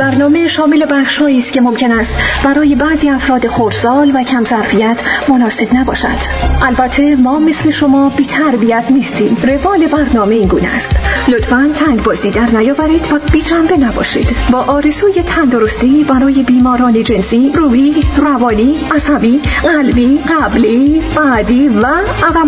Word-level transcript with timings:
برنامه 0.00 0.48
شامل 0.48 0.86
بخشهایی 0.90 1.38
است 1.38 1.52
که 1.52 1.60
ممکن 1.60 1.92
است 1.92 2.12
برای 2.44 2.74
بعضی 2.74 3.08
افراد 3.08 3.46
خردسال 3.46 4.10
و 4.14 4.22
کم 4.22 4.44
ظرفیت 4.44 5.02
مناسب 5.28 5.76
نباشد. 5.76 6.18
البته 6.62 7.16
ما 7.16 7.38
مثل 7.38 7.70
شما 7.70 8.08
بی 8.08 8.24
تربیت 8.24 8.84
نیستیم. 8.90 9.36
روال 9.42 9.86
برنامه 9.86 10.34
این 10.34 10.48
گونه 10.48 10.68
است. 10.76 10.90
لطفا 11.28 11.70
تنگ 11.74 12.02
بازی 12.02 12.30
در 12.30 12.46
نیاورید 12.58 13.12
و 13.12 13.18
بی 13.32 13.42
جنبه 13.42 13.76
نباشید. 13.76 14.36
با 14.50 14.58
آرزوی 14.58 15.12
تندرستی 15.12 16.04
برای 16.04 16.42
بیماران 16.42 17.02
جنسی 17.02 17.52
روحی 17.54 17.94
روانی 18.16 18.74
عصبی 18.94 19.40
قلبی 19.62 20.18
قبلی 20.18 21.02
بعدی 21.16 21.68
و 21.68 21.86
عقب 22.22 22.46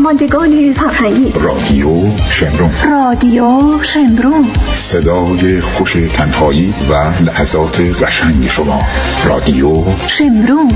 فرهنگی. 0.77 1.33
رادیو 1.41 1.89
شمرون. 2.31 2.71
رادیو 2.91 3.83
شمرون. 3.83 4.45
صدای 4.73 5.61
خوش 5.61 5.93
تنهایی 5.93 6.75
و 6.91 6.95
لحظات 7.43 7.81
قشنگ 7.81 8.49
شما. 8.49 8.83
رادیو 9.25 9.85
شمرون. 10.09 10.73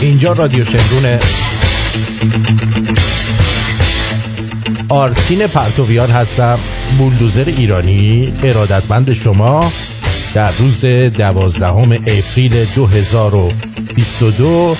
اینجا 0.00 0.32
رادیو 0.32 0.64
شمرون. 0.64 1.18
آرتین 4.88 5.46
پرتویان 5.46 6.10
هستم. 6.10 6.58
بولدوزر 6.98 7.44
ایرانی 7.44 8.32
ارادتمند 8.42 9.12
شما. 9.12 9.72
در 10.34 10.50
روز 10.50 10.84
دوازدهم 11.14 11.92
اپریل 11.92 12.66
2022 12.74 14.76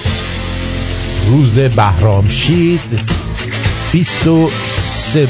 روز 1.28 1.58
بهرامشید 1.58 2.80
23 3.92 5.26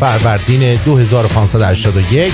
فروردین 0.00 0.76
2581 0.84 2.32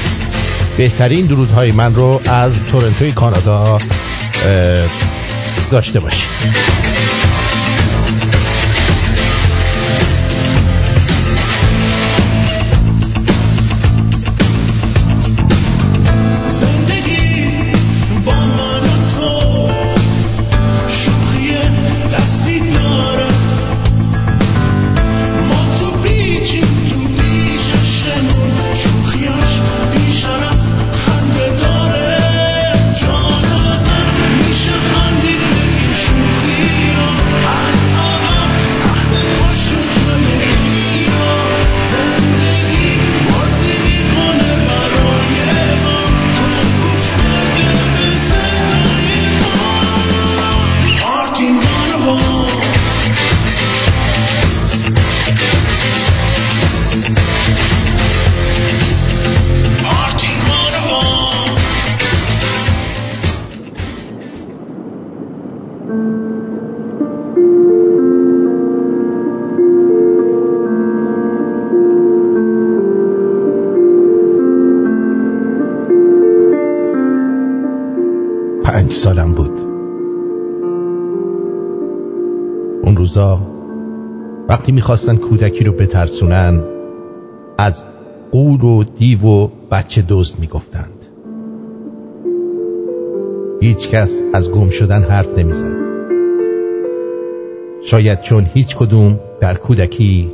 بهترین 0.77 1.27
درودهای 1.27 1.73
من 1.73 1.95
رو 1.95 2.21
از 2.31 2.65
تورنتوی 2.65 3.13
کانادا 3.13 3.81
داشته 5.71 6.01
باشید. 6.01 6.29
می‌خواستن 84.83 85.17
کودکی 85.17 85.65
رو 85.65 85.73
بترسونن 85.73 86.63
از 87.59 87.85
قول 88.33 88.63
و 88.63 88.85
دیو 88.85 89.27
و 89.27 89.49
بچه 89.71 90.05
دزد 90.09 90.39
می‌گفتند. 90.39 91.07
هیچ 93.61 93.89
کس 93.89 94.21
از 94.35 94.51
گم 94.51 94.71
شدن 94.71 95.03
حرف 95.03 95.39
نمی‌زد. 95.39 95.77
شاید 97.83 98.21
چون 98.21 98.47
هیچ 98.55 98.77
کدوم 98.77 99.21
در 99.41 99.55
کودکی 99.55 100.33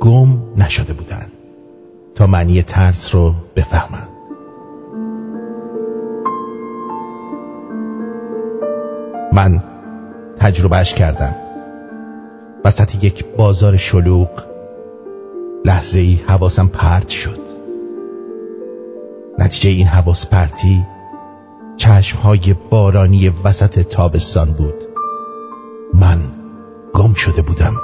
گم 0.00 0.28
نشده 0.56 0.92
بودند 0.92 1.32
تا 2.14 2.26
معنی 2.26 2.62
ترس 2.62 3.14
رو 3.14 3.34
بفهمند. 3.56 4.08
من 9.32 9.62
تجربهش 10.40 10.94
کردم. 10.94 11.47
وسط 12.68 13.04
یک 13.04 13.24
بازار 13.36 13.76
شلوغ 13.76 14.28
لحظه 15.64 15.98
ای 15.98 16.14
حواسم 16.26 16.68
پرت 16.68 17.08
شد. 17.08 17.38
نتیجه 19.38 19.70
این 19.70 19.86
حواس 19.86 20.26
پرتی 20.26 20.84
چشمهای 21.76 22.54
بارانی 22.70 23.28
وسط 23.28 23.78
تابستان 23.78 24.52
بود. 24.52 24.74
من 25.94 26.18
گم 26.94 27.14
شده 27.14 27.42
بودم. 27.42 27.74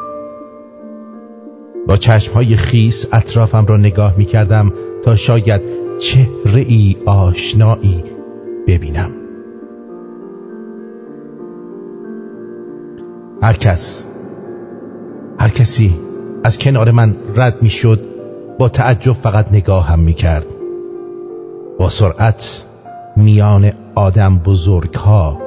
با 1.88 1.96
چشمهای 1.96 2.56
خیس 2.56 3.06
اطرافم 3.12 3.66
را 3.66 3.76
نگاه 3.76 4.14
می 4.18 4.24
کردم 4.24 4.72
تا 5.04 5.16
شاید 5.16 5.62
چهره 5.98 6.60
ای 6.60 6.96
آشنایی 7.06 8.04
ببینم. 8.66 9.10
هر 13.42 13.52
کس 13.52 14.06
هر 15.44 15.50
کسی 15.50 15.94
از 16.44 16.58
کنار 16.58 16.90
من 16.90 17.16
رد 17.36 17.62
می 17.62 17.70
شد 17.70 18.00
با 18.58 18.68
تعجب 18.68 19.12
فقط 19.12 19.52
نگاه 19.52 19.86
هم 19.86 19.98
می 19.98 20.14
کرد 20.14 20.46
با 21.78 21.90
سرعت 21.90 22.62
میان 23.16 23.72
آدم 23.94 24.38
بزرگ 24.38 24.94
ها 24.94 25.38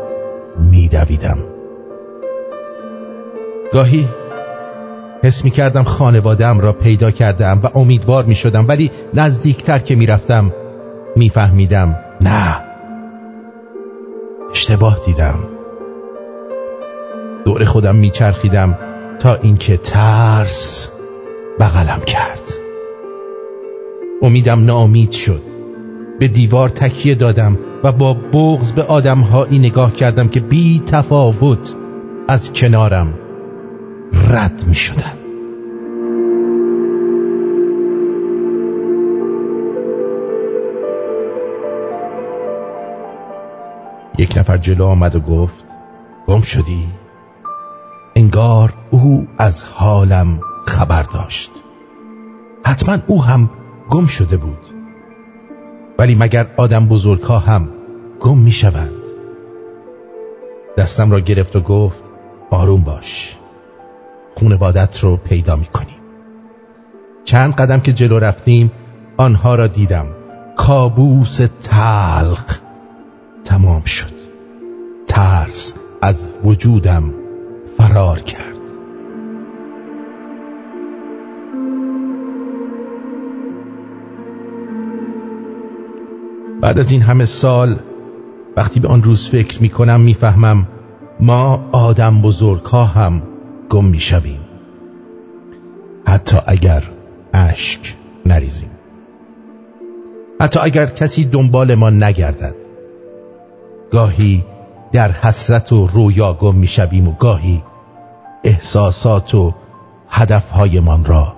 می 0.72 0.88
دویدم 0.88 1.38
گاهی 3.74 4.08
حس 5.24 5.46
می 5.46 5.52
کردم 5.52 5.84
خانوادم 5.84 6.60
را 6.60 6.74
پیدا 6.74 7.12
کردم 7.12 7.60
و 7.64 7.70
امیدوار 7.76 8.24
می 8.24 8.36
شدم 8.36 8.66
ولی 8.68 8.92
نزدیکتر 9.14 9.80
که 9.80 9.96
می 9.96 10.06
رفتم 10.06 10.54
می 11.16 11.30
فهمیدم 11.30 12.00
نه. 12.22 12.62
اشتباه 14.52 15.00
دیدم. 15.06 15.40
دور 17.46 17.66
خودم 17.66 17.96
میچرخیدم. 17.96 18.87
تا 19.20 19.36
اینکه 19.36 19.78
ترس 19.78 20.90
بغلم 21.60 22.02
کرد 22.06 22.54
امیدم 24.22 24.66
ناامید 24.66 25.12
شد 25.12 25.42
به 26.20 26.28
دیوار 26.28 26.70
تکیه 26.70 27.16
دادم 27.16 27.58
و 27.84 27.92
با 27.92 28.14
بغز 28.14 28.72
به 28.72 28.84
آدمهایی 28.84 29.60
نگاه 29.60 29.94
کردم 29.94 30.28
که 30.28 30.40
بی 30.40 30.84
تفاوت 30.86 31.76
از 32.28 32.54
کنارم 32.54 33.14
رد 34.30 34.64
می 34.68 34.76
شدن. 34.76 35.14
یک 44.18 44.38
نفر 44.38 44.58
جلو 44.58 44.86
آمد 44.86 45.16
و 45.16 45.20
گفت 45.20 45.66
گم 46.28 46.42
شدی؟ 46.42 46.88
انگار 48.18 48.74
او 48.92 49.28
از 49.38 49.64
حالم 49.64 50.40
خبر 50.68 51.04
داشت. 51.04 51.52
حتما 52.66 52.98
او 53.08 53.24
هم 53.24 53.50
گم 53.90 54.06
شده 54.06 54.38
بود. 54.38 54.58
ولی 56.00 56.16
مگر 56.16 56.48
آدم 56.58 56.88
بزرگ 56.88 57.22
ها 57.22 57.40
هم 57.40 57.70
گم 58.20 58.38
می 58.38 58.52
شوند 58.52 58.92
دستم 60.78 61.12
را 61.12 61.20
گرفت 61.20 61.56
و 61.56 61.62
گفت 61.62 62.04
آروم 62.50 62.82
باش 62.82 63.36
خونوادت 64.36 65.04
رو 65.04 65.18
پیدا 65.18 65.56
می 65.56 65.66
کنیم 65.66 65.98
چند 67.26 67.56
قدم 67.56 67.80
که 67.80 67.94
جلو 67.94 68.20
رفتیم 68.20 68.72
آنها 69.18 69.56
را 69.56 69.68
دیدم. 69.68 70.06
کابوس 70.56 71.42
تلق 71.64 72.56
تمام 73.44 73.84
شد. 73.84 74.14
ترس 75.08 75.74
از 76.02 76.28
وجودم 76.44 77.14
فرار 77.78 78.20
کرد. 78.20 78.58
بعد 86.62 86.80
از 86.80 86.92
این 86.92 87.02
همه 87.02 87.26
سال 87.26 87.80
وقتی 88.58 88.80
به 88.80 88.88
آن 88.88 89.04
روز 89.04 89.30
فکر 89.30 89.62
می 89.62 89.70
کنم 89.70 90.02
می 90.02 90.14
فهمم 90.14 90.68
ما 91.20 91.70
آدم 91.72 92.22
بزرگ 92.22 92.66
ها 92.66 92.86
هم 92.86 93.22
گم 93.70 93.86
می 93.86 94.00
شویم 94.00 94.40
حتی 96.08 96.38
اگر 96.48 96.84
اشک 97.34 97.96
نریزیم. 98.26 98.70
حتی 100.42 100.60
اگر 100.60 100.86
کسی 100.86 101.26
دنبال 101.26 101.76
ما 101.76 101.90
نگردد. 101.90 102.56
گاهی 103.92 104.44
در 104.92 105.12
حسرت 105.12 105.72
و 105.72 105.88
رویا 105.88 106.34
گم 106.34 106.56
می 106.56 106.68
شویم 106.68 107.08
و 107.08 107.12
گاهی 107.12 107.64
احساسات 108.44 109.36
و 109.36 109.54
هدفهایمان 110.10 111.06
را 111.06 111.34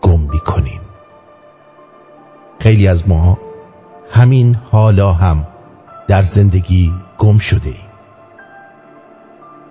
گم 0.00 0.20
می 0.20 0.40
کنیم. 0.40 0.80
خیلی 2.58 2.88
از 2.88 3.08
ما 3.08 3.38
همین 4.10 4.54
حالا 4.70 5.12
هم 5.12 5.46
در 6.08 6.22
زندگی 6.22 6.92
گم 7.18 7.38
شده 7.38 7.68
ایم. 7.68 7.92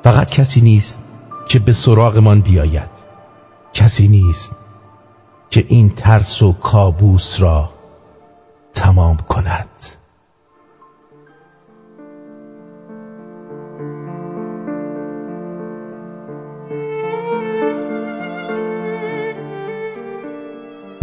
فقط 0.03 0.29
کسی 0.29 0.61
نیست 0.61 1.03
که 1.47 1.59
به 1.59 1.71
سراغمان 1.73 2.41
بیاید. 2.41 2.89
کسی 3.73 4.07
نیست 4.07 4.51
که 5.49 5.65
این 5.67 5.89
ترس 5.89 6.41
و 6.41 6.53
کابوس 6.53 7.41
را 7.41 7.69
تمام 8.73 9.17
کند. 9.17 9.69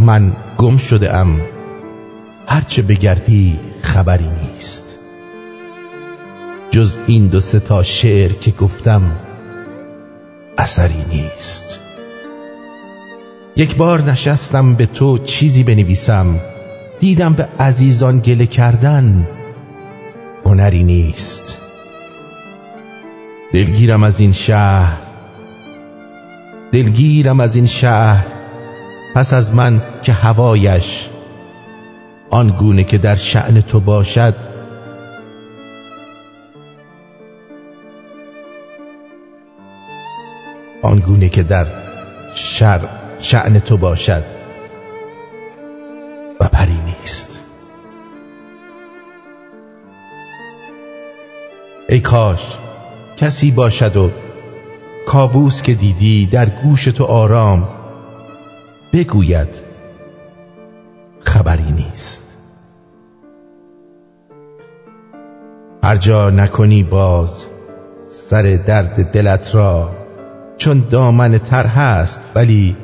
من 0.09 0.33
گم 0.59 0.77
شده 0.77 1.17
ام 1.17 1.41
هرچه 2.47 2.83
بگردی 2.83 3.59
خبری 3.83 4.29
نیست. 4.43 4.95
جز 6.71 6.97
این 7.07 7.27
دو 7.27 7.41
سه 7.41 7.61
تا 7.61 7.83
شعر 7.83 8.33
که 8.33 8.51
گفتم 8.51 9.03
اثری 10.59 11.05
نیست. 11.13 11.79
یک 13.57 13.77
بار 13.77 14.03
نشستم 14.03 14.75
به 14.75 14.87
تو 14.87 15.19
چیزی 15.19 15.63
بنویسم. 15.63 16.41
دیدم 17.01 17.33
به 17.33 17.49
عزیزان 17.59 18.21
گله 18.21 18.47
کردن 18.47 19.29
هنری 20.45 20.85
نیست. 20.85 21.59
دلگیرم 23.53 24.03
از 24.03 24.21
این 24.21 24.33
شهر. 24.33 24.99
دلگیرم 26.73 27.41
از 27.41 27.55
این 27.55 27.67
شهر. 27.67 28.38
پس 29.15 29.33
از 29.33 29.55
من 29.55 29.83
که 30.03 30.13
هوایش 30.13 31.09
آن 32.31 32.51
گونه 32.51 32.85
که 32.85 32.99
در 32.99 33.17
شعن 33.17 33.61
تو 33.61 33.81
باشد. 33.81 34.35
آن 40.83 40.99
گونه 40.99 41.29
که 41.29 41.43
در 41.43 41.67
شر 42.35 42.81
شعن 43.21 43.59
تو 43.59 43.77
باشد. 43.77 44.25
و 46.41 46.49
پری 46.49 46.79
نیست. 46.87 47.41
ای 51.89 52.01
کاش 52.01 52.41
کسی 53.17 53.51
باشد 53.51 53.97
و 53.97 54.11
کابوس 55.07 55.63
که 55.63 55.75
دیدی 55.75 56.27
در 56.27 56.49
گوش 56.49 56.85
تو 56.85 57.05
آرام 57.05 57.78
بگوید 58.99 59.49
خبری 61.21 61.73
نیست. 61.73 62.23
هر 65.83 65.97
جا 65.97 66.31
نکنی 66.31 66.83
باز 66.83 67.47
سر 68.09 68.43
درد 68.67 69.13
دلت 69.13 69.55
را 69.55 69.91
چون 70.57 70.87
دامن 70.91 71.39
تر 71.39 71.67
هست 71.67 72.21
ولی 72.35 72.77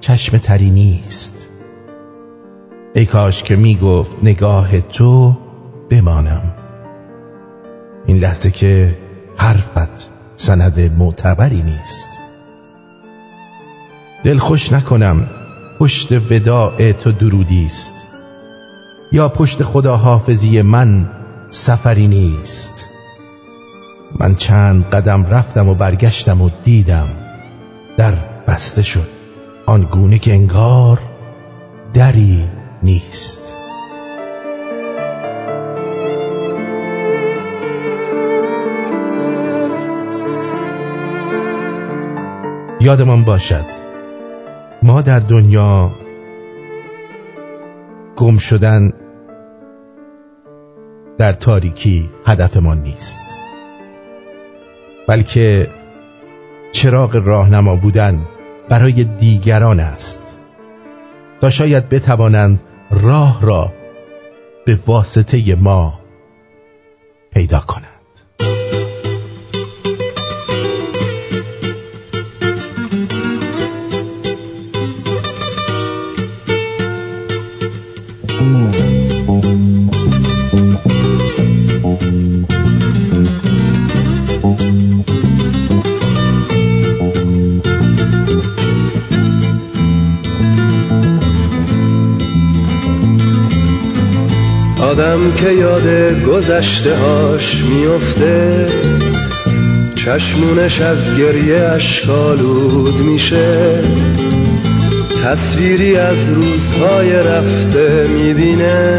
چشم 0.00 0.38
تری 0.38 0.70
نیست. 0.70 1.48
ای 2.94 3.06
کاش 3.06 3.42
که 3.42 3.56
می‌گفت 3.56 4.16
نگاه 4.22 4.80
تو 4.80 5.36
بمانم. 5.90 6.54
این 8.06 8.18
لحظه 8.18 8.50
که 8.50 8.98
حرفت 9.36 10.10
سند 10.36 10.80
معتبری 10.98 11.62
نیست. 11.62 12.08
دل 14.24 14.38
خوش 14.38 14.72
نکنم 14.72 15.28
پشت 15.82 16.12
وداع 16.12 16.92
تو 16.92 17.12
درودی 17.12 17.64
است. 17.66 17.94
یا 19.12 19.28
پشت 19.28 19.62
خدا 19.62 19.96
حافظی 19.96 20.62
من 20.62 21.10
سفری 21.50 22.08
نیست. 22.08 22.84
من 24.18 24.34
چند 24.34 24.84
قدم 24.84 25.26
رفتم 25.26 25.68
و 25.68 25.74
برگشتم 25.74 26.42
و 26.42 26.50
دیدم 26.64 27.08
در 27.96 28.12
بسته 28.48 28.82
شد. 28.82 29.08
آن 29.66 29.82
گونه 29.82 30.18
که 30.18 30.32
انگار 30.32 30.98
دری 31.94 32.44
نیست. 32.82 33.52
یادمان 42.80 43.24
باشد 43.24 43.91
ما 44.82 45.02
در 45.02 45.18
دنیا 45.18 45.92
گم 48.16 48.38
شدن 48.38 48.92
در 51.18 51.32
تاریکی 51.32 52.10
هدفمان 52.26 52.82
نیست 52.82 53.22
بلکه 55.08 55.68
چراغ 56.72 57.16
راهنما 57.16 57.76
بودن 57.76 58.26
برای 58.68 59.04
دیگران 59.04 59.80
است 59.80 60.22
تا 61.40 61.50
شاید 61.50 61.88
بتوانند 61.88 62.62
راه 62.90 63.42
را 63.42 63.72
به 64.66 64.78
واسطه 64.86 65.54
ما 65.54 66.00
پیدا 67.30 67.60
کنند. 67.60 67.91
آدم 95.22 95.34
که 95.34 95.52
یاد 95.52 96.22
گذشته 96.22 96.96
هاش 96.96 97.56
میفته 97.64 98.66
چشمونش 99.94 100.80
از 100.80 101.18
گریه 101.18 101.56
اشکالود 101.56 102.94
میشه. 102.94 103.80
تصویری 105.24 105.96
از 105.96 106.16
روزهای 106.28 107.12
رفته 107.12 108.06
می‌بینه 108.08 108.98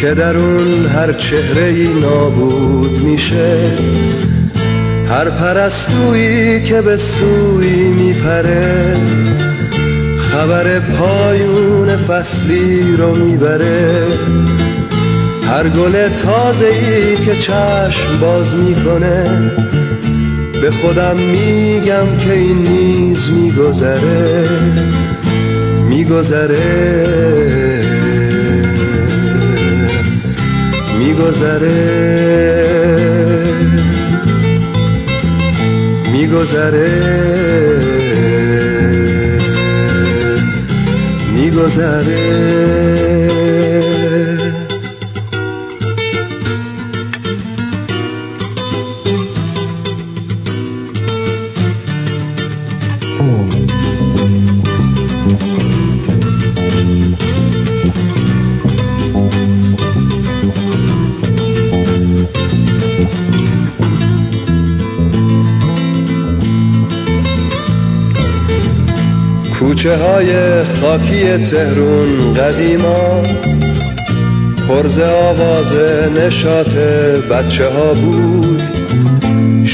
که 0.00 0.14
در 0.14 0.36
اون 0.36 0.86
هر 0.86 1.12
چهره 1.12 1.66
ای 1.66 1.88
نابود 2.00 3.02
میشه. 3.02 3.58
هر 5.08 5.30
پرستویی 5.30 6.62
که 6.62 6.82
به 6.82 6.96
سوی 6.96 7.88
میپره 7.88 8.96
خبر 10.18 10.80
پایون 10.80 11.96
فصلی 11.96 12.96
رو 12.96 13.16
می‌بره. 13.16 14.06
هر 15.46 15.68
گل 15.68 16.08
تازه 16.08 16.66
ای 16.66 17.16
که 17.16 17.34
چشم 17.34 18.20
باز 18.20 18.54
می‌کنه 18.54 19.24
به 20.60 20.70
خودم 20.70 21.16
میگم 21.16 22.16
که 22.18 22.32
این 22.32 22.58
نیز 22.58 23.18
میگذره 23.30 24.48
میگذره 25.88 27.06
میگذره 30.98 32.06
میگذره 36.12 37.16
میگذره. 41.34 43.05
کوچه 69.86 69.96
های 69.96 70.62
خاکی 70.64 71.38
تهرون 71.38 72.34
قدیما 72.34 73.22
پرز 74.68 74.98
آواز 74.98 75.72
نشات 76.16 76.74
بچه 77.30 77.68
ها 77.68 77.94
بود. 77.94 78.62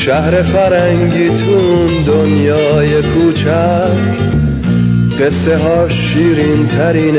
شهر 0.07 0.43
فرنگیتون 0.43 1.87
دنیای 2.07 3.03
کوچک 3.03 3.93
قصه 5.21 5.57
ها 5.57 5.89
شیرین 5.89 6.67
ترین 6.67 7.17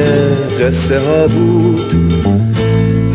قصه 0.62 1.00
ها 1.00 1.28
بود. 1.28 1.94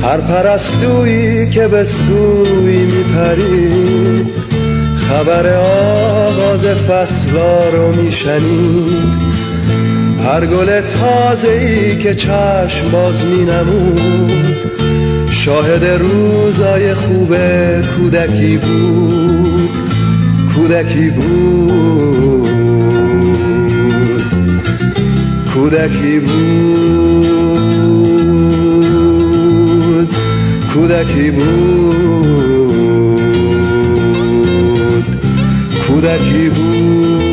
هر 0.02 0.20
پرستویی 0.20 1.50
که 1.50 1.68
به 1.68 1.84
سوی 1.84 2.78
میپرید 2.78 4.26
خبر 5.08 5.54
آغاز 5.54 6.66
فصلا 6.66 7.68
رو 7.68 8.02
میشنید. 8.02 9.37
هر 10.28 10.46
گل 10.46 10.80
تازه 10.80 11.48
ای 11.48 11.96
که 11.96 12.14
چشم 12.14 12.90
باز 12.92 13.26
می 13.26 13.44
نمود 13.44 14.40
شاهد 15.44 15.84
روزای 15.84 16.94
خوب 16.94 17.36
کودکی 17.80 18.56
بود 18.56 19.70
کودکی 20.54 21.10
بود 21.10 22.48
کودکی 25.54 26.20
بود 26.20 27.68
کودکی 30.74 31.30
بود 31.30 32.48
کودکی 35.86 36.48
بود. 36.48 37.27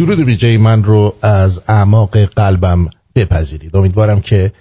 درود 0.00 0.20
ویژه 0.20 0.58
من 0.58 0.84
رو 0.84 1.14
از 1.22 1.60
اعماق 1.68 2.18
قلبم 2.18 2.90
بپذیرید. 3.14 3.76
امیدوارم 3.76 4.20
که 4.20 4.52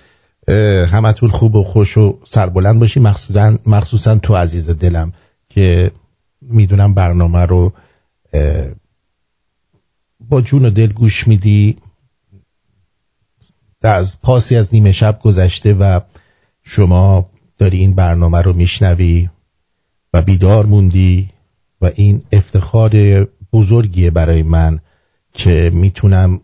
همتون 0.91 1.29
خوب 1.29 1.55
و 1.55 1.63
خوش 1.63 1.98
و 1.98 2.19
سربلند 2.27 2.79
باشی. 2.79 3.00
مخصوصا, 3.00 3.58
مخصوصا 3.65 4.15
تو 4.15 4.36
عزیز 4.36 4.69
دلم 4.69 5.13
که 5.50 5.91
می‌دونم 6.41 6.93
برنامه 6.93 7.46
رو 7.46 7.74
با 10.19 10.41
جون 10.41 10.65
و 10.65 10.69
دل 10.69 10.88
گوش 10.88 11.27
میدی. 11.27 11.77
از 13.81 14.22
پاسی 14.22 14.55
از 14.55 14.74
نیمه 14.74 14.91
شب 14.91 15.19
گذشته 15.24 15.74
و 15.74 16.00
شما 16.63 17.29
داری 17.58 17.77
این 17.77 17.93
برنامه 17.93 18.41
رو 18.41 18.53
میشنوی 18.53 19.29
و 20.13 20.22
بیدار 20.22 20.65
موندی 20.65 21.29
و 21.81 21.91
این 21.96 22.22
افتخار 22.31 23.24
بزرگیه 23.53 24.12
برای 24.12 24.43
من. 24.43 24.79
که 25.34 25.72
می‌تونم 25.74 26.42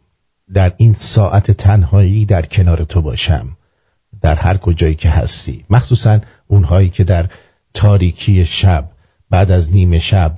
در 0.53 0.73
این 0.77 0.93
ساعت 0.93 1.51
تنهایی 1.51 2.25
در 2.25 2.45
کنار 2.45 2.83
تو 2.83 3.01
باشم 3.01 3.57
در 4.21 4.35
هر 4.35 4.57
کجایی 4.57 4.95
که 4.95 5.09
هستی. 5.09 5.65
مخصوصا 5.69 6.19
اونهایی 6.47 6.89
که 6.89 7.03
در 7.03 7.29
تاریکی 7.73 8.45
شب 8.45 8.89
بعد 9.29 9.51
از 9.51 9.71
نیمه 9.71 9.99
شب 9.99 10.37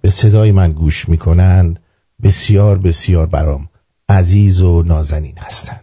به 0.00 0.10
صدای 0.10 0.52
من 0.52 0.72
گوش 0.72 1.08
می‌کنن 1.08 1.76
بسیار 2.22 2.78
بسیار 2.78 3.26
برام 3.26 3.68
عزیز 4.08 4.62
و 4.62 4.82
نازنین 4.82 5.38
هستن. 5.38 5.80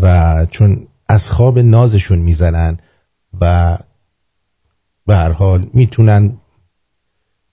و 0.00 0.46
چون 0.50 0.86
از 1.08 1.30
خواب 1.30 1.58
نازشون 1.58 2.18
می‌زنن 2.18 2.78
و 3.40 3.78
به 5.06 5.16
هر 5.16 5.32
حال 5.32 5.70
می‌تونن 5.72 6.36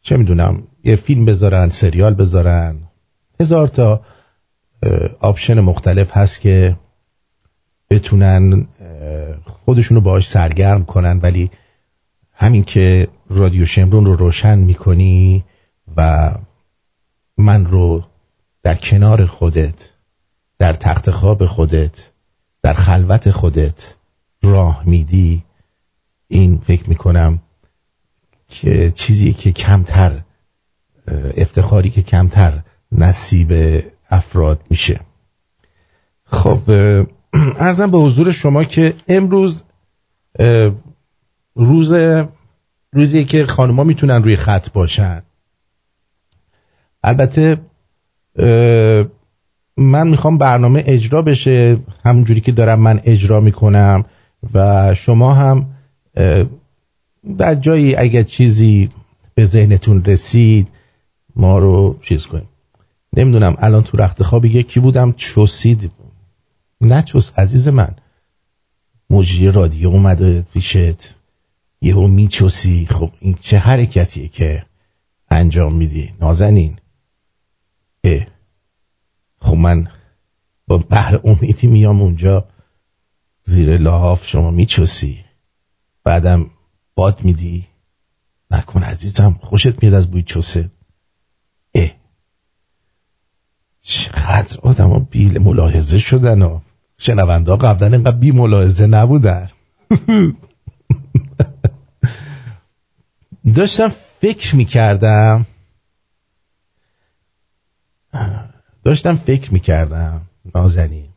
چه 0.01 0.18
می‌دونم 0.18 0.63
یه 0.84 0.96
فیلم 0.96 1.25
بذارن 1.25 1.70
سریال 1.70 2.13
بذارن 2.13 2.77
هزار 3.41 3.67
تا 3.67 4.01
آپشن 5.19 5.60
مختلف 5.60 6.17
هست 6.17 6.41
که 6.41 6.75
بتونن 7.89 8.67
خودشونو 9.65 10.01
باهاش 10.01 10.29
سرگرم 10.29 10.86
کنن 10.86 11.19
ولی 11.19 11.51
همین 12.33 12.63
که 12.63 13.07
رادیو 13.29 13.65
شمرون 13.65 14.05
رو 14.05 14.15
روشن 14.15 14.60
می‌کنی 14.60 15.43
و 15.98 16.31
من 17.38 17.65
رو 17.65 18.03
در 18.63 18.75
کنار 18.75 19.25
خودت 19.25 19.89
در 20.60 20.74
تخت 20.74 21.12
خواب 21.12 21.45
خودت 21.45 22.12
در 22.63 22.74
خلوت 22.74 23.31
خودت 23.31 23.95
راه 24.43 24.83
میدی 24.86 25.43
این 26.27 26.57
فکر 26.57 26.89
می‌کنم 26.89 27.41
که 28.48 28.91
چیزی 28.91 29.33
که 29.33 29.51
کمتر 29.51 30.21
افتخاری 31.38 31.89
که 31.89 32.01
کمتر 32.01 32.62
نصیب 32.91 33.81
افراد 34.10 34.62
میشه. 34.69 35.00
خب 36.25 36.60
ارزم 37.60 37.91
به 37.91 37.98
حضور 37.98 38.31
شما 38.31 38.63
که 38.63 38.93
امروز 39.07 39.63
روز 41.55 41.93
روزی 42.93 43.25
که 43.25 43.45
خانوما 43.45 43.83
می‌تونن 43.83 44.24
روی 44.24 44.36
خط 44.36 44.71
باشن. 44.71 45.21
البته 47.03 47.57
من 49.77 50.07
می‌خوام 50.07 50.38
برنامه 50.38 50.83
اجرا 50.88 51.21
بشه. 51.21 51.77
همونجوری 52.05 52.41
که 52.41 52.51
دارم 52.51 52.79
من 52.79 53.01
اجرا 53.03 53.39
می‌کنم 53.39 54.05
و 54.53 54.95
شما 54.95 55.33
هم 55.33 55.65
در 57.38 57.55
جایی 57.55 57.95
اگر 57.95 58.24
چیزی 58.24 58.89
به 59.36 59.45
ذهنتون 59.45 60.05
رسید 60.05 60.67
ما 61.36 61.60
رو 61.60 62.00
چیز 62.01 62.25
کنیم 62.25 62.48
نمی‌دونم 63.13 63.56
الان 63.60 63.84
تو 63.84 63.98
رخت 63.98 64.24
خواب 64.24 64.46
یکی 64.46 64.80
بودم 64.80 65.13
چوسید. 65.13 65.91
نه 66.82 67.01
چوس 67.01 67.39
عزیز 67.39 67.68
من. 67.68 67.96
مجری 69.10 69.51
رادیو 69.51 69.89
اومده 69.89 70.41
پیشت. 70.41 71.15
یهو 71.82 72.08
میچوسی. 72.08 72.86
خب 72.86 73.12
این 73.20 73.38
چه 73.41 73.58
حرکتیه 73.58 74.27
که 74.27 74.65
انجام 75.32 75.75
میدی؟ 75.75 76.13
نازنین. 76.22 76.80
اه. 78.03 78.27
خب 79.39 79.56
من 79.56 79.88
با 80.68 80.77
بحر 80.77 81.20
امیدی 81.24 81.68
میام 81.68 82.01
اونجا. 82.01 82.48
زیر 83.46 83.77
لاحاف 83.77 84.27
شما 84.27 84.51
میچوسی. 84.51 85.25
بعدم 86.03 86.50
باد 86.96 87.24
میدی. 87.24 87.68
نکن 88.51 88.84
عزیزم 88.84 89.39
خوشت 89.41 89.84
میاد 89.84 89.94
از 89.94 90.12
بوی 90.12 90.24
چوسه 90.24 90.72
اه 91.75 91.91
چقدر 93.81 94.59
آدم 94.61 94.89
ها 94.89 95.00
بیل 95.00 95.41
ملاحظه 95.41 96.00
شدن 96.00 96.41
و 96.41 96.59
شنونده 96.97 97.55
قبلا 97.55 97.88
اینقدر 97.88 98.17
بی 98.17 98.31
ملاحظه 98.31 98.88
نبودن. 98.88 99.50
داشتم 103.55 103.91
فکر 104.21 104.55
می‌کردم. 104.55 105.45
داشتم 108.83 109.15
فکر 109.15 109.53
می‌کردم. 109.53 110.21
نازنین. 110.55 111.09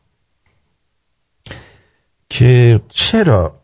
که 2.31 2.81
چرا؟ 2.89 3.61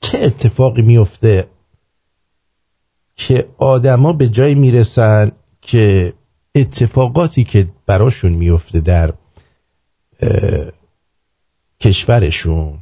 چه 0.00 0.18
اتفاقی 0.18 0.82
میفته 0.82 1.48
که 3.16 3.48
آدما 3.58 4.12
به 4.12 4.28
جایی 4.28 4.54
می‌رسن 4.54 5.32
که 5.62 6.12
اتفاقاتی 6.56 7.44
که 7.44 7.68
براشون 7.86 8.32
میفته 8.32 8.80
در 8.80 9.14
کشورشون 11.80 12.78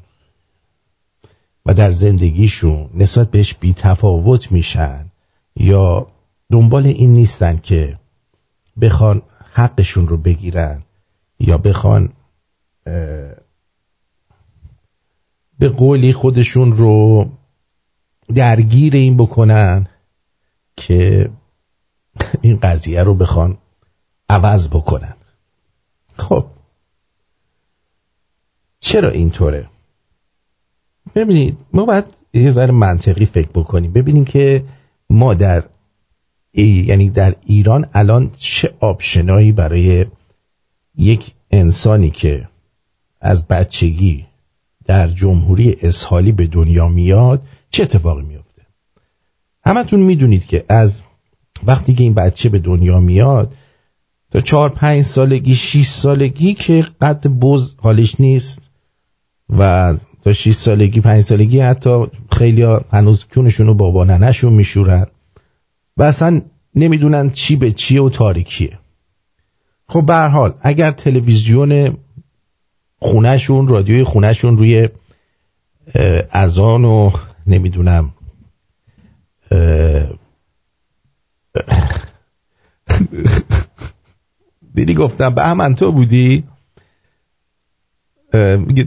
و 1.67 1.75
در 1.75 1.91
زندگیشون 1.91 2.91
نسبت 2.95 3.31
بهش 3.31 3.55
بی 3.55 3.73
تفاوت 3.73 4.53
میشن 4.53 5.11
یا 5.57 6.07
دنبال 6.51 6.87
این 6.87 7.13
نیستن 7.13 7.57
که 7.57 7.99
بخوان 8.81 9.23
حقشون 9.53 10.09
رو 10.09 10.17
بگیرن 10.17 10.83
یا 11.39 11.59
بخوان 11.59 12.13
به 15.59 15.69
قولی 15.69 16.13
خودشون 16.13 16.73
رو 16.77 17.27
درگیر 18.35 18.95
این 18.95 19.17
بکنن 19.17 19.89
که 20.77 21.31
این 22.41 22.57
قضیه 22.57 23.03
رو 23.03 23.15
بخوان 23.15 23.59
عوض 24.29 24.69
بکنن. 24.69 25.15
خب. 26.17 26.47
چرا 28.81 29.11
اینطوره؟ 29.11 29.69
ببینید 31.15 31.59
ما 31.73 31.85
باید 31.85 32.05
یه 32.35 32.51
ذره 32.51 32.73
منطقی 32.73 33.27
فکر 33.27 33.49
بکنیم. 33.49 33.93
ببینیم 33.93 34.25
که 34.25 34.65
ما 35.11 35.35
در 35.35 35.65
ای 36.53 36.67
یعنی 36.67 37.11
در 37.11 37.35
ایران 37.47 37.87
الان 37.95 38.31
چه 38.37 38.75
آپشنایی 38.81 39.53
برای 39.53 40.07
یک 40.97 41.35
انسانی 41.51 42.11
که 42.11 42.49
از 43.21 43.47
بچگی 43.47 44.27
در 44.85 45.09
جمهوری 45.09 45.77
اسحالی 45.83 46.33
به 46.33 46.47
دنیا 46.47 46.89
میاد 46.89 47.45
چه 47.71 47.83
اتفاقی 47.83 48.23
میفته 48.23 48.63
همتون 49.65 50.01
می‌دونید 50.01 50.47
که 50.47 50.65
از 50.69 51.03
وقتی 51.67 51.95
که 51.95 52.03
این 52.03 52.15
بچه 52.15 52.49
به 52.49 52.59
دنیا 52.59 53.01
میاد 53.01 53.57
تا 54.35 54.41
چهار 54.41 54.69
پنج 54.69 55.03
سالگی 55.03 55.55
شیش 55.55 55.89
سالگی 55.89 56.55
که 56.55 56.87
قد 57.01 57.27
بز 57.27 57.75
حالش 57.79 58.21
نیست 58.21 58.71
و 59.59 59.95
تا 60.23 60.33
6 60.33 60.53
سالگی 60.53 61.01
پنج 61.01 61.25
سالگی 61.25 61.61
حتی 61.61 62.07
خیلی 62.33 62.63
هنوز 62.93 63.25
کونشون 63.35 63.67
رو 63.67 63.75
بابا 63.75 64.05
ننشون 64.05 64.53
میشورن 64.53 65.07
و 65.97 66.03
اصلا 66.03 66.41
نمی‌دونن 66.75 67.31
چی 67.31 67.57
به 67.57 67.73
چیه 67.73 68.03
و 68.03 68.11
تاریکیه. 68.11 68.79
خب 69.89 70.07
به 70.07 70.17
حال 70.17 70.55
اگر 70.61 70.91
تلویزیون 70.91 71.97
خونهشون 72.99 73.69
رادیوی 73.69 74.05
خونهشون 74.05 74.59
روی 74.59 74.89
اذان 76.33 76.85
و 76.85 77.11
نمی‌دونم 77.47 78.13
دیدی 84.75 84.95
گفتم 84.95 85.35
به 85.35 85.55
من 85.55 85.75
تو 85.75 85.93
بودی؟ 85.93 86.45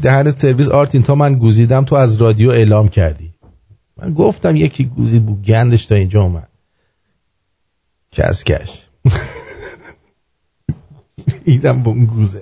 دهن 0.02 0.32
سرویس 0.32 0.68
آرتین 0.68 1.04
تا 1.04 1.16
من 1.16 1.36
گوزیدم 1.36 1.86
تو 1.86 1.96
از 1.96 2.18
رادیو 2.18 2.50
اعلام 2.50 2.88
کردی. 2.88 3.34
من 3.98 4.14
گفتم 4.14 4.56
یکی 4.56 4.84
گوزید 4.86 5.26
بود 5.26 5.44
گندش 5.44 5.86
تا 5.86 5.96
اینجا 5.96 6.24
اومد. 6.24 6.50
کسکش 8.12 8.88
ایدم 11.46 11.84
با 11.84 11.92
اون 11.92 12.06
گوزه. 12.06 12.42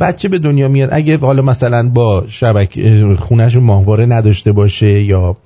بچه 0.00 0.28
به 0.28 0.38
دنیا 0.38 0.68
میاد. 0.68 0.88
اگه 0.92 1.18
حالا 1.18 1.42
مثلا 1.42 1.88
با 1.88 2.24
شبکه 2.28 3.16
خونهش 3.20 3.56
ماهواره 3.56 4.06
نداشته 4.06 4.52
باشه 4.52 5.02
یا 5.02 5.36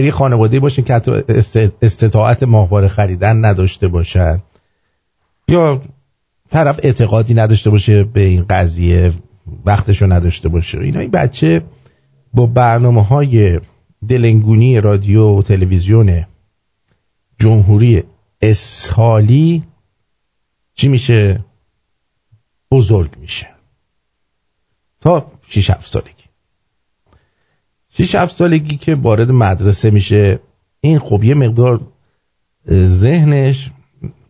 یه 0.00 0.10
خانواده 0.10 0.60
باشه 0.60 0.82
که 0.82 0.94
حتی 0.94 1.12
استطاعت 1.82 2.42
ماهواره 2.42 2.88
خریدن 2.88 3.44
نداشته 3.44 3.88
باشن 3.88 4.42
یا 5.48 5.82
طرف 6.50 6.80
اعتقادی 6.82 7.34
نداشته 7.34 7.70
باشه 7.70 8.04
به 8.04 8.20
این 8.20 8.44
قضیه 8.50 9.12
وقتشو 9.64 10.12
نداشته 10.12 10.48
باشه. 10.48 10.80
اینا 10.80 11.00
این 11.00 11.10
بچه 11.10 11.62
با 12.34 12.46
برنامه 12.46 13.02
های 13.02 13.60
دلنگونی 14.08 14.80
رادیو 14.80 15.38
و 15.38 15.42
تلویزیون 15.42 16.24
جمهوری 17.38 18.02
اسحالی 18.42 19.62
چی 20.74 20.88
میشه؟ 20.88 21.44
بزرگ 22.70 23.18
میشه. 23.18 23.48
تا 25.00 25.32
6 25.48 25.70
7 25.70 25.88
سالگی 25.88 26.21
6 27.96 28.14
7 28.14 28.36
سالگی 28.36 28.76
که 28.76 28.94
وارد 28.94 29.30
مدرسه 29.30 29.90
میشه. 29.90 30.40
این 30.80 30.98
خب 30.98 31.24
یه 31.24 31.34
مقدار 31.34 31.80
ذهنش 32.70 33.70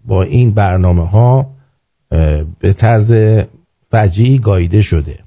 با 0.05 0.23
این 0.23 0.51
برنامه 0.51 1.09
ها 1.09 1.55
به 2.59 2.73
طرز 2.77 3.15
فجیعی 3.91 4.39
گاییده 4.39 4.83
شده. 4.83 5.19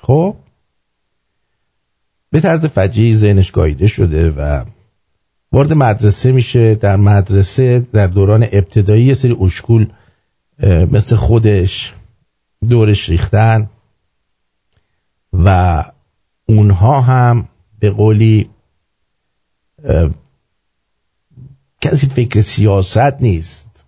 خب؟ 0.00 0.36
به 2.30 2.40
طرز 2.40 2.66
فجیعی 2.66 3.14
ذهنش 3.14 3.50
گاییده 3.50 3.86
شده 3.86 4.30
و 4.30 4.64
وارد 5.52 5.72
مدرسه 5.72 6.32
میشه. 6.32 6.74
در 6.74 6.96
مدرسه 6.96 7.80
در 7.80 8.06
دوران 8.06 8.42
ابتدایی 8.42 9.04
یه 9.04 9.14
سری 9.14 9.36
اشکول 9.40 9.86
مثل 10.92 11.16
خودش 11.16 11.94
دورش 12.68 13.08
ریختن 13.08 13.70
و 15.32 15.84
اونها 16.50 17.00
هم 17.00 17.48
به 17.78 17.90
قولی 17.90 18.50
کسی 21.80 22.06
فکر 22.06 22.40
سیاست 22.40 23.22
نیست. 23.22 23.84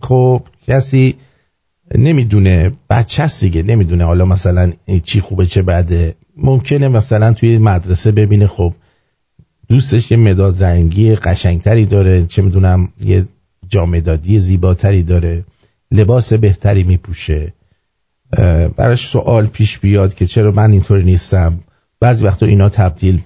خب 0.00 0.42
کسی 0.66 1.16
نمی‌دونه 1.94 2.72
بچه 2.90 3.22
هست 3.22 3.44
دیگه 3.44 3.62
نمی‌دونه 3.62 4.04
حالا 4.04 4.24
مثلا 4.24 4.72
چی 5.04 5.20
خوبه 5.20 5.46
چه 5.46 5.62
بده. 5.62 6.14
ممکنه 6.36 6.88
مثلا 6.88 7.32
توی 7.32 7.58
مدرسه 7.58 8.12
ببینه 8.12 8.46
خب 8.46 8.74
دوستش 9.68 10.10
یه 10.10 10.16
مداد 10.16 10.64
رنگی 10.64 11.16
قشنگتری 11.16 11.86
داره 11.86 12.26
چه 12.26 12.42
می‌دونم 12.42 12.88
یه 13.04 13.26
جامدادی 13.68 14.40
زیباتری 14.40 15.02
داره 15.02 15.44
لباس 15.90 16.32
بهتری 16.32 16.82
میپوشه. 16.82 17.52
براش 18.76 19.08
سوال 19.08 19.46
پیش 19.46 19.78
بیاد 19.78 20.14
که 20.14 20.26
چرا 20.26 20.50
من 20.50 20.70
اینطوری 20.72 21.04
نیستم؟ 21.04 21.60
بعضی 22.04 22.24
وقتا 22.24 22.46
اینا 22.46 22.68
تبدیل 22.68 23.22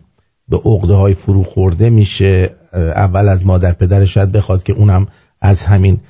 به 0.49 0.57
عقده 0.57 0.95
های 0.95 1.15
فرو 1.15 1.43
خورده 1.43 1.91
میشه. 1.91 2.51
اول 2.73 3.29
از 3.29 3.47
مادر 3.47 3.73
پدرش 3.73 4.15
شاید 4.15 4.33
بخواد 4.33 4.63
که 4.63 4.73
اونم 4.73 5.07
از 5.41 5.65
همین 5.65 6.01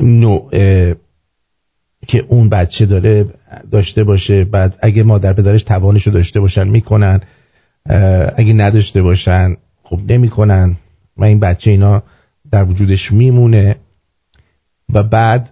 نوع 0.00 0.50
که 2.06 2.18
اون 2.28 2.48
بچه 2.48 2.86
داره 2.86 3.24
داشته 3.70 4.04
باشه. 4.04 4.44
بعد 4.44 4.78
اگه 4.82 5.02
مادر 5.02 5.32
پدرش 5.32 5.62
توانش 5.62 6.06
رو 6.06 6.12
داشته 6.12 6.40
باشن 6.40 6.68
می‌کنن. 6.68 7.20
اگه 8.36 8.52
نداشته 8.52 9.02
باشن 9.02 9.56
خب 9.82 10.00
نمی‌کنن. 10.08 10.76
و 11.16 11.24
این 11.24 11.40
بچه 11.40 11.70
اینا 11.70 12.02
در 12.50 12.64
وجودش 12.64 13.12
میمونه. 13.12 13.76
و 14.92 15.02
بعد 15.02 15.50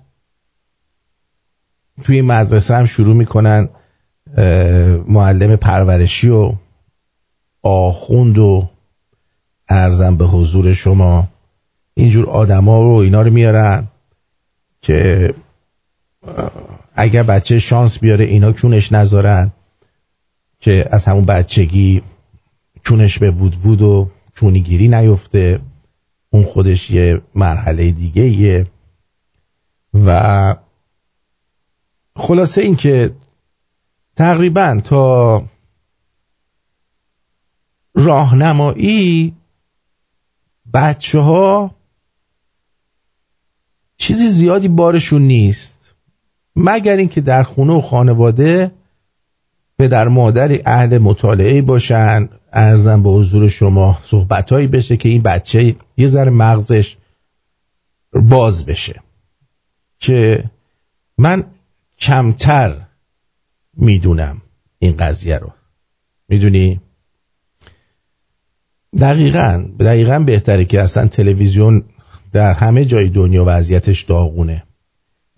توی 2.02 2.20
مدرسه 2.20 2.76
هم 2.76 2.86
شروع 2.86 3.16
می‌کنن 3.16 3.68
معلم 5.08 5.56
پرورشی 5.56 6.28
و 6.28 6.52
آخوند 7.62 8.38
و 8.38 8.68
ارزم 9.68 10.16
به 10.16 10.24
حضور 10.24 10.72
شما. 10.72 11.28
اینجور 11.94 12.30
آدما 12.30 12.82
رو 12.82 12.94
اینا 12.94 13.22
رو 13.22 13.30
میارن 13.30 13.88
که 14.82 15.34
اگر 16.94 17.22
بچه 17.22 17.58
شانس 17.58 17.98
بیاره 17.98 18.24
اینا 18.24 18.52
کونش 18.52 18.92
نذارن 18.92 19.52
که 20.60 20.88
از 20.90 21.04
همون 21.04 21.24
بچگی 21.24 22.02
چونش 22.82 23.18
به 23.18 23.30
وود 23.30 23.66
وود 23.66 23.82
و 23.82 24.10
چونیگیری 24.34 24.88
نیفته. 24.88 25.60
اون 26.30 26.42
خودش 26.42 26.90
یه 26.90 27.20
مرحله 27.34 27.90
دیگه 27.90 28.28
یه 28.28 28.66
و 29.94 30.56
خلاصه 32.16 32.62
این 32.62 32.76
که 32.76 33.10
تقریبا 34.20 34.80
تا 34.84 35.44
راهنمایی 37.94 39.34
بچه 40.74 41.18
ها 41.18 41.74
چیزی 43.96 44.28
زیادی 44.28 44.68
بارشون 44.68 45.22
نیست. 45.22 45.94
مگر 46.56 46.96
اینکه 46.96 47.20
در 47.20 47.42
خونه 47.42 47.72
و 47.72 47.80
خانواده 47.80 48.70
پدر 49.78 50.08
مادری 50.08 50.62
اهل 50.66 50.98
مطالعه 50.98 51.62
باشن 51.62 52.28
ارزم 52.52 53.02
به 53.02 53.10
حضور 53.10 53.48
شما 53.48 53.98
صحبتهایی 54.04 54.66
بشه 54.66 54.96
که 54.96 55.08
این 55.08 55.22
بچه 55.22 55.76
یه 55.96 56.06
ذره 56.06 56.30
مغزش 56.30 56.96
باز 58.12 58.66
بشه. 58.66 59.02
که 59.98 60.44
من 61.18 61.44
کمتر 61.98 62.89
می‌دونم 63.80 64.42
این 64.78 64.96
قضیه 64.96 65.38
رو. 65.38 65.52
می‌دونی؟ 66.28 66.80
دقیقا 69.00 69.64
دقیقا 69.80 70.18
بهتره 70.18 70.64
که 70.64 70.80
اصلا 70.80 71.06
تلویزیون 71.06 71.84
در 72.32 72.52
همه 72.52 72.84
جای 72.84 73.08
دنیا 73.08 73.44
وضعیتش 73.46 74.02
داغونه. 74.02 74.64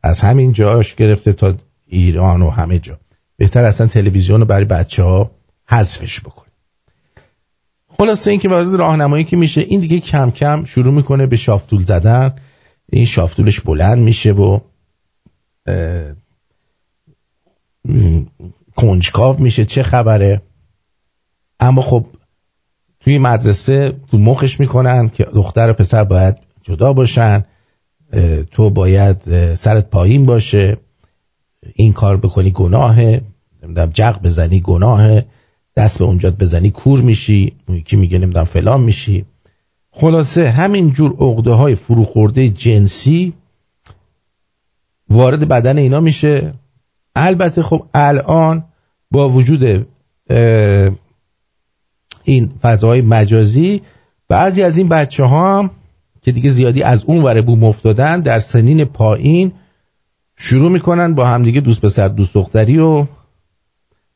از 0.02 0.20
همین 0.20 0.52
جاش 0.52 0.94
گرفته 0.94 1.32
تا 1.32 1.54
ایران 1.86 2.42
و 2.42 2.50
همه 2.50 2.78
جا. 2.78 2.98
بهتر 3.36 3.64
اصلا 3.64 3.86
تلویزیون 3.86 4.40
رو 4.40 4.46
برای 4.46 4.64
بچه 4.64 5.02
ها 5.02 5.30
حذفش 5.66 6.20
بکن 6.20 6.46
خلاصه 7.88 8.30
این 8.30 8.40
که 8.40 8.48
واسه 8.48 8.76
راهنمایی 8.76 9.24
که 9.24 9.36
میشه 9.36 9.60
این 9.60 9.80
دیگه 9.80 10.00
کم 10.00 10.30
کم 10.30 10.64
شروع 10.64 10.94
می‌کنه 10.94 11.26
به 11.26 11.36
شافتول 11.36 11.82
زدن. 11.82 12.34
این 12.92 13.04
شافتولش 13.04 13.60
بلند 13.60 13.98
میشه 13.98 14.32
و 14.32 14.60
کنجکاو 18.76 19.40
میشه 19.40 19.64
چه 19.64 19.82
خبره؟ 19.82 20.42
اما 21.60 21.82
خب 21.82 22.06
توی 23.00 23.18
مدرسه 23.18 23.92
تو 24.10 24.18
مخش 24.18 24.60
می‌کنن 24.60 25.08
که 25.08 25.24
دختر 25.24 25.70
و 25.70 25.72
پسر 25.72 26.04
باید 26.04 26.38
جدا 26.62 26.92
باشن 26.92 27.44
تو 28.50 28.70
باید 28.70 29.16
سرت 29.54 29.90
پایین 29.90 30.26
باشه 30.26 30.76
این 31.74 31.92
کار 31.92 32.16
بکنی 32.16 32.50
گناهه 32.50 33.22
نمی‌دونم 33.62 33.90
جق 33.90 34.22
بزنی 34.22 34.60
گناهه 34.60 35.26
دست 35.76 35.98
به 35.98 36.04
اونجا 36.04 36.30
بزنی 36.30 36.70
کور 36.70 37.00
میشی 37.00 37.52
اون 37.68 37.78
یکی 37.78 37.96
میگه 37.96 38.18
نمی‌دونم 38.18 38.44
فلان 38.44 38.80
میشی. 38.80 39.24
خلاصه 39.90 40.50
همین 40.50 40.92
جور 40.92 41.12
عقده 41.12 41.52
های 41.52 41.74
فروخورده 41.74 42.48
جنسی 42.48 43.32
وارد 45.08 45.48
بدن 45.48 45.78
اینا 45.78 46.00
میشه. 46.00 46.54
البته 47.16 47.62
خب 47.62 47.86
الان 47.94 48.64
با 49.10 49.28
وجود 49.28 49.86
این 52.24 52.52
فضاهای 52.62 53.00
مجازی 53.00 53.82
بعضی 54.28 54.62
از 54.62 54.78
این 54.78 54.88
بچه 54.88 55.24
ها 55.24 55.58
هم 55.58 55.70
که 56.22 56.32
دیگه 56.32 56.50
زیادی 56.50 56.82
از 56.82 57.04
اون 57.04 57.22
وره 57.22 57.42
بوم 57.42 57.64
افتادن 57.64 58.20
در 58.20 58.38
سنین 58.38 58.84
پایین 58.84 59.52
شروع 60.36 60.72
می‌کنن 60.72 61.14
با 61.14 61.26
همدیگه 61.26 61.60
دوست 61.60 61.80
پسر 61.80 62.08
دوست 62.08 62.34
دختری 62.34 62.78
و 62.78 63.06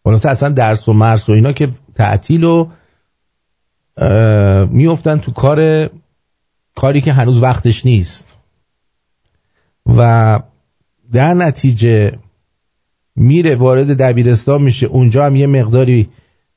خلاصه 0.05 0.29
اصلا 0.29 0.49
درس 0.49 0.89
و 0.89 0.93
مرس 0.93 1.29
و 1.29 1.33
اینا 1.33 1.53
که 1.53 1.69
تعطیل 1.95 2.45
و 2.45 2.69
میفتن 4.71 5.19
تو 5.19 5.33
کار 5.33 5.91
کاری 6.77 7.01
که 7.01 7.13
هنوز 7.13 7.43
وقتش 7.43 7.87
نیست. 7.87 8.35
و 9.97 10.41
در 11.13 11.35
نتیجه 11.35 12.13
میره 13.17 13.55
وارد 13.55 13.97
دبیرستان 13.97 14.63
میشه. 14.63 14.87
اونجا 14.87 15.27
هم 15.27 15.37
یه 15.37 15.47
مقداری 15.47 16.09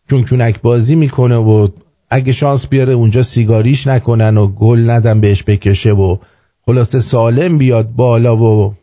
چونچونک 0.10 0.62
بازی 0.62 0.96
می‌کنه 0.96 1.36
و 1.36 1.68
اگه 2.10 2.34
شانس 2.34 2.68
بیاره 2.68 2.94
اونجا 2.94 3.24
سیگاریش 3.24 3.88
نکنن 3.88 4.38
و 4.38 4.48
گل 4.48 4.90
ندن 4.90 5.22
بهش 5.22 5.44
بکشه 5.44 5.92
و 5.92 6.18
خلاصه 6.66 7.00
سالم 7.00 7.58
بیاد 7.58 7.90
بالا 7.90 8.38
و 8.38 8.74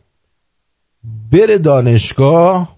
بره 1.31 1.57
دانشگاه 1.57 2.77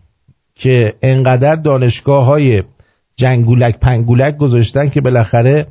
که 0.55 0.93
انقدر 1.01 1.55
دانشگاه 1.55 2.25
های 2.25 2.63
جنگولک 3.15 3.79
پنگولک 3.79 4.37
گذاشتن 4.37 4.89
که 4.89 5.01
بالاخره 5.01 5.67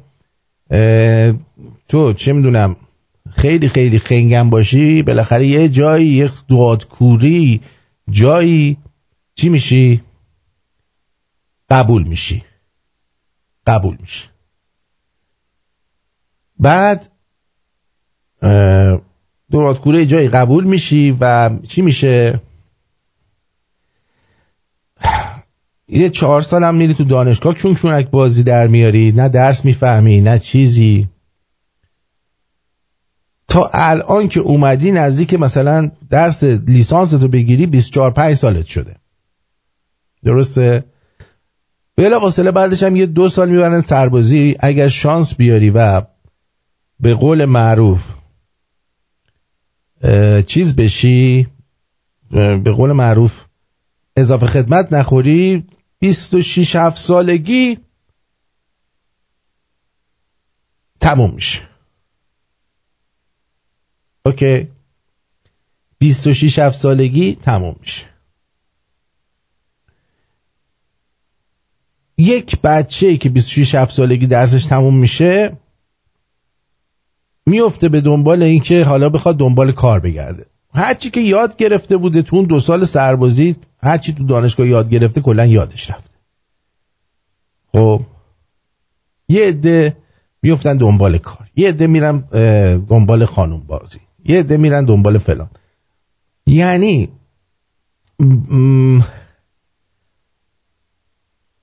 تو 1.88 2.12
چه 2.12 2.32
می‌دونم 2.32 2.76
خیلی 3.30 3.68
خیلی 3.68 3.98
خنگم 3.98 4.50
باشی 4.50 5.02
بالاخره 5.02 5.46
یه 5.46 5.68
جایی 5.68 6.06
یک 6.06 6.32
دادکوری 6.48 7.60
جایی 8.10 8.76
چی 9.38 9.48
میشی؟ 9.48 10.02
قبول 11.70 12.02
میشی. 12.02 12.44
قبول 13.66 13.96
میشی. 14.00 14.24
بعد 16.58 17.08
دادکوری 19.52 20.06
جایی 20.06 20.28
قبول 20.28 20.64
میشی 20.64 21.16
و 21.20 21.50
چی 21.62 21.82
میشه؟ 21.82 22.40
یه 25.88 26.10
چهار 26.10 26.42
سال 26.42 26.64
هم 26.64 26.74
میری 26.74 26.94
تو 26.94 27.04
دانشگاه 27.04 27.54
چون 27.54 27.74
چونک 27.74 28.10
بازی 28.10 28.42
در 28.42 28.66
میاری 28.66 29.12
نه 29.12 29.28
درس 29.28 29.64
می‌فهمی 29.64 30.20
نه 30.20 30.38
چیزی. 30.38 31.08
تا 33.48 33.70
الان 33.72 34.28
که 34.28 34.40
اومدی 34.40 34.92
نزدیک 34.92 35.34
مثلا 35.34 35.90
درس 36.10 36.44
لیسانس 36.44 37.10
تو 37.10 37.28
بگیری 37.28 37.66
24 37.66 38.10
5 38.10 38.34
سالت 38.34 38.66
شده. 38.66 38.96
درسته؟ 40.24 40.84
بلا 41.96 42.20
واسله 42.20 42.50
بعدش 42.50 42.82
هم 42.82 42.96
یه 42.96 43.06
دو 43.06 43.28
سال 43.28 43.50
می‌برن 43.50 43.80
سربازی. 43.80 44.56
اگر 44.60 44.88
شانس 44.88 45.34
بیاری 45.34 45.70
و 45.70 46.02
به 47.00 47.14
قول 47.14 47.44
معروف 47.44 48.08
چیز 50.46 50.76
بشی 50.76 51.46
به 52.30 52.72
قول 52.76 52.92
معروف 52.92 53.44
اضافه 54.16 54.46
خدمت 54.46 54.92
نخوری 54.92 55.66
26 55.98 56.76
7 56.76 56.98
سالگی 56.98 57.78
تموم 61.00 61.30
میشه. 61.34 61.60
اوکی؟ 64.26 64.68
26 65.98 66.58
7 66.58 66.78
سالگی 66.78 67.34
تموم 67.34 67.76
میشه. 67.80 68.07
یک 72.18 72.60
بچه 72.60 73.16
که 73.16 73.28
26 73.28 73.74
7 73.74 73.94
سالگی 73.94 74.26
درسش 74.26 74.64
تموم 74.64 74.96
میشه 74.96 75.56
میفته 77.46 77.88
به 77.88 78.00
دنبال 78.00 78.42
اینکه 78.42 78.84
حالا 78.84 79.08
بخواد 79.08 79.36
دنبال 79.36 79.72
کار 79.72 80.00
بگرده. 80.00 80.46
هرچی 80.74 81.10
که 81.10 81.20
یاد 81.20 81.56
گرفته 81.56 81.96
بوده 81.96 82.22
تو 82.22 82.36
اون 82.36 82.44
دو 82.44 82.60
سال 82.60 82.84
سربازی 82.84 83.56
هرچی 83.82 84.12
تو 84.12 84.24
دانشگاه 84.24 84.66
یاد 84.66 84.90
گرفته 84.90 85.20
کلا 85.20 85.46
یادش 85.46 85.90
رفته. 85.90 86.18
خب 87.72 88.02
یه 89.28 89.48
عده 89.48 89.96
میفتن 90.42 90.76
دنبال 90.76 91.18
کار. 91.18 91.50
یه 91.56 91.68
عده 91.68 91.86
میرن 91.86 92.18
دنبال 92.88 93.24
خانوم 93.24 93.60
بازی. 93.60 93.98
یه 94.24 94.38
عده 94.38 94.56
میرن 94.56 94.84
دنبال 94.84 95.18
فلان. 95.18 95.50
یعنی 96.46 97.08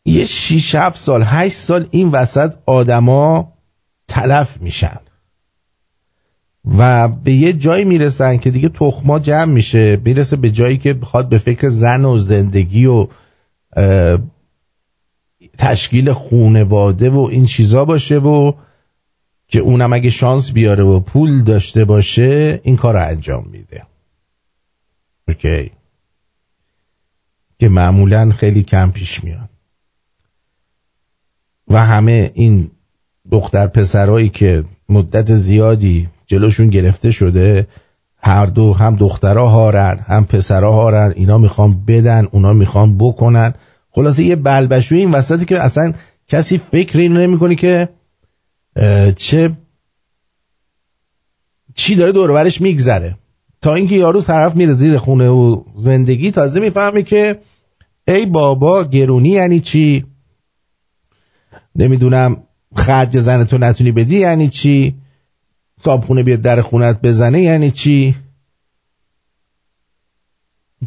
یه 0.06 0.26
شیش 0.26 0.76
هفت 0.76 0.98
سال 0.98 1.24
هشت 1.26 1.56
سال 1.56 1.88
این 1.92 2.10
وسط 2.10 2.54
آدما 2.66 3.54
تلف 4.08 4.62
میشن. 4.62 5.00
و 6.78 7.08
به 7.08 7.34
یه 7.34 7.54
جایی 7.54 7.86
می‌رسن 7.86 8.38
که 8.38 8.52
دیگه 8.52 8.70
تخما 8.70 9.20
جمع 9.20 9.54
میشه 9.54 10.02
می‌رسه 10.06 10.36
به 10.36 10.52
جایی 10.52 10.78
که 10.78 10.94
بخواد 10.94 11.30
به 11.30 11.38
فکر 11.38 11.70
زن 11.70 12.06
و 12.06 12.18
زندگی 12.18 12.86
و 12.86 13.08
تشکیل 15.58 16.12
خونواده 16.12 17.10
و 17.10 17.20
این 17.32 17.46
چیزا 17.46 17.86
باشه 17.86 18.18
و 18.18 18.54
که 19.48 19.60
اونم 19.60 19.94
اگه 19.94 20.10
شانس 20.10 20.52
بیاره 20.52 20.84
و 20.84 21.00
پول 21.00 21.44
داشته 21.44 21.86
باشه 21.86 22.60
این 22.64 22.76
کار 22.76 22.94
رو 22.94 23.08
انجام 23.08 23.48
میده. 23.52 23.84
اوکی. 25.28 25.72
که 27.60 27.70
معمولا 27.70 28.32
خیلی 28.32 28.64
کم 28.64 28.92
پیش 28.92 29.24
میاد. 29.24 29.50
و 31.68 31.86
همه 31.86 32.32
این 32.34 32.72
دختر 33.32 33.68
پسرایی 33.68 34.30
که 34.30 34.64
مدت 34.90 35.36
زیادی 35.36 36.08
جلوشون 36.28 36.70
گرفته 36.70 37.12
شده 37.12 37.68
هر 38.18 38.46
دو 38.46 38.74
هم 38.74 38.96
دخترها 38.96 39.48
هارن 39.48 40.00
هم 40.08 40.26
پسرها 40.26 40.72
هارن 40.72 41.14
اینا 41.16 41.38
می‌خوان 41.38 41.86
بدن 41.88 42.28
اونا 42.32 42.54
می‌خوان 42.54 42.98
بکنن. 42.98 43.54
خلاصه 43.92 44.24
یه 44.24 44.36
بلبشوی 44.36 44.98
این 44.98 45.12
وسطی 45.12 45.46
که 45.46 45.60
اصلا 45.60 45.94
کسی 46.28 46.58
فکر 46.58 47.00
اینو 47.00 47.20
نمی‌کنه 47.22 47.56
که 47.56 47.90
چه 49.16 49.52
چی 51.76 51.96
داره 51.96 52.12
دورورش 52.12 52.62
میگذره. 52.62 53.16
تا 53.62 53.74
اینکه 53.74 53.96
یارو 53.96 54.22
طرف 54.22 54.56
میره 54.56 54.74
زیر 54.74 54.98
خونه 54.98 55.30
و 55.30 55.64
زندگی 55.78 56.32
تازه 56.32 56.60
می‌فهمه 56.60 57.04
که 57.04 57.40
ای 58.08 58.26
بابا 58.26 58.84
گرونی 58.84 59.30
یعنی 59.30 59.60
چی؟ 59.60 60.06
نمی‌دونم 61.76 62.44
خرج 62.76 63.20
زنتو 63.20 63.58
نتونی 63.58 63.92
بدی 63.92 64.20
یعنی 64.20 64.48
چی؟ 64.48 64.96
صابخونه 65.82 66.24
بیاد 66.24 66.42
در 66.42 66.62
خونت 66.62 67.02
بزنه 67.02 67.42
یعنی 67.42 67.72
چی؟ 67.72 68.16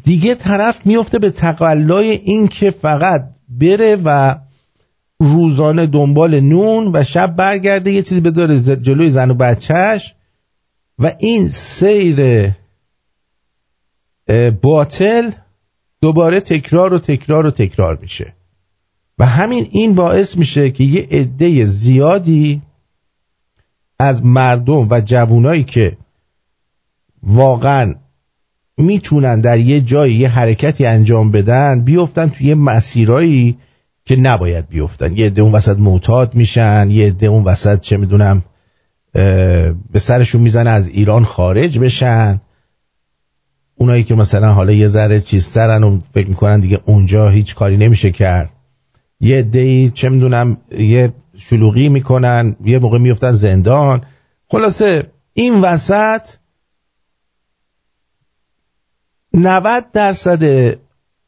دیگه 0.03 0.35
طرف 0.35 0.87
میفته 0.87 1.18
به 1.18 1.31
تقلای 1.31 2.11
این 2.11 2.48
که 2.48 2.70
فقط 2.70 3.31
بره 3.48 3.96
و 4.05 4.38
روزانه 5.20 5.87
دنبال 5.87 6.40
نون 6.40 6.90
و 6.92 7.05
شب 7.05 7.37
برگرده 7.37 7.90
یه 7.90 8.03
چیزی 8.03 8.20
بداره 8.20 8.61
جلوی 8.61 9.11
زن 9.11 9.31
و 9.31 9.35
بچهش 9.35 10.14
و 10.98 11.12
این 11.18 11.48
سیر 11.48 12.51
باطل 14.62 15.31
دوباره 16.01 16.40
تکرار 16.40 16.94
و 16.94 16.98
تکرار 16.98 17.46
و 17.46 17.51
تکرار 17.51 17.98
میشه. 18.03 18.35
و 19.19 19.27
همین 19.27 19.69
این 19.71 19.95
باعث 19.95 20.37
میشه 20.37 20.71
که 20.71 20.85
یه 20.85 21.09
عده 21.11 21.65
زیادی 21.65 22.63
از 23.99 24.25
مردم 24.25 24.89
و 24.91 25.01
جوونایی 25.01 25.65
که 25.65 25.97
واقعا 27.23 27.95
می‌تونن 28.79 29.41
در 29.41 29.59
یه 29.59 29.81
جایی 29.81 30.15
یه 30.15 30.29
حرکتی 30.29 30.87
انجام 30.87 31.31
بدن 31.31 31.81
بیفتن 31.81 32.29
توی 32.29 32.47
یه 32.47 32.55
مسیرایی 32.55 33.59
که 34.05 34.17
نباید 34.17 34.69
بیفتن. 34.69 35.17
یه 35.17 35.27
عده 35.27 35.43
اون 35.43 35.53
وسط 35.53 35.79
معتاد 35.79 36.35
میشن 36.35 36.91
یه 36.91 37.07
عده 37.07 37.27
اون 37.27 37.45
وسط 37.45 37.81
چه 37.81 37.97
می‌دونم 37.97 38.43
به 39.93 39.99
سرشون 39.99 40.41
می‌زنه 40.41 40.71
از 40.71 40.89
ایران 40.89 41.25
خارج 41.25 41.79
بشن. 41.79 42.41
اونایی 43.75 44.05
که 44.05 44.15
مثلا 44.15 44.53
حالا 44.53 44.73
یه 44.73 44.89
ذره 44.89 45.21
چیزترن 45.21 45.83
و 45.83 46.01
فکر 46.15 46.29
می‌کنن 46.29 46.61
دیگه 46.61 46.81
اونجا 46.85 47.29
هیچ 47.29 47.55
کاری 47.55 47.77
نمیشه 47.77 48.11
کرد. 48.11 48.51
یه 49.21 49.43
دی 49.43 49.91
چه 49.91 50.09
می‌دونم 50.09 50.57
یه 50.71 51.13
شلوغی 51.37 51.89
می‌کنن 51.89 52.57
یه 52.65 52.79
موقع 52.79 52.99
میفتن 52.99 53.33
زندان. 53.33 54.07
خلاصه 54.49 55.13
این 55.33 55.61
وسط 55.61 56.29
90 59.35 59.91
درصد 59.93 60.75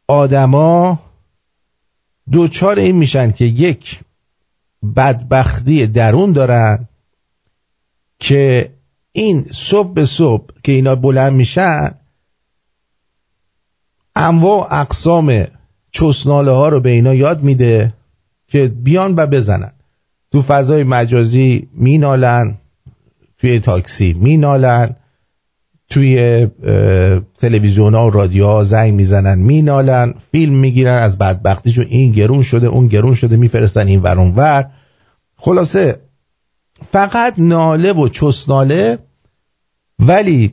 آدما 0.08 1.00
دوچار 2.30 2.78
این 2.78 2.96
میشن 2.96 3.30
که 3.30 3.44
یک 3.44 4.00
بدبختی 4.96 5.86
درون 5.86 6.32
دارن 6.32 6.88
که 8.18 8.74
این 9.12 9.46
صبح 9.50 9.92
به 9.92 10.04
صبح 10.04 10.54
که 10.64 10.72
اینا 10.72 10.94
بلند 10.94 11.32
میشن 11.32 11.94
انواع 14.16 14.80
اقسام 14.80 15.46
چسناله 15.92 16.50
ها 16.50 16.68
رو 16.68 16.80
به 16.80 16.90
اینا 16.90 17.14
یاد 17.14 17.42
میده 17.42 17.92
که 18.48 18.66
بیان 18.68 19.14
و 19.16 19.26
بزنن. 19.26 19.72
تو 20.32 20.42
فضای 20.42 20.84
مجازی 20.84 21.68
مینالن 21.74 22.54
توی 23.38 23.60
تاکسی 23.60 24.12
مینالن 24.12 24.96
توی 25.88 26.46
تلویزیون 27.40 27.94
ها 27.94 28.06
و 28.06 28.10
رادیو 28.10 28.46
ها 28.46 28.64
زنگ 28.64 28.94
می‌زنن 28.94 29.38
مینالن 29.38 30.14
فیلم 30.32 30.54
می‌گیرن 30.54 30.94
از 31.02 31.18
بدبختیشون 31.18 31.86
این 31.88 32.12
گرون 32.12 32.42
شده 32.42 32.66
اون 32.66 32.86
گرون 32.86 33.14
شده 33.14 33.36
میفرستن 33.36 33.86
این 33.86 34.02
ورون 34.02 34.34
ور. 34.36 34.70
خلاصه 35.36 36.00
فقط 36.92 37.34
ناله 37.38 37.92
و 37.92 38.08
چسناله 38.08 38.98
ولی 39.98 40.52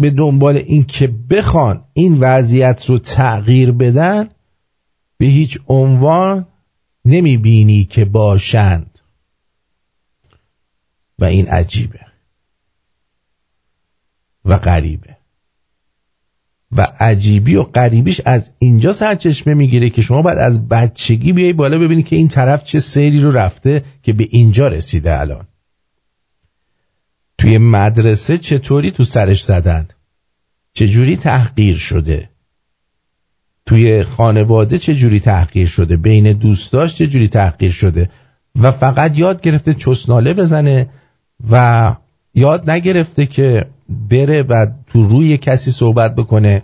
به 0.00 0.10
دنبال 0.10 0.56
این 0.56 0.84
که 0.84 1.06
بخوان 1.06 1.84
این 1.92 2.16
وضعیت 2.20 2.86
رو 2.86 2.98
تغییر 2.98 3.72
بدن 3.72 4.28
به 5.18 5.26
هیچ 5.26 5.58
عنوان 5.68 6.46
نمی‌بینی 7.04 7.84
که 7.84 8.04
باشند. 8.04 8.98
و 11.18 11.24
این 11.24 11.48
عجیبه. 11.48 12.00
و 14.44 14.58
غریبه. 14.58 15.16
و 16.72 16.86
عجیبی 17.00 17.54
و 17.54 17.62
غریبیش 17.62 18.20
از 18.24 18.50
اینجا 18.58 18.92
سرچشمه 18.92 19.54
می‌گیره 19.54 19.90
که 19.90 20.02
شما 20.02 20.22
باید 20.22 20.38
از 20.38 20.68
بچگی 20.68 21.32
بیای 21.32 21.52
بالا 21.52 21.78
ببینی 21.78 22.02
که 22.02 22.16
این 22.16 22.28
طرف 22.28 22.64
چه 22.64 22.80
سیری 22.80 23.20
رو 23.20 23.30
رفته 23.30 23.84
که 24.02 24.12
به 24.12 24.28
اینجا 24.30 24.68
رسیده 24.68 25.20
الان. 25.20 25.46
توی 27.40 27.58
مدرسه 27.58 28.38
چطوری 28.38 28.90
تو 28.90 29.04
سرش 29.04 29.44
زدن؟ 29.44 29.88
چجوری 30.72 31.16
تحقیر 31.16 31.76
شده؟ 31.76 32.28
توی 33.66 34.04
خانواده 34.04 34.78
چجوری 34.78 35.20
تحقیر 35.20 35.66
شده؟ 35.66 35.96
بین 35.96 36.32
دوستاش 36.32 36.94
چجوری 36.94 37.28
تحقیر 37.28 37.72
شده؟ 37.72 38.10
و 38.60 38.70
فقط 38.70 39.18
یاد 39.18 39.40
گرفته 39.40 39.74
چسناله 39.74 40.34
بزنه 40.34 40.86
و 41.50 41.96
یاد 42.34 42.70
نگرفته 42.70 43.26
که 43.26 43.66
بره 43.88 44.42
و 44.42 44.66
تو 44.86 45.08
روی 45.08 45.36
کسی 45.36 45.70
صحبت 45.70 46.14
بکنه. 46.14 46.62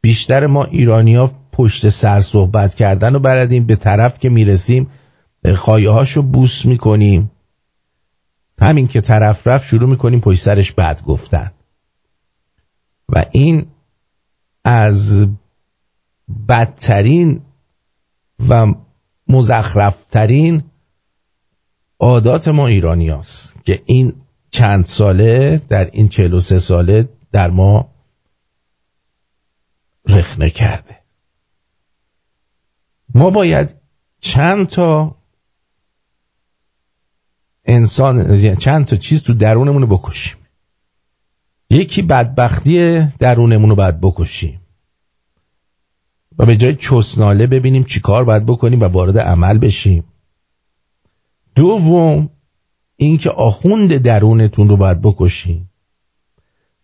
بیشتر 0.00 0.46
ما 0.46 0.64
ایرانیا 0.64 1.32
پشت 1.52 1.88
سر 1.88 2.20
صحبت 2.20 2.74
کردن 2.74 3.14
و 3.14 3.18
بردیم 3.18 3.64
به 3.64 3.76
طرف 3.76 4.18
که 4.18 4.28
می‌رسیم 4.28 4.86
خواهی 5.54 5.86
هاشو 5.86 6.22
بوس 6.22 6.64
می‌کنیم. 6.64 7.30
همین 8.60 8.86
که 8.86 9.00
طرف 9.00 9.46
رفت 9.46 9.66
شروع 9.66 9.88
می‌کنیم 9.88 10.20
پشت 10.20 10.42
سرش 10.42 10.72
بد 10.72 11.02
گفتن. 11.02 11.52
و 13.08 13.24
این 13.32 13.66
از 14.64 15.26
بدترین 16.48 17.42
و 18.48 18.74
مزخرفترین 19.28 20.62
عادات 22.00 22.48
ما 22.48 22.66
ایرانی 22.66 23.08
هست 23.08 23.54
که 23.64 23.82
این 23.86 24.12
چند 24.50 24.86
ساله 24.86 25.62
در 25.68 25.90
این 25.92 26.08
43 26.08 26.58
ساله 26.58 27.08
در 27.32 27.50
ما 27.50 27.88
رخنه 30.08 30.50
کرده. 30.50 30.96
ما 33.14 33.30
باید 33.30 33.74
چند 34.20 34.66
تا 34.66 35.15
انسان 37.66 38.38
یعنی 38.38 38.56
چند 38.56 38.84
تا 38.84 38.96
چیز 38.96 39.22
تو 39.22 39.34
درونمون 39.34 39.82
رو 39.82 39.88
بکشیم. 39.88 40.36
یکی 41.70 42.02
بدبختی 42.02 43.00
درونمون 43.18 43.70
رو 43.70 43.76
باید 43.76 44.00
بکشیم. 44.00 44.60
و 46.38 46.46
به 46.46 46.56
جای 46.56 46.74
چسناله 46.74 47.46
ببینیم 47.46 47.84
چی 47.84 48.00
کار 48.00 48.24
باید 48.24 48.46
بکنیم 48.46 48.80
و 48.80 48.84
وارد 48.84 49.18
عمل 49.18 49.58
بشیم. 49.58 50.04
دوم 51.54 52.30
اینکه 52.96 53.30
آخوند 53.30 53.96
درونتون 53.96 54.68
رو 54.68 54.76
باید 54.76 55.02
بکشین 55.02 55.68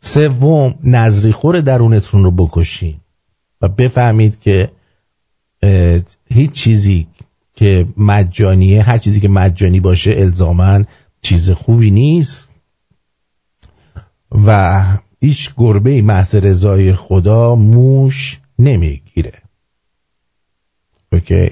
سوم 0.01 0.75
نظریخور 0.83 1.61
درونتون 1.61 2.25
رو 2.25 2.31
بکشین 2.31 3.01
و 3.61 3.69
بفهمید 3.69 4.41
که 4.41 4.71
هیچ 6.31 6.51
چیزی 6.51 7.07
که 7.55 7.87
مجانیه 7.97 8.83
هر 8.83 8.99
چیزی 8.99 9.21
که 9.21 9.29
مجانی 9.29 9.81
باشه 9.81 10.11
الزامن 10.11 10.87
چیز 11.23 11.51
خوبی 11.51 11.91
نیست. 11.91 12.53
و 14.47 14.83
هیچ 15.21 15.51
گربه 15.57 16.03
محض 16.03 16.35
رضای 16.35 16.93
خدا 16.93 17.55
موش 17.55 18.41
نمی‌گیره. 18.59 19.33
اوکی؟ 21.13 21.51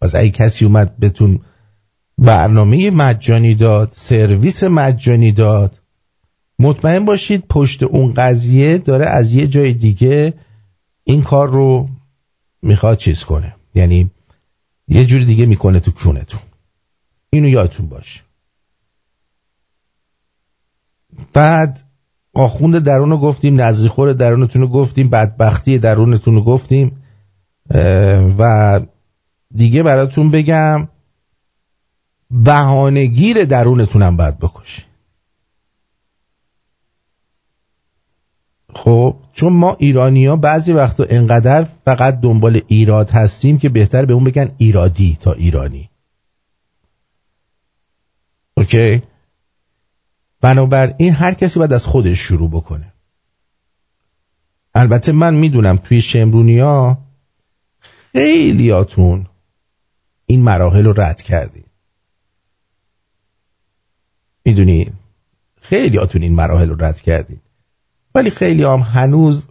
پس 0.00 0.14
اگه 0.14 0.30
کسی 0.30 0.64
اومد 0.64 0.98
بتون 1.00 1.40
برنامه 2.18 2.90
مجانی 2.90 3.54
داد 3.54 3.92
سرویس 3.94 4.64
مجانی 4.64 5.32
داد 5.32 5.80
مطمئن 6.58 7.04
باشید 7.04 7.44
پشت 7.48 7.82
اون 7.82 8.14
قضیه 8.14 8.78
داره 8.78 9.06
از 9.06 9.32
یه 9.32 9.46
جای 9.46 9.74
دیگه 9.74 10.34
این 11.04 11.22
کار 11.22 11.48
رو 11.48 11.88
می‌خواد 12.62 12.98
چیز 12.98 13.24
کنه. 13.24 13.54
یعنی 13.74 14.10
یه 14.88 15.06
جوری 15.06 15.24
دیگه 15.24 15.46
می‌کنه 15.46 15.80
تو 15.80 15.90
کونتون. 15.90 16.40
اینو 17.30 17.48
یادتون 17.48 17.88
باشه 17.88 18.20
بعد 21.32 21.82
آخوند 22.34 22.78
درون 22.78 23.10
رو 23.10 23.18
گفتیم 23.18 23.60
نزدیخور 23.60 24.12
درونتون 24.12 24.62
رو 24.62 24.68
گفتیم 24.68 25.08
بدبختی 25.08 25.78
درونتون 25.78 26.34
رو 26.34 26.42
گفتیم 26.42 27.02
و 28.38 28.80
دیگه 29.54 29.82
براتون 29.82 30.30
بگم 30.30 30.88
بهانهگیر 32.30 33.44
درونتونم 33.44 34.16
باید 34.16 34.38
بکشی. 34.38 34.82
خب؟ 38.74 39.16
چون 39.36 39.52
ما 39.52 39.76
ایرانی 39.78 40.26
ها 40.26 40.36
بعضی 40.36 40.72
وقتا 40.72 41.04
انقدر 41.08 41.64
فقط 41.84 42.20
دنبال 42.20 42.60
ایراد 42.66 43.10
هستیم 43.10 43.58
که 43.58 43.68
بهتر 43.68 44.04
به 44.04 44.12
اون 44.12 44.24
بگن 44.24 44.50
ایرادی 44.58 45.18
تا 45.20 45.32
ایرانی. 45.32 45.90
اوکی؟ 48.56 49.02
بنابراین 50.40 51.12
هر 51.12 51.34
کسی 51.34 51.58
باید 51.58 51.72
از 51.72 51.86
خودش 51.86 52.18
شروع 52.18 52.50
بکنه. 52.50 52.92
البته 54.74 55.12
من 55.12 55.34
می‌دونم 55.34 55.76
توی 55.76 56.02
شمرونی 56.02 56.58
ها 56.58 56.98
خیلیاتون 58.12 59.26
این 60.26 60.42
مراحل 60.42 60.84
رو 60.84 61.00
رد 61.00 61.22
کردی 61.22 61.64
می‌دونی 64.44 64.92
خیلی 65.60 65.96
هاتون 65.96 66.22
این 66.22 66.34
مراحل 66.34 66.68
رو 66.68 66.84
رد 66.84 67.00
کردید 67.00 67.45
ولی 68.16 68.30
خیلی 68.30 68.62
هم 68.62 68.80
هنوز 68.80 69.46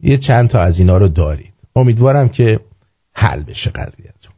یه 0.00 0.16
چند 0.16 0.48
تا 0.48 0.60
از 0.60 0.78
اینا 0.78 0.98
رو 0.98 1.08
دارید. 1.08 1.54
امیدوارم 1.76 2.28
که 2.28 2.60
حل 3.12 3.42
بشه 3.42 3.70
قضیهتون. 3.70 4.32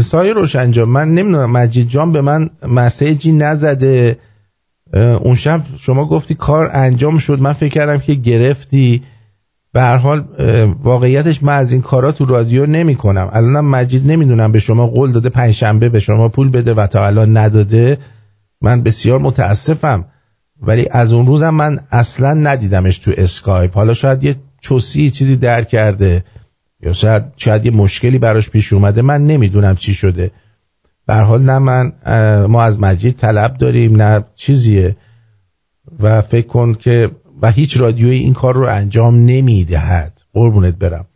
سای 0.00 0.30
روشنجا 0.30 0.86
من 0.86 1.14
نمی‌دونم 1.14 1.50
مجید 1.50 1.88
جان 1.88 2.12
به 2.12 2.20
من 2.20 2.50
مسیجی 2.68 3.32
نزده. 3.32 4.18
اون 4.94 5.34
شب 5.34 5.60
شما 5.76 6.04
گفتی 6.04 6.34
کار 6.34 6.70
انجام 6.72 7.18
شد. 7.18 7.40
من 7.40 7.52
فکر 7.52 7.72
کردم 7.74 7.98
که 7.98 8.14
گرفتی. 8.14 9.02
به 9.72 9.80
هر 9.80 9.96
حال 9.96 10.24
واقعیتش 10.82 11.42
من 11.42 11.56
از 11.56 11.72
این 11.72 11.82
کارا 11.82 12.12
تو 12.12 12.24
رادیو 12.24 12.66
نمی 12.66 12.94
کنم 12.94 13.30
الانم 13.32 13.64
مجید 13.70 14.10
نمی‌دونم 14.10 14.52
به 14.52 14.58
شما 14.58 14.86
قول 14.86 15.12
داده 15.12 15.28
پنجشنبه 15.28 15.88
به 15.88 16.00
شما 16.00 16.28
پول 16.28 16.48
بده 16.48 16.74
و 16.74 16.86
تا 16.86 17.06
الان 17.06 17.36
نداده. 17.36 17.98
من 18.60 18.82
بسیار 18.82 19.18
متاسفم. 19.18 20.04
ولی 20.60 20.88
از 20.90 21.12
اون 21.12 21.26
روزم 21.26 21.50
من 21.50 21.80
اصلا 21.90 22.34
ندیدمش 22.34 22.98
تو 22.98 23.12
اسکایپ. 23.16 23.74
حالا 23.74 23.94
شاید 23.94 24.24
یه 24.24 24.36
چوسی 24.60 25.10
چیزی 25.10 25.36
در 25.36 25.64
کرده. 25.64 26.24
یا 26.80 26.92
شاید 26.92 27.24
شاید 27.36 27.66
یه 27.66 27.72
مشکلی 27.72 28.18
براش 28.18 28.50
پیش 28.50 28.72
اومده. 28.72 29.02
من 29.02 29.26
نمی‌دونم 29.26 29.76
چی 29.76 29.94
شده. 29.94 30.30
به 31.06 31.14
حال 31.14 31.42
نه 31.42 31.58
من 31.58 31.92
ما 32.46 32.62
از 32.62 32.80
مجید 32.80 33.16
طلب 33.16 33.56
داریم 33.56 34.02
نه 34.02 34.24
چیزیه. 34.34 34.96
و 36.00 36.20
فکر 36.20 36.46
کن 36.46 36.74
که 36.74 37.10
و 37.42 37.50
هیچ 37.50 37.76
رادیویی 37.76 38.18
این 38.18 38.34
کار 38.34 38.54
رو 38.54 38.66
انجام 38.66 39.24
نمی‌دهد. 39.24 40.22
قربونت 40.32 40.74
برم. 40.76 41.06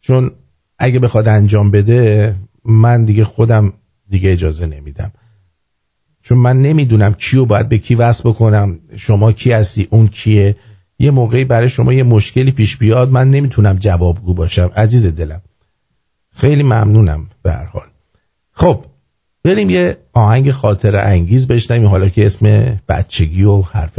چون 0.00 0.30
اگه 0.78 0.98
بخواد 0.98 1.28
انجام 1.28 1.70
بده 1.70 2.34
من 2.64 3.04
دیگه 3.04 3.24
خودم 3.24 3.72
دیگه 4.08 4.32
اجازه 4.32 4.66
نمیدم. 4.66 5.12
چون 6.22 6.38
من 6.38 6.62
نمی‌دونم 6.62 7.14
کیو 7.14 7.44
باید 7.44 7.68
به 7.68 7.78
کی 7.78 7.94
وصل 7.94 8.28
بکنم 8.28 8.78
شما 8.96 9.32
کی 9.32 9.52
هستی 9.52 9.88
اون 9.90 10.06
کیه. 10.06 10.56
یه 10.98 11.10
موقعی 11.10 11.44
برای 11.44 11.68
شما 11.68 11.92
یه 11.92 12.02
مشکلی 12.02 12.50
پیش 12.50 12.76
بیاد 12.76 13.10
من 13.10 13.30
نمی‌تونم 13.30 13.76
جوابگو 13.76 14.34
باشم. 14.34 14.70
عزیز 14.76 15.06
دلم. 15.06 15.42
خیلی 16.30 16.62
ممنونم 16.62 17.28
به 17.42 17.52
هر 17.52 17.64
حال. 17.64 17.86
خب 18.52 18.84
بریم 19.48 19.70
یه 19.70 19.96
آهنگ 20.12 20.50
خاطر 20.50 20.96
انگیز 20.96 21.46
بشنویم 21.46 21.88
حالا 21.88 22.08
که 22.08 22.26
اسم 22.26 22.76
بچگی 22.88 23.44
و 23.44 23.62
حرف 23.62 23.98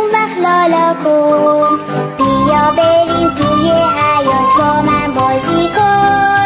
لالا 0.43 0.95
کن 1.03 1.77
بیا 2.17 2.71
بریم 2.77 3.29
توی 3.35 3.69
حیات 3.71 4.51
با 4.57 4.81
من 4.81 5.13
بازی 5.13 5.67
کن. 5.77 6.40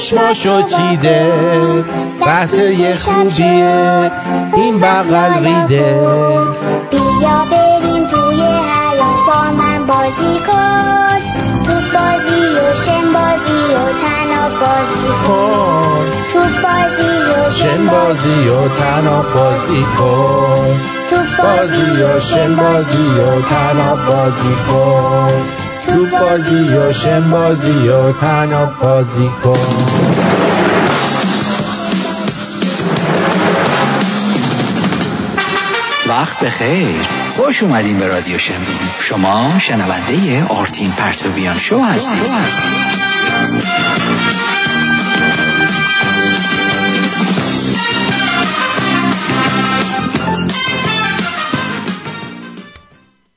چشماشو 0.00 0.62
چیده 0.62 1.32
قهطه 2.24 2.96
خوبیه 2.96 4.10
این 4.56 4.80
بغل 4.80 5.44
ریده. 5.44 6.00
بیا 6.90 7.44
بریم 7.50 8.06
توی 8.06 8.42
حیات 8.42 9.18
با 9.26 9.42
من 9.58 9.86
بازی 9.86 10.38
کن 10.46 11.20
تو 11.66 11.72
بازی 11.72 12.42
و 12.56 12.74
شن 12.74 13.12
بازی 13.12 13.74
و 13.74 13.78
تناب 14.02 14.52
بازی 14.60 15.12
کن. 15.26 16.06
تو 16.32 16.38
بازی 16.38 17.12
و 17.30 17.50
شن 17.50 17.86
بازی 17.86 18.48
و 18.48 18.68
تناب 18.68 19.32
بازی 19.34 19.84
کن. 19.98 20.80
تو 21.10 21.42
بازی 21.42 22.02
و 22.02 22.20
شن 22.20 22.56
بازی 22.56 23.20
و 23.20 23.42
تناب 23.42 24.06
بازی 24.06 24.54
کن. 24.70 25.69
تو 25.90 26.06
بازی 26.06 26.74
و 26.76 26.92
شن 26.92 27.30
بازی 27.30 27.88
و 27.88 28.12
تناب 28.12 28.78
بازی 28.78 29.30
کن. 29.44 29.58
وقت 36.08 36.44
بخیر. 36.44 36.94
خوش 37.36 37.62
اومدین 37.62 37.98
به 37.98 38.06
رادیو 38.06 38.38
شمرون. 38.38 38.90
شما 39.00 39.58
شنونده 39.58 40.44
آرتین 40.44 40.90
پرتوبیان 40.90 41.58
شو 41.58 41.78
هستید. 41.78 42.30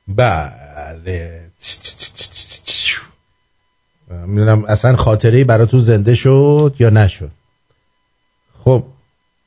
بله. 0.08 1.50
می‌دونم 4.26 4.64
اصلا 4.64 4.96
خاطره 4.96 5.44
براتون 5.44 5.80
زنده 5.80 6.14
شد 6.14 6.74
یا 6.78 6.90
نشد 6.90 7.30
خب 8.64 8.84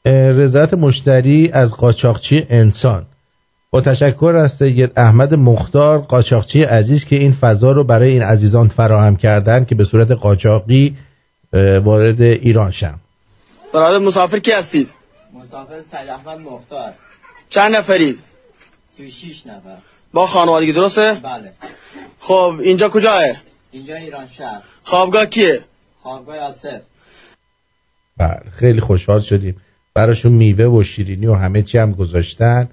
رضایت 0.05 0.73
مشتری 0.73 1.49
از 1.53 1.73
قاچاقچی 1.73 2.45
انسان 2.49 3.05
با 3.71 3.81
تشکر 3.81 4.35
از 4.37 4.51
سید 4.51 4.99
احمد 4.99 5.33
مختار 5.33 5.99
قاچاقچی 5.99 6.63
عزیز 6.63 7.05
که 7.05 7.15
این 7.15 7.33
فضا 7.33 7.71
رو 7.71 7.83
برای 7.83 8.11
این 8.11 8.21
عزیزان 8.21 8.67
فراهم 8.67 9.15
کردن 9.15 9.65
که 9.65 9.75
به 9.75 9.83
صورت 9.83 10.11
قاچاقی 10.11 10.97
وارد 11.83 12.21
ایران 12.21 12.71
شن 12.71 12.95
برادر 13.73 13.97
مسافر 13.97 14.39
کی 14.39 14.51
هستید؟ 14.51 14.89
مسافر 15.33 15.81
سید 15.81 16.09
احمد 16.09 16.39
مختار 16.39 16.89
چند 17.49 17.75
نفرید؟ 17.75 18.19
36 18.97 19.47
نفر 19.47 19.77
با 20.13 20.27
خانوادگی 20.27 20.73
درسته؟ 20.73 21.13
بله 21.23 21.53
خب 22.19 22.55
اینجا 22.63 22.89
کجاه؟ 22.89 23.23
اینجا 23.77 23.95
ایران 23.95 24.27
شهر. 24.27 24.61
خوابگاه 24.83 25.25
کیه؟ 25.25 25.59
خوابگاه 26.01 26.37
آصف 26.37 26.81
بله 28.17 28.51
خیلی 28.51 28.79
خوشحال 28.79 29.19
شدیم. 29.19 29.55
براشون 29.93 30.31
میوه 30.31 30.65
و 30.65 30.83
شیرینی 30.83 31.27
و 31.27 31.33
همه 31.33 31.61
چی 31.61 31.77
هم 31.77 31.91
گذاشتن 31.91 32.69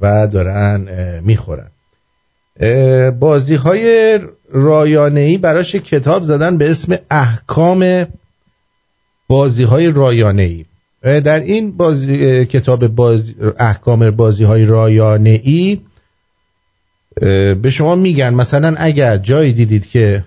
و 0.00 0.26
دارن 0.26 0.80
می‌خورن. 1.24 1.70
بازی 3.10 3.54
های 3.54 4.18
رایانه 4.52 5.20
ای 5.20 5.38
براش 5.38 5.74
کتاب 5.74 6.22
زدن 6.22 6.58
به 6.58 6.70
اسم 6.70 6.98
احکام 7.10 8.06
بازی 9.28 9.64
های 9.64 9.86
رایانه 9.86 10.42
ای 10.42 10.64
در 11.20 11.40
این 11.40 11.76
بازی 11.76 12.46
کتاب 12.46 12.86
بازی 12.86 13.36
احکام 13.58 14.10
بازی 14.10 14.44
های 14.44 14.66
رایانه 14.66 15.40
ای 15.44 15.80
به 17.62 17.70
شما 17.70 17.94
میگن 17.94 18.34
مثلا 18.34 18.74
اگر 18.78 19.16
جایی 19.16 19.52
دیدید 19.52 19.86
که 19.86 20.24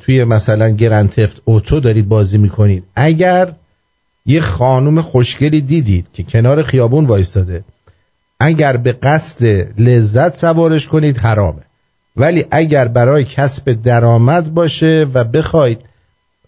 توی 0.00 0.24
مثلا 0.24 0.68
گرنتفت 0.68 1.42
اوتو 1.44 1.80
دارید 1.80 2.08
بازی 2.08 2.38
می‌کنید. 2.38 2.84
اگر 2.96 3.54
یه 4.26 4.40
خانم 4.40 5.02
خوشگلی 5.02 5.60
دیدید 5.60 6.08
که 6.12 6.22
کنار 6.22 6.62
خیابون 6.62 7.06
وایستاده 7.06 7.64
اگر 8.40 8.76
به 8.76 8.92
قصد 8.92 9.44
لذت 9.80 10.36
سوارش 10.36 10.86
کنید 10.86 11.18
حرامه. 11.18 11.62
ولی 12.16 12.44
اگر 12.50 12.88
برای 12.88 13.24
کسب 13.24 13.72
درآمد 13.72 14.54
باشه 14.54 15.06
و 15.14 15.24
بخواید 15.24 15.80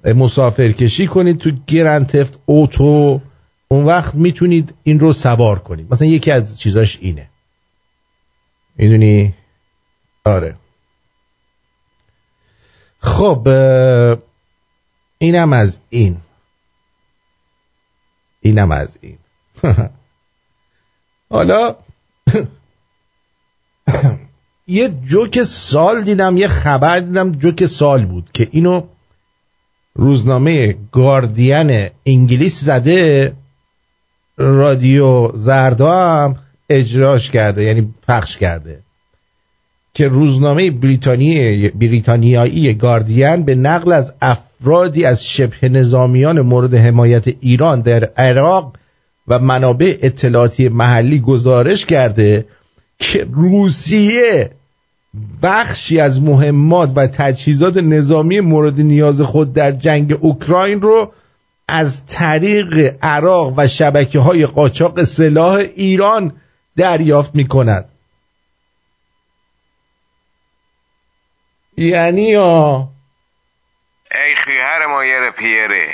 مسافر 0.04 0.68
کشی 0.68 1.06
کنید 1.06 1.38
تو 1.38 1.50
گرنتفت 1.66 2.38
اوتو 2.46 3.20
اون 3.68 3.84
وقت 3.84 4.14
می‌تونید 4.14 4.74
این 4.82 5.00
رو 5.00 5.12
سوار 5.12 5.58
کنید. 5.58 5.92
مثلا 5.92 6.08
یکی 6.08 6.30
از 6.30 6.60
چیزاش 6.60 6.98
اینه. 7.00 7.28
می‌دونی؟ 8.76 9.34
آره. 10.24 10.54
خب 13.04 13.48
اینم 15.18 15.52
از 15.52 15.76
این. 15.90 16.16
اینم 18.40 18.72
از 18.72 18.98
این. 19.00 19.18
حالا 21.30 21.76
یه 24.66 24.88
جوک 24.88 25.42
سال 25.42 26.02
دیدم 26.02 26.36
یه 26.36 26.48
خبر 26.48 27.00
دیدم 27.00 27.32
جوک 27.32 27.66
سال 27.66 28.06
بود 28.06 28.30
که 28.32 28.48
اینو 28.50 28.82
روزنامه 29.94 30.76
گاردین 30.92 31.88
انگلیس 32.06 32.64
زده 32.64 33.32
رادیو 34.36 35.32
زردا 35.34 36.06
هم 36.06 36.38
اجراش 36.68 37.30
کرده 37.30 37.62
یعنی 37.62 37.94
پخش 38.08 38.36
کرده. 38.36 38.83
که 39.94 40.08
روزنامه 40.08 40.70
بریتانیایی 40.70 41.68
بریتانیایی 41.68 42.74
گاردین 42.74 43.42
به 43.42 43.54
نقل 43.54 43.92
از 43.92 44.12
افرادی 44.22 45.04
از 45.04 45.26
شبه 45.26 45.68
نظامیان 45.68 46.40
مورد 46.40 46.74
حمایت 46.74 47.28
ایران 47.40 47.80
در 47.80 48.04
عراق 48.04 48.76
و 49.28 49.38
منابع 49.38 49.98
اطلاعاتی 50.02 50.68
محلی 50.68 51.20
گزارش 51.20 51.86
کرده 51.86 52.46
که 52.98 53.26
روسیه 53.32 54.50
بخشی 55.42 56.00
از 56.00 56.22
مهمات 56.22 56.92
و 56.96 57.06
تجهیزات 57.06 57.76
نظامی 57.76 58.40
مورد 58.40 58.80
نیاز 58.80 59.20
خود 59.20 59.52
در 59.52 59.72
جنگ 59.72 60.18
اوکراین 60.20 60.80
رو 60.80 61.12
از 61.68 62.06
طریق 62.06 62.94
عراق 63.02 63.54
و 63.56 63.68
شبکه 63.68 64.18
های 64.18 64.46
قاچاق 64.46 65.02
سلاح 65.02 65.54
ایران 65.76 66.32
دریافت 66.76 67.34
می 67.34 67.44
کند 67.44 67.84
یعنی 71.76 72.22
یا؟ 72.22 72.88
ای 74.10 74.34
خیهر 74.44 74.86
مایر 74.86 75.30
پیره. 75.30 75.86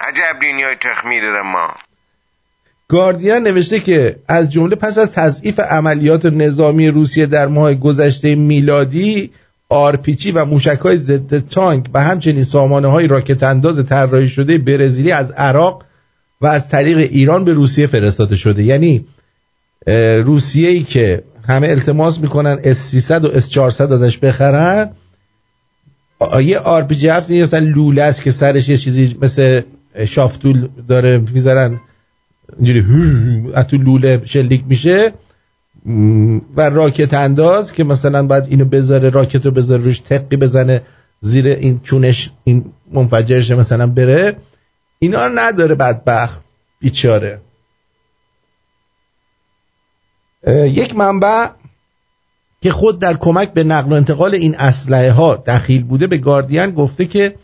عجب 0.00 0.40
دنیای 0.42 0.76
تخمیر 0.82 1.42
ما. 1.42 1.74
گاردین 2.88 3.34
نوشته 3.34 3.80
که 3.80 4.16
از 4.28 4.52
جمله 4.52 4.76
پس 4.76 4.98
از 4.98 5.12
تضعیف 5.12 5.60
عملیات 5.60 6.26
نظامی 6.26 6.88
روسیه 6.88 7.26
در 7.26 7.46
ماه 7.46 7.74
گذشته 7.74 8.34
میلادی 8.34 9.32
آرپیچی 9.68 10.32
و 10.32 10.44
موشک 10.44 10.78
های 10.78 10.96
ضد 10.96 11.48
تانک 11.48 11.86
و 11.94 12.02
همچنین 12.02 12.44
سامانه 12.44 12.88
های 12.88 13.06
راکت 13.06 13.42
انداز 13.42 13.86
طراحی 13.86 14.28
شده 14.28 14.58
برزیلی 14.58 15.12
از 15.12 15.32
عراق 15.32 15.84
و 16.40 16.46
از 16.46 16.68
طریق 16.68 16.98
ایران 16.98 17.44
به 17.44 17.52
روسیه 17.52 17.86
فرستاده 17.86 18.36
شده. 18.36 18.62
یعنی 18.62 19.06
روسیه 20.24 20.68
ای 20.68 20.82
که 20.82 21.22
همه 21.48 21.68
التماس 21.68 22.20
می‌کنن 22.20 22.58
S300 22.62 23.24
و 23.24 23.40
S400 23.40 23.92
ازش 23.92 24.18
بخرن 24.18 24.90
یه 26.42 26.58
آر 26.58 26.82
پی 26.82 26.94
جی 26.94 27.42
مثلا 27.42 27.60
لوله 27.60 28.02
است 28.02 28.22
که 28.22 28.30
سرش 28.30 28.68
یه 28.68 28.76
چیزی 28.76 29.16
مثل 29.22 29.62
شافتول 30.06 30.68
داره 30.88 31.18
می‌ذارن 31.18 31.80
اینجوری 32.58 32.82
تو 33.62 33.76
لوله 33.76 34.22
شلیک 34.24 34.62
میشه. 34.66 35.12
و 36.56 36.70
راکت 36.70 37.14
انداز 37.14 37.72
که 37.72 37.84
مثلا 37.84 38.26
باید 38.26 38.44
اینو 38.48 38.64
بذاره 38.64 39.10
راکت 39.10 39.46
رو 39.46 39.52
بذاره 39.52 39.82
روش 39.82 39.98
تقی 39.98 40.36
بزنه 40.36 40.82
زیر 41.20 41.46
این 41.46 41.80
چونش 41.80 42.30
این 42.44 42.64
منفجرش 42.92 43.50
مثلا 43.50 43.86
بره. 43.86 44.36
اینا 44.98 45.26
رو 45.26 45.32
نداره 45.34 45.74
بدبخت 45.74 46.44
بیچاره. 46.80 47.40
یک 50.46 50.96
منبع 50.96 51.48
که 52.60 52.70
خود 52.70 52.98
در 52.98 53.16
کمک 53.16 53.52
به 53.52 53.64
نقل 53.64 53.92
و 53.92 53.94
انتقال 53.94 54.34
این 54.34 54.54
اسلحه 54.58 55.12
ها 55.12 55.42
دخیل 55.46 55.84
بوده 55.84 56.06
به 56.06 56.18
گاردین 56.18 56.70
گفته 56.70 57.06
که 57.06 57.34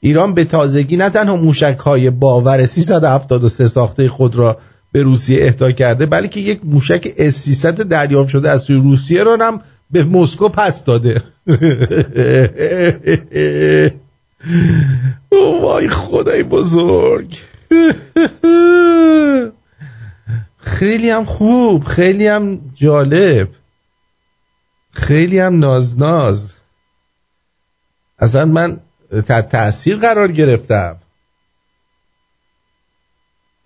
ایران 0.00 0.34
به 0.34 0.44
تازگی 0.44 0.96
نه 0.96 1.10
تنها 1.10 1.36
موشک 1.36 1.78
های 1.84 2.10
باور 2.10 2.66
373 2.66 3.68
ساخته 3.68 4.08
خود 4.08 4.36
را 4.36 4.58
به 4.92 5.02
روسیه 5.02 5.46
اهدا 5.46 5.72
کرده 5.72 6.06
بلکه 6.06 6.40
یک 6.40 6.60
موشک 6.64 7.30
S300 7.30 7.66
دریافت 7.66 8.30
شده 8.30 8.50
از 8.50 8.62
سوی 8.62 8.76
روسیه 8.76 9.22
را 9.22 9.36
هم 9.40 9.60
به 9.90 10.04
مسکو 10.04 10.48
پس 10.48 10.84
داده. 10.84 11.22
وای 15.62 15.88
خدای 15.88 16.42
بزرگ. 16.42 17.36
خیلی 20.58 21.10
هم 21.10 21.24
خوب 21.24 21.84
خیلی 21.84 22.26
هم 22.26 22.60
جالب. 22.74 23.48
خیلی 24.90 25.38
هم 25.38 25.58
نازناز 25.58 26.54
اصلا 28.18 28.44
من 28.44 28.80
تحت 29.26 29.48
تاثیر 29.48 29.96
قرار 29.96 30.32
گرفتم. 30.32 30.96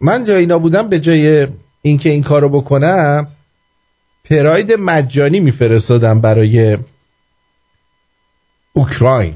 من 0.01 0.25
جای 0.25 0.37
اینا 0.37 0.59
بودم 0.59 0.89
به 0.89 1.01
جای 1.01 1.49
اینکه 1.83 2.11
این 2.11 2.23
کارو 2.23 2.49
بکنم 2.49 3.27
پراید 4.25 4.73
مجانی 4.73 5.41
میفرستادم 5.41 6.20
برای 6.20 6.79
اوکراین 8.73 9.35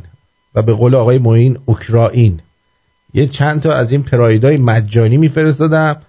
و 0.55 0.63
به 0.63 0.73
قول 0.73 0.95
آقای 0.95 1.19
موین 1.19 1.59
اوکراین. 1.67 2.41
یه 3.15 3.27
چند 3.27 3.63
تا 3.63 3.73
از 3.73 3.93
این 3.93 4.03
پرایدهای 4.03 4.57
مجانی 4.57 5.17
میفرستادم. 5.17 6.03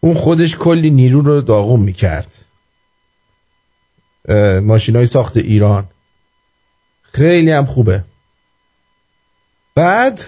اون 0.00 0.14
خودش 0.14 0.56
کلی 0.56 0.90
نیرو 0.90 1.20
رو 1.20 1.40
داغون 1.40 1.80
می‌کرد. 1.80 2.43
ماشین 4.62 4.96
های 4.96 5.06
ساخت 5.06 5.36
ایران. 5.36 5.88
خیلی 7.12 7.50
هم 7.50 7.66
خوبه. 7.66 8.04
بعد 9.74 10.24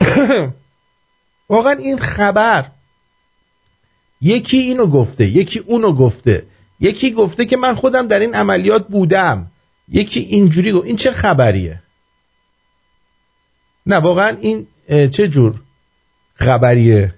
واقعا 1.48 1.72
این 1.72 1.98
خبر 1.98 2.70
یکی 4.20 4.56
اینو 4.56 4.86
گفته 4.86 5.26
یکی 5.26 5.58
اونو 5.58 5.92
گفته. 5.92 6.46
یکی 6.80 7.10
گفته 7.10 7.44
که 7.44 7.56
من 7.56 7.74
خودم 7.74 8.06
در 8.06 8.20
این 8.20 8.34
عملیات 8.34 8.88
بودم. 8.88 9.50
یکی 9.88 10.20
اینجوری 10.20 10.72
گفت. 10.72 10.86
این 10.86 10.96
چه 10.96 11.10
خبریه؟ 11.10 11.82
نه 13.86 13.96
واقعا 13.96 14.36
این 14.40 14.66
چه 14.88 15.28
جور 15.28 15.60
خبریه 16.34 17.14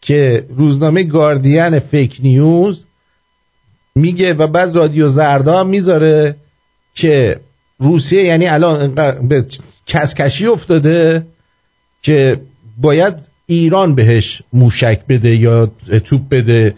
که 0.00 0.46
روزنامه 0.48 1.02
گاردین 1.02 1.78
فیک 1.78 2.20
نیوز 2.22 2.86
میگه 3.98 4.32
و 4.32 4.46
بعد 4.46 4.76
رادیو 4.76 5.08
زردا 5.08 5.64
می‌ذاره 5.64 6.36
که 6.94 7.40
روسیه 7.78 8.22
یعنی 8.22 8.46
الان 8.46 8.94
به 9.28 9.46
کسکشی 9.86 10.46
افتاده 10.46 11.26
که 12.02 12.40
باید 12.76 13.14
ایران 13.46 13.94
بهش 13.94 14.42
موشک 14.52 15.06
بده 15.08 15.36
یا 15.36 15.66
توپ 16.04 16.28
بده 16.30 16.74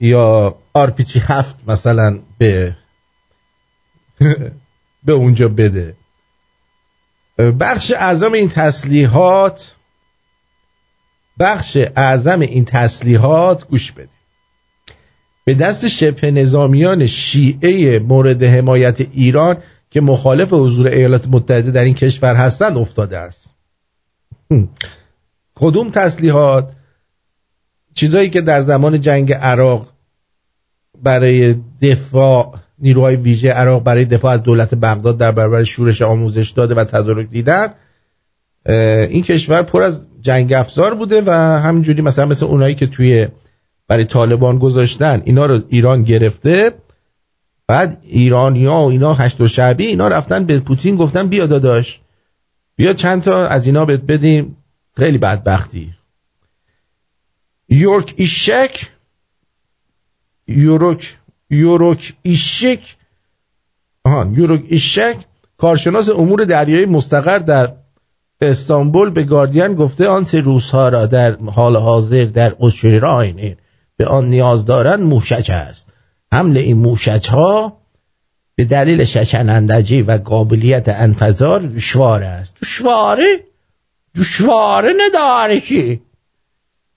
یا 0.00 0.54
آرپیچی 0.74 1.22
هفت 1.26 1.56
مثلا 1.66 2.18
به 2.38 2.76
به 5.04 5.12
اونجا 5.12 5.48
بده. 5.48 5.96
بخش 7.60 7.92
اعظم 7.92 8.32
این 8.32 8.48
تسلیحات 8.48 9.74
بخش 11.38 11.76
اعظم 11.96 12.40
این 12.40 12.64
تسلیحات 12.64 13.68
گوش 13.68 13.92
بدید. 13.92 14.23
به 15.44 15.54
دست 15.54 15.88
شبه 15.88 16.30
نظامیان 16.30 17.06
شیعه 17.06 17.98
مورد 17.98 18.42
حمایت 18.42 19.00
ایران 19.00 19.56
که 19.90 20.00
مخالف 20.00 20.52
حضور 20.52 20.86
ایالات 20.86 21.26
متحده 21.28 21.70
در 21.70 21.84
این 21.84 21.94
کشور 21.94 22.34
هستند 22.34 22.78
افتاده 22.78 23.18
است. 23.18 23.48
کدوم 25.54 25.90
تسلیحات؟ 25.90 26.72
چیزایی 27.94 28.30
که 28.30 28.40
در 28.40 28.62
زمان 28.62 29.00
جنگ 29.00 29.32
عراق 29.32 29.88
برای 31.02 31.56
دفاع 31.82 32.54
نیروهای 32.78 33.16
ویژه 33.16 33.50
عراق 33.50 33.82
برای 33.82 34.04
دفاع 34.04 34.32
از 34.32 34.42
دولت 34.42 34.74
بغداد 34.74 35.18
در 35.18 35.32
برابر 35.32 35.64
شورش 35.64 36.02
آموزش 36.02 36.50
داده 36.50 36.74
و 36.74 36.84
تدارک 36.84 37.30
دیدن 37.30 37.74
این 39.08 39.22
کشور 39.22 39.62
پر 39.62 39.82
از 39.82 40.06
جنگ 40.20 40.52
افزار 40.52 40.94
بوده 40.94 41.22
و 41.26 41.30
همینجوری 41.60 42.02
مثلا 42.02 42.26
مثل 42.26 42.46
اونایی 42.46 42.74
که 42.74 42.86
توی 42.86 43.28
برای 43.88 44.04
طالبان 44.04 44.58
گذاشتن 44.58 45.22
اینا 45.24 45.46
رو 45.46 45.60
ایران 45.68 46.02
گرفته. 46.02 46.72
بعد 47.66 48.02
ایرانیا 48.02 48.72
و 48.72 48.90
اینا 48.90 49.14
هشت 49.14 49.40
و 49.40 49.48
شعبی 49.48 49.86
اینا 49.86 50.08
رفتن 50.08 50.44
به 50.44 50.60
پوتین 50.60 50.96
گفتن 50.96 51.28
بیا 51.28 51.46
داداش. 51.46 52.00
بیا 52.76 52.92
چند 52.92 53.22
تا 53.22 53.46
از 53.46 53.66
اینا 53.66 53.84
بهت 53.84 54.02
بدیم. 54.02 54.56
خیلی 54.96 55.18
بدبختی. 55.18 55.94
یورک 57.68 58.14
ایشک. 58.16 58.90
یورک 60.48 61.18
یورک 61.50 62.14
ایشک. 62.22 62.96
آهان 64.04 64.34
یورک 64.34 64.62
ایشک. 64.68 65.16
کارشناس 65.56 66.08
امور 66.08 66.44
دریایی 66.44 66.86
مستقر 66.86 67.38
در 67.38 67.72
استانبول 68.40 69.10
به 69.10 69.22
گاردین 69.22 69.74
گفته 69.74 70.08
آنچه 70.08 70.40
روزها 70.40 70.88
را 70.88 71.06
در 71.06 71.36
حال 71.36 71.76
حاضر 71.76 72.24
در 72.24 72.56
اوکراین 72.58 73.56
به 73.96 74.06
آن 74.06 74.24
نیاز 74.24 74.64
دارند 74.64 75.00
موشک 75.00 75.50
است. 75.50 75.86
حمل 76.32 76.56
این 76.56 76.76
موشک 76.76 77.26
ها 77.26 77.78
به 78.56 78.64
دلیل 78.64 79.04
شکنندجی 79.04 80.02
و 80.02 80.18
قابلیت 80.18 80.88
انفجار 80.88 81.60
دشوار 81.60 82.22
است. 82.22 82.54
دشواره 82.62 83.40
دشواره 84.16 84.94
نداره 85.00 85.60
کی 85.60 86.00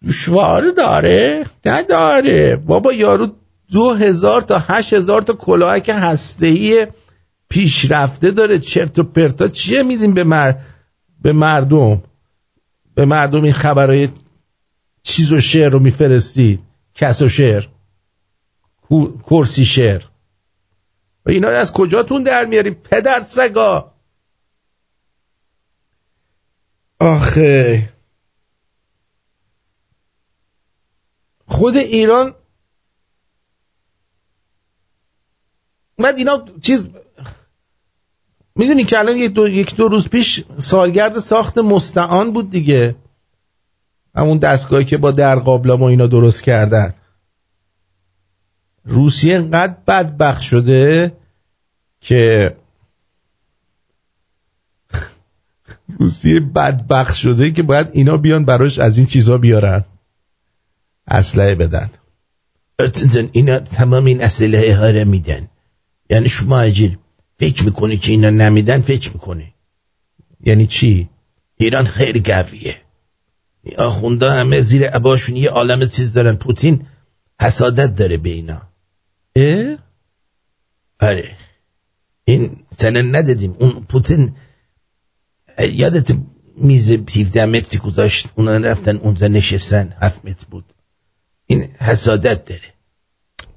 دشواره 0.08 0.72
داره؟ 0.72 1.45
نداره. 1.66 2.56
بابا 2.56 2.93
یارو 2.93 3.28
دو 3.72 3.93
هزار 3.93 4.41
تا 4.41 4.64
هشت 4.68 4.93
هزار 4.93 5.22
تا 5.22 5.34
کلاهک 5.34 5.89
هستهی 5.89 6.88
پیشرفته 7.50 8.32
داره. 8.32 8.60
چرت 8.60 9.00
و 9.00 9.04
پرتا 9.04 9.48
چیه 9.48 9.84
میدیم 9.84 10.14
به, 10.14 10.24
مر... 10.24 10.54
به 11.22 11.34
مردم؟ 11.34 12.04
به 12.95 13.06
مردم 13.06 13.43
این 13.43 13.54
خبرهای 13.54 14.10
چیز 15.04 15.34
و 15.34 15.41
شعر 15.41 15.70
رو 15.70 15.80
میفرستید. 15.80 16.60
کس 16.98 17.22
و 17.22 17.30
شعر. 17.30 17.66
کرسی 19.30 19.66
شعر. 19.66 20.04
و 21.26 21.30
اینا 21.30 21.48
از 21.48 21.74
کجاتون 21.74 22.24
در 22.24 22.45
میاری 22.45 22.72
پدر 22.72 23.22
سگا. 23.22 23.93
آخه. 27.00 27.89
خود 31.45 31.78
ایران 31.78 32.36
بعد 35.98 36.18
اینا 36.18 36.45
چیز 36.62 36.88
می‌دونی 38.56 38.84
که 38.84 39.00
الان 39.00 39.16
یک 39.16 39.32
دو, 39.32 39.48
یک 39.48 39.76
دو 39.76 39.88
روز 39.88 40.10
پیش 40.10 40.43
سالگرد 40.60 41.20
ساخت 41.20 41.58
مستعان 41.58 42.34
بود 42.34 42.50
دیگه. 42.50 42.95
همون 44.18 44.38
دستگاهی 44.38 44.86
که 44.86 44.97
با 44.97 45.11
در 45.11 45.39
قابلام 45.39 45.82
و 45.82 45.86
اینا 45.86 46.07
درست 46.07 46.43
کردن. 46.43 46.93
روسیه 48.86 49.36
انقدر 49.36 49.76
بدبخ 49.88 50.41
شده 50.41 51.13
که 52.01 52.55
روسیه 55.99 56.39
بدبخ 56.39 57.15
شده 57.15 57.51
که 57.51 57.63
باید 57.63 57.89
اینا 57.93 58.18
بیان 58.18 58.45
براش 58.45 58.80
از 58.80 58.97
این 58.97 59.05
چیزها 59.05 59.38
بیارن. 59.38 59.84
اسلحه 61.07 61.55
بدن. 61.55 61.89
اینا 63.32 63.59
تمام 63.59 64.05
این 64.05 64.24
اسلحه 64.24 64.78
ها 64.78 64.89
رو 64.89 65.05
میدن. 65.05 65.47
یعنی 66.09 66.30
شما 66.30 66.59
اجیر 66.59 66.99
فکر 67.39 67.65
می‌کنی 67.65 67.97
که 67.97 68.11
اینا 68.11 68.30
نمیدن 68.30 68.82
فکر 68.82 69.13
می‌کنی. 69.13 69.53
یعنی 70.43 70.68
چی؟ 70.68 71.09
ایران 71.57 71.86
خیلی 71.86 72.20
قویه. 72.20 72.86
آخونده 73.76 74.32
همه 74.32 74.61
زیر 74.61 74.88
عباشون 74.89 75.36
یه 75.36 75.49
عالم 75.49 75.88
چیز 75.88 76.13
دارن. 76.13 76.36
پوتین 76.36 76.86
حسادت 77.41 77.95
داره 77.95 78.18
به 78.18 78.30
اینا. 78.30 78.61
اه؟ 79.36 79.78
آره. 81.01 81.38
این 82.24 82.63
سنه 82.78 83.01
ندادیم. 83.01 83.55
اون 83.59 83.72
پوتین 83.72 84.36
یادت 85.59 86.15
میز 86.57 86.91
17 86.91 87.45
متری 87.45 87.80
گذاشت؟ 87.80 88.28
اونا 88.36 88.57
رفتن 88.57 88.95
اونجا 88.97 89.28
نشستن. 89.28 89.93
7 90.01 90.26
متر 90.26 90.45
بود. 90.49 90.74
این 91.45 91.63
حسادت 91.63 92.45
داره. 92.45 92.74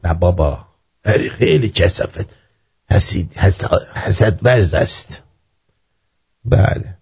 نه 0.04 0.14
بابا. 0.14 0.66
آره 1.04 1.28
خیلی 1.28 1.68
کسافت 1.68 2.34
حسید 2.90 3.34
حسد 3.94 4.38
ورز 4.42 4.74
است. 4.74 5.22
بله. 6.44 6.96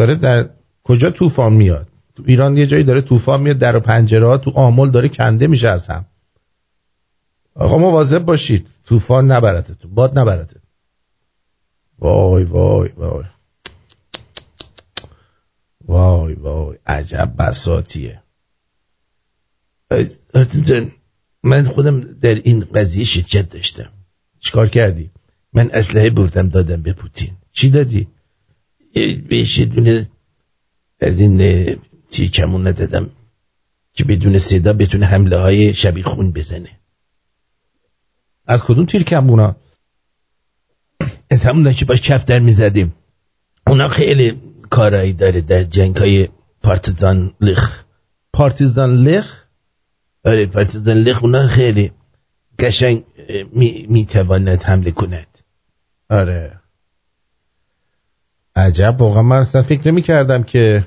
داره 0.00 0.14
در 0.14 0.48
کجا 0.84 1.10
طوفان 1.10 1.52
میاد؟ 1.52 1.88
تو 2.14 2.22
ایران 2.26 2.56
یه 2.56 2.66
جایی 2.66 2.84
داره 2.84 3.00
طوفان 3.00 3.42
میاد 3.42 3.58
در 3.58 3.76
و 3.76 3.80
پنجره 3.80 4.26
ها 4.26 4.38
تو 4.38 4.50
آمل 4.50 4.90
داره 4.90 5.08
کنده 5.08 5.46
میشه 5.46 5.68
از 5.68 5.86
هم. 5.86 6.06
آقا 7.54 7.78
مواظب 7.78 8.18
باشید. 8.18 8.66
طوفان 8.84 9.30
نبرته 9.30 9.74
باد 9.88 10.18
نبرته 10.18 10.60
وای 11.98 12.44
وای 12.44 12.88
وای. 12.96 13.24
وای 15.84 16.34
وای. 16.34 16.78
عجب 16.86 17.34
بساتیه. 17.38 18.22
من 21.42 21.64
خودم 21.64 22.00
در 22.00 22.34
این 22.34 22.60
قضیه 22.60 23.04
شرکت 23.04 23.48
داشتم. 23.48 23.92
چیکار 24.38 24.68
کردی؟ 24.68 25.10
من 25.52 25.70
اسلحه 25.70 26.10
بردم 26.10 26.48
دادم 26.48 26.82
به 26.82 26.92
پوتین. 26.92 27.36
چی 27.52 27.70
دادی؟ 27.70 28.08
بهش 29.28 29.58
دونه 29.58 30.10
از 31.00 31.20
این 31.20 31.76
تیرکمون 32.10 32.66
ندادم 32.66 33.10
که 33.92 34.04
بدون 34.04 34.38
صدا 34.38 34.72
بتونه 34.72 35.06
حمله 35.06 35.36
های 35.36 35.74
شبیه 35.74 36.04
خون 36.04 36.32
بزنه. 36.32 36.80
از 38.46 38.62
کدوم 38.62 38.86
تیر 38.86 39.02
کمونا 39.02 39.56
از 41.30 41.44
همون 41.44 41.72
که 41.72 41.84
باش 41.84 42.00
کف 42.00 42.24
در 42.24 42.38
می‌زدیم. 42.38 42.94
اونا 43.66 43.88
خیلی 43.88 44.40
کارایی 44.70 45.12
داره 45.12 45.40
در 45.40 45.62
جنگ 45.62 45.96
های 45.96 46.28
پارتیزان 46.62 47.34
لخ. 47.40 47.84
پارتیزان 48.32 48.94
لخ؟ 48.94 49.44
آره 50.24 50.46
پارتیزان 50.46 50.96
لخ 50.96 51.22
اونا 51.22 51.46
خیلی 51.46 51.92
قشنگ 52.58 53.04
می‌تواند 53.88 54.62
حمله 54.62 54.90
کند. 54.90 55.38
آره. 56.10 56.59
عجب. 58.60 58.96
واقعا 58.98 59.22
من 59.22 59.36
اصلا 59.36 59.62
فکر 59.62 59.88
نمی 59.88 60.02
کردم 60.02 60.42
که 60.42 60.86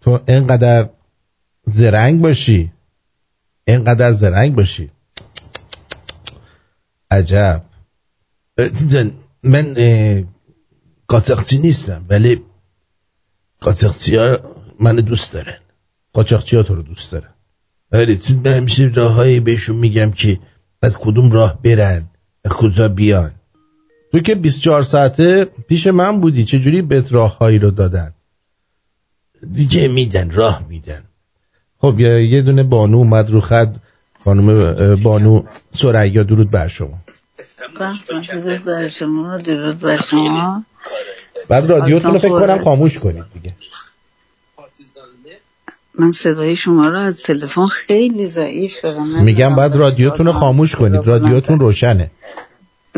تو 0.00 0.20
اینقدر 0.28 0.88
زرنگ 1.66 2.20
باشی. 2.22 2.72
اینقدر 3.64 4.12
زرنگ 4.12 4.54
باشی. 4.54 4.90
عجب. 7.10 7.62
من 9.42 9.76
قاچاقچی 11.08 11.58
نیستم 11.58 12.04
ولی 12.08 12.42
قاچاقچی 13.60 14.16
ها 14.16 14.38
من 14.80 14.96
دوست 14.96 15.32
دارن. 15.32 15.58
قاچاقچی 16.12 16.56
ها 16.56 16.62
تو 16.62 16.74
رو 16.74 16.82
دوست 16.82 17.12
دارن. 17.12 17.34
ولی 17.92 18.16
تو 18.16 18.50
همیشه 18.50 18.90
راههایی 18.94 19.40
بهشون 19.40 19.76
میگم 19.76 20.10
که 20.10 20.38
از 20.82 20.98
کدوم 20.98 21.30
راه 21.32 21.62
برن 21.62 22.10
از 22.44 22.52
کجا 22.52 22.88
بیان. 22.88 23.37
تو 24.12 24.20
که 24.20 24.34
24 24.34 24.82
ساعته 24.82 25.44
پیش 25.44 25.86
من 25.86 26.20
بودی 26.20 26.44
چجوری 26.44 26.82
بهت 26.82 27.12
راههایی 27.12 27.58
رو 27.58 27.70
دادن؟ 27.70 28.14
دیگه 29.52 29.88
میدن 29.88 30.30
راه 30.30 30.66
میدن. 30.68 31.02
خب 31.78 32.00
یه 32.00 32.42
دونه 32.42 32.62
بانو 32.62 32.96
اومد 32.96 33.30
رو 33.30 33.40
خط. 33.40 33.76
خانم 34.24 34.94
بانو 34.94 35.42
سریا 35.70 36.22
درود 36.22 36.50
بر 36.50 36.68
شما 36.68 36.98
درود 38.28 38.64
بر 38.64 38.88
شما. 38.88 39.38
درود 39.38 39.78
بر 39.78 39.98
شما 39.98 40.64
بعد 41.48 41.66
رادیوتون 41.66 42.12
رو 42.12 42.18
فکر 42.18 42.28
کنم 42.28 42.64
خاموش 42.64 42.98
کنید 42.98 43.24
دیگه. 43.32 43.54
من 45.94 46.12
صدای 46.12 46.56
شما 46.56 46.88
رو 46.88 46.98
از 46.98 47.22
تلفن 47.22 47.66
خیلی 47.66 48.26
ضعیف 48.26 48.80
دارم. 48.80 49.22
میگم 49.22 49.54
بعد 49.56 49.76
رادیوتون 49.76 50.26
رو 50.26 50.32
خاموش 50.32 50.74
کنید. 50.74 51.06
رادیوتون 51.06 51.60
روشنه. 51.60 52.10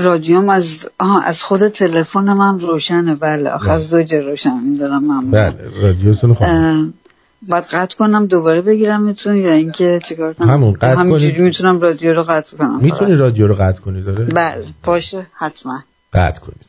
رادیوم 0.00 0.48
از 0.48 0.88
آها 0.98 1.20
از 1.20 1.42
خود 1.42 1.68
تلفن 1.68 2.32
من 2.32 2.60
روشنه. 2.60 3.14
بله 3.14 3.50
آخر 3.50 3.76
بله. 3.76 3.86
زوج 3.86 4.14
روشن 4.14 4.60
میدارم 4.60 5.04
من 5.04 5.30
بله 5.30 5.54
رادیوتون 5.82 6.34
خاموش 6.34 6.92
بعد 7.48 7.64
قطع 7.64 7.96
کنم 7.96 8.26
دوباره 8.26 8.60
بگیرم 8.60 9.02
میتون 9.02 9.36
یا 9.36 9.52
اینکه 9.52 10.00
چیکار 10.04 10.34
کنم؟ 10.34 10.50
همون 10.50 10.72
قطع 10.72 11.10
کنید. 11.10 11.40
می‌تونم 11.40 11.80
رادیو 11.80 12.14
رو 12.14 12.22
قطع 12.22 12.56
کنم. 12.56 12.80
می‌تونی 12.80 13.14
رادیو 13.14 13.46
رو 13.46 13.54
قطع 13.54 13.80
کنی 13.80 14.02
داره 14.02 14.24
بله 14.24 14.66
باشه 14.84 15.26
حتما. 15.34 15.78
قطع 16.12 16.40
کنید 16.40 16.64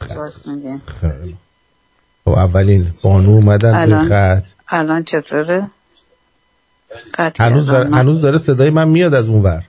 خب 2.26 2.32
اولین 2.32 2.88
بانو 3.04 3.30
اومدن 3.30 3.76
الان 3.76 4.10
خط. 4.10 4.44
الان 4.70 5.04
چطوره؟ 5.04 5.68
قطع 7.18 7.44
هنوز 7.44 7.66
داره, 7.66 7.90
هنوز 7.96 8.22
داره 8.22 8.38
صدای 8.38 8.70
من 8.70 8.88
میاد 8.88 9.14
از 9.14 9.28
اون 9.28 9.44
ور 9.44 9.64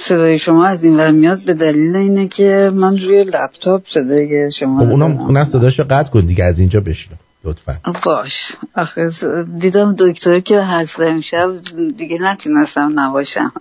صدای 0.00 0.38
شما 0.38 0.66
از 0.66 0.84
این 0.84 0.96
ور 0.96 1.10
میاد 1.10 1.44
به 1.44 1.54
دلیل 1.54 1.96
اینه 1.96 2.28
که 2.28 2.70
من 2.74 2.98
روی 2.98 3.24
لپتاپ 3.24 3.82
صدای 3.86 4.50
شما 4.50 4.84
خب 4.84 4.90
اونم 4.90 5.18
اون 5.20 5.44
صداشو 5.44 5.84
قطع 5.90 6.10
کن 6.10 6.20
دیگه 6.20 6.44
از 6.44 6.58
اینجا 6.60 6.80
بشنو 6.80 7.16
لطفا. 7.44 7.78
باش. 8.04 8.52
آخه 8.74 9.10
دیدم 9.58 9.94
دکتر 9.98 10.40
که 10.40 10.60
هست 10.62 11.00
امشب 11.00 11.50
دیگه 11.98 12.18
نتونستم 12.22 13.00
نباشم. 13.00 13.52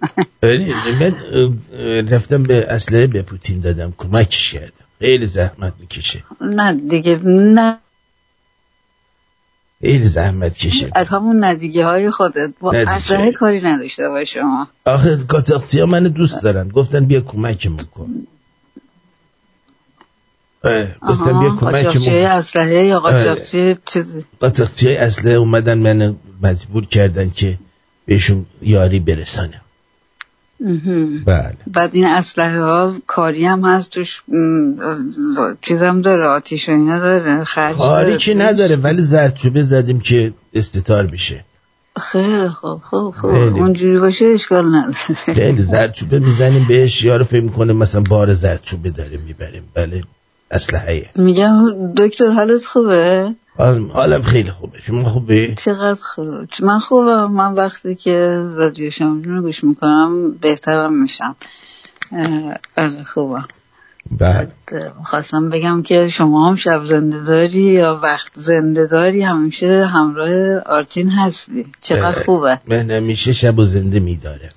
من 1.00 2.08
رفتم 2.10 2.44
به 2.44 2.66
اسلحه 2.70 3.08
به 3.08 3.22
پوتین 3.22 3.60
دادم 3.60 3.94
کمکش 3.98 4.54
کردم. 4.54 4.72
خیلی 5.00 5.26
زحمت 5.26 5.74
می‌کشه. 5.80 6.24
نه 6.42 6.74
دیگه 6.74 7.20
نه. 7.26 7.78
خیلی 9.82 10.06
زحمت 10.06 10.58
کشه 10.58 10.92
از 10.96 11.08
همون 11.10 11.44
ندیگه 11.44 11.86
های 11.86 12.12
خودت. 12.12 12.54
با 12.60 12.72
اسلحه 12.72 13.32
کاری 13.32 13.62
نداشته 13.62 14.10
باش 14.10 14.34
شما. 14.34 14.68
آخه 14.86 15.16
قاچاقچی 15.16 15.80
ها 15.80 15.86
من 15.86 16.04
دوست 16.04 16.44
دارن. 16.44 16.70
گفتن 16.70 17.06
بیا 17.06 17.22
کمکمون 17.22 17.86
کن. 17.96 18.28
گفتم 21.08 21.40
بیا 21.40 21.56
کمک 21.56 21.98
اسلحه 22.08 22.84
یا 22.84 23.00
قاچاقچی 23.00 23.78
چیزی؟ 23.86 24.26
قاچاقچی 24.40 24.96
اسلحه 24.96 25.34
اومدن 25.34 25.78
من 25.78 26.16
مجبور 26.42 26.86
کردن 26.86 27.30
که 27.30 27.58
بهشون 28.06 28.46
یاری 28.62 29.00
برسانم. 29.00 29.62
بله. 31.26 31.58
بعد 31.68 31.90
این 31.94 32.06
اسلحه 32.06 32.62
ها 32.62 32.96
کاری 33.08 33.46
هم 33.46 33.66
هست 33.66 33.90
توش 33.90 34.22
چیزم 35.62 36.02
داره 36.02 36.26
آتیش 36.26 36.70
و 36.70 36.72
اینا 36.72 37.00
داره 37.00 37.44
کاری 37.78 38.18
که 38.18 38.34
نداره 38.34 38.76
ولی 38.76 39.02
زرچوبه 39.02 39.64
زدیم 39.64 40.00
که 40.00 40.34
استتار 40.54 41.08
بشه. 41.08 41.46
خیلی 42.02 42.50
خوب 42.50 42.82
خوب 42.82 43.16
خوب. 43.16 43.32
اونجوری 43.32 44.00
باشه 44.00 44.26
اشکال 44.26 44.76
نداره. 44.76 44.94
خیلی 45.34 45.62
زرچوبه 45.62 46.20
می‌زنیم 46.20 46.66
بهش 46.68 47.04
یارو 47.04 47.26
فکر 47.26 47.44
می‌کنه 47.44 47.74
مثلا 47.74 48.02
بار 48.02 48.34
زرچوبه 48.34 48.92
داریم 48.92 49.22
می‌بریم. 49.28 49.64
بله 49.74 50.04
اسلحه. 50.52 51.10
میگم 51.16 51.94
دکتر 51.94 52.30
حالت 52.30 52.66
خوبه؟ 52.66 53.36
حالم 53.94 54.22
خیلی 54.22 54.52
خوبه. 54.52 54.80
شما 54.82 55.04
خوبه 55.04 55.54
چقدر 55.56 56.00
خوب. 56.02 56.48
من 56.60 56.80
خوبم. 56.80 57.32
من 57.32 57.54
وقتی 57.54 57.96
که 57.96 58.16
رادیو 58.56 58.90
شما 58.90 59.22
رو 59.26 59.42
گوش 59.42 59.64
می‌کنم 59.64 60.32
بهترم 60.32 61.02
میشم. 61.02 61.36
آره 62.78 63.04
خوبم. 63.14 63.48
بعد 64.12 64.52
خواستم 65.04 65.50
بگم 65.50 65.82
که 65.82 66.10
شما 66.10 66.50
هم 66.50 66.56
شب 66.56 66.86
زنده 66.86 67.24
داری 67.24 67.64
یا 67.64 68.00
وقت 68.04 68.32
زنده 68.34 68.86
داری؟ 68.86 69.22
همیشه 69.24 69.86
همراه 69.86 70.60
آرتین 70.60 71.10
هستی. 71.10 71.66
چقدر 71.82 72.24
خوبه. 72.24 72.60
من 72.68 72.92
همیشه 72.92 73.34
شب 73.34 73.60
و 73.60 73.64
زنده 73.64 74.00
میداره 74.00 74.50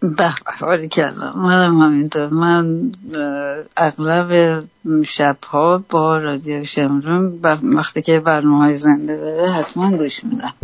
به 0.00 0.34
کلا 0.92 1.32
منم 1.36 1.80
همینطور. 1.80 2.28
من 2.28 2.92
اغلب 3.76 4.64
شبها 5.04 5.84
با 5.90 6.18
رادیو 6.18 6.64
شمرون 6.64 7.40
وقتی 7.62 8.02
که 8.02 8.20
برنامه 8.20 8.56
های 8.56 8.76
زنده 8.76 9.16
داره 9.16 9.50
حتما 9.50 9.96
گوش 9.96 10.20
میدم. 10.24 10.54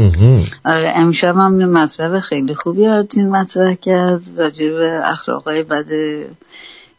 آره 0.64 0.93
امشب 0.97 1.37
هم 1.37 1.61
یه 1.61 1.66
مطلب 1.66 2.18
خیلی 2.18 2.55
خوبی 2.55 2.87
آرتین 2.87 3.28
مطرح 3.28 3.74
کرد 3.74 4.22
راجع 4.37 4.68
به 4.68 5.01
اخلاقای 5.05 5.62
بد 5.62 5.87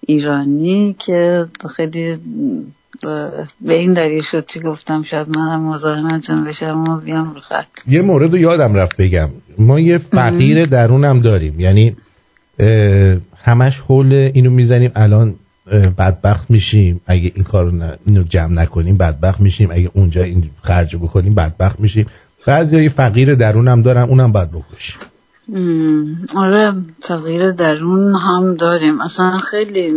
ایرانی 0.08 0.96
که 1.00 1.46
خیلی 1.76 2.18
به 3.62 3.74
این 3.74 3.94
دلیل 3.94 4.22
شد 4.22 4.46
که 4.46 4.60
گفتم. 4.60 5.04
شاید 5.04 5.38
منم 5.38 5.62
مزاحمتون 5.62 6.44
بشم 6.44 6.88
و 6.88 6.98
بیام 6.98 7.34
رو 7.34 7.40
خط. 7.40 7.68
یه 7.88 8.02
مورد 8.02 8.32
رو 8.32 8.38
یادم 8.38 8.74
رفت 8.74 8.98
بگم. 8.98 9.30
ما 9.58 9.80
یه 9.80 9.98
فقیر 9.98 10.66
درونم 10.66 11.22
داریم. 11.22 11.60
یعنی 11.60 11.96
همش 13.44 13.80
حول 13.80 14.14
اینو 14.14 14.52
می‌زنیم. 14.52 14.92
الان 14.96 15.36
بدبخت 15.98 16.52
میشیم. 16.52 17.02
اگه 17.06 17.32
این 17.36 17.44
کارو 17.44 17.72
نه- 17.72 17.98
اینو 18.06 18.24
جمع 18.24 18.54
نکنیم 18.54 18.98
بدبخت 18.98 19.40
میشیم. 19.40 19.72
اگه 19.72 19.92
اونجا 19.94 20.24
این 20.24 20.50
خرج 20.62 20.96
بکنیم 20.96 21.36
بدبخت 21.36 21.80
میشیم. 21.80 22.06
بعضی 22.46 22.84
یه 22.84 22.90
فقیر 22.90 23.36
درونم 23.36 23.82
دارم 23.82 24.10
اونم 24.10 24.32
باید 24.32 24.50
بکشیم. 24.52 24.98
آره 26.36 26.74
تغییر 27.02 27.52
درون 27.52 28.16
هم 28.16 28.56
داریم. 28.56 29.02
اصلا 29.02 29.38
خیلی 29.38 29.94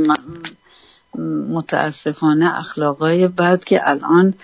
متاسفانه 1.51 2.59
اخلاقای 2.59 3.29
بد 3.29 3.65
که 3.65 3.81
الان 3.85 4.35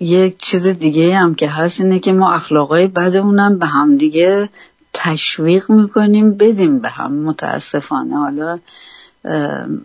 یک 0.00 0.38
چیز 0.38 0.66
دیگه 0.66 1.16
هم 1.16 1.34
که 1.34 1.48
هست 1.48 1.80
اینه 1.80 1.98
که 1.98 2.12
ما 2.12 2.32
اخلاقای 2.32 2.86
بدمونم 2.86 3.58
به 3.58 3.66
هم 3.66 3.96
دیگه 3.96 4.48
تشویق 4.94 5.70
می‌کنیم 5.70 6.34
بدیم 6.34 6.78
به 6.78 6.88
هم. 6.88 7.12
متاسفانه. 7.12 8.18
حالا 8.18 8.58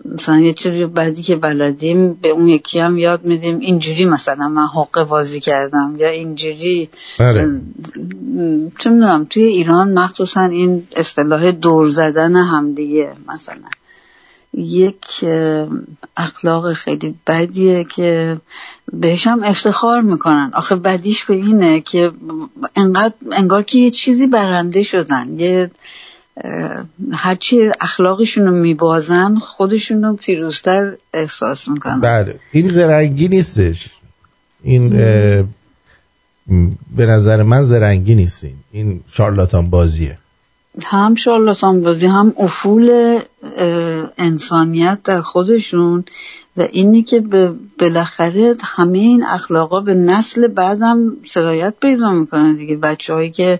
مثلا 0.05 0.39
یه 0.39 0.53
چیزی 0.53 0.86
بدی 0.86 1.22
که 1.22 1.36
بلدیم 1.36 2.14
به 2.14 2.30
اون 2.30 2.47
یکی 2.47 2.80
هم 2.80 2.97
یاد 2.97 3.26
میدیم. 3.26 3.60
اینجوری 3.60 4.05
مثلا 4.05 4.47
من 4.47 4.68
حق 4.68 5.03
بازی 5.03 5.39
کردم 5.39 5.95
یا 5.97 6.07
اینجوری 6.10 6.89
بله. 7.20 7.62
چه 8.80 8.89
می‌دونم 8.89 9.28
توی 9.30 9.43
ایران 9.43 9.93
مخصوصا 9.93 10.41
این 10.41 10.88
اصطلاح 10.95 11.51
دور 11.51 11.89
زدن 11.89 12.36
همدیگه 12.36 13.12
مثلا. 13.28 13.70
یک 14.54 15.26
اخلاق 16.18 16.74
خیلی 16.74 17.16
بدیه 17.28 17.84
که 17.84 18.38
بهش 18.93 19.28
هم 19.28 19.43
افتخار 19.43 20.02
می‌کنن. 20.02 20.52
آخه 20.54 20.76
بدیش 20.76 21.26
به 21.26 21.34
اینه 21.34 21.82
که 21.82 22.12
انقدر 22.76 23.14
انگار 23.32 23.64
که 23.64 23.78
یه 23.80 23.91
چیزی 23.91 24.28
برنده 24.28 24.84
شدن. 24.84 25.39
یه 25.39 25.72
هرچی 27.14 27.72
اخلاقشون 27.82 28.45
رو 28.45 28.52
میبازن 28.52 29.36
خودشون 29.36 30.04
رو 30.04 30.16
پیروزتر 30.16 30.95
احساس 31.14 31.68
می‌کنن. 31.68 32.02
بله. 32.02 32.39
این 32.52 32.70
زرنگی 32.70 33.28
نیستش. 33.28 33.89
این 34.64 34.89
به 36.95 37.06
نظر 37.06 37.43
من 37.43 37.64
زرنگی 37.64 38.16
نیستین. 38.16 38.56
این 38.72 39.02
شارلاتان 39.12 39.70
بازیه. 39.70 40.19
هم 40.84 41.16
شارلاتان 41.16 41.82
بازی 41.82 42.08
هم 42.08 42.34
افول 42.38 43.20
انسانیت 44.18 45.00
در 45.04 45.22
خودشون 45.22 46.04
و 46.58 46.68
اینی 46.72 47.04
که 47.04 47.20
به 47.20 47.54
بالاخره 47.80 48.56
همه 48.64 48.98
این 48.98 49.26
اخلاقا 49.26 49.80
به 49.82 49.94
نسل 49.94 50.48
بعدم 50.48 51.18
سرایت 51.26 51.74
پیدا 51.82 52.12
می‌کنه 52.12 52.54
دیگه. 52.54 52.76
بچه 52.76 53.14
هایی 53.14 53.32
که 53.32 53.60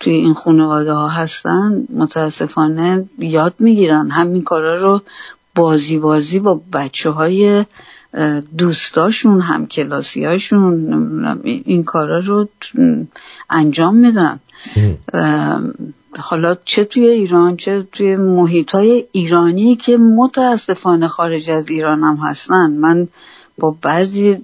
توی 0.00 0.14
این 0.14 0.34
خانواده 0.34 0.92
ها 0.92 1.08
هستن 1.08 1.86
متاسفانه 1.94 3.04
یاد 3.18 3.54
می‌گیرن. 3.58 4.10
همین 4.10 4.42
کارا 4.42 4.82
رو 4.82 5.02
بازی 5.54 5.98
بازی 5.98 6.38
با 6.38 6.60
بچه 6.72 7.10
های 7.10 7.64
دوستاشون 8.58 9.40
هم 9.40 9.66
کلاسی 9.66 10.24
هاشون 10.24 11.40
این 11.44 11.84
کارا 11.84 12.18
رو 12.18 12.48
انجام 13.50 13.96
میدن. 13.96 14.40
حالا 16.18 16.56
چه 16.64 16.84
توی 16.84 17.06
ایران 17.06 17.56
چه 17.56 17.86
توی 17.92 18.16
محیط 18.16 18.74
های 18.74 19.06
ایرانی 19.12 19.76
که 19.76 19.96
متاسفانه 19.96 21.08
خارج 21.08 21.50
از 21.50 21.68
ایران 21.68 22.02
هم 22.02 22.16
هستن. 22.16 22.70
من 22.70 23.08
با 23.58 23.76
بعضی 23.82 24.38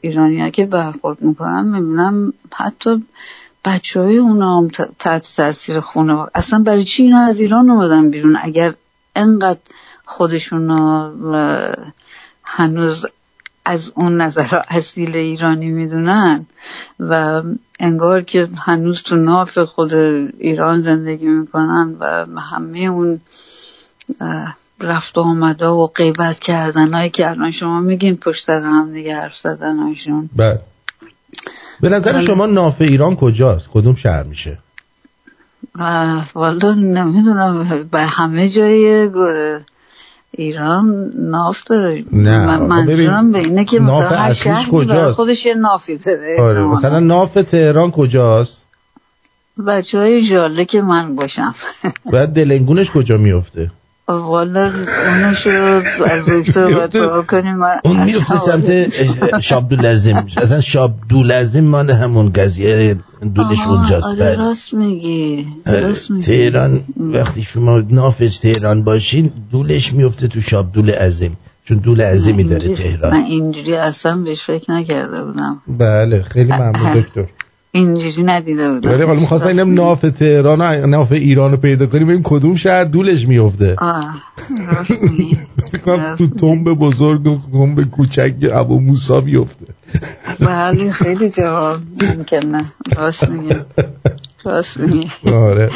ایرانی 0.00 0.40
ها 0.40 0.50
که 0.50 0.66
برخورد 0.66 1.22
می‌کنم 1.22 1.66
می‌بینم 1.66 2.32
حتی 2.52 3.02
بچه 3.64 4.00
های 4.00 4.18
اونا 4.18 4.58
هم 4.58 4.68
تحت 4.98 5.32
تاثیر 5.36 5.80
خونه 5.80 6.26
اصلا 6.34 6.58
برای 6.58 6.84
چی 6.84 7.02
اینا 7.02 7.20
از 7.20 7.40
ایران 7.40 7.70
اومدن 7.70 8.10
بیرون؟ 8.10 8.38
اگر 8.42 8.74
انقدر 9.16 9.60
خودشون 10.04 10.70
هنوز 12.42 13.06
از 13.68 13.92
اون 13.94 14.20
نظر 14.20 14.62
اصیل 14.68 15.16
ایرانی 15.16 15.70
می‌دونن 15.70 16.46
و 17.00 17.42
انگار 17.80 18.22
که 18.22 18.48
هنوز 18.58 19.02
تو 19.02 19.16
ناف 19.16 19.58
خود 19.58 19.94
ایران 19.94 20.80
زندگی 20.80 21.26
می‌کنن 21.26 21.96
و 22.00 22.40
همه 22.40 22.78
اون 22.78 23.20
رفت 24.80 25.18
و 25.18 25.20
آمده 25.20 25.66
و 25.66 25.86
غیبت 25.86 26.38
کردن 26.38 26.94
هایی 26.94 27.10
که 27.10 27.30
الان 27.30 27.50
شما 27.50 27.80
میگین 27.80 28.16
پشت 28.16 28.44
سر 28.44 28.60
هم 28.60 28.92
دیگه 28.92 29.16
حرف 29.16 29.36
زدن 29.36 29.78
هاشون 29.78 30.30
بله. 30.36 30.60
به 31.80 31.88
نظر. 31.88 32.20
شما 32.20 32.46
ناف 32.46 32.80
ایران 32.80 33.16
کجاست؟ 33.16 33.68
کدوم 33.72 33.94
شهر 33.94 34.22
میشه؟ 34.22 34.58
والا 36.34 36.74
نمی‌دونم. 36.74 37.88
به 37.92 38.02
همه 38.02 38.48
جای 38.48 39.08
ایران 40.36 41.12
ناف 41.14 41.64
داره. 41.64 42.04
نه، 42.12 42.56
منظورم 42.56 43.30
به 43.30 43.38
اینه 43.38 43.64
که 43.64 43.78
ناف 43.78 44.02
مثلا 44.02 44.18
هر 44.18 44.32
شهری 44.32 44.84
برای؟ 44.84 45.12
خودش 45.12 45.46
یه 45.46 45.54
نافی 45.54 45.96
داره. 45.96 46.36
آره 46.40 46.60
مثلا 46.60 47.00
ناف 47.00 47.34
تهران 47.34 47.90
کجاست؟ 47.90 48.58
بچه 49.66 49.98
های 49.98 50.22
جاله 50.22 50.64
که 50.64 50.82
من 50.82 51.14
باشم. 51.14 51.54
بعد 52.12 52.28
دلنگونش 52.28 52.90
کجا 52.90 53.16
میفته 53.16 53.70
والا 54.08 54.72
اونشو 55.06 55.50
از 56.04 56.24
دکتر 56.28 56.70
باید 56.74 56.92
سوال 56.92 57.22
کنیم. 57.22 57.58
اون 57.84 58.04
میفته 58.04 58.36
سمت 58.36 59.40
شاب 59.40 59.68
دولزم 59.68 60.26
اصلا 60.36 60.60
شاب 60.60 60.94
دولزم 61.08 61.60
مال 61.60 61.90
همون 61.90 62.32
قضیه 62.32 62.96
دولش 63.34 63.66
اونجاست. 63.66 64.06
آره 64.06 64.16
بله. 64.16 64.36
راست 64.36 64.74
میگی 64.74 65.46
راست 65.66 66.10
میگی. 66.10 66.26
تهران 66.26 66.80
وقتی 66.98 67.42
شما 67.42 67.78
نافش 67.78 68.38
تهران 68.38 68.82
باشین 68.82 69.32
دولش 69.50 69.92
میفته 69.92 70.28
تو 70.28 70.40
شاب 70.40 70.72
دول 70.72 70.90
عظیم 70.90 71.36
چون 71.64 71.76
دول 71.78 72.00
عظیمی 72.00 72.44
داره 72.44 72.62
اینجوری- 72.66 72.88
من 72.92 72.98
تهران 72.98 73.24
اینجوری 73.24 73.74
اصلا 73.74 74.16
بهش 74.16 74.42
فکر 74.42 74.72
نکرده 74.72 75.24
بودم. 75.24 75.62
بله 75.68 76.22
خیلی 76.22 76.52
ممنون 76.52 76.92
دکتر. 76.94 77.26
اینجوری 77.76 78.22
ندیده 78.22 78.74
بودم. 78.74 78.90
ولی 78.90 79.02
حالا 79.02 79.20
می‌خواستم 79.20 79.48
اینم 79.48 79.74
ناف 79.74 80.00
تهران 80.00 80.60
و 80.60 80.86
ناف 80.86 81.12
ایران 81.12 81.50
رو 81.50 81.56
پیدا 81.56 81.86
کنیم 81.86 82.06
ببین 82.06 82.22
کدوم 82.24 82.56
شهر 82.56 82.84
دولش 82.84 83.28
میفته 83.28 83.76
آه، 83.78 84.22
راست 84.68 86.18
تو 86.18 86.26
تنب 86.26 86.64
بزرگ 86.64 87.26
و 87.26 87.38
تنب 87.52 87.82
کوچک 87.90 88.34
ابو 88.52 88.80
موسا 88.80 89.20
بیفته 89.20 89.66
بله 90.40 90.92
خیلی 90.92 91.30
جواب 91.30 91.78
ممکنه 92.02 92.64
راست 92.96 93.28
میگی 93.28 93.54
راست 94.44 94.76
میگی 94.76 95.10
آره. 95.26 95.70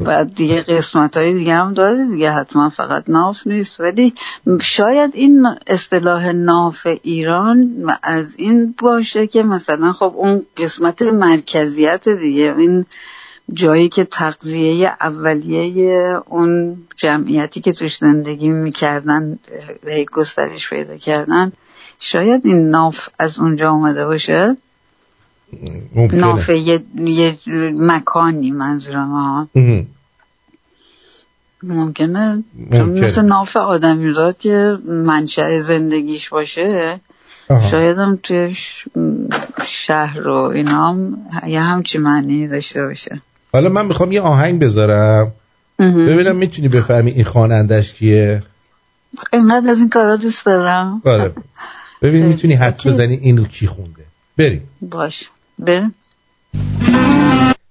بعد 0.00 0.34
دیگه 0.34 0.62
قسمت 0.62 1.16
های 1.16 1.34
دیگه 1.34 1.54
هم 1.54 1.74
داره 1.74 2.06
دیگه. 2.06 2.30
حتما 2.30 2.68
فقط 2.68 3.04
ناف 3.08 3.46
نیست. 3.46 3.80
ولی 3.80 4.14
شاید 4.60 5.10
این 5.14 5.46
اصطلاح 5.66 6.32
ناف 6.32 6.86
ایران 7.02 7.86
از 8.02 8.36
این 8.38 8.74
باشه 8.78 9.26
که 9.26 9.42
مثلا 9.42 9.92
خب 9.92 10.12
اون 10.16 10.46
قسمت 10.56 11.02
مرکزیت 11.02 12.08
دیگه 12.08 12.54
این 12.58 12.84
جایی 13.52 13.88
که 13.88 14.04
تغذیه 14.04 14.92
اولیه 15.00 16.20
اون 16.26 16.76
جمعیتی 16.96 17.60
که 17.60 17.72
توش 17.72 17.96
زندگی 17.96 18.48
می‌کردن 18.48 19.38
گسترش 20.12 20.70
پیدا 20.70 20.96
کردن 20.96 21.52
شاید 22.00 22.46
این 22.46 22.70
ناف 22.70 23.08
از 23.18 23.38
اونجا 23.38 23.70
آمده 23.70 24.06
باشه؟ 24.06 24.56
ممکنه. 25.94 26.20
ناف 26.20 26.48
یه, 26.48 26.84
یه 26.96 27.38
مکانی 27.74 28.50
منظورم 28.50 29.10
ها. 29.10 29.48
ممکنه؟ 31.62 32.44
چون 32.72 32.80
ممکنه. 32.80 33.06
مثل 33.06 33.24
ناف 33.24 33.56
آدمیزاد 33.56 34.38
که 34.38 34.78
منشأ 34.86 35.60
زندگیش 35.60 36.28
باشه. 36.28 37.00
آها. 37.48 37.68
شاید 37.68 37.98
هم 37.98 38.18
توی 38.22 38.54
شهر 39.64 40.28
و 40.28 40.34
اینا 40.34 40.88
هم 40.88 41.18
یه 41.46 41.60
همچی 41.60 41.98
معنی 41.98 42.48
داشته 42.48 42.82
باشه. 42.82 43.20
حالا 43.52 43.68
من 43.68 43.86
می‌خوام 43.86 44.12
یه 44.12 44.20
آهنگ 44.20 44.62
بذارم. 44.62 45.32
ببینم 45.78 46.36
می‌تونی 46.36 46.68
بفهمی 46.68 47.10
این 47.10 47.24
خوانندش 47.24 47.92
کیه. 47.92 48.42
اینقدر 49.32 49.70
از 49.70 49.78
این 49.78 49.88
کارا 49.88 50.16
دوست 50.16 50.46
دارم. 50.46 51.02
آره 51.04 51.32
ببین. 52.02 52.26
می‌تونی 52.26 52.54
حدس 52.54 52.86
اوکی. 52.86 52.88
بزنی 52.88 53.16
اینو 53.16 53.44
کی 53.44 53.66
خونده 53.66 54.04
بریم 54.36 54.68
باش 54.82 55.30
بریم 55.58 55.94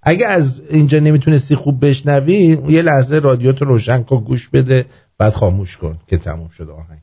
اگه 0.04 0.28
از 0.28 0.62
اینجا 0.70 1.00
نمی‌تونستی 1.00 1.56
خوب 1.56 1.86
بشنوی 1.86 2.58
یه 2.68 2.82
لحظه 2.82 3.20
رادیوتو 3.20 3.66
روشن 3.66 4.04
کن 4.04 4.24
گوش 4.24 4.50
بده 4.50 4.86
بعد 5.18 5.34
خاموش 5.34 5.78
کن 5.78 6.00
که 6.08 6.18
تموم 6.18 6.50
شده 6.50 6.72
آهنگ 6.72 7.00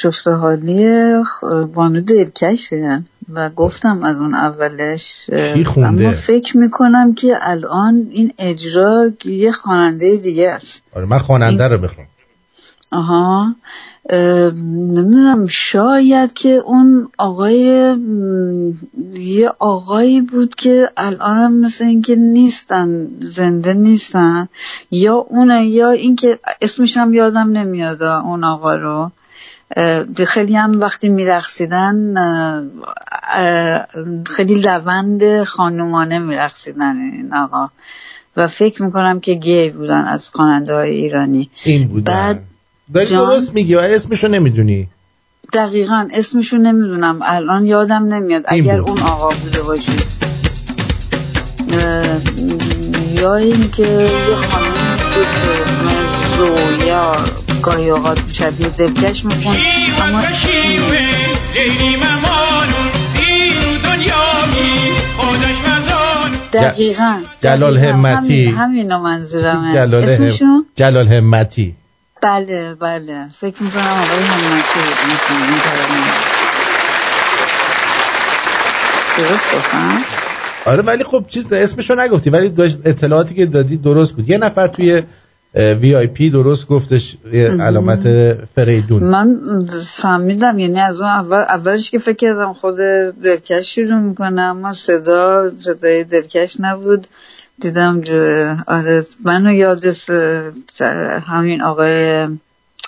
آشفته 0.00 0.30
حالی 0.30 0.84
خ- 1.24 1.44
بانو 1.74 2.00
دلکشه. 2.00 3.02
و 3.34 3.50
گفتم 3.50 4.04
از 4.04 4.16
اون 4.16 4.34
اولش 4.34 5.30
کی 5.54 5.64
خونده؟ 5.64 6.04
اما 6.04 6.10
فکر 6.16 6.56
می‌کنم 6.56 7.14
که 7.14 7.38
الان 7.40 8.06
این 8.10 8.32
اجرا 8.38 9.10
یه 9.24 9.52
خواننده 9.52 10.16
دیگه 10.16 10.50
است. 10.50 10.82
آره 10.96 11.06
من 11.06 11.18
خواننده 11.18 11.68
رو 11.68 11.80
می‌خوام 11.80 12.06
آها. 12.92 13.54
اه، 14.10 14.50
نمی‌دونم 14.50 15.46
شاید 15.46 16.32
که 16.32 16.48
اون 16.48 17.08
آقای 17.18 17.94
یه 19.14 19.52
آقایی 19.58 20.20
بود 20.20 20.54
که 20.54 20.90
الان 20.96 21.52
مثل 21.52 21.84
اینکه 21.84 22.16
نیستن 22.16 23.08
زنده 23.20 23.74
نیستن 23.74 24.48
یا 24.90 25.14
اونه 25.14 25.64
یا 25.66 25.90
اینکه 25.90 26.38
اسمش 26.62 26.96
هم 26.96 27.14
یادم 27.14 27.50
نمیاد 27.50 28.02
اون 28.02 28.44
آقا 28.44 28.74
رو. 28.74 29.10
خیلی 30.26 30.56
هم 30.56 30.80
وقتی 30.80 31.08
میرقصیدن 31.08 32.14
خیلی 34.26 34.54
لوند 34.54 35.42
خانومانه 35.42 36.18
میرقصیدن 36.18 36.96
این 36.96 37.34
آقا. 37.34 37.68
و 38.36 38.46
فکر 38.48 38.82
می‌کنم 38.82 39.20
که 39.20 39.34
گی 39.34 39.70
بودن 39.70 40.04
از 40.04 40.30
خواننده 40.30 40.74
های 40.74 40.90
ایرانی. 40.90 41.50
این 41.64 41.88
بودن. 41.88 42.12
بعد 42.12 42.42
داری 42.94 43.06
جان؟ 43.06 43.28
درست 43.28 43.54
میگی 43.54 43.74
ولی 43.74 43.94
اسمشو 43.94 44.28
نمی‌دونی. 44.28 44.88
دقیقا 45.52 46.08
اسمشو 46.12 46.56
نمی‌دونم. 46.56 47.18
الان 47.22 47.64
یادم 47.64 48.14
نمیاد. 48.14 48.42
اگر 48.46 48.80
بود. 48.80 48.90
اون 48.90 49.02
آقا 49.02 49.28
بوده 49.28 49.62
باشه 49.62 49.92
اه، 51.72 52.20
یا 53.20 53.36
اینکه 53.36 53.82
یه 53.82 54.36
خانمی 54.36 54.69
بود 55.24 55.60
اسم 55.60 56.36
زویا 56.36 57.16
گاهی 57.62 57.90
اوقات 57.90 58.18
شبیه 58.32 58.68
دلکش 58.68 59.24
می‌خوند 59.24 59.58
اما 60.02 60.22
دقیقا. 66.52 67.22
جلال. 67.42 67.78
همتی. 67.78 68.46
همین 68.46 68.58
همینو 68.58 68.98
منظورمه. 68.98 69.72
جلال, 69.74 70.08
هم... 70.08 70.66
جلال 70.76 71.08
همتی. 71.08 71.76
بله 72.22 72.74
بله. 72.74 73.28
فکر 73.40 73.62
می‌کنم 73.62 73.82
آقای 73.82 74.24
همتی 74.24 74.80
ترانه 75.64 76.10
درست 79.18 79.54
گفتم؟ 79.54 80.04
آره 80.66 80.82
ولی 80.82 81.04
خب 81.04 81.24
چیز 81.28 81.52
اسمشو 81.52 81.94
نگفتی 81.94 82.30
ولی 82.30 82.52
اطلاعاتی 82.84 83.34
که 83.34 83.46
دادی 83.46 83.76
درست 83.76 84.12
بود. 84.12 84.28
یه 84.28 84.38
نفر 84.38 84.66
توی 84.66 85.02
وی 85.54 85.94
آی 85.94 86.06
پی 86.06 86.30
درست 86.30 86.66
گفتش 86.66 87.16
علامت 87.60 88.32
فریدون. 88.54 89.02
من 89.02 89.40
فهمیدم 89.86 90.58
یعنی 90.58 90.80
از 90.80 91.00
اون 91.00 91.10
اول 91.10 91.36
اولش 91.36 91.90
که 91.90 91.98
فکر 91.98 92.16
کردم 92.16 92.52
خود 92.52 92.76
دلکش 93.24 93.74
شروع 93.74 94.00
می‌کنه 94.00 94.42
اما 94.42 94.72
صدا 94.72 95.50
صدای 95.58 96.04
دلکش 96.04 96.56
نبود. 96.60 97.06
دیدم 97.60 98.02
آره 98.66 99.04
منو 99.24 99.52
یاد 99.52 99.84
همین 101.26 101.62
آقای 101.62 102.28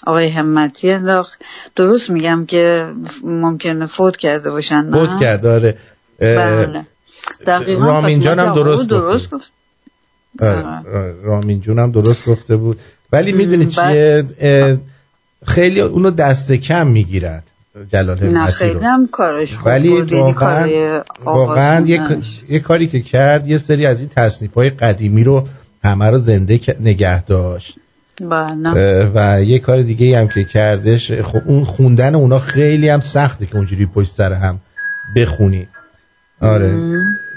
آقای 0.07 0.29
همتی 0.29 0.91
انداخت. 0.91 1.43
درست 1.77 2.11
میگم 2.11 2.47
که 2.47 2.87
ممکنه 3.25 3.87
فوت 3.87 4.17
کرده 4.17 4.51
باشن 4.51 4.81
نه؟ 4.81 4.91
بود 4.91 5.21
کرد 5.21 5.47
آره. 5.47 5.77
دقیقا 7.47 7.87
رامین 7.87 8.21
جانم 8.21 8.55
درست 8.55 8.89
درست 8.89 9.31
گفت. 9.31 9.51
آره، 10.41 10.65
آره، 10.65 11.15
رامین 11.23 11.61
جونم 11.61 11.93
درست 11.93 12.29
گفته 12.29 12.57
بود. 12.57 12.81
ولی 13.13 13.33
می‌دونی 13.33 13.67
چیه؟ 13.67 14.25
خیلی 15.47 15.81
اونو 15.81 16.11
دست 16.11 16.53
کم 16.53 16.87
می‌گیرن 16.87 17.43
جلال 17.89 18.19
نه 18.19 18.39
همتی 18.39 18.53
خیلی 18.53 18.75
رو. 18.75 18.81
هم 18.81 19.09
کارش 19.09 19.59
ولی 19.65 19.89
یعنی 19.89 20.13
واقعا 20.13 21.03
واقعا 21.25 21.87
یه, 21.87 22.01
یه 22.49 22.59
کاری 22.59 22.87
که 22.87 23.01
کرد 23.01 23.49
یه 23.49 23.59
سری 23.59 23.87
از 23.87 24.01
این 24.01 24.09
تصنیف 24.09 24.55
های 24.55 24.71
قدیمی 24.71 25.25
رو 25.25 25.49
همه 25.85 26.11
رو 26.11 26.19
زنده 26.19 26.61
نگه 26.81 27.25
داشت. 27.25 27.77
بله. 28.21 29.11
و 29.15 29.43
یه 29.43 29.59
کار 29.59 29.83
دیگه 29.83 30.19
هم 30.19 30.29
که 30.29 30.45
کردش 30.45 31.13
خب 31.13 31.43
اون 31.47 31.65
خوندن 31.65 32.15
اونا 32.15 32.39
خیلی 32.39 32.89
هم 32.89 33.01
سخته 33.01 33.47
که 33.47 33.57
اونجوری 33.57 33.87
پشت 33.87 34.13
سر 34.13 34.33
هم 34.33 34.61
بخونی. 35.17 35.69
آره. 36.43 36.75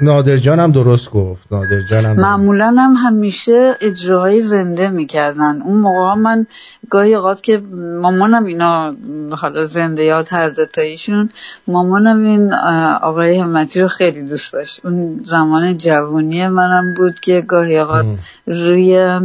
نادر 0.02 0.38
جان 0.38 0.60
هم 0.60 0.72
درست 0.72 1.12
گفت. 1.12 1.42
نادر 1.52 1.82
جان 1.90 2.06
هم 2.06 2.16
معمولا 2.16 2.76
هم 2.80 2.94
همیشه 2.94 3.78
اجراهای 3.82 4.42
زنده 4.42 4.90
می‌کردن. 4.90 5.62
اون 5.62 5.78
موقع 5.78 6.14
من 6.14 6.48
گاهی 6.90 7.16
اوقات 7.16 7.44
که 7.44 7.62
مامانم 8.02 8.46
اینا 8.46 8.96
حالا 9.32 9.66
زنده 9.66 10.04
یاد 10.04 10.28
هر 10.32 10.50
دوتاییشون 10.50 11.30
مامانم 11.68 12.24
این 12.24 12.54
آقای 13.02 13.40
همتی 13.40 13.82
رو 13.82 13.88
خیلی 13.88 14.22
دوست 14.22 14.54
داشت. 14.54 14.86
اون 14.86 15.22
زمان 15.26 15.78
جوانی 15.78 16.48
منم 16.48 16.94
بود 16.98 17.20
که 17.20 17.42
گاهی 17.42 17.80
اوقات 17.80 18.06
روی 18.48 19.20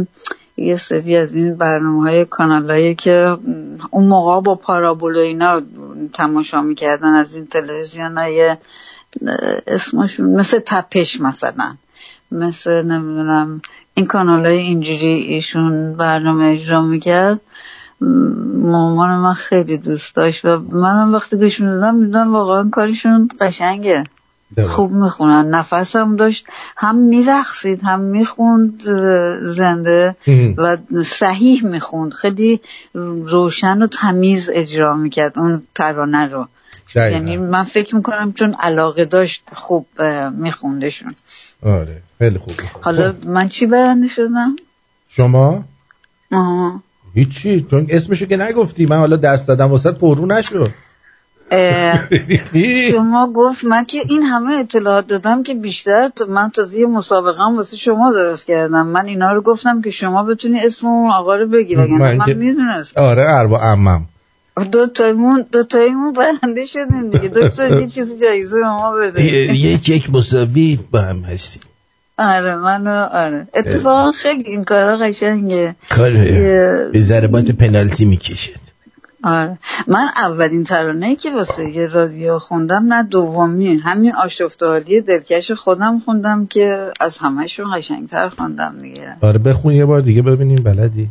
یه 0.57 0.75
سری 0.75 1.17
از 1.17 1.33
این 1.33 1.55
برنامه 1.55 2.09
های 2.09 2.25
کانال 2.25 2.93
که 2.93 3.37
اون 3.91 4.07
موقع 4.07 4.41
با 4.41 4.55
پارابول 4.55 5.15
و 5.15 5.19
اینا 5.19 5.61
تماشا 6.13 6.61
می‌کردن 6.61 7.13
از 7.13 7.35
این 7.35 7.47
تلویزیون 7.47 8.17
های 8.17 8.55
اسمشون 9.67 10.29
مثل 10.29 10.59
تپش 10.65 11.21
مثلا. 11.21 11.75
مثل 12.31 12.81
نمی‌دونم 12.81 13.61
این 13.93 14.05
کانال 14.05 14.45
های 14.45 14.57
اینجوری 14.57 15.07
ایشون 15.07 15.95
برنامه 15.97 16.45
اجرا 16.45 16.81
می‌کرد. 16.81 17.41
مامان 18.55 19.17
من 19.17 19.33
خیلی 19.33 19.77
دوست 19.77 20.15
داشت 20.15 20.45
و 20.45 20.59
منم 20.59 21.13
وقتی 21.13 21.37
گوش 21.37 21.59
می‌دادم 21.59 21.95
می‌دونم 21.95 22.33
واقعا 22.33 22.69
کارشون 22.69 23.29
قشنگه. 23.39 24.03
خوب 24.67 24.91
می‌خونن. 24.91 25.49
نفس 25.49 25.95
هم 25.95 26.15
داشت. 26.15 26.45
هم 26.77 26.95
میرقصید 26.95 27.83
هم 27.83 27.99
می‌خوند 27.99 28.81
زنده 29.41 30.15
و 30.57 30.77
صحیح 31.03 31.65
می‌خوند. 31.65 32.13
خیلی 32.13 32.61
روشن 33.25 33.81
و 33.81 33.87
تمیز 33.87 34.49
اجرا 34.53 34.95
می‌کرد. 34.95 35.39
اون 35.39 35.63
ترانه 35.75 36.27
رو. 36.27 36.47
دقیقاً. 36.95 37.17
یعنی 37.17 37.37
من 37.37 37.63
فکر 37.63 37.95
می‌کنم 37.95 38.33
چون 38.33 38.53
علاقه 38.59 39.05
داشت 39.05 39.43
خوب 39.53 39.85
میخوندشون. 40.37 41.15
آره 41.63 42.01
خیلی 42.19 42.37
خوب. 42.37 42.53
حالا 42.81 43.13
من 43.27 43.47
چی 43.47 43.65
برنده 43.65 44.07
شدم؟ 44.07 44.55
شما؟ 45.09 45.63
آها. 46.31 46.83
هیچی 47.13 47.67
چون 47.71 47.87
اسمشو 47.89 48.25
که 48.25 48.37
نگفتی. 48.37 48.85
من 48.85 48.97
حالا 48.97 49.15
دست 49.15 49.47
دادم 49.47 49.71
واسه 49.71 49.91
پررو 49.91 50.25
نشد. 50.25 50.71
شما 52.91 53.31
گفت 53.35 53.63
من 53.65 53.85
که 53.85 54.01
این 54.09 54.23
همه 54.23 54.53
اطلاعات 54.53 55.07
دادم 55.07 55.43
که 55.43 55.53
بیشتر 55.53 56.11
من 56.29 56.49
تازه 56.49 56.79
یه 56.79 56.87
مسابقه 56.87 57.43
هم 57.43 57.57
واسه 57.57 57.77
شما 57.77 58.11
درست 58.11 58.47
کردم. 58.47 58.87
من 58.87 59.05
اینا 59.05 59.31
رو 59.31 59.41
گفتم 59.41 59.81
که 59.81 59.91
شما 59.91 60.23
بتونی 60.23 60.59
اسم 60.65 60.87
اون 60.87 61.11
آقا 61.11 61.35
رو 61.35 61.47
بگی 61.47 61.75
وگرنه 61.75 61.97
من 61.97 62.15
من, 62.15 62.25
که- 62.25 62.33
می‌دونستم. 62.33 63.01
آره 63.01 63.25
اروا 63.29 63.59
امم 63.59 64.05
دو 64.63 64.87
تایمون 64.87 65.45
دو 65.51 65.63
تایمون 65.63 66.13
برنده 66.13 66.65
شدیم 66.65 67.09
دیگه 67.09 67.29
دکتر 67.29 67.79
یه 67.81 67.87
چیزی 67.87 68.17
جایزه 68.25 68.59
به 68.59 68.65
ما 68.67 68.91
بده 68.97 69.23
یک 69.23 69.89
یک 69.89 70.09
مساوی 70.13 70.79
با 70.91 71.01
هم 71.01 71.19
هستیم 71.19 71.61
آره 72.17 72.55
منو 72.55 73.07
آره 73.11 73.47
اتفاقا 73.53 74.11
خیلی 74.11 74.43
این 74.43 74.63
کارا 74.63 74.97
قشنگه 74.97 75.75
کار 75.89 76.11
یه- 76.15 76.89
به 76.93 77.01
ضربات 77.01 77.51
پنالتی 77.51 78.05
می‌کشد 78.05 78.71
آره 79.23 79.57
من 79.87 80.07
اولین 80.17 80.63
ترانه 80.63 81.15
که 81.15 81.31
واسه 81.31 81.69
یه 81.69 81.87
رادیو 81.87 82.39
خوندم 82.39 82.93
نه 82.93 83.03
دومی 83.03 83.77
همین 83.77 84.15
آشفتالی 84.15 85.01
دلکش 85.01 85.51
خودم 85.51 85.99
خوندم 85.99 86.45
که 86.45 86.91
از 86.99 87.17
همهشون 87.17 87.77
قشنگتر 87.77 88.29
خوندم 88.29 88.77
دیگه 88.81 89.15
آره 89.21 89.39
بخون 89.39 89.73
یه 89.73 89.85
بار 89.85 90.01
دیگه 90.01 90.21
ببینیم 90.21 90.63
بلدی 90.63 91.07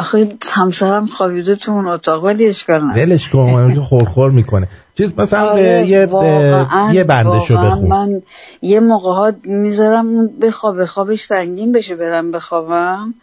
آخه 0.00 0.28
همسرم 0.52 1.06
خوابیده 1.06 1.54
تو 1.54 1.72
اون 1.72 1.86
اتاق 1.86 2.24
ولی 2.24 2.46
اشکال 2.46 2.80
نداره. 2.80 3.06
دلش 3.06 3.28
کن 3.28 3.74
که 3.74 3.80
خورخور 3.80 4.30
می‌کنه. 4.30 4.68
چیز 4.94 5.12
مثلا 5.18 5.50
آره، 5.50 5.86
یه 5.88 6.06
واقعاً- 6.06 6.92
یه 6.94 7.04
بندشو 7.04 7.56
بخون. 7.56 7.88
من 7.88 8.22
یه 8.62 8.80
موقع 8.80 9.10
ها 9.10 9.32
می‌ذارم 9.44 10.06
اون 10.06 10.30
بخواب 10.42 10.84
خوابش 10.84 11.22
سنگین 11.24 11.72
بشه 11.72 11.96
برم 11.96 12.30
بخوابم 12.30 13.14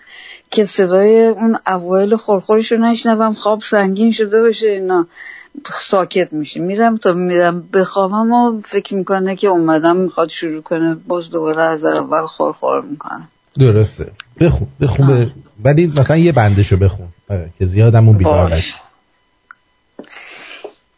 که 0.52 0.66
صدای 0.66 1.28
اون 1.28 1.58
اوایل 1.68 2.16
خورخورش 2.16 2.72
رو 2.72 2.78
نشنوم 2.78 3.34
خواب 3.34 3.62
سنگین 3.62 4.12
شده 4.12 4.42
باشه 4.42 4.68
اینا 4.68 5.08
ساکت 5.80 6.34
میشه 6.34 6.60
میرم 6.60 6.98
تا 6.98 7.14
میرم 7.14 7.70
بخوابم 7.74 8.32
و 8.32 8.60
فکر 8.66 8.96
می‌کنه 8.96 9.36
که 9.36 9.48
اومدم 9.48 9.96
می‌خواد 9.98 10.30
شروع 10.30 10.62
کنه 10.62 10.96
باز 11.08 11.30
دوباره 11.30 11.62
از 11.62 11.86
اول 11.86 12.26
خورخور 12.26 12.82
می‌کنه. 12.82 13.28
درسته. 13.58 14.12
بخون 14.40 14.68
بخون 14.82 15.08
به... 15.08 15.32
ولی 15.64 15.88
مثلا 15.88 16.18
یه 16.18 16.32
بندشو 16.32 16.78
بخون. 16.78 17.08
آره 17.30 17.50
که 17.60 17.66
زیادمون 17.66 18.18
بیدار. 18.18 18.54
نشه. 18.54 18.76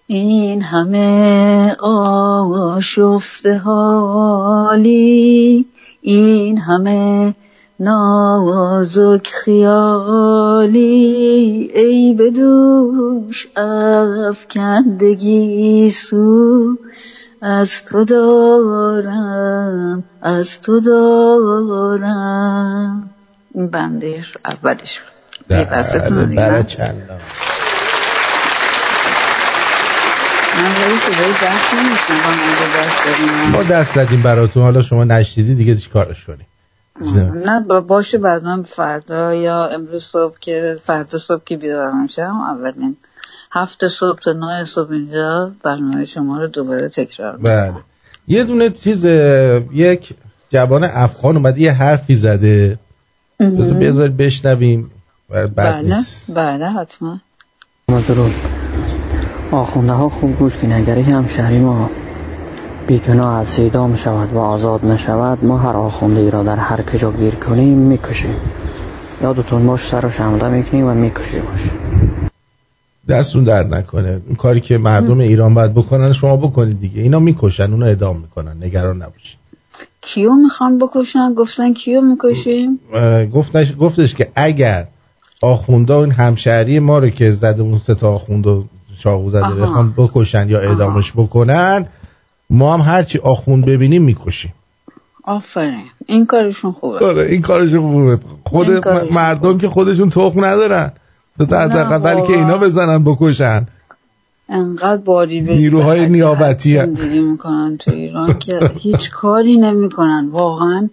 این 0.07 0.61
همه 0.61 1.75
آشفته 2.75 3.57
حالی 3.57 4.85
این 6.01 6.57
همه 6.57 7.33
نازک 7.79 9.27
خیالی. 9.43 10.79
ای 11.75 12.13
به 12.13 12.29
دوش 12.29 13.47
افکندگی 14.29 15.89
سو 15.89 16.77
از 17.41 17.83
تو 17.85 18.03
دارم 18.03 20.03
از 20.21 20.61
تو 20.61 20.79
دارم. 20.79 22.09
این 23.55 23.69
بندش 23.69 24.37
اولش 24.45 24.99
بود؟ 24.99 25.09
برای 26.35 26.63
چند 26.63 27.09
من 30.55 30.71
صدای 30.99 31.31
دست 31.31 31.73
ما 33.51 33.63
دست 33.63 33.95
زدیم 33.95 34.21
براتون 34.21 34.63
حالا 34.63 34.81
شما 34.81 35.03
نشدیدی 35.03 35.55
دیگه 35.55 35.75
چی 35.75 35.89
کارش 35.89 36.25
کنی 36.25 36.45
نه 37.33 37.59
با- 37.59 37.81
باشه 37.81 38.17
بعدا 38.17 38.63
فردا 38.63 39.33
یا 39.33 39.67
امروز 39.67 40.03
صبح 40.03 40.39
که 40.39 40.77
فردا 40.85 41.17
صبح 41.17 41.43
که 41.43 41.57
بیدار 41.57 41.91
میشم 41.91 42.41
اولین 42.49 42.97
هفت 43.51 43.87
صبح 43.87 44.19
تا 44.19 44.33
نه 44.33 44.63
صبح 44.65 44.91
اینجا 44.91 45.51
برنامه 45.63 46.05
شما 46.05 46.37
رو 46.37 46.47
دوباره 46.47 46.89
تکرار 46.89 47.35
می‌کنم. 47.35 47.71
بله. 47.71 47.73
یه 48.27 48.43
دونه 48.43 48.69
چیز 48.69 49.05
یک 49.73 50.13
جوان 50.49 50.83
افغان 50.83 51.37
اومده 51.37 51.61
یه 51.61 51.71
حرفی 51.71 52.15
زده. 52.15 52.79
بذار 53.79 54.09
بشنویم. 54.09 54.91
بله. 55.29 55.97
بله 56.35 56.69
حتما. 56.69 57.19
آخونده 59.51 59.93
ها 59.93 60.09
خوب 60.09 60.37
گوش 60.37 60.53
اگر 60.63 60.97
یک 60.97 61.07
همشهری 61.07 61.59
ما 61.59 61.89
بیگناه 62.87 63.39
از 63.39 63.47
سیدام 63.47 63.95
شود 63.95 64.33
و 64.33 64.39
آزاد 64.39 64.85
نشود 64.85 65.45
ما 65.45 65.57
هر 65.57 65.77
آخونده 65.77 66.19
ای 66.19 66.31
را 66.31 66.43
در 66.43 66.55
هر 66.55 66.81
کجا 66.81 67.11
گیر 67.11 67.35
کنیم 67.35 67.77
می‌کشیم. 67.77 68.35
یادتون 69.21 69.67
باش 69.67 69.87
سرش 69.87 70.19
حمله 70.19 70.49
می‌کنیم 70.49 70.85
و 70.85 70.93
میکشیمش. 70.93 71.61
دستون 73.09 73.43
درد 73.43 73.73
نکنه. 73.73 74.21
این 74.27 74.35
کاری 74.35 74.61
که 74.61 74.77
مردم 74.77 75.19
ایران 75.19 75.53
باید 75.53 75.73
بکنن 75.73 76.13
شما 76.13 76.37
بکنید 76.37 76.79
دیگه. 76.79 77.01
اینا 77.01 77.19
می‌کشن 77.19 77.71
اونو 77.71 77.85
ادام 77.85 78.17
می‌کنن. 78.17 78.63
نگران 78.63 79.01
نباشید. 79.01 79.39
کیو 80.01 80.33
می‌خوان 80.33 80.77
بکشن؟ 80.77 81.33
گفتن 81.33 81.73
کیو 81.73 82.01
می‌کشیم؟ 82.01 82.79
گفتش 83.33 83.73
گفتش 83.79 84.15
که 84.15 84.27
اگر 84.35 84.87
آخوندا 85.41 86.03
این 86.03 86.11
همشهری 86.11 86.79
ما 86.79 86.99
رو 86.99 87.09
که 87.09 87.31
زده 87.31 87.61
اون 87.61 87.79
سه 87.79 87.95
تا 87.95 88.13
آخوند 88.13 88.47
و 88.47 88.65
چاقو 88.99 89.29
زده. 89.29 89.55
بخوان 89.55 89.93
بکشن 89.97 90.49
یا 90.49 90.59
اعدامش 90.59 91.11
بکنن 91.11 91.85
ما 92.49 92.73
هم 92.73 92.81
هرچی 92.81 93.19
آخوند 93.19 93.65
ببینیم 93.65 94.03
می‌کشیم. 94.03 94.53
آفرین. 95.23 95.83
این 96.05 96.25
کارشون 96.25 96.71
خوبه. 96.71 97.05
آره 97.05 97.25
این 97.25 97.41
کارش 97.41 97.75
خوبه. 97.75 98.19
خود 98.45 98.69
این 98.69 98.79
کارش 98.79 99.11
م- 99.11 99.15
مردم 99.15 99.57
که 99.57 99.69
خودشون 99.69 100.09
تخم 100.09 100.45
ندارن. 100.45 100.91
تا 101.45 101.57
نه، 101.57 101.63
حداقل 101.63 101.97
بلکه 101.97 102.19
واقعا. 102.19 102.35
اینا 102.35 102.57
بزنن 102.57 103.03
بکشن. 103.03 103.65
انقدر 104.49 105.01
بادی 105.01 105.41
به 105.41 105.55
نیروهای 105.55 106.09
نیابتی. 106.09 106.77
زندگی 106.77 107.19
می‌کنن 107.19 107.77
تو 107.77 107.91
ایران 107.91 108.39
که 108.39 108.71
هیچ 108.75 109.11
کاری 109.11 109.57
نمی‌کنن. 109.57 110.29
واقعا 110.31 110.89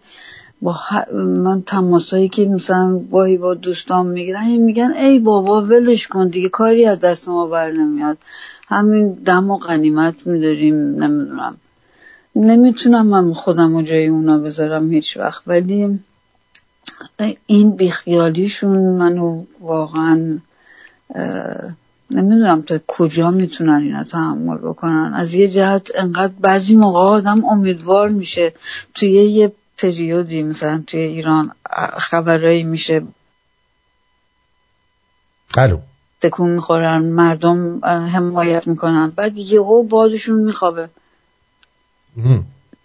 با 0.62 0.74
ه- 0.74 1.12
من 1.14 1.62
تماسایی 1.62 2.28
که 2.28 2.44
مثلا 2.44 3.00
گاهی 3.12 3.36
با 3.36 3.54
دوستان 3.54 4.06
می‌گیرن 4.06 4.56
میگن 4.56 4.92
ای 4.92 5.18
بابا 5.18 5.62
ولش 5.62 6.06
کن 6.06 6.28
دیگه 6.28 6.48
کاری 6.48 6.86
از 6.86 7.00
دست 7.00 7.28
ما 7.28 7.46
بر 7.46 7.70
نمیاد. 7.70 8.18
همین 8.68 9.12
دم 9.12 9.50
و 9.50 9.58
غنیمت 9.58 10.26
میداریم 10.26 10.74
نمی‌دونم. 10.74 11.56
نمی‌تونم 12.36 13.06
من 13.06 13.32
خودم 13.32 13.76
رو 13.76 13.82
جای 13.82 14.06
اونا 14.06 14.38
بذارم 14.38 14.92
هیچ 14.92 15.16
وقت 15.16 15.42
ولی 15.46 15.98
این 17.46 17.76
بیخیالیشون 17.76 18.96
منو 18.96 19.44
واقعا 19.60 20.38
نمی‌دونم 22.10 22.62
تا 22.62 22.80
کجا 22.86 23.30
می‌تونن 23.30 23.82
اینا 23.82 24.04
تحمل 24.04 24.56
بکنن. 24.56 25.12
از 25.14 25.34
یه 25.34 25.48
جهت 25.48 25.90
انقدر 25.94 26.32
بعضی 26.40 26.76
موقع 26.76 26.98
آدم 26.98 27.44
امیدوار 27.44 28.08
میشه. 28.08 28.52
توی 28.94 29.12
یه 29.12 29.52
پریودی 29.78 30.42
مثلا 30.42 30.82
توی 30.86 31.00
ایران 31.00 31.52
خبرایی 31.98 32.62
میشه. 32.62 33.02
الو. 35.58 35.78
تکون 36.20 36.50
می‌خورن 36.50 37.12
مردم 37.12 37.84
حمایت 37.84 38.66
می‌کنن. 38.68 39.12
بعد 39.16 39.38
یهو 39.38 39.82
بادشون 39.82 40.44
میخوابه. 40.44 40.88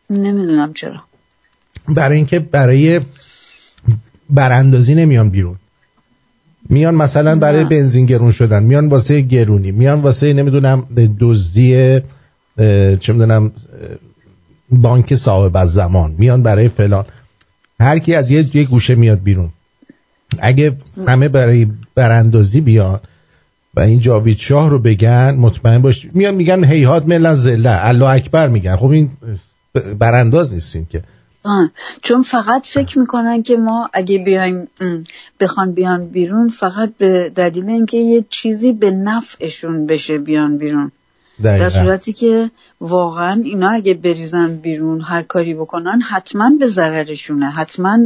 نمی‌دونم 0.10 0.74
چرا. 0.74 1.04
برای 1.88 2.18
اینکه 2.18 2.40
برای 2.40 3.02
براندازی 4.32 4.96
نمیان 4.96 5.30
بیرون. 5.30 5.56
میان 6.70 6.96
مثلا 6.96 7.36
برای. 7.36 7.64
بنزین 7.64 8.06
گرون 8.06 8.32
شدن 8.32 8.64
میان 8.64 8.88
واسه 8.88 9.22
گرونی 9.22 9.72
میان 9.72 10.02
واسه 10.02 10.34
نمی‌دونم 10.34 10.88
دزدی 11.20 12.00
چه 13.00 13.14
می‌دونم 13.14 13.52
بانک 14.70 15.16
صاحب 15.16 15.58
از 15.58 15.74
زمان 15.74 16.16
میان 16.18 16.44
برای 16.44 16.68
فلان. 16.68 17.06
هر 17.80 18.00
کی 18.00 18.16
از 18.16 18.32
یه, 18.32 18.56
یه 18.56 18.64
گوشه 18.64 18.96
میاد 18.96 19.24
بیرون. 19.24 19.50
اگه 20.40 20.78
همه 21.08 21.28
برای 21.28 21.68
براندازی 21.96 22.62
بیان 22.62 23.00
و 23.76 23.80
این 23.80 24.00
جاوید 24.00 24.38
شاه 24.38 24.70
رو 24.70 24.80
بگن 24.80 25.36
مطمئن 25.36 25.82
باش. 25.82 26.08
میان 26.14 26.36
میگن 26.36 26.64
هیهات 26.64 27.06
ملت 27.06 27.36
زله. 27.36 27.86
الله 27.88 28.06
اکبر 28.06 28.48
میگن. 28.48 28.76
خب 28.76 28.90
این 28.90 29.10
برانداز 30.00 30.54
نیستیم 30.54 30.86
که. 30.86 31.04
آه، 31.44 31.72
چون 32.02 32.22
فقط 32.22 32.66
فکر 32.66 33.00
می‌کنن 33.00 33.44
که 33.44 33.58
ما 33.58 33.90
اگه 33.94 34.18
بیایم 34.18 34.68
بخوان 35.40 35.72
بیان 35.72 36.08
بیرون 36.08 36.50
فقط 36.50 36.94
به 36.98 37.30
دلیل 37.30 37.70
اینکه 37.70 37.98
یه 37.98 38.26
چیزی 38.30 38.74
به 38.74 38.92
نفعشون 38.92 39.86
بشه 39.86 40.18
بیان 40.18 40.58
بیرون. 40.58 40.92
در 41.44 41.58
دقیقا 41.58 41.70
صورتی 41.70 42.14
که 42.14 42.52
واقعا 42.82 43.42
اینا 43.46 43.70
اگه 43.70 43.94
بریزن 43.94 44.56
بیرون 44.56 45.02
هر 45.02 45.22
کاری 45.22 45.54
بکنن 45.54 46.02
حتما 46.02 46.52
به 46.60 46.68
ضررشونه. 46.68 47.50
حتما 47.50 47.98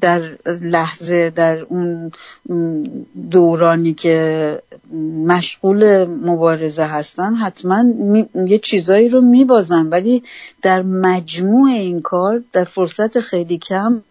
در 0.00 0.22
لحظه 0.62 1.30
در 1.30 1.58
اون 1.58 2.12
دورانی 3.30 3.94
که 3.94 4.62
مشغول 5.26 6.04
مبارزه 6.04 6.84
هستن 6.84 7.34
حتما 7.34 7.82
می- 7.82 8.28
یه 8.34 8.58
چیزایی 8.58 9.08
رو 9.08 9.20
میبازن. 9.20 9.86
ولی 9.86 10.22
در 10.62 10.82
مجموع 10.82 11.70
این 11.70 12.02
کار 12.02 12.42
در 12.52 12.64
فرصت 12.64 13.20
خیلی 13.20 13.58
کم. 13.58 14.02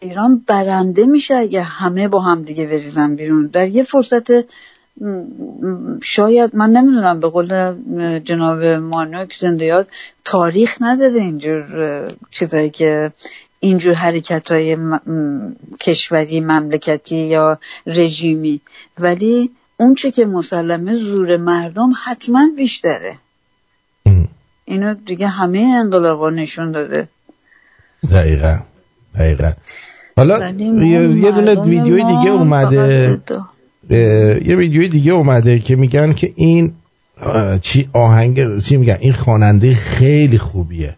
ایران 0.00 0.44
برنده 0.46 1.06
میشه 1.06 1.34
اگه 1.34 1.62
همه 1.62 2.08
با 2.08 2.20
هم 2.20 2.42
دیگه 2.42 2.66
بریزن 2.66 3.16
بیرون. 3.16 3.46
در 3.46 3.68
یه 3.68 3.82
فرصت 3.82 4.30
شاید 6.02 6.56
من 6.56 6.70
نمی‌دونم 6.70 7.20
به 7.20 7.28
قول 7.28 7.70
م، 7.70 8.18
جناب 8.18 8.64
مانوک 8.64 9.36
زنده 9.38 9.64
یاد 9.64 9.88
تاریخ 10.24 10.76
نداره 10.80 11.20
اینجور 11.20 11.64
چیزایی 12.30 12.70
که 12.70 13.12
اینجور 13.60 13.94
حرکت 13.94 14.50
های 14.50 14.76
کشوری 15.80 16.40
مملکتی 16.40 17.16
یا 17.16 17.58
رژیمی. 17.86 18.60
ولی 18.98 19.50
اون 19.76 19.94
چه 19.94 20.10
که 20.10 20.24
مسلمه 20.24 20.94
زور 20.94 21.36
مردم 21.36 21.92
حتما 22.04 22.48
بیشتره. 22.56 23.18
اینو 24.64 24.94
دیگه 24.94 25.26
همه 25.26 25.58
انقلابا 25.80 26.30
نشون 26.30 26.72
داده. 26.72 27.08
دقیقا 28.10 28.58
دقیقا. 29.14 29.50
حالا 30.16 30.50
یه 30.50 31.32
دونه 31.32 31.60
ویدیوی 31.60 32.04
دیگه 32.04 32.30
اومده. 32.30 33.20
یه 33.90 34.56
ویدیوی 34.56 34.88
دیگه 34.88 35.12
اومده 35.12 35.58
که 35.58 35.76
میگن 35.76 36.12
که 36.12 36.32
این 36.34 36.72
چی 37.60 37.88
آهنگ 37.92 38.58
چی 38.58 38.76
میگن؟ 38.76 38.96
این 39.00 39.12
خواننده 39.12 39.74
خیلی 39.74 40.38
خوبیه. 40.38 40.96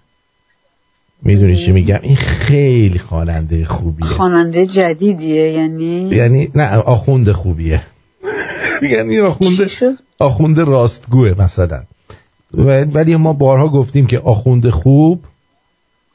می‌دونی 1.23 1.57
چی 1.57 1.73
میگم؟ 1.73 1.99
این 2.03 2.17
خیلی 2.17 2.99
خواننده 2.99 3.65
خوبیه. 3.65 4.07
خواننده 4.07 4.67
جدیدیه 4.67 5.51
یعنی؟ 5.51 6.09
یعنی 6.09 6.49
نه 6.55 6.77
آخوند 6.77 7.33
خوبیه. 7.33 7.83
میگن 8.83 9.09
این 9.11 9.21
آخونده 9.21 9.69
آخونده 10.19 10.65
راستگوه 10.65 11.35
مثلا. 11.39 11.83
ولی 12.93 13.17
ما 13.17 13.33
بارها 13.33 13.69
گفتیم 13.69 14.07
که 14.07 14.19
آخوند 14.19 14.71
خوب 14.71 15.25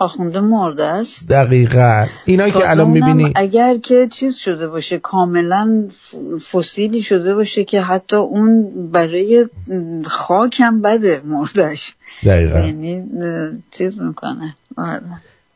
آخونده 0.01 0.39
مرده 0.39 0.85
است؟ 0.85 1.27
دقیقا. 1.27 2.05
اینا 2.25 2.49
که 2.49 2.69
الان 2.69 2.89
می‌بینی 2.89 3.31
اگر 3.35 3.77
که 3.77 4.07
چیز 4.07 4.35
شده 4.35 4.67
باشه 4.67 4.97
کاملا 4.99 5.83
فسیلی 6.51 7.01
شده 7.01 7.35
باشه 7.35 7.63
که 7.63 7.81
حتی 7.81 8.15
اون 8.15 8.71
برای 8.91 9.45
خاک 10.05 10.59
هم 10.59 10.81
بده 10.81 11.21
مردش 11.25 11.93
دقیقا. 12.25 12.59
یعنی 12.59 13.03
چیز 13.71 13.99
می‌کنه. 13.99 14.55
آره. 14.77 15.01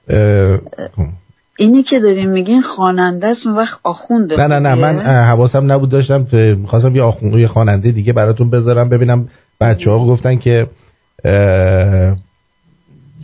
اه، 0.09 0.59
اینی 1.57 1.83
که 1.83 1.99
داریم 1.99 2.29
میگین 2.29 2.61
خواننده 2.61 3.27
است 3.27 3.47
اون 3.47 3.55
وقت 3.55 3.79
آخونده 3.83 4.47
نه 4.47 4.59
نه 4.59 4.59
نه؟ 4.59 4.75
من 4.75 4.99
حواسم 4.99 5.71
نبود 5.71 5.89
داشتم 5.89 6.25
می‌خواستم 6.57 6.95
یه 6.95 7.01
آخوند 7.01 7.33
یه 7.33 7.47
خواننده 7.47 7.91
دیگه 7.91 8.13
براتون 8.13 8.49
بذارم 8.49 8.89
ببینم 8.89 9.29
بچه 9.61 9.91
ها 9.91 10.05
گفتن 10.05 10.37
که 10.37 10.67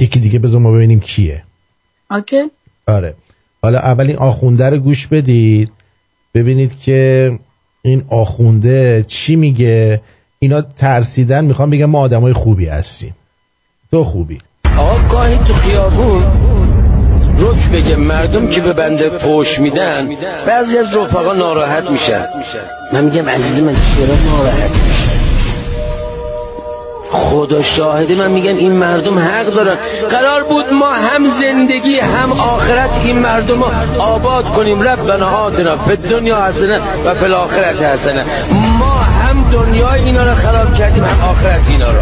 یکی 0.02 0.20
دیگه 0.20 0.40
بذار 0.40 0.60
ما 0.60 0.72
ببینیم 0.72 1.00
کیه. 1.00 1.44
اوکی. 2.12 2.44
آره. 2.88 3.16
حالا 3.62 3.80
اول 3.80 4.08
این 4.08 4.18
آخونده 4.18 4.70
رو 4.70 4.78
گوش 4.78 5.08
بدید. 5.08 5.72
ببینید 6.36 6.80
که 6.80 7.40
این 7.82 8.04
آخونده 8.10 9.06
چی 9.08 9.36
میگه. 9.36 10.02
اینا 10.40 10.62
ترسیدن 10.62 11.46
می‌خوام 11.46 11.70
بگم 11.70 11.86
ما 11.86 12.00
آدمای 12.00 12.34
خوبی 12.34 12.66
هستیم. 12.66 13.16
تو 13.92 14.04
خوبی؟ 14.04 14.42
آقا 14.78 15.08
گاهی 15.08 15.38
تو 15.38 15.54
خیابون. 15.54 16.24
رک 17.38 17.70
بگه 17.70 17.96
مردم 17.96 18.48
که 18.48 18.62
به 18.62 18.74
بنده 18.74 19.10
پوش 19.10 19.60
میدن 19.60 20.10
بعضی 20.48 20.78
از 20.78 20.98
رفقا 20.98 21.34
ناراحت 21.34 21.90
میشن. 21.90 22.26
من 22.94 23.04
میگم 23.04 23.30
عزیز 23.30 23.60
من 23.60 23.74
چرا 23.74 24.32
ناراحت 24.32 24.72
میشن 24.72 25.11
خدا 27.12 27.62
شاهده 27.62 28.16
من 28.16 28.32
میگم 28.32 28.58
این 28.58 28.72
مردم 28.72 29.20
حق 29.20 29.46
دارن. 29.46 29.76
قرار 30.10 30.44
بود 30.44 30.74
ما 30.74 30.92
هم 30.92 31.28
زندگی 31.42 32.00
هم 32.00 32.32
آخرت 32.32 33.02
این 33.04 33.20
مردم 33.20 33.64
رو 33.64 34.02
آباد 34.02 34.46
کنیم. 34.46 34.82
ربنا 34.82 35.30
آتنا 35.30 35.78
فی 35.78 35.96
دنیا 35.96 36.46
حسنه 36.46 36.80
و 37.06 37.14
فی 37.14 37.26
الاخرت 37.26 37.82
حسنه. 37.82 38.26
ما 38.80 38.94
هم 38.94 39.52
دنیای 39.52 40.02
اینا 40.02 40.24
رو 40.24 40.36
خراب 40.36 40.74
کردیم 40.74 41.04
هم 41.04 41.30
آخرت 41.30 41.70
اینا 41.70 41.92
رو. 41.92 42.00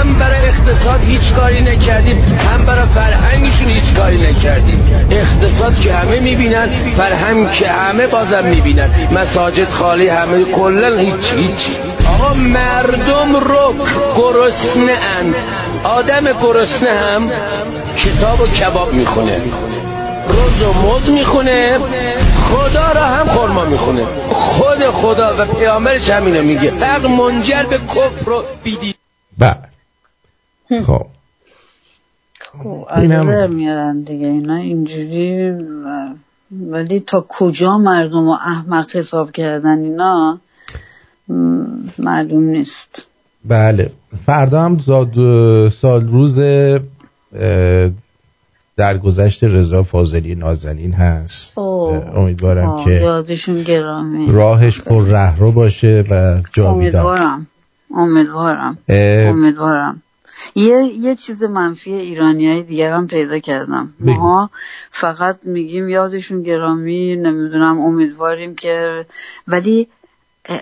هم 0.00 0.14
برای 0.14 0.48
اقتصاد 0.48 1.00
هیچ 1.00 1.32
کاری 1.32 1.60
نکردیم 1.60 2.38
هم 2.52 2.64
برای 2.66 2.86
فرهنگشون 2.94 3.68
هیچ 3.68 3.94
کاری 3.94 4.18
نکردیم. 4.18 5.06
اقتصاد 5.10 5.80
که 5.80 5.94
همه 5.94 6.20
می‌بینن 6.20 6.68
فرهنگ 6.96 7.50
که 7.50 7.68
همه 7.68 8.06
بازم 8.06 8.44
می‌بینن. 8.44 8.90
مساجد 9.14 9.70
خالی 9.70 10.08
همه 10.08 10.44
کلا 10.44 10.98
هیچ 10.98 11.32
هیچ. 11.36 11.70
آقا 12.08 12.34
مردم 12.34 13.36
رو 13.36 13.74
گرسنه 14.16 14.92
اند 14.92 15.34
آدم 15.84 16.24
گرسنه 16.42 16.90
هم 16.90 17.30
کتاب 17.96 18.40
و 18.40 18.46
کباب 18.46 18.92
می‌خونه. 18.92 19.36
رز 20.28 20.62
و 20.62 20.72
موز 20.72 21.10
می‌خونه. 21.10 21.78
خدا 22.50 22.92
را 22.92 23.04
هم 23.04 23.26
خورما 23.26 23.64
می‌خونه. 23.64 24.02
خود 24.30 24.84
خدا 24.84 25.34
و 25.38 25.44
پیامبرش 25.44 26.10
همینو 26.10 26.42
میگه. 26.42 26.70
فقر 26.70 27.06
منجر 27.08 27.62
به 27.62 27.78
کفر 27.78 28.30
و 28.30 28.44
بیدی 28.64 28.94
بله. 29.38 29.69
خب. 30.86 31.06
خب. 32.40 32.86
عدد 32.90 33.08
در 33.08 33.46
میارن 33.46 34.00
دیگه 34.00 34.26
اینا 34.26 34.56
اینجوری 34.56 35.50
و- 35.50 36.14
ولی 36.70 37.00
تا 37.00 37.24
کجا 37.28 37.78
مردم 37.78 38.24
رو 38.24 38.30
احمق 38.30 38.96
حساب 38.96 39.32
کردن 39.32 39.78
اینا؟ 39.78 40.38
معلوم 41.98 42.42
نیست. 42.44 43.06
بله. 43.44 43.92
فردا 44.26 44.62
هم 44.62 44.78
زاد 44.78 45.14
سال 45.68 46.08
روز 46.08 46.38
اه، 46.38 47.90
درگذشت 48.76 49.44
رضا 49.44 49.82
فاضلی 49.82 50.34
نازنین 50.34 50.92
هست. 50.92 51.58
اوه. 51.58 52.18
امیدوارم 52.18 52.68
آه، 52.68 52.84
که 52.84 52.90
یادشون 52.90 53.62
گرامی. 53.62 54.32
راهش 54.32 54.80
پر 54.80 55.04
رهرو 55.04 55.52
باشه 55.52 56.04
و 56.10 56.40
جاویدان 56.52 57.06
امیدوارم. 57.06 57.46
امیدوارم. 57.96 58.78
امیدوارم. 58.88 60.02
یه 60.54 60.82
یه 60.98 61.14
چیز 61.14 61.42
منفی 61.42 61.94
ایرانی 61.94 62.48
های 62.48 62.62
دیگر 62.62 62.92
هم 62.92 63.06
پیدا 63.06 63.38
کردم. 63.38 63.94
بگو. 64.00 64.12
ما 64.12 64.50
فقط 64.90 65.38
میگیم 65.44 65.88
یادشون 65.88 66.42
گرامی 66.42 67.16
نمی‌دونم 67.16 67.80
امیدواریم 67.80 68.54
که 68.54 69.06
ولی 69.48 69.88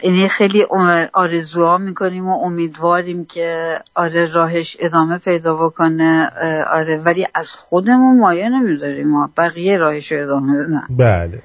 یعنی 0.03 0.29
خیلی 0.29 0.67
آرزوها 1.13 1.79
می‌کنیم 1.79 2.29
و 2.29 2.45
امیدواریم 2.45 3.25
که 3.25 3.79
آره 3.95 4.27
راهش 4.33 4.77
ادامه 4.81 5.19
پیدا 5.19 5.57
بکنه 5.57 6.31
آره 6.71 6.97
ولی 7.05 7.27
از 7.35 7.53
خودمون 7.53 8.21
مایه 8.21 8.49
نمی‌ذاریم 8.49 9.09
ما. 9.09 9.31
بقیه 9.37 9.77
راهش 9.77 10.13
رو 10.13 10.23
ادامه 10.23 10.65
بدن. 10.65 10.83
بله. 10.91 11.43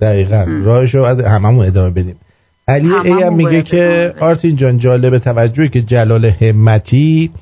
دقیقا. 0.00 0.46
راهشو 0.64 1.00
باید 1.00 1.20
هممون 1.20 1.66
ادامه 1.66 1.90
بدیم. 1.90 2.20
علی 2.68 2.94
ای 2.94 3.22
هم 3.22 3.34
میگه 3.34 3.62
که 3.62 4.14
آرتین 4.20 4.56
جان 4.56 4.78
جالب 4.78 5.18
توجهی 5.18 5.68
که 5.68 5.82
جلال 5.82 6.24
همتی 6.24 7.32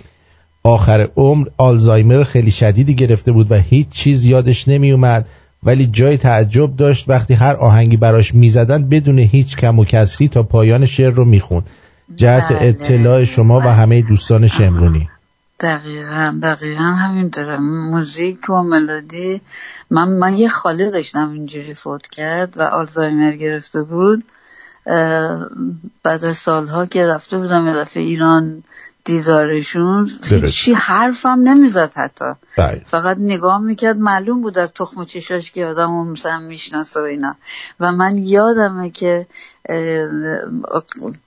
آخر 0.63 1.09
عمر 1.17 1.47
آلزایمر 1.57 2.25
خیلی 2.25 2.51
شدیدی 2.51 2.95
گرفته 2.95 3.33
بود 3.33 3.53
و 3.53 3.55
هیچ 3.55 3.89
چیز 3.89 4.25
یادش 4.25 4.69
نمی 4.69 4.93
اومد 4.93 5.27
ولی 5.63 5.87
جای 5.87 6.17
تعجب 6.17 6.77
داشت 6.77 7.09
وقتی 7.09 7.35
هر 7.35 7.55
آهنگی 7.57 7.97
براش 7.97 8.35
می‌زدن 8.35 8.89
بدون 8.89 9.19
هیچ 9.19 9.57
کم 9.57 9.79
و 9.79 9.85
کسری 9.85 10.29
تا 10.29 10.43
پایان 10.43 10.87
شعر 10.87 11.11
رو 11.11 11.25
می‌خوند. 11.25 11.71
جهت 12.17 12.53
بله. 12.53 12.59
اطلاع 12.61 13.25
شما 13.25 13.59
و 13.59 13.63
همه 13.63 14.03
دوستان 14.03 14.49
شمرونی. 14.49 15.09
دقیقا 15.61 16.39
دقیقا 16.43 16.83
همینطوره 16.83 17.59
موزیک 17.59 18.51
و 18.51 18.63
ملودی. 18.63 19.41
من 19.91 20.09
من 20.09 20.39
یه 20.39 20.49
خاله 20.49 20.91
داشتم 20.91 21.31
اینجوری 21.31 21.75
فوت 21.75 22.09
کرد 22.09 22.59
و 22.59 22.63
آلزایمر 22.63 23.33
گرفته 23.33 23.83
بود. 23.83 24.25
بعد 26.03 26.25
از 26.25 26.37
سالها 26.37 26.87
که 26.87 27.07
رفته 27.07 27.39
بودم 27.39 27.67
یه 27.67 27.75
دفعه 27.75 28.03
ایران 28.03 28.63
دیدارشون 29.05 30.11
هیچی 30.25 30.73
حرفم 30.73 31.41
نمی‌زد 31.45 31.93
حتی. 31.95 32.33
بله. 32.57 32.83
فقط 32.85 33.17
نگاه 33.21 33.61
می‌کرد 33.61 33.97
معلوم 33.97 34.43
بود 34.43 34.59
از 34.59 34.73
تخم 34.73 35.01
و 35.01 35.05
چشاش 35.05 35.51
که 35.51 35.67
آدم 35.67 35.91
رو 35.91 36.05
مثلا 36.05 36.39
می‌شناسه 36.39 37.01
و 37.01 37.05
اینا. 37.05 37.37
و 37.81 37.93
من 37.93 38.19
یادمه 38.19 38.91
که 38.91 39.27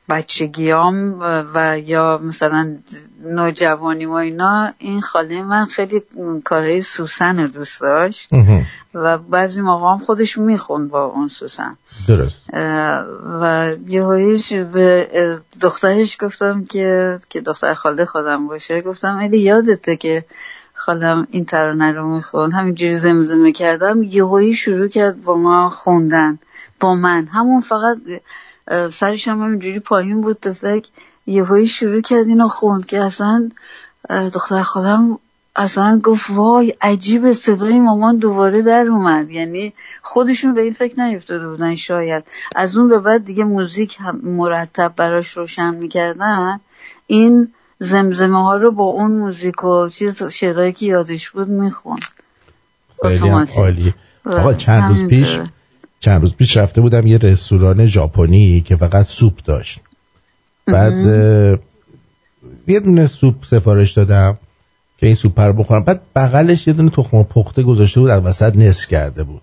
بچگیام 0.09 1.19
و 1.53 1.79
یا 1.79 2.19
مثلا 2.23 2.77
نوجوانی 3.23 4.05
و 4.05 4.11
اینا 4.11 4.73
این 4.77 5.01
خاله 5.01 5.43
من 5.43 5.65
خیلی 5.65 6.01
کارهای 6.43 6.81
سوسن 6.81 7.39
رو 7.39 7.47
دوست 7.47 7.81
داشت 7.81 8.29
و 8.93 9.17
بعضی 9.17 9.61
موقع 9.61 9.91
هم 9.91 9.97
خودش 9.97 10.37
می‌خوند 10.37 10.89
با 10.89 11.05
اون 11.05 11.27
سوسن. 11.27 11.77
درست. 12.07 12.49
و 13.41 13.73
یهویش 13.87 14.53
به 14.53 15.07
دخترش 15.61 16.17
گفتم 16.21 16.65
که 16.65 17.19
که 17.29 17.41
دختر 17.41 17.73
خاله 17.73 18.05
خودم 18.05 18.47
باشه 18.47 18.81
گفتم 18.81 19.17
الی 19.17 19.39
یادته 19.39 19.95
که 19.95 20.25
خالم 20.73 21.27
این 21.31 21.45
ترانه 21.45 21.91
رو 21.91 22.15
می‌خوند؟ 22.15 22.53
همینجوری 22.53 22.95
زمزمه 22.95 23.51
کردم 23.51 24.03
یهویی 24.03 24.53
شروع 24.53 24.87
کرد 24.87 25.23
با 25.23 25.37
ما 25.37 25.69
خوندن. 25.69 26.39
با 26.83 26.95
من. 26.95 27.27
همون 27.27 27.61
فقط 27.61 27.97
سرش 28.91 29.27
هم 29.27 29.43
همینجوری 29.43 29.79
پایین 29.79 30.21
بود 30.21 30.41
دفتک 30.41 30.87
یهویی 31.25 31.67
شروع 31.67 32.01
کرد 32.01 32.27
اینو 32.27 32.47
خوند 32.47 32.85
که 32.85 33.01
اصلا 33.01 33.49
دختر 34.09 34.61
خالم 34.61 35.19
اصلا 35.55 35.99
گفت 36.03 36.29
وای 36.29 36.73
عجیب 36.81 37.31
صدای 37.31 37.79
مامان 37.79 38.17
دوباره 38.17 38.61
در 38.61 38.85
اومد. 38.89 39.31
یعنی 39.31 39.73
خودشون 40.01 40.53
به 40.53 40.61
این 40.61 40.73
فکر 40.73 41.01
نیفتاده 41.01 41.47
بودن 41.47 41.75
شاید. 41.75 42.23
از 42.55 42.77
اون 42.77 42.89
به 42.89 42.99
بعد 42.99 43.25
دیگه 43.25 43.43
موزیک 43.43 43.97
هم 43.99 44.19
مرتب 44.23 44.93
براش 44.95 45.37
روشن 45.37 45.75
می‌کردن. 45.75 46.59
این 47.07 47.53
زمزمه 47.79 48.43
ها 48.43 48.55
رو 48.55 48.71
با 48.71 48.83
اون 48.83 49.11
موزیک 49.11 49.63
و 49.63 49.89
چیز 49.89 50.23
شعرهایی 50.23 50.71
که 50.71 50.85
یادش 50.85 51.29
بود 51.29 51.47
می‌خوند. 51.47 52.03
خیلی. 53.03 53.29
عالی 53.57 53.93
آقا 54.25 54.53
چند 54.53 54.83
روز 54.83 55.03
پیش. 55.03 55.39
چند 56.03 56.21
روز 56.21 56.33
پیش 56.33 56.57
رفته 56.57 56.81
بودم 56.81 57.07
یه 57.07 57.17
رستوران 57.17 57.85
ژاپنی 57.85 58.61
که 58.61 58.75
فقط 58.75 59.05
سوپ 59.05 59.43
داشت. 59.43 59.79
بعد 60.67 60.93
یه 62.67 62.79
دونه 62.79 63.07
سوپ 63.07 63.45
سفارش 63.45 63.91
دادم 63.91 64.37
که 64.97 65.05
این 65.05 65.15
سوپ 65.15 65.39
رو 65.39 65.53
بخورم. 65.53 65.83
بعد 65.83 66.01
بغلش 66.15 66.67
یه 66.67 66.73
دونه 66.73 66.89
تخم 66.89 67.23
پخته 67.23 67.63
گذاشته 67.63 67.99
بود 67.99 68.09
از 68.09 68.23
وسط 68.23 68.55
نصف 68.55 68.87
کرده 68.87 69.23
بود. 69.23 69.41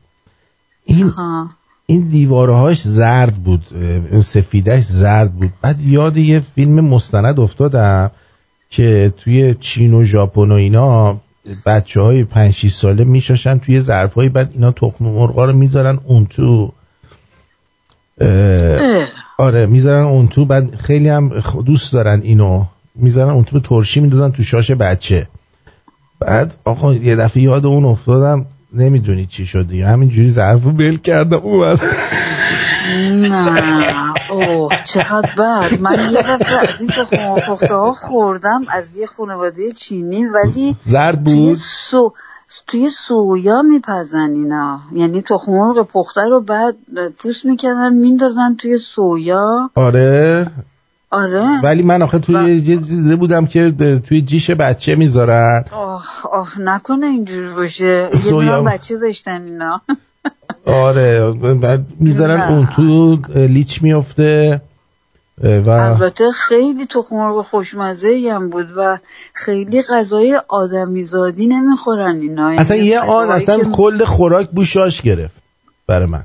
این 0.85 1.07
آها. 1.07 1.51
این 1.87 2.09
دیوارهاش 2.09 2.83
زرد 2.83 3.35
بود 3.35 3.67
اون 4.11 4.23
سفیدش 4.23 4.85
زرد 4.85 5.35
بود. 5.35 5.53
بعد 5.63 5.81
یاد 5.81 6.17
یه 6.17 6.41
فیلم 6.55 6.81
مستند 6.81 7.41
افتادم 7.41 8.11
که 8.71 9.13
توی 9.17 9.55
چین 9.61 9.95
و 9.95 10.05
ژاپن 10.05 10.51
و 10.51 10.55
اینا 10.55 11.21
بچه 11.67 12.01
های 12.01 12.25
پنج 12.25 12.55
شیش 12.55 12.73
ساله 12.73 13.05
میشاشن 13.05 13.59
توی 13.59 13.81
ظرف 13.81 14.19
بعد 14.19 14.51
اینا 14.53 14.73
تخم 14.73 15.05
مرغا 15.05 15.45
رو 15.45 15.53
می‌ذارن 15.53 15.99
اون 16.05 16.27
تو. 16.27 16.73
آره 19.39 19.67
می‌ذارن 19.67 20.05
اون 20.05 20.29
تو. 20.29 20.45
بعد 20.45 20.77
خیلی 20.77 21.09
هم 21.09 21.29
دوست 21.67 21.93
دارن 21.93 22.21
اینو. 22.21 22.65
می‌ذارن 22.95 23.31
اون 23.31 23.45
تو 23.45 23.61
به 23.61 23.69
ترشی 23.69 24.01
میدازن 24.01 24.31
تو 24.31 24.43
شاش 24.43 24.71
بچه. 24.71 25.29
بعد 26.19 26.55
آقا 26.65 26.95
یه 26.95 27.17
دفعه 27.17 27.43
یاد 27.43 27.67
اون 27.67 27.85
افتادم. 27.85 28.47
نمی‌دونی 28.73 29.27
چی 29.27 29.47
شد 29.47 29.69
دیگه. 29.69 29.87
همینجوری 29.87 30.31
ظرف 30.31 30.65
رو 30.65 30.73
بل 30.73 30.97
کردم 30.97 31.39
اومد. 31.39 31.81
نه 33.13 34.15
اوه 34.31 34.73
چقدر 34.85 35.35
بد. 35.39 35.81
من 35.81 36.11
یه 36.13 36.23
دفعه 36.23 36.59
از 36.59 36.81
این 36.81 36.91
پخته 37.47 37.75
ها 37.75 37.93
خوردم 37.93 38.65
از 38.69 38.97
یه 38.97 39.07
خانواده 39.07 39.73
چینی 39.73 40.25
ولی 40.25 40.77
زرد 40.85 41.25
توی 41.25 41.35
بود؟ 41.35 41.55
سو 41.55 42.13
توی 42.67 42.91
سویا 42.91 43.63
میپزن 43.63 44.31
اینا 44.35 44.81
یعنی 44.93 45.23
تخم 45.23 45.53
مرغ 45.53 45.87
پخته 45.87 46.21
رو 46.21 46.41
بعد 46.41 46.77
پوست 47.19 47.45
می‌کردن 47.45 47.93
میندازن 47.93 48.55
توی 48.59 48.79
سویا. 48.79 49.71
آره. 49.75 50.47
آره. 51.11 51.61
ولی 51.63 51.83
من 51.83 52.03
آخه 52.03 52.19
توی 52.19 52.35
یه 52.57 52.77
دیده 52.77 53.17
بودم 53.17 53.47
که 53.47 53.71
توی 54.07 54.23
جیش 54.23 54.51
بچه 54.51 54.95
می‌ذارن. 54.95 55.65
آه 55.73 56.07
آه 56.33 56.61
نکنه 56.61 57.07
اینجور 57.07 57.55
باشه. 57.55 58.09
یه 58.13 58.19
سویا. 58.19 58.59
دونه 58.61 58.71
بچه 58.71 58.97
داشتن 58.99 59.43
اینا. 59.43 59.81
آره 60.67 61.31
بعد 61.55 61.87
می‌ذارن. 62.01 62.41
اون 62.41 62.67
تو 62.67 63.19
لیچ 63.37 63.83
میفته 63.83 64.61
و 65.45 65.69
البته 65.71 66.33
خیلی 66.33 66.87
تخم 66.87 67.17
مرغ 67.17 67.41
خوشمزه 67.45 68.31
هم 68.35 68.51
بود 68.51 68.67
و 68.77 68.99
خیلی 69.35 69.83
غذای 69.83 70.41
آدمیزادی 70.49 71.47
نمی‌خورن 71.47 72.21
اینا. 72.21 72.49
اصلا 72.49 72.77
یعنی 72.77 72.89
یه 72.89 73.01
آن 73.01 73.31
اصلا 73.31 73.59
که- 73.59 73.65
کل 73.65 74.05
خوراک 74.05 74.51
بوشاش 74.51 75.03
گرفت 75.03 75.35
برای 75.87 76.07
من. 76.07 76.25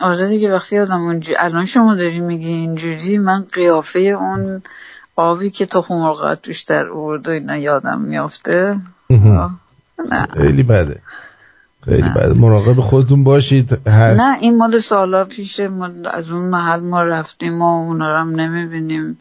آره 0.00 0.28
دیگه 0.28 0.52
وقتی 0.52 0.78
آدم 0.78 1.02
اونجوری 1.02 1.36
الان 1.38 1.64
شما 1.64 1.94
داری 1.94 2.20
میگی 2.20 2.48
اینجوری 2.48 3.18
من 3.18 3.44
قیافه 3.52 3.98
اون 3.98 4.62
آبی 5.16 5.50
که 5.50 5.66
تخم 5.66 5.94
مرغ 5.94 6.34
توش 6.34 6.62
در 6.62 6.88
آورد 6.88 7.28
و 7.28 7.30
اینا 7.30 7.56
یادم 7.56 8.00
میافته. 8.00 8.78
نه. 9.10 10.26
خیلی 10.36 10.62
بده. 10.62 11.02
خیلی 11.84 12.08
بده. 12.16 12.32
مراقب 12.32 12.80
خودتون 12.80 13.24
باشید. 13.24 13.88
هر 13.88 14.14
نه 14.14 14.38
این 14.40 14.58
مال 14.58 14.78
سالا 14.78 15.24
پیشه. 15.24 15.68
ما 15.68 15.90
از 16.04 16.30
اون 16.30 16.48
محل 16.48 16.80
ما 16.80 17.02
رفتیم 17.02 17.62
و 17.62 17.64
اونا 17.64 18.12
رو 18.12 18.18
هم 18.18 18.40
نمی‌بینیم. 18.40 19.18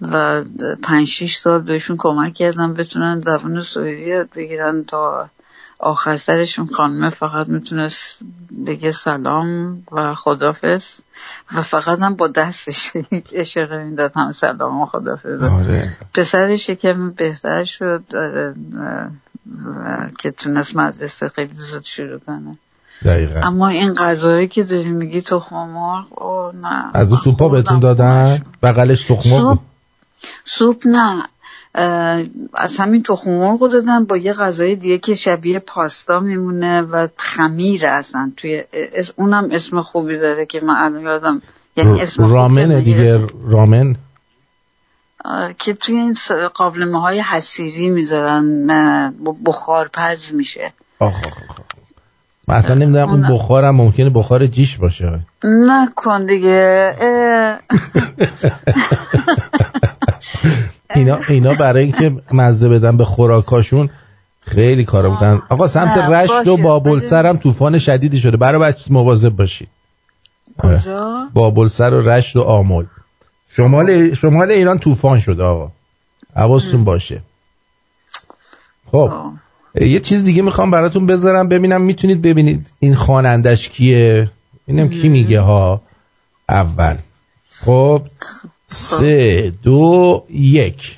و 0.00 0.42
پنج 0.82 1.06
شیش 1.06 1.36
سال 1.36 1.62
بهشون 1.62 1.96
کمک 1.96 2.34
کردم 2.34 2.74
بتونن 2.74 3.20
زبان 3.20 3.62
سوئدی 3.62 4.02
یاد 4.02 4.28
بگیرن 4.36 4.84
تا 4.84 5.30
آخر 5.78 6.16
سرشون 6.16 6.66
خانمه 6.66 7.10
فقط 7.10 7.48
می‌تونست 7.48 8.18
بگه 8.66 8.92
سلام 8.92 9.82
و 9.92 10.14
خدافز 10.14 11.00
و 11.54 11.62
فقط 11.62 12.00
هم 12.00 12.14
با 12.14 12.28
دستش 12.28 12.92
اشاره 13.32 13.84
می‌داد 13.84 14.12
هم 14.16 14.32
سلام 14.32 14.80
و 14.80 14.86
خدافز 14.86 15.42
آره. 15.42 15.96
پسرش 16.14 16.70
کمی 16.70 17.10
بهتر 17.10 17.64
شد 17.64 18.04
که 20.18 20.30
تونست 20.30 20.76
مدرسه 20.76 21.28
خیلی 21.28 21.54
زود 21.54 21.84
شروع 21.84 22.18
کنه. 22.18 22.58
دقیقا. 23.04 23.40
اما 23.40 23.68
این 23.68 23.94
غذایی 23.94 24.48
که 24.48 24.62
داری 24.62 24.90
میگی 24.90 25.22
تخم 25.22 25.56
مرغ 25.56 26.22
او 26.22 26.52
نه. 26.52 26.90
از 26.94 27.12
اون 27.12 27.20
سوپا 27.20 27.48
بهتون 27.48 27.80
دادن؟ 27.80 28.42
بغلش 28.62 29.04
تخم 29.04 29.30
مرغ 29.30 29.58
سوپ 30.44 30.86
نه. 30.86 31.24
از 32.54 32.76
همین 32.78 33.02
تخم 33.02 33.30
مرغ 33.30 33.62
رو 33.62 33.68
دادن 33.68 34.04
با 34.04 34.16
یه 34.16 34.32
غذای 34.32 34.76
دیگه 34.76 34.98
که 34.98 35.14
شبیه 35.14 35.58
پاستا 35.58 36.20
میمونه 36.20 36.82
و 36.82 37.08
خمیر 37.16 37.86
اصلا 37.86 38.32
توی 38.36 38.64
اس- 38.72 39.12
اونم 39.16 39.48
اسم 39.52 39.82
خوبی 39.82 40.18
داره 40.18 40.46
که 40.46 40.60
من 40.60 40.74
الان 40.76 41.02
یادم 41.02 41.42
یعنی 41.76 42.00
اسم 42.02 42.22
خوبی 42.22 42.34
رامنه 42.34 42.66
داره، 42.68 42.80
دیگه 42.80 43.02
اسم- 43.02 43.28
رامن 43.50 43.96
که 45.58 45.74
توی 45.74 45.96
این 45.96 46.14
قابلمه 46.54 47.00
های 47.00 47.20
حسیری 47.20 47.88
می‌ذارن 47.88 48.66
بخار 49.46 49.90
پز 49.92 50.34
میشه 50.34 50.72
آخ. 50.98 51.14
من 52.48 52.54
اصلا 52.54 52.74
نمی‌دونم 52.74 53.08
اون 53.08 53.28
بخارم 53.28 53.76
ممکنه 53.76 54.10
بخار 54.10 54.46
جیش 54.46 54.76
باشه 54.76 55.20
نکن 55.44 56.26
دیگه. 56.26 56.96
اینا 60.94 61.18
اینا 61.28 61.54
برای 61.54 61.82
اینکه 61.82 62.22
مزه 62.32 62.68
بدن 62.68 62.96
به 62.96 63.04
خوراکاشون 63.04 63.90
خیلی 64.40 64.84
کارا 64.84 65.10
می‌کنن. 65.10 65.42
آقا 65.48 65.66
سمت 65.66 65.98
رشت 65.98 66.30
و 66.30 66.56
باشه. 66.56 66.62
بابلسر 66.62 67.26
هم 67.26 67.36
طوفان 67.36 67.78
شدیدی 67.78 68.18
شده. 68.18 68.36
برای 68.36 68.60
بچه 68.60 68.92
مواظب 68.92 69.28
باشید. 69.28 69.68
کجا؟ 70.58 71.28
بابلسر 71.34 71.94
و 71.94 72.08
رشت 72.08 72.36
و 72.36 72.42
آمل. 72.42 72.84
شمال 73.48 74.14
شمال 74.14 74.50
ایران 74.50 74.78
طوفان 74.78 75.20
شده 75.20 75.42
آقا. 75.42 75.70
حواستون 76.36 76.84
باشه. 76.84 77.22
خب. 78.92 79.12
یه 79.80 80.00
چیز 80.00 80.24
دیگه 80.24 80.42
می‌خوام 80.42 80.70
براتون 80.70 81.06
بذارم. 81.06 81.48
ببینم 81.48 81.82
می‌تونید 81.82 82.22
ببینید 82.22 82.70
این 82.78 82.94
خوانندش 82.94 83.68
کیه. 83.68 84.30
ببینم 84.68 84.88
کی 84.88 85.08
میگه 85.08 85.40
ها؟ 85.40 85.82
اول. 86.48 86.96
خب. 87.50 88.02
سه 88.68 89.52
دو 89.62 90.24
یک. 90.30 90.96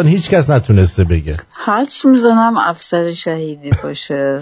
الان 0.00 0.12
هیچ 0.12 0.30
کس 0.30 0.50
نتونسته 0.50 1.04
بگه. 1.04 1.36
حدس 1.64 2.04
می‌زنم 2.04 2.56
افسر 2.56 3.10
شهیدی 3.10 3.70
باشه. 3.82 4.38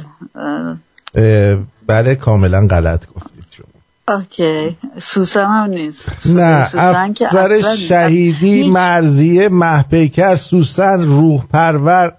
بله 1.86 2.14
کاملا 2.14 2.66
غلط 2.66 3.06
گفتید 3.06 3.44
شما. 3.56 4.16
اوکی. 4.16 4.76
سوسن 5.02 5.44
هم 5.44 5.70
نیست. 5.70 6.26
نه 6.26 6.68
سوسن 6.68 7.14
افسر 7.22 7.48
نیست. 7.48 7.76
شهیدی 7.76 8.62
هیچ- 8.62 8.72
مرزیه 8.72 9.48
محپیکر 9.48 10.36
سوسن 10.36 11.02
روح 11.02 11.46
پرور 11.52 12.12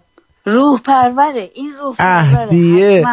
روح 0.45 0.80
پروره 0.82 1.49
این 1.56 1.74
روح 1.82 1.95
پروره 1.95 2.41
اهدیه 2.41 3.06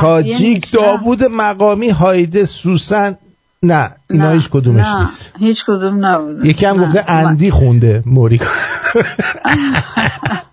تاجیک 0.00 0.40
نیست. 0.40 0.74
داوود 0.74 1.24
مقامی 1.24 1.88
هایده 1.88 2.44
سوسن. 2.44 3.18
نه 3.62 3.90
اینا 4.10 4.28
نه، 4.28 4.34
هیچ 4.34 4.48
کدومش 4.50 4.84
نه، 4.86 5.00
نیست. 5.00 5.32
هیچ 5.38 5.64
کدوم 5.64 6.06
نبوده. 6.06 6.48
یکی 6.48 6.66
هم. 6.66 6.84
گفته 6.84 7.10
اندی 7.10 7.50
خونده 7.50 8.02
موری. 8.06 8.40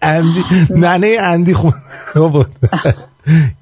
اندی 0.02 0.46
ننه 0.70 1.18
اندی 1.20 1.54
خونده 1.54 1.78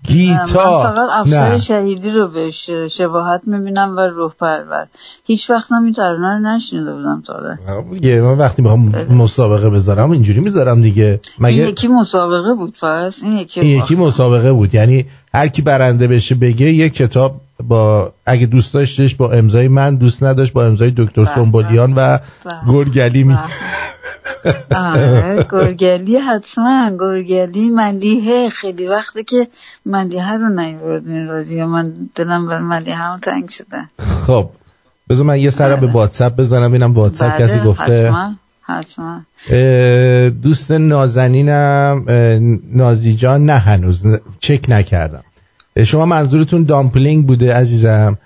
گیتا. 0.04 0.84
من 0.84 0.94
فقط 0.94 1.10
افسر 1.14 1.58
شهیدی 1.58 2.12
رو 2.12 2.28
بهش 2.28 2.70
شباهت 2.70 3.42
می‌بینم 3.46 3.98
و 3.98 4.00
روح 4.00 4.32
پرور. 4.40 4.88
هیچ 5.26 5.50
وقت 5.50 5.72
هم 5.72 5.84
این 5.84 5.94
ترانه 5.94 6.34
رو 6.34 6.40
نشنیده 6.40 6.94
بودم 6.94 7.24
تا 7.26 7.58
دیگه 7.94 8.22
من 8.22 8.38
وقتی 8.38 8.62
می‌خوام 8.62 8.96
مسابقه 9.10 9.70
بذارم 9.70 10.12
اینجوری 10.12 10.40
می‌ذارم 10.40 10.82
دیگه. 10.82 11.04
این 11.04 11.20
مگه 11.40 11.70
یکی 11.70 11.88
مسابقه 11.88 12.54
بود 12.54 12.78
پس 12.82 13.24
این 13.24 13.38
یکی 13.38 13.60
این 13.60 13.84
یکی 13.84 13.96
مسابقه 13.96 14.52
بود. 14.52 14.76
یعنی 14.76 15.06
هر 15.34 15.48
کی 15.48 15.62
برنده 15.62 16.08
بشه 16.08 16.36
بگه 16.36 16.66
یک 16.66 16.94
کتاب 16.94 17.42
با 17.68 18.14
اگه 18.26 18.46
دوست 18.46 18.74
داشتش 18.74 19.16
با 19.16 19.32
امضای 19.32 19.68
من 19.68 19.96
دوست 19.96 20.24
نداشت 20.24 20.54
با 20.54 20.66
امضای 20.66 20.94
دکتر 20.98 21.24
بله، 21.24 21.36
سنبولیان 21.36 21.94
و 21.94 22.20
گرگلی 22.68 23.24
می 23.24 23.38
آره 24.76 25.46
گرگلی 25.52 26.18
حتما. 26.18 26.92
گرگلی 27.00 27.70
ملیحه 27.70 28.50
خیلی 28.50 28.88
وقته 28.88 29.24
که 29.24 29.48
ملیحه 29.86 30.38
رو 30.38 30.50
نیوردین 30.50 31.28
رادیو 31.28 31.68
من 31.68 31.94
دلم 32.16 32.48
بر 32.48 32.60
ملیحه 32.60 32.98
هم 32.98 33.20
تنگ 33.20 33.50
شده. 33.50 33.90
خب 34.28 34.50
بذار 35.10 35.26
من 35.26 35.40
یه 35.40 35.50
سر 35.50 35.76
به 35.76 35.88
واتساپ 35.88 36.36
بزنم 36.36 36.70
ببینم 36.70 36.94
واتساپ 36.94 37.38
کسی 37.42 37.60
بله، 37.60 37.66
گفته. 37.66 38.14
حتما. 38.62 39.22
دوست 40.30 40.72
نازنینم. 40.72 42.06
نازی 42.74 43.16
جان 43.16 43.46
نه 43.46 43.58
هنوز 43.58 44.06
چک 44.40 44.66
نکردم. 44.70 45.24
شما 45.78 46.06
منظورتون 46.06 46.64
dumpling 46.64 47.28
بوده 47.28 47.54
عزیزم؟ 47.54 48.18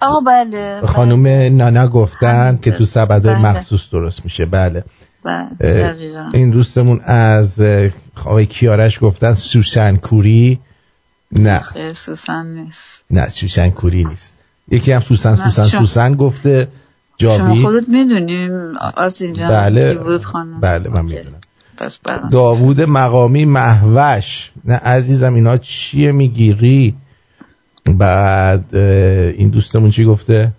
آه 0.00 0.24
بله 0.26 0.80
خانم 0.86 1.26
نانا 1.56 1.88
گفتن 1.88 2.58
که 2.62 2.70
تو 2.70 2.84
سبدهای 2.84 3.34
بله. 3.34 3.42
مخصوص 3.50 3.90
درست 3.90 4.24
میشه. 4.24 4.46
بله. 4.46 4.84
بله 5.24 5.94
این 6.32 6.50
دوستمون 6.50 7.00
از 7.04 7.60
آقای 8.24 8.46
کیارش 8.46 8.98
گفتن 9.02 9.34
سوسن 9.34 9.96
کوری؟ 9.96 10.60
نه. 11.32 11.62
سوسن 11.92 12.46
نیست. 12.46 13.04
نه 13.10 13.28
سوسن 13.28 13.70
کوری 13.70 14.04
نیست. 14.04 14.34
یکی 14.70 14.92
هم 14.92 15.00
سوسن 15.00 15.34
سوسن 15.34 15.66
شما- 15.66 15.80
سوسن 15.80 16.14
گفته. 16.14 16.68
شما 17.20 17.38
جاوید 17.38 17.62
خودت 17.62 17.88
می‌دونی 17.88 18.48
آرتین 18.96 19.32
جان 19.32 19.48
بله. 19.48 19.94
بود 19.94 20.24
خانم؟ 20.24 20.60
بله 20.60 20.88
من 20.90 21.02
می‌دونم. 21.02 21.35
پس 21.78 21.98
برام. 21.98 22.28
داوود 22.30 22.80
مقامی 22.80 23.44
محوش. 23.44 24.50
نه 24.64 24.74
عزیزم 24.74 25.34
اینا 25.34 25.56
چیه 25.58 26.12
می‌گیری 26.12 26.94
بعد 27.84 28.76
این 28.76 29.48
دوستمون 29.48 29.90
چی 29.90 30.04
گفته؟ 30.04 30.52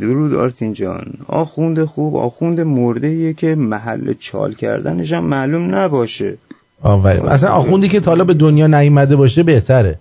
درود 0.00 0.34
آرتین 0.34 0.72
جان. 0.72 1.12
آخوند 1.26 1.84
خوب 1.84 2.16
آخوند 2.16 2.60
مرده 2.60 3.34
که 3.34 3.54
محل 3.54 4.12
چال 4.20 4.54
کردنش 4.54 5.12
هم 5.12 5.24
معلوم 5.24 5.74
نباشه. 5.74 6.38
آفرین. 6.82 7.22
اصلا 7.22 7.50
آخوندی 7.50 7.88
که 7.88 8.00
تا 8.00 8.10
حالا 8.10 8.24
به 8.24 8.34
دنیا 8.34 8.66
نیومده 8.66 9.16
باشه 9.16 9.42
بهتره. 9.42 9.98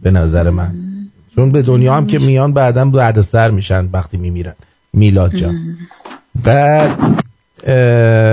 به 0.00 0.10
نظر 0.10 0.50
من. 0.50 0.74
چون 1.34 1.52
به 1.52 1.62
دنیا 1.62 1.94
هم 1.94 2.06
که 2.06 2.18
میان 2.18 2.52
بعدا 2.52 2.84
دردسر 2.84 3.50
میشن 3.50 3.88
وقتی 3.92 4.16
میمیرن. 4.16 4.54
میلاد 4.92 5.34
جان. 5.34 5.58
بعد 6.44 7.24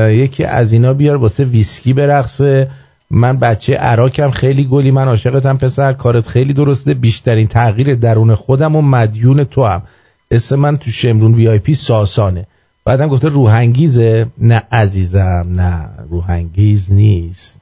یکی 0.10 0.44
از 0.44 0.74
اینا 0.74 0.94
بیار 0.94 1.16
واسه 1.16 1.44
ویسکی 1.44 1.94
برقصه. 1.94 2.72
من 3.10 3.38
بچه 3.38 3.76
اراکم 3.76 4.30
خیلی 4.30 4.66
گلی 4.66 4.92
من 4.92 5.08
عاشقتم 5.08 5.58
پسر 5.58 5.94
کارت 5.94 6.28
خیلی 6.28 6.54
درسته. 6.54 6.94
بیشترین 6.94 7.48
تغییر 7.48 7.96
درون 7.96 8.36
خودم 8.36 8.76
و 8.76 8.82
مدیون 8.82 9.44
تو 9.44 9.64
هم 9.64 9.84
اسم 10.32 10.56
من 10.56 10.78
تو 10.78 10.92
شمرون 10.92 11.34
VIP 11.34 11.74
ساسانه. 11.74 12.48
بعدم 12.86 13.08
گفته 13.08 13.30
روحنگیزه 13.30 14.28
نه 14.38 14.64
عزیزم 14.72 15.46
نه 15.56 15.90
روحنگیز 16.10 16.94
نیست. 16.94 17.60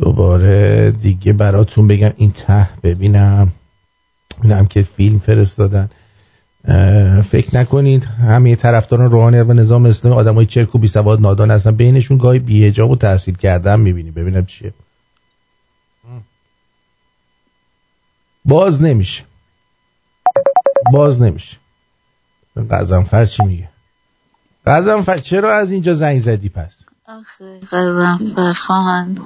دوباره 0.00 0.90
دیگه 0.90 1.32
براتون 1.32 1.86
بگم 1.86 2.12
این 2.16 2.32
ته 2.32 2.68
ببینم. 2.82 3.52
اینم 4.42 4.66
که 4.66 4.82
فیلم 4.82 5.18
فرستادن. 5.18 5.90
فکر 7.30 7.58
نکنید 7.58 8.04
همه 8.04 8.56
طرفداران 8.56 9.10
روحانی 9.10 9.38
و 9.38 9.52
نظام 9.52 9.86
اسلامی 9.86 10.16
آدمای 10.16 10.46
چرک 10.46 10.74
و 10.74 10.78
بی 10.78 10.88
سواد 10.88 11.20
نادان 11.20 11.50
هستن. 11.50 11.70
بینشون 11.76 12.18
گاهی 12.18 12.38
بی‌حجاب 12.38 12.90
و 12.90 12.96
تحصیل 12.96 13.36
کردن 13.36 13.80
می‌بینی 13.80 14.10
ببینم 14.10 14.46
چیه. 14.46 14.74
باز 18.44 18.82
نمیشه. 18.82 19.24
باز 20.92 21.22
نمیشه. 21.22 21.56
قزنفر 22.70 23.24
چی 23.24 23.42
میگه؟ 23.44 23.68
قزنفر 24.66 25.18
چرا 25.18 25.54
از 25.54 25.72
اینجا 25.72 25.94
زنگ 25.94 26.18
زدی 26.18 26.48
پس؟ 26.48 26.84
قزم 27.72 28.18
بخواهند 28.36 29.18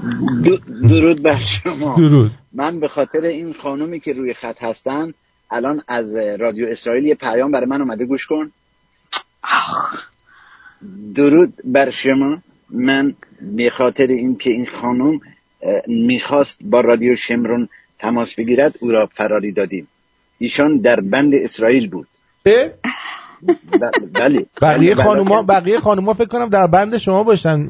د- 0.45 0.89
درود 0.89 1.23
بر 1.23 1.39
شما. 1.39 1.95
درود. 1.97 2.31
من 2.53 2.81
به 2.81 2.89
خاطر 2.89 3.21
این 3.21 3.55
خانومی 3.63 4.01
که 4.01 4.13
روی 4.13 4.35
خط 4.35 4.63
هستن 4.63 5.13
الان 5.51 5.83
از 5.89 6.17
رادیو 6.17 6.67
اسرائیل 6.69 7.05
یه 7.05 7.15
پیام 7.15 7.51
برای 7.51 7.67
من 7.67 7.81
اومده 7.81 8.05
گوش 8.05 8.27
کن. 8.27 8.53
درود 11.15 11.55
بر 11.65 11.91
شما. 11.91 12.39
من 12.71 13.15
به 13.41 13.71
خاطر 13.71 14.07
این 14.07 14.37
که 14.37 14.51
این 14.51 14.67
خانم 14.67 15.21
می‌خواست 15.87 16.59
با 16.61 16.81
رادیو 16.81 17.17
شمرون 17.17 17.69
تماس 17.99 18.35
بگیرد 18.35 18.77
او 18.81 18.91
را 18.91 19.09
فراری 19.15 19.53
دادیم. 19.53 19.89
ایشان 20.39 20.77
در 20.77 21.01
بند 21.01 21.35
اسرائیل 21.35 21.91
بود. 21.91 22.07
بله. 22.45 22.75
بقیه 24.63 24.95
بله، 24.95 24.97
خانوما 25.05 25.43
بقیه 25.43 25.81
خانوما 25.81 26.15
فکر 26.15 26.29
کنم 26.29 26.49
در 26.49 26.67
بند 26.67 26.99
شما 26.99 27.23
باشن. 27.23 27.69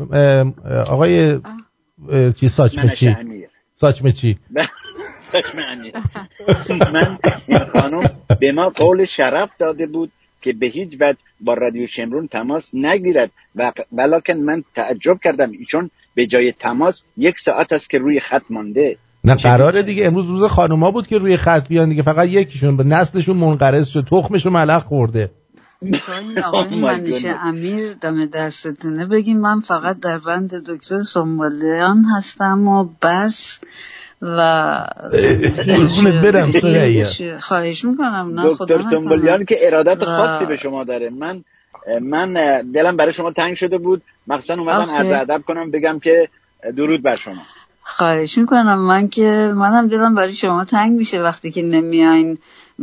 آقای 0.86 1.40
چی؟ 2.36 2.48
ساچمه 2.48 2.94
منش 4.00 4.68
ساچمه 5.32 5.62
امیر. 5.62 5.94
من 6.94 7.18
این 7.46 7.58
خانم 7.58 8.10
به 8.40 8.52
ما 8.52 8.68
قول 8.68 9.04
شرف 9.04 9.50
داده 9.58 9.86
بود 9.86 10.12
که 10.42 10.52
به 10.52 10.66
هیچ 10.66 10.96
وجه 11.00 11.18
با 11.40 11.54
رادیو 11.54 11.86
شمرون 11.86 12.28
تماس 12.28 12.70
نگیرد 12.74 13.30
و 13.56 13.72
ولیکن 13.92 14.34
من 14.34 14.64
تعجب 14.74 15.18
کردم 15.24 15.50
ایشون 15.52 15.90
به 16.14 16.26
جای 16.26 16.52
تماس 16.52 17.02
یک 17.16 17.38
ساعت 17.38 17.72
است 17.72 17.90
که 17.90 17.98
روی 17.98 18.20
خط 18.20 18.42
مانده. 18.50 18.96
نه 19.24 19.34
قراره 19.34 19.82
دیگه. 19.82 20.06
امروز 20.06 20.26
روز 20.26 20.42
خانوما 20.42 20.90
بود 20.90 21.06
که 21.06 21.18
روی 21.18 21.36
خط 21.36 21.68
بیان 21.68 21.88
دیگه. 21.88 22.02
فقط 22.02 22.28
یکیشون 22.28 22.76
به 22.76 22.84
نسلشون 22.84 23.36
منقرض 23.36 23.88
شد. 23.88 24.06
تخمشون 24.10 24.52
ملخ 24.52 24.84
خورده. 24.84 25.30
تا 26.06 26.16
این 26.16 26.38
آقای 26.42 26.80
منیشه 26.80 27.32
goodness. 27.32 27.46
امیر 27.46 27.92
دم 27.92 28.24
دستتونه. 28.24 29.06
بگیم 29.06 29.40
من 29.40 29.60
فقط 29.60 30.00
در 30.00 30.18
بند 30.18 30.54
دکتر 30.54 31.02
سنبالیان 31.02 32.04
هستم 32.16 32.68
و 32.68 32.88
بس. 33.02 33.60
و 34.22 34.76
قربونت 35.66 36.14
برم 36.24 36.52
خواهش 37.40 37.84
می‌کنم 37.84 38.30
نه 38.34 38.48
دکتر 38.48 38.82
سنبولیان 38.82 39.44
که 39.44 39.66
ارادت 39.66 40.02
و- 40.02 40.06
خاصی 40.06 40.44
به 40.44 40.56
شما 40.56 40.84
داره. 40.84 41.10
من 41.10 41.44
من 42.02 42.32
دلم 42.74 42.96
برای 42.96 43.12
شما 43.12 43.30
تنگ 43.30 43.54
شده 43.54 43.78
بود. 43.78 44.02
مخصوصا 44.26 44.54
اومدم. 44.54 44.90
عرض 44.90 45.10
ادب 45.10 45.42
کنم 45.46 45.70
بگم 45.70 45.98
که 45.98 46.28
درود 46.76 47.02
بر 47.02 47.16
شما. 47.16 47.42
خواهش 47.82 48.38
می‌کنم. 48.38 48.78
من 48.78 49.08
که 49.08 49.52
منم 49.54 49.88
دلم 49.88 50.14
برای 50.14 50.32
شما 50.32 50.64
تنگ 50.64 50.92
میشه 50.92 51.22
وقتی 51.22 51.50
که 51.50 51.62
نمیاین 51.62 52.38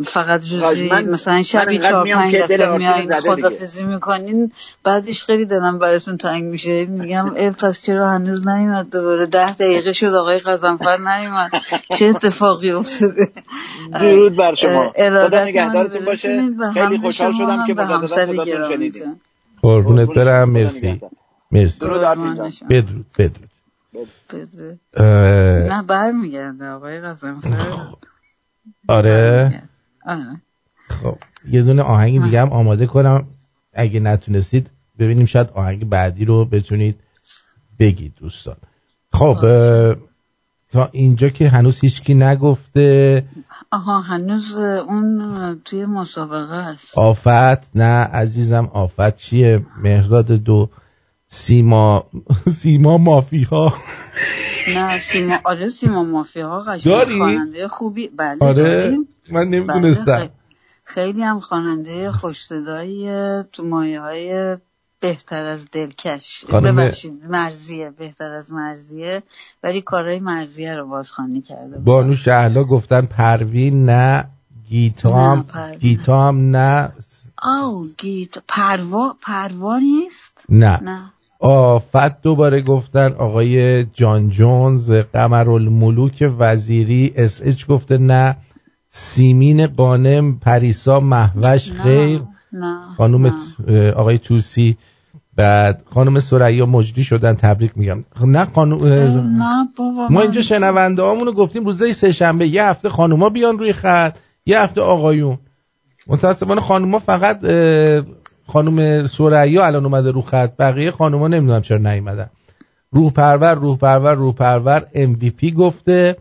فقط 0.06 0.42
روزی 0.52 0.90
مثلا 0.90 1.44
شبی 1.44 1.80
چهار 1.80 2.08
پنج 2.14 2.36
دفعه 2.36 2.78
دیگه. 2.78 3.20
خدافزی 3.22 3.84
می‌کنین. 3.84 4.52
بعدش 4.84 5.24
خیلی 5.24 5.46
دلم 5.46 5.80
براتون 5.80 6.18
تنگ 6.18 6.44
میشه. 6.44 6.86
میگم 6.86 7.34
ای 7.36 7.52
پس 7.52 7.86
چرا 7.86 8.10
هنوز 8.10 8.48
نیومد 8.48 8.90
دوباره؟ 8.92 9.26
ده 9.26 9.52
دقیقه 9.52 9.94
شد 9.94 10.08
آقای 10.14 10.40
قزنفر 10.40 10.98
نیومد. 10.98 11.50
چه 11.96 12.06
اتفاقی 12.06 12.72
افتاده؟ 12.72 13.32
درود 14.02 14.36
بر 14.36 14.54
شما. 14.56 14.94
خدا 14.96 15.44
نگهدارتون 15.44 16.06
باشه. 16.06 16.50
خیلی 16.74 16.98
خوشحال 16.98 17.32
شدم 17.34 17.68
که 17.68 17.74
مجددا 17.74 18.08
صداتون. 18.08 18.70
شنیدیم. 18.70 19.22
قربونت 19.62 20.10
برم. 20.10 20.50
مرسی. 20.50 21.02
مرسی. 21.52 21.86
بدرود 22.70 23.06
بدرود. 23.20 24.80
نه 25.70 25.84
برمیگرده 25.84 26.70
آقای 26.70 27.02
قزنفر. 27.02 27.50
آره. 28.88 29.64
خب 30.90 31.18
یه 31.50 31.62
دونه 31.62 31.82
آهنگ 31.82 32.24
دیگه 32.24 32.42
هم 32.42 32.50
آماده 32.50 32.86
کنم. 32.86 33.28
اگه 33.74 34.00
نتونستید 34.00 34.72
ببینیم 35.00 35.26
شاید 35.26 35.50
آهنگ 35.50 35.90
بعدی 35.90 36.26
رو 36.26 36.46
بتونید 36.46 37.00
بگید 37.80 38.14
دوستان. 38.16 38.56
خب 39.14 39.38
تا 40.70 40.90
اینجا 40.92 41.30
که 41.30 41.50
هنوز 41.50 41.80
هیچکی 41.80 42.14
نگفته. 42.14 43.24
آها 43.72 44.02
هنوز 44.02 44.58
اون 44.58 45.62
توی 45.66 45.86
مسابقه 45.86 46.56
است. 46.56 46.98
آفت؟ 46.98 47.76
نه 47.76 48.04
عزیزم 48.04 48.70
آفت 48.74 49.16
چیه؟ 49.16 49.66
مهرداد 49.84 50.32
دو 50.32 50.70
سیما 51.28 52.06
سیما 52.58 52.98
مافیا 52.98 53.74
نه 54.68 55.00
سیما 55.00 55.38
آره 55.44 55.70
سیما 55.70 56.04
مافیا 56.04 56.60
قشنگ؟ 56.60 57.18
خواننده 57.18 57.68
خوبی 57.68 58.08
بله 58.08 58.38
آره 58.42 58.64
داریم. 58.64 59.08
من 59.32 59.50
بله، 59.50 59.60
نمی‌دونستم 59.60 60.18
خی- 60.18 60.30
خیلی 60.84 61.22
هم 61.24 61.40
خواننده 61.40 62.12
خوش 62.12 62.46
صدایی 62.46 63.08
تو 63.54 63.64
مایه 63.64 64.02
های 64.02 64.58
بهتر 65.00 65.44
از 65.46 65.68
دلکش 65.72 66.46
خانم- 66.52 66.76
ببخشید 66.76 67.26
مرزیه 67.30 67.90
بهتر 67.90 68.34
از 68.34 68.52
مرزیه 68.52 69.24
ولی 69.64 69.82
کارهای 69.82 70.20
مرزیه 70.20 70.76
رو 70.76 70.88
بازخوانی 70.88 71.42
کرده 71.42 71.76
بود. 71.76 71.84
بانو 71.84 72.16
شهلا 72.16 72.64
گفتن 72.64 73.02
پروین 73.02 73.86
نه 73.86 74.26
گیتا 74.70 75.10
نه، 75.10 75.16
هم 75.32 75.44
پروین. 75.44 75.80
گیتا 75.80 76.28
هم 76.28 76.56
نه 76.56 76.92
آو 77.42 77.86
گیت 77.98 78.38
پروا 78.48 79.16
پروا 79.22 79.78
نیست 79.80 80.34
نه 80.50 80.84
نه 80.84 81.12
آفت 81.40 82.22
دوباره 82.22 82.62
گفتن 82.62 83.14
آقای 83.14 83.84
جان 83.84 84.30
جونز 84.30 84.92
قمرالملوک 84.92 86.32
وزیری 86.40 87.14
اس 87.16 87.42
اچ 87.44 87.66
گفته 87.66 87.98
نه. 87.98 88.36
سیمین 88.92 89.68
قانم 89.68 90.40
پریسا 90.40 91.00
محوش 91.00 91.72
خیر. 91.72 92.22
نه 92.54 92.78
خانم 92.98 93.34
نه. 93.68 93.92
آقای 93.92 94.18
توسی 94.18 94.78
بعد 95.36 95.84
خانم 95.94 96.20
سریا 96.20 96.66
مجری 96.66 97.04
شدن 97.04 97.34
تبریک 97.34 97.72
میگم. 97.76 98.02
نه 98.26 98.48
خانم 98.56 98.86
نه 98.86 99.70
بابا 99.78 100.08
ما 100.10 100.22
اینجا 100.22 100.42
شنونده 100.42 101.02
هامونو 101.02 101.32
گفتیم 101.32 101.66
روزای 101.66 101.94
سه 101.94 102.12
شنبه. 102.12 102.48
یه 102.48 102.64
هفته 102.64 102.90
خانوما 102.90 103.30
بیان 103.30 103.60
روی 103.60 103.74
خط 103.74 104.18
یه 104.46 104.60
هفته 104.60 104.82
آقایون. 104.82 105.38
متاسفانه 106.08 106.62
خانوما 106.62 107.00
فقط 107.00 107.44
خانم 108.48 109.08
سریا 109.08 109.66
الان 109.66 109.86
اومده 109.86 110.12
رو 110.12 110.22
خط. 110.22 110.58
بقیه 110.58 110.92
خانوما 110.92 111.28
نمی‌دونم 111.28 111.62
چرا 111.62 111.78
نیومدن. 111.78 112.30
روح 112.92 113.12
پرور 113.12 113.54
روح 113.54 113.78
پرور 113.78 114.14
روح 114.14 114.36
پرور. 114.36 114.80
MVP 114.96 115.54
گفته. 115.54 116.18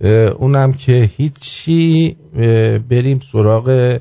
اه، 0.00 0.10
اونم 0.10 0.72
که 0.72 1.10
هیچی 1.16 2.16
بریم 2.90 3.20
سراغ 3.32 3.98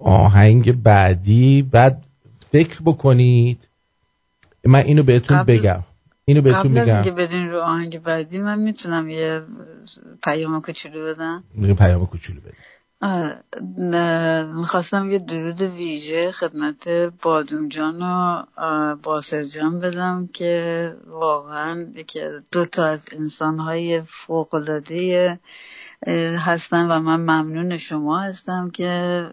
آهنگ 0.00 0.82
بعدی. 0.82 1.62
بعد 1.62 2.04
فکر 2.52 2.82
بکنید. 2.82 3.68
من 4.64 4.78
اینو 4.80 5.02
بهتون 5.02 5.38
قبل- 5.38 5.58
بگم. 5.58 5.82
اینو 6.24 6.42
بهتون 6.42 6.60
قبل 6.62 6.78
از 6.78 6.86
میگم 6.88 6.96
اینکه 6.96 7.10
بدین 7.10 7.50
رو 7.50 7.60
آهنگ 7.60 8.02
بعدی 8.02 8.38
من 8.38 8.58
می‌تونم 8.58 9.08
یه 9.10 9.40
پیام 10.24 10.60
کوچولو 10.62 11.04
بدم؟ 11.14 11.44
پیام 11.74 12.06
کوچولو. 12.06 12.40
نه، 12.40 12.52
می‌خواستم 14.54 15.10
یه 15.10 15.18
درود 15.18 15.60
ویژه 15.60 16.32
خدمت 16.32 16.88
بادوم 17.22 17.68
جان 17.68 18.02
و 18.02 18.42
باسر 18.96 19.42
جان 19.42 19.80
بدم 19.80 20.28
که 20.32 20.96
واقعا 21.06 21.92
یکی 21.94 22.20
دو 22.52 22.64
تا 22.64 22.84
از 22.84 23.06
انسانهای 23.12 24.02
فوقلاده 24.02 25.38
هستن 26.38 26.90
و 26.90 27.00
من 27.00 27.20
ممنون 27.20 27.76
شما 27.76 28.20
هستم 28.20 28.70
که 28.70 28.88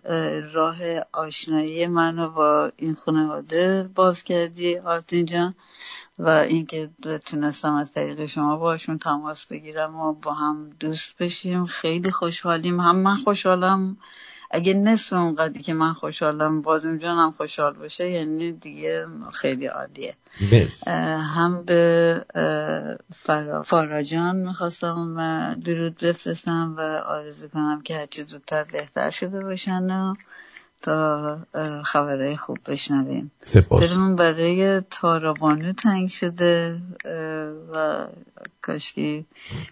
اه، 0.06 0.40
راه 0.40 0.78
آشنایی 1.12 1.88
منو 1.88 2.30
با 2.30 2.72
این 2.78 2.96
خانواده 2.96 3.90
باز 3.96 4.24
کردی 4.24 4.78
آرتین 4.78 5.26
جان. 5.26 5.56
و 6.20 6.30
اینکه 6.30 6.90
تونستم 7.26 7.74
از 7.74 7.92
طریق 7.92 8.26
شما 8.26 8.58
باشون 8.58 8.98
تماس 8.98 9.46
بگیرم 9.46 9.96
و 9.96 10.14
با 10.14 10.34
هم 10.34 10.70
دوست 10.80 11.18
بشیم. 11.18 11.66
خیلی 11.66 12.12
خوشحالیم. 12.12 12.80
هم 12.80 12.96
من 12.96 13.16
خوشحالم. 13.16 13.98
اگه 14.52 14.74
نصف 14.74 15.14
اونقدری 15.14 15.60
که 15.60 15.74
من 15.74 15.94
خوشحالم 15.94 16.62
بازم 16.62 16.98
جانم 16.98 17.32
خوشحال 17.32 17.74
باشه 17.74 18.10
یعنی 18.10 18.52
دیگه 18.52 19.06
خیلی 19.34 19.66
عالیه. 19.66 20.16
هم 21.36 21.64
به 21.66 22.26
فرا, 23.64 24.04
جان 24.04 24.36
می‌خواستم 24.36 25.16
درود 25.66 25.98
بفرستم 25.98 26.76
و 26.78 26.82
آرزو 26.82 27.48
کنم 27.48 27.82
که 27.82 27.98
هرچی 27.98 28.24
زودتر 28.24 28.64
بهتر 28.64 29.10
شده 29.10 29.44
باشن 29.44 29.92
و 29.92 30.14
تا 30.82 31.38
خبرهای 31.86 32.36
خوب 32.38 32.58
بشنویم. 32.68 33.32
سپاس. 33.42 33.84
دلمون 33.84 34.16
برای 34.16 34.82
تارابانو 34.82 35.74
تنگ 35.74 36.08
شده 36.08 36.82
و 37.74 38.06
کاشکی 38.62 39.26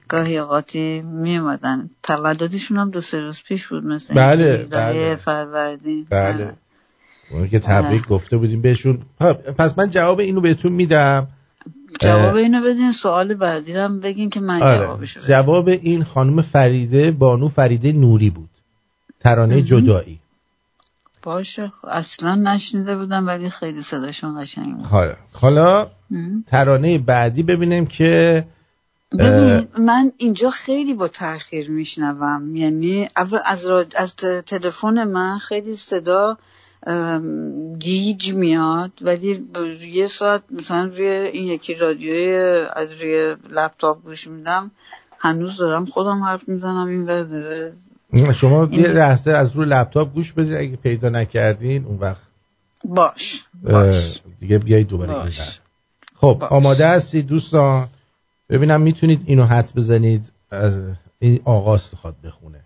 گاهی 0.08 0.38
اوقاتی 0.38 1.02
میومدن 1.02 1.90
تولدشون 2.04 2.78
هم 2.78 2.90
دو 2.92 3.02
سه 3.02 3.20
روز 3.20 3.44
پیش 3.44 3.68
بود 3.68 3.86
مثل 3.86 4.14
بله، 4.14 4.58
بله. 4.58 5.16
فروردین. 5.16 6.08
بله. 6.10 6.54
اون 7.32 7.48
که 7.48 7.60
تبریک 7.60 8.08
گفته 8.08 8.38
بودیم 8.38 8.62
بهشون. 8.62 9.02
پس 9.58 9.78
من 9.78 9.90
جواب 9.90 10.20
اینو 10.20 10.42
بهتون 10.42 10.72
میدم. 10.72 11.28
جواب 12.00 12.36
اینو 12.36 12.62
بدین 12.64 12.92
سوال 12.92 13.34
بعدی 13.34 13.74
رو 13.74 13.80
هم 13.80 14.00
بگین 14.00 14.30
که 14.30 14.40
من 14.40 14.62
آره. 14.62 14.86
جوابشو 14.86 15.20
بدم. 15.20 15.30
جواب 15.30 15.68
این 15.68 16.04
خانم 16.04 16.42
فریده 16.42 17.12
بانو 17.12 17.48
فریده 17.48 17.92
نوری 17.92 18.30
بود. 18.30 18.50
ترانه. 19.20 19.62
جدایی. 19.62 20.20
باشه. 21.24 21.72
اصلا 21.84 22.36
نشنیده 22.36 22.96
بودم 22.96 23.28
ولی 23.28 23.50
خیلی 23.50 23.82
صداشون 23.82 24.42
قشنگ 24.42 24.76
بود. 24.78 24.86
حالا 24.86 25.16
حالا. 25.34 25.88
ترانه 26.48 26.98
بعدی 26.98 27.44
ببینیم 27.44 27.86
که 27.86 28.44
ببین 29.20 29.68
من 29.78 30.12
اینجا 30.18 30.50
خیلی 30.50 30.94
با 30.94 31.08
تاخیر 31.08 31.72
میشنوم. 31.72 32.56
یعنی 32.56 33.10
اول 33.18 33.40
از, 33.46 33.66
را... 33.66 33.86
از 33.96 34.16
تلفن 34.16 35.04
من 35.04 35.38
خیلی 35.38 35.76
صدا 35.76 36.38
گیج 37.80 38.34
میاد. 38.34 38.92
ولی 39.02 39.48
یه 39.92 40.08
ساعت 40.08 40.44
مثلا 40.52 40.86
روی 40.86 41.08
این 41.08 41.46
یکی 41.46 41.76
رادیوی 41.76 42.36
از 42.74 43.02
روی 43.02 43.36
لپتاپ 43.50 44.04
گوش 44.04 44.28
میدم 44.28 44.72
هنوز 45.20 45.58
دارم 45.58 45.86
خودم 45.86 46.24
حرف 46.24 46.50
می‌زنم 46.50 46.88
این 46.88 47.06
داره. 47.06 47.74
شما 48.36 48.68
یه 48.72 48.88
لحظه 48.88 49.32
از 49.32 49.56
روی 49.56 49.66
لپتاپ 49.66 50.14
گوش 50.14 50.34
بدید 50.34 50.54
اگه 50.54 50.76
پیدا 50.76 51.10
نکردین 51.10 51.86
اون 51.86 51.98
وقت. 51.98 52.22
باش 52.84 53.44
اه، 53.68 53.96
دیگه 54.40 54.58
بیایید 54.58 54.88
دوباره 54.88 55.14
باش. 55.14 55.60
خب 56.16 56.44
آماده 56.50 56.88
هستید 56.88 57.28
دوستان؟ 57.28 57.88
ببینم 58.50 58.82
می‌تونید 58.82 59.24
اینو 59.26 59.46
حد 59.46 59.72
بزنید 59.76 60.32
از 60.52 60.74
این 61.20 61.40
آغاز 61.46 61.92
خواد 62.02 62.16
بخونه. 62.24 62.60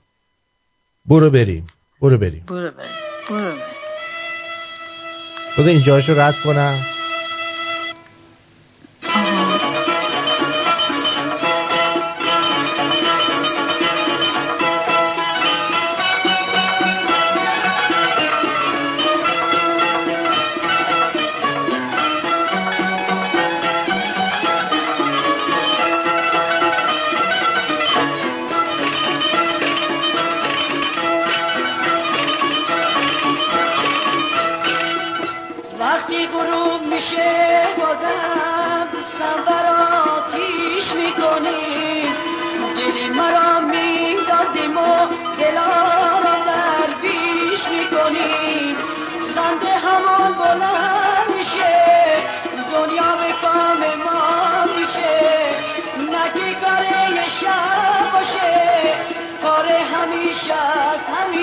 برو 1.05 1.30
بریم 1.30 1.68
برو 2.01 2.18
بریم. 2.18 2.43
برو 2.47 2.72
بریم 2.72 2.89
برو 3.30 3.38
بریم. 3.39 3.57
بذار 5.57 5.69
اینجاشو 5.69 6.22
رد 6.22 6.35
کنم. 6.43 6.80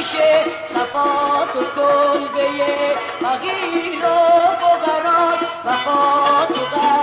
از 0.08 0.14
همیشه 0.14 0.44
صفات 0.68 1.56
و 1.56 1.64
کلبه 1.74 2.94
فقیر 3.20 4.04
و 4.04 4.18
فقرات 4.60 6.48
تو 6.48 6.97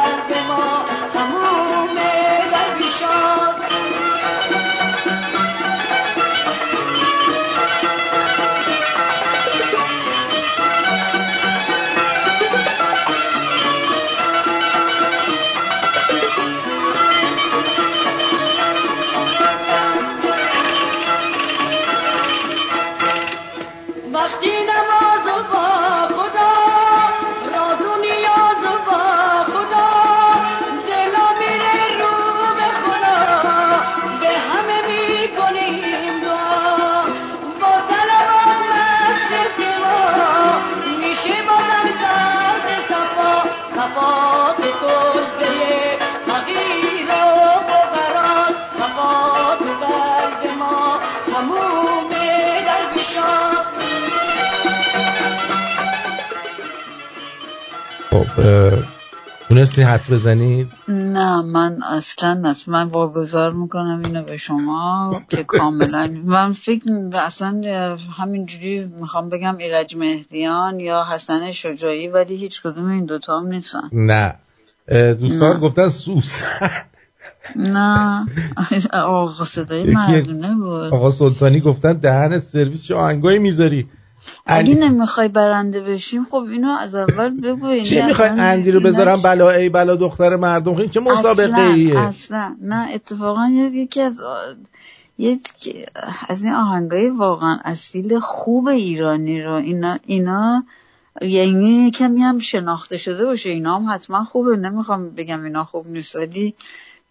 تونستی 59.76 59.82
حدس 59.94 60.12
بزنید 60.12 60.68
نه 60.88 61.42
من 61.42 61.84
اصلا 61.84 62.34
نه 62.34 62.56
من 62.68 62.88
واگذار 62.88 63.54
می‌کنم 63.54 64.02
اینو 64.06 64.24
به 64.24 64.38
شما 64.38 65.22
که 65.30 65.44
کاملا. 65.44 66.08
من 66.26 66.52
فکر 66.52 66.84
اصلا 67.14 67.62
همینجوری 68.18 68.86
می‌خوام 68.86 69.30
بگم 69.30 69.58
ایرج 69.58 69.96
مهدیان 69.96 70.80
یا 70.80 71.06
حسن 71.12 71.52
شجاعی 71.52 72.08
ولی 72.08 72.36
هیچ 72.36 72.62
کدوم 72.62 72.90
این 72.90 73.06
دوتا 73.06 73.40
هم 73.40 73.48
نیستن. 73.48 73.90
نه. 73.92 74.36
دوستان. 75.14 75.60
گفتن 75.60 75.90
سوسن. 75.90 76.72
نه. 77.56 78.26
آقا 78.94 79.46
صدای 79.46 79.84
مردونه 79.84 80.56
بود. 80.56 80.94
آقا 80.94 81.12
سلطانی 81.12 81.60
گفتن 81.60 81.94
دهن 81.94 82.40
سرویس 82.40 82.84
چه 82.84 82.96
آهنگایی 82.96 83.40
می‌ذاری؟ 83.40 83.90
اگه 84.46 84.76
نمی‌خوای 84.76 85.28
برنده 85.28 85.82
بشیم 85.82 86.28
خب 86.32 86.36
اینو 86.36 86.70
از 86.80 86.96
اول 86.96 87.42
بگو 87.42 87.66
این 87.66 87.84
چی 87.84 88.02
می‌خوای 88.02 88.30
اندی 88.30 88.72
رو 88.72 88.80
بذارم 88.80 89.22
بلا 89.22 89.52
ای 89.52 89.70
بلا 89.70 89.96
دختر 89.96 90.36
مردم؟ 90.36 90.76
این 90.76 90.90
چه 90.90 91.00
مسابقه 91.00 91.52
اصلا 91.52 91.74
ایه 91.74 92.00
اصلا. 92.00 92.56
نه 92.62 92.88
اتفاقا 92.94 93.48
یکی 93.52 94.02
از 94.02 94.22
یک 95.18 95.42
از 96.28 96.44
این 96.44 96.54
آهنگای 96.54 97.10
واقعا 97.10 97.60
اصیل 97.66 98.20
خوب 98.20 98.68
ایرانی 98.68 99.42
رو 99.42 99.54
اینا 99.54 99.98
اینا 100.06 100.64
یعنی 101.22 101.92
کمی 101.92 102.22
هم 102.22 102.40
شناخته 102.40 102.98
شده 102.98 103.26
باشه. 103.26 103.50
اینا 103.50 103.76
هم 103.76 103.94
حتما 103.94 104.24
خوبه. 104.24 104.58
نمی‌خوام 104.58 105.10
بگم 105.10 105.44
اینا 105.44 105.64
خوب 105.64 105.88
نیست 105.88 106.16
ولی 106.16 106.54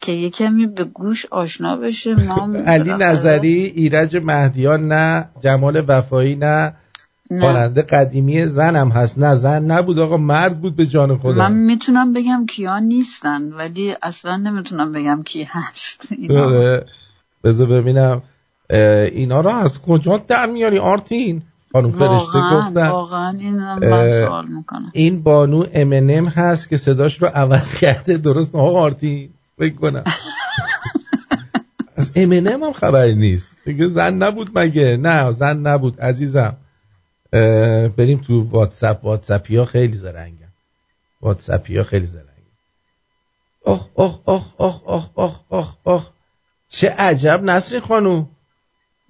که 0.00 0.12
یه 0.12 0.30
کمی 0.30 0.66
به 0.66 0.84
گوش 0.84 1.26
آشنا 1.26 1.76
بشه 1.76 2.14
ما 2.14 2.58
علی 2.66 2.92
نظری 2.92 3.72
ایرج 3.76 4.16
مهدیان 4.16 4.88
نه 4.88 5.28
جمال 5.40 5.84
وفایی 5.88 6.36
نه. 6.36 6.74
خواننده 7.28 7.82
قدیمی 7.82 8.46
زنم 8.46 8.88
هست. 8.88 9.18
نه 9.18 9.34
زن 9.34 9.64
نبود. 9.64 9.98
آقا 9.98 10.16
مرد 10.16 10.60
بود 10.60 10.76
به 10.76 10.86
جان 10.86 11.18
خدا. 11.18 11.48
من 11.48 11.52
می‌تونم 11.52 12.12
بگم 12.12 12.46
کیا 12.48 12.78
نیستن 12.78 13.52
ولی 13.52 13.94
اصلا 14.02 14.36
نمی‌تونم 14.36 14.92
بگم 14.92 15.22
کی 15.22 15.42
هست. 15.50 16.08
اینا. 16.18 16.44
آره. 16.44 16.86
بذار 17.44 17.66
ببینم. 17.66 18.22
اینا 18.70 19.40
رو 19.40 19.50
از 19.50 19.82
کجا 19.82 20.16
در 20.28 20.46
میاری 20.46 20.78
آرتین؟ 20.78 21.42
خانم 21.72 21.90
فرشته 21.90 22.38
گفتن. 22.50 22.88
واقعا 22.88 23.38
این 23.38 23.54
من 23.54 24.10
سوال 24.10 24.48
می‌کنم. 24.48 24.90
این 24.92 25.22
بانو 25.22 25.64
امنم 25.74 26.26
هست 26.26 26.68
که 26.68 26.76
صداش 26.76 27.22
رو 27.22 27.28
عوض 27.34 27.74
کرده. 27.74 28.16
درست؟ 28.16 28.54
آقا 28.54 28.80
آرتین 28.80 29.28
فکر 29.58 29.74
کنم. 29.74 30.04
از 31.96 32.12
امنم 32.16 32.62
هم 32.62 32.72
خبری 32.72 33.14
نیست. 33.14 33.56
دیگه 33.64 33.86
زن 33.86 34.14
نبود 34.14 34.58
مگه؟ 34.58 34.96
نه 34.96 35.32
زن 35.32 35.58
نبود. 35.58 36.00
عزیزم. 36.00 36.56
بریم 37.96 38.18
تو 38.26 38.42
واتساپ. 38.42 39.04
واتساپی 39.04 39.56
ها 39.56 39.64
خیلی 39.64 39.96
زرنگن. 39.96 40.52
واتساپی 41.20 41.76
ها 41.76 41.82
خیلی 41.84 42.06
زرنگن. 42.06 42.30
آخ 43.64 43.88
آخ 43.94 44.18
آخ 44.26 44.54
آخ 44.58 44.82
آخ 44.84 45.08
آخ 45.14 45.40
آخ 45.48 45.74
آخ. 45.84 46.10
چه 46.68 46.90
عجب 46.90 47.40
نسرین 47.44 47.80
خانوم. 47.80 48.28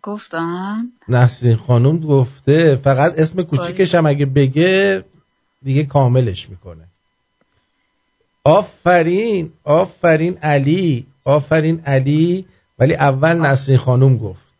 گفتم؟ 0.02 0.92
نسرین 1.08 1.56
خانوم 1.56 1.98
گفته 2.00 2.76
فقط 2.76 3.18
اسم 3.18 3.42
کوچیکش 3.42 3.94
هم 3.94 4.06
اگه 4.06 4.26
بگه 4.26 5.04
دیگه 5.62 5.84
کاملش 5.84 6.50
می‌کنه. 6.50 6.84
آفرین 8.44 9.52
آفرین 9.64 10.38
علی 10.38 11.06
آفرین 11.24 11.80
علی. 11.80 12.46
ولی 12.78 12.94
اول 12.94 13.36
نسرین 13.40 13.78
خانوم 13.78 14.16
گفت. 14.18 14.53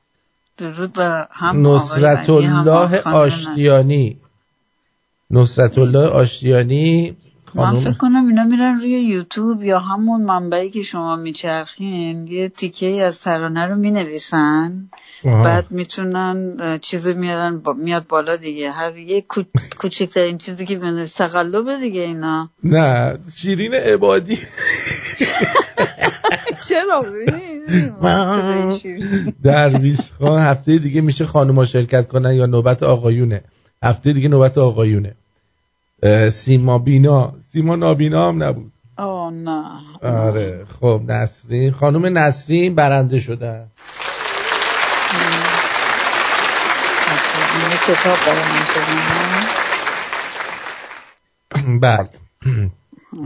درود 0.56 0.98
هم 1.30 1.66
نصرت 1.66 2.30
الله 2.30 3.02
آشتیانی. 3.02 4.16
نصرت 5.30 5.78
الله 5.78 6.08
آشتیانی 6.08 7.16
من 7.54 7.74
فکر 7.74 7.92
کنم 7.92 8.26
اینا 8.26 8.44
میرن 8.44 8.80
روی 8.80 8.90
یوتیوب 8.90 9.62
یا 9.62 9.78
همون 9.78 10.24
منبعی 10.24 10.70
که 10.70 10.82
شما 10.82 11.16
میچرخین 11.16 12.26
یه 12.26 12.48
تیکه 12.48 12.86
از 12.86 13.20
ترانه 13.20 13.66
رو 13.66 13.76
می‌نویسن. 13.76 14.90
بعد 15.24 15.70
می‌تونن 15.70 16.78
چیزو 16.78 17.14
میارن 17.14 17.58
با... 17.58 17.72
میاد 17.72 18.06
بالا 18.06 18.36
دیگه. 18.36 18.70
هر 18.70 18.96
یه 18.96 19.20
کو... 19.20 19.42
کوچکترین 19.80 20.38
چیزی 20.38 20.66
که 20.66 20.78
بنویس 20.78 21.14
تقلبه 21.14 21.78
دیگه 21.80 22.00
اینا. 22.00 22.50
نه 22.64 23.14
شیرین 23.34 23.74
عبادی. 23.74 24.38
چرا. 26.68 27.04
درویش 29.42 29.98
خان 30.20 30.42
هفته 30.42 30.78
دیگه 30.78 31.00
میشه 31.00 31.26
خانوما 31.26 31.64
شرکت 31.64 32.08
کنن 32.08 32.34
یا 32.34 32.46
نوبت 32.46 32.82
آقایونه؟ 32.82 33.44
هفته 33.82 34.12
دیگه 34.12 34.28
نوبت 34.28 34.58
آقایونه. 34.58 35.14
سیما 36.30 36.78
بینا. 36.78 37.32
سیما 37.52 37.76
نابینا 37.76 38.28
هم 38.28 38.42
نبود. 38.42 38.72
آه 38.96 39.30
نه. 39.30 39.80
آره 40.02 40.66
خب 40.80 41.00
نسرین. 41.08 41.72
خانم 41.72 42.18
نسرین 42.18 42.74
برنده 42.74 43.20
شدن 43.20 43.66
کتاب 47.86 48.16
شدن 48.74 49.44
بله. 51.80 52.08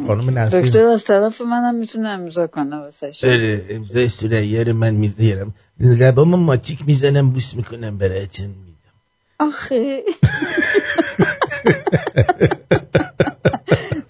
خانم 0.07 0.39
نسرین. 0.39 0.65
دکتر 0.65 0.85
از 0.87 1.05
طرف 1.05 1.41
منم 1.41 1.75
می‌تونه 1.75 2.09
امضا 2.09 2.47
کنه 2.47 2.77
واسه 2.77 3.33
آره 3.33 3.67
امضای 3.71 4.65
رو 4.65 4.73
من 4.73 4.95
می‌ذارم. 4.95 5.55
لبامو 5.81 6.37
ماتیک 6.37 6.79
می‌زنم 6.87 7.31
بوس 7.31 7.55
می‌کنم 7.55 7.99
براتون 7.99 8.55
آخه. 9.41 10.03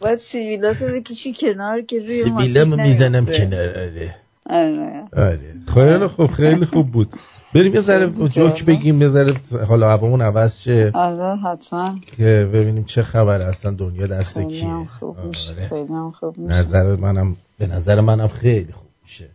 باید 0.00 0.18
سیبیلاتو 0.18 0.86
بکشی 0.86 1.34
کنار 1.40 1.82
که 1.82 1.98
روی 1.98 2.22
سیبیلمو 2.22 2.76
ماتیک 2.76 2.86
می‌زنم. 2.86 3.26
کنار 3.26 3.68
آره 3.68 4.14
آره 4.50 5.04
آره 5.16 5.54
خیلی 5.74 6.06
خوب 6.06 6.30
خیلی 6.30 6.64
خوب 6.64 6.90
بود 6.90 7.12
بریم 7.54 7.74
یه 7.74 7.80
ذره 7.80 8.28
جوک 8.28 8.64
بگیم 8.64 9.02
یه 9.02 9.08
ذره 9.08 9.34
حالا 9.68 9.90
هوامون 9.90 10.22
عوض 10.22 10.60
شه 10.60 10.90
آره 10.94 11.36
حتما 11.36 11.98
که 12.16 12.50
ببینیم 12.54 12.84
چه 12.84 13.02
خبر 13.02 13.40
اصلا 13.40 13.70
دنیا 13.70 14.06
دست 14.06 14.38
خیلی 14.38 14.60
هم 14.60 14.84
کیه 14.84 14.90
خوب 14.98 15.18
میشه 15.24 15.50
آره. 15.50 15.68
خیلی 15.68 15.92
هم 15.92 16.10
خوب 16.10 16.38
میشه 16.38 16.54
نظر 16.54 16.96
منم 16.96 17.36
به 17.58 17.66
نظر 17.66 18.00
منم 18.00 18.28
خیلی 18.28 18.72
خوب 18.72 18.88
میشه 19.02 19.28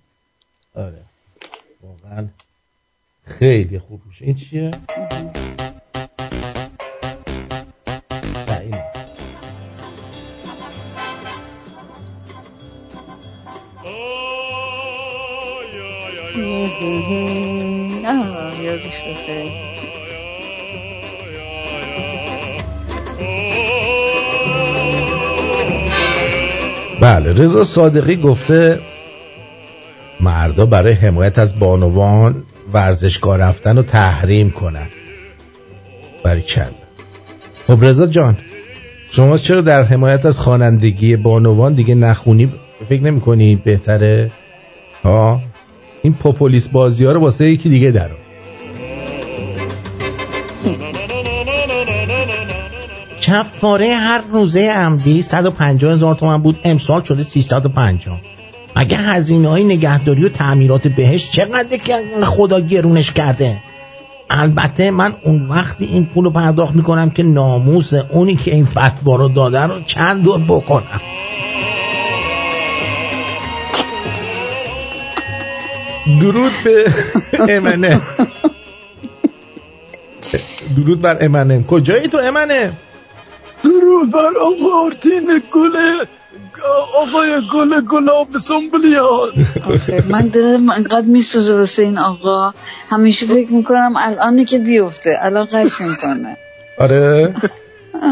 آره 0.76 1.02
واقعا 1.84 2.28
خیلی 3.26 3.80
خوب 3.80 4.02
میشه 4.07 4.26
این 4.26 4.36
چیه؟ 4.36 4.72
بله 27.01 27.43
رضا 27.43 27.64
صادقی 27.64 28.15
گفته 28.15 28.80
مردا 30.19 30.65
برای 30.65 30.93
حمایت 30.93 31.39
از 31.39 31.60
بانوان 31.60 32.43
ورزشگاه 32.73 33.38
رفتن 33.38 33.77
رو 33.77 33.84
تحریم 33.84 34.51
کنن. 34.51 34.88
بریکل 36.23 36.72
خب 37.68 37.85
رضا 37.85 38.07
جان 38.07 38.38
شما 39.11 39.38
چرا 39.38 39.61
در 39.61 39.84
حمایت 39.84 40.26
از 40.26 40.39
خوانندگی 40.39 41.15
بانوان 41.15 41.73
دیگه 41.73 41.95
نخونی؟ 41.95 42.53
فکر 42.89 43.03
نمی 43.03 43.22
کنی 43.22 43.55
بهتره؟ 43.55 44.31
ها؟ 45.03 45.41
این 46.03 46.13
پوپولیس 46.13 46.67
بازی 46.67 47.05
ها 47.05 47.11
رو 47.11 47.19
واسه 47.19 47.51
یکی 47.51 47.69
دیگه 47.69 47.91
درو. 47.91 48.15
کفاره 53.21 53.95
هر 53.95 54.21
روزه 54.31 54.71
عمدی 54.71 55.21
150 55.21 55.93
هزار 55.93 56.15
تومن 56.15 56.38
بود 56.38 56.59
امسال 56.63 57.03
شده 57.03 57.23
350 57.23 58.19
مگه 58.75 58.97
هزینه 58.97 59.47
های 59.47 59.63
نگهداری 59.63 60.25
و 60.25 60.30
تعمیرات 60.30 60.88
بهش 60.88 61.31
چقدر 61.31 61.77
که 61.77 61.93
خدا 62.23 62.59
گرونش 62.59 63.11
کرده؟ 63.11 63.63
البته 64.30 64.91
من 64.91 65.13
اون 65.23 65.49
وقتی 65.49 65.85
این 65.85 66.05
پول 66.05 66.25
رو 66.25 66.31
پرداخت 66.31 66.75
می‌کنم 66.75 67.09
که 67.09 67.23
ناموس 67.23 67.93
اونی 67.93 68.35
که 68.35 68.53
این 68.53 68.65
فتوا 68.65 69.15
رو 69.15 69.30
داده 69.30 69.61
رو 69.61 69.81
چند 69.85 70.23
دور 70.23 70.39
بکنم. 70.39 71.01
درود 76.21 76.51
به 76.63 76.85
امنه 77.49 78.01
درود 80.75 81.01
بر 81.01 81.17
امنه 81.21 81.63
کجایی 81.63 82.07
تو 82.07 82.17
امنه 82.17 82.73
درود 83.63 84.11
بر 84.11 84.31
آقا 84.41 84.85
آرتین 84.85 85.41
گل 85.51 86.05
آقای 86.95 87.41
گل 87.53 87.81
گلاب 87.81 88.27
سنبلیان 88.38 89.30
من 90.09 90.27
دلم 90.27 90.69
انقدر 90.69 91.07
میسوزه 91.07 91.53
واسه 91.53 91.84
این 91.84 91.97
آقا. 91.97 92.53
همیشه 92.89 93.25
فکر 93.25 93.51
می‌کنم 93.51 93.93
الانه 93.97 94.45
که 94.45 94.57
بیفته. 94.57 95.17
الان 95.21 95.45
قش 95.45 95.81
می‌کنه. 95.81 96.38
آره. 96.80 97.35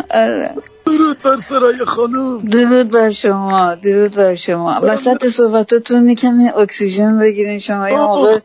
آره. 0.10 0.56
درود 0.92 1.22
بر 1.22 1.38
سرای 1.38 1.86
خانم. 1.86 2.38
درود 2.38 2.90
بر 2.92 3.10
شما 3.12 3.76
درود 3.76 4.16
بر 4.16 4.36
شما. 4.36 4.80
وسط 4.84 5.28
صحبتاتون 5.28 6.16
کمی 6.16 6.50
اکسیژن 6.50 7.20
بگیرین. 7.20 7.60
شما 7.60 7.90
یه 7.90 7.98
موقع 7.98 8.40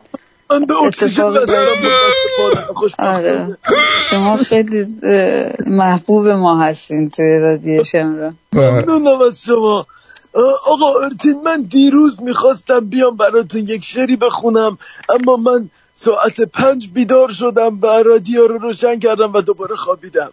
من 0.49 0.65
به 0.65 0.75
اکسیژن 0.75 1.23
آره. 2.99 3.57
شما 4.09 4.37
خیلی 4.37 4.87
محبوب 5.67 6.27
ما 6.27 6.61
هستین 6.61 7.09
توی 7.09 7.39
رادیو 7.39 7.83
شمرون. 7.83 8.37
ممنونم 8.53 9.21
از 9.21 9.43
شما. 9.43 9.85
آقا 10.67 10.99
ارتین 11.03 11.41
من 11.43 11.61
دیروز 11.61 12.21
می‌خواستم 12.21 12.79
بیام 12.79 13.17
براتون 13.17 13.61
یک 13.61 13.85
شعری 13.85 14.15
بخونم 14.15 14.77
اما 15.09 15.35
من 15.35 15.69
ساعت 15.95 16.41
پنج 16.41 16.89
بیدار 16.93 17.31
شدم 17.31 17.79
و 17.81 17.87
رادیو 18.05 18.47
رو 18.47 18.57
روشن 18.57 18.99
کردم 18.99 19.33
و 19.33 19.41
دوباره 19.41 19.75
خوابیدم. 19.75 20.31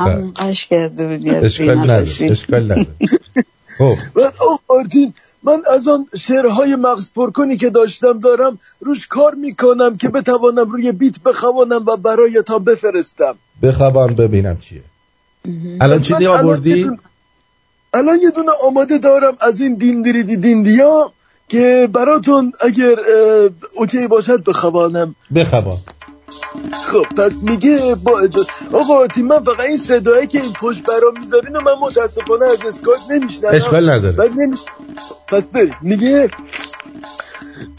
همون 0.00 0.32
قش 0.36 0.66
کرده 0.66 1.06
بودی 1.06 1.30
اشکال 1.30 1.78
نداره. 1.78 2.08
اشکال 2.20 2.64
نداره. 2.72 2.86
خب. 3.78 3.94
بعد 4.14 4.34
آرتین 4.68 5.14
من 5.42 5.62
از 5.76 5.88
آن 5.88 6.06
شعرهای 6.16 6.76
مغز 6.76 7.12
پرکنی 7.12 7.56
که 7.56 7.70
داشتم 7.70 8.20
دارم 8.20 8.58
روش 8.80 9.06
کار 9.06 9.34
می‌کنم 9.34 9.96
که 9.96 10.08
بتوانم 10.08 10.70
روی 10.70 10.92
beat 10.92 11.22
بخوانم 11.22 11.86
و 11.86 11.96
برایتان 11.96 12.64
بفرستم. 12.64 13.34
بخوابان 13.62 14.14
ببینم 14.14 14.58
چیه. 14.58 14.82
الان 15.80 16.02
چیزی 16.02 16.26
من 16.26 16.32
آوردی؟ 16.32 16.90
الان 17.94 18.18
یه 18.22 18.30
دونه 18.30 18.52
آماده 18.66 18.98
دارم 18.98 19.34
از 19.40 19.60
این 19.60 19.74
دین 19.74 20.02
دیریدی 20.02 20.36
دیندیا 20.36 21.12
که 21.48 21.88
براتون 21.92 22.52
اگر 22.60 22.94
OK 23.76 24.08
باشد 24.08 24.44
بخوانم 24.44 25.14
بخوابان 25.34 25.78
خب 26.72 27.02
پس 27.02 27.42
میگه 27.42 27.94
با 27.94 28.20
اجازه 28.20 28.48
آقا 28.72 28.94
آرتین 28.94 29.26
من 29.26 29.42
فقط 29.42 29.60
این 29.60 29.76
صدایی 29.76 30.26
که 30.26 30.40
این 30.40 30.52
پشت 30.52 30.82
برام 30.82 31.20
می‌ذارین 31.20 31.56
و 31.56 31.60
من 31.60 31.74
متاسفانه 31.80 32.46
از 32.46 32.58
اسکایپ 32.66 33.00
نمیشنم 33.10 33.50
اشکال 33.52 33.90
نداره. 33.90 34.16
بعد 34.16 34.40
نمی... 34.40 34.56
پس 35.28 35.48
بریم 35.48 35.74
میگه 35.82 36.30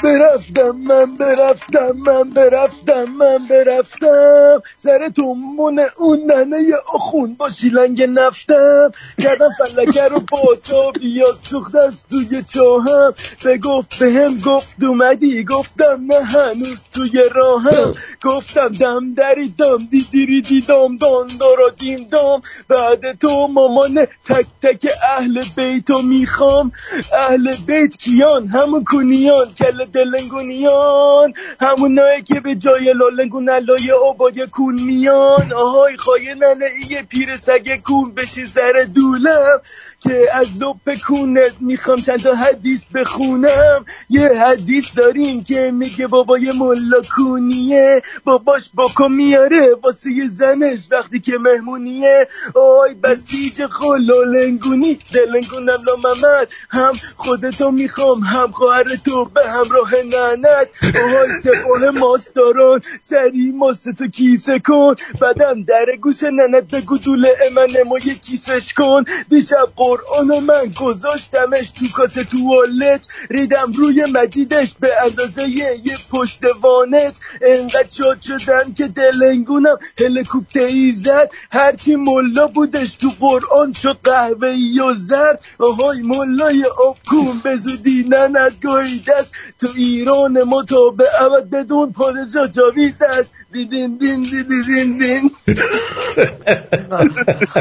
برفتم 0.03 0.71
من 0.71 1.17
برفتم 1.17 1.91
من 1.91 2.29
برفتم 2.29 3.03
من 3.03 3.47
برفتم. 3.49 4.61
سر 4.77 5.09
تومون 5.09 5.81
اون 5.97 6.19
ننه 6.31 6.57
آخون 6.93 7.35
با 7.35 7.49
شیلنگ 7.49 8.03
نفتم. 8.03 8.91
کردم 9.23 9.49
فلکه 9.51 10.03
رو 10.03 10.21
باسا 10.31 10.91
بیاد 10.91 11.39
سوخت 11.43 11.75
از 11.75 12.07
توی 12.07 12.43
چاهم. 12.43 13.13
به 13.43 13.57
گفت 13.57 13.99
به 13.99 14.13
هم 14.13 14.39
گفت 14.39 14.83
اومدی؟ 14.83 15.43
گفتم 15.43 15.99
نه 16.11 16.23
هنوز 16.25 16.87
توی 16.93 17.23
راهم. 17.35 17.93
گفتم 18.23 18.77
دم 18.77 19.13
دری 19.13 19.49
دام 19.49 19.87
دیدیری 19.91 20.41
دیدام 20.41 20.97
دان 20.97 21.37
دارا 21.39 21.69
دین 21.79 22.07
دام 22.11 22.41
بعد 22.69 23.19
تو 23.19 23.47
مامان 23.47 24.05
تک 24.25 24.47
تک 24.61 24.87
اهل 25.17 25.43
بیتو 25.55 26.01
می‌خوام. 26.01 26.71
اهل 27.13 27.57
بیت 27.57 27.97
کیان؟ 27.97 28.47
همون 28.47 28.83
کنیان 28.83 29.53
کل 29.71 29.85
دلنگونیان. 29.85 31.33
همونایی 31.61 32.21
که 32.21 32.39
به 32.39 32.55
جای 32.55 32.93
لالنگون 32.93 33.49
علای 33.49 33.91
آبای 33.91 34.47
کون 34.51 34.81
میان. 34.85 35.53
آهای 35.53 35.97
خواهی 35.97 36.33
ننه 36.35 36.65
ایه 36.81 37.03
پیر 37.03 37.37
سگ 37.37 37.81
کون 37.87 38.13
بشی 38.15 38.45
سر 38.45 38.85
دولم. 38.95 39.61
که 39.99 40.27
از 40.33 40.47
لپ 40.61 40.99
کونت 41.07 41.55
می‌خوام 41.59 41.97
چند 41.97 42.19
تا 42.19 42.35
حدیث 42.35 42.87
بخونم. 42.87 43.85
یه 44.09 44.27
حدیث 44.27 44.97
داریم 44.97 45.43
که 45.43 45.71
میگه 45.71 46.07
بابای 46.07 46.51
ملا 46.59 47.01
کونیه. 47.15 48.01
باباش 48.23 48.69
باکو 48.73 49.07
میاره 49.07 49.75
واسه 49.83 50.11
یه 50.11 50.27
زنش 50.29 50.87
وقتی 50.91 51.19
که 51.19 51.37
مهمونیه. 51.37 52.27
آی 52.55 52.93
بسیج 52.93 53.65
خلالنگونی 53.65 54.99
دلنگونم 55.13 55.79
لا 55.87 55.95
محمد 56.03 56.47
هم 56.69 56.91
خودتو 57.17 57.71
می‌خوام 57.71 58.19
هم 58.19 58.51
خواهر 58.51 58.83
تو 59.05 59.25
به 59.25 59.41
همراه 59.61 59.91
ننت 60.05 60.67
آهای 61.03 61.29
سپاه 61.43 61.89
ماستاران 61.89 62.81
سری 63.01 63.51
ماست 63.51 63.89
تو 63.89 64.07
کیسه 64.07 64.59
کن. 64.59 64.95
بعدم 65.21 65.63
در 65.63 65.85
گوش 66.01 66.23
ننت 66.23 66.75
بگو 66.75 66.97
دوله 66.97 67.29
امنمو 67.51 67.97
یه 68.05 68.15
کیسش 68.15 68.73
کن. 68.73 69.05
دیشب 69.29 69.67
قرآن 69.75 70.43
من 70.43 70.71
گذاشتمش 70.81 71.69
تو 71.69 71.85
کاسه 71.95 72.23
توالت. 72.23 73.07
ریدم 73.29 73.71
روی 73.75 74.05
مجیدش 74.13 74.73
به 74.79 74.89
اندازه 75.01 75.49
یه, 75.49 75.81
پشت 76.11 76.39
وانت 76.61 77.15
انقدر 77.41 77.89
شاد 77.89 78.21
شدم 78.21 78.73
که 78.73 78.87
دلنگونم 78.87 79.77
هلیکوپتری 79.99 80.91
زد. 80.91 81.29
هرچی 81.51 81.95
ملا 81.95 82.47
بودش 82.47 82.93
تو 82.93 83.09
قرآن 83.19 83.73
شد 83.73 83.97
قهوه 84.03 84.55
و 84.87 84.93
زرد. 84.93 85.39
آهای 85.59 86.01
ملای 86.01 86.63
آبکون 86.87 87.39
به 87.43 87.55
زودی 87.55 88.05
ننت 88.09 88.61
گاهی 88.61 89.03
دست. 89.07 89.33
تو 89.59 89.67
ایران 89.75 90.43
ما 90.43 90.63
تا 90.63 90.89
به 90.89 91.03
ابد 91.21 91.49
بدون 91.49 91.91
پادشاه 91.91 92.47
جاوید 92.47 93.03
است 93.03 93.33
دیدین 93.53 93.97
دین 93.97 94.21
دیدین 94.21 94.43
دین 94.47 94.97
دین 94.97 95.31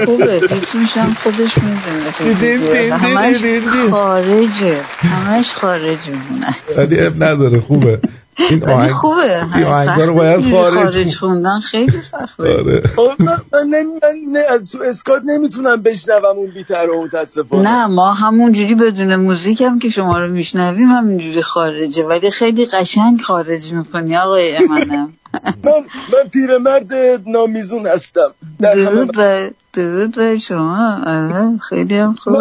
خوبه 0.05 0.41
بیتونش 0.41 0.97
هم 0.97 1.15
خودش 1.15 1.59
می‌دونه 1.59 2.97
همش 2.97 3.37
دیدین. 3.37 3.91
خارجه. 3.91 4.81
همش 5.03 5.51
خارج 5.53 6.09
میمونه 6.09 6.57
ولی 6.77 7.01
اب 7.01 7.23
نداره 7.23 7.61
خوبه. 7.61 8.01
این 8.37 8.65
آهنگ 8.65 8.91
خوبه 8.91 9.57
این 9.57 9.65
آهنگا 9.65 10.05
رو 10.05 10.15
باید 10.15 10.55
خارج 10.71 11.17
خوندن 11.17 11.61
خیلی 11.61 12.01
سخته. 12.01 12.43
آره. 12.43 12.83
من 13.19 13.37
من, 13.67 13.87
نه 14.33 14.39
از 14.51 14.73
تو 14.73 14.83
اسکایپ 14.83 15.23
نمی‌تونم 15.25 15.83
بشنوم 15.83 16.37
اون 16.37 16.51
beat 16.51 16.87
رو 16.87 17.05
متاسفانه. 17.05 17.63
نه 17.63 17.87
ما 17.87 18.13
همونجوری 18.13 18.75
بدون 18.75 19.17
موزیک 19.17 19.61
هم 19.61 19.79
که 19.79 19.89
شما 19.89 20.19
رو 20.19 20.29
میشنویم 20.29 20.89
همینجوری 20.89 21.43
خارجه. 21.43 22.07
ولی 22.07 22.31
خیلی 22.31 22.67
قشنگ 22.67 23.21
خارج 23.21 23.73
می‌کنی 23.73 24.17
آقای 24.17 24.57
امنم 24.57 25.13
من 25.65 25.73
من 26.13 26.29
پیرمرد 26.33 26.93
نامیزون 27.27 27.87
هستم. 27.87 28.35
درود 28.61 29.11
و 29.19 29.51
درود 29.73 30.17
بر 30.17 30.37
شما. 30.37 31.01
آره 31.07 31.59
خیلی 31.59 31.97
هم 31.97 32.15
خوب. 32.15 32.37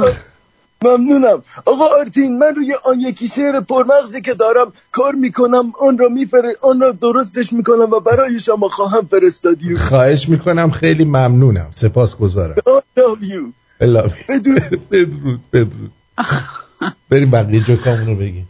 ممنونم. 0.84 1.44
آقا 1.66 1.86
آرتین 2.00 2.38
من 2.38 2.56
روی 2.56 2.74
آن 2.86 3.00
یکی 3.00 3.28
شعر 3.28 3.60
پرمغزی 3.60 4.22
که 4.22 4.34
دارم 4.34 4.74
کار 4.92 5.16
می‌کنم 5.16 5.74
آن 5.80 5.98
را 5.98 6.08
میفر 6.10 6.54
آن 6.62 6.80
را 6.80 6.92
درستش 6.92 7.54
می‌کنم 7.54 7.92
و 7.92 8.00
برای 8.00 8.40
شما 8.40 8.68
خواهم 8.68 9.08
فرستادیو 9.12 9.78
خواهش 9.78 10.30
می‌کنم 10.30 10.70
خیلی 10.70 11.06
ممنونم. 11.06 11.70
سپاس 11.74 12.18
گذارم. 12.18 12.56
I 12.56 13.86
love 13.86 14.12
you. 14.12 14.30
بدرود 14.30 14.90
بدرود 14.92 15.40
بدرود. 15.54 15.92
بریم 17.10 17.32
بقیه 17.32 17.60
جوکامون 17.60 18.08
رو 18.08 18.16
بگیم. 18.16 18.48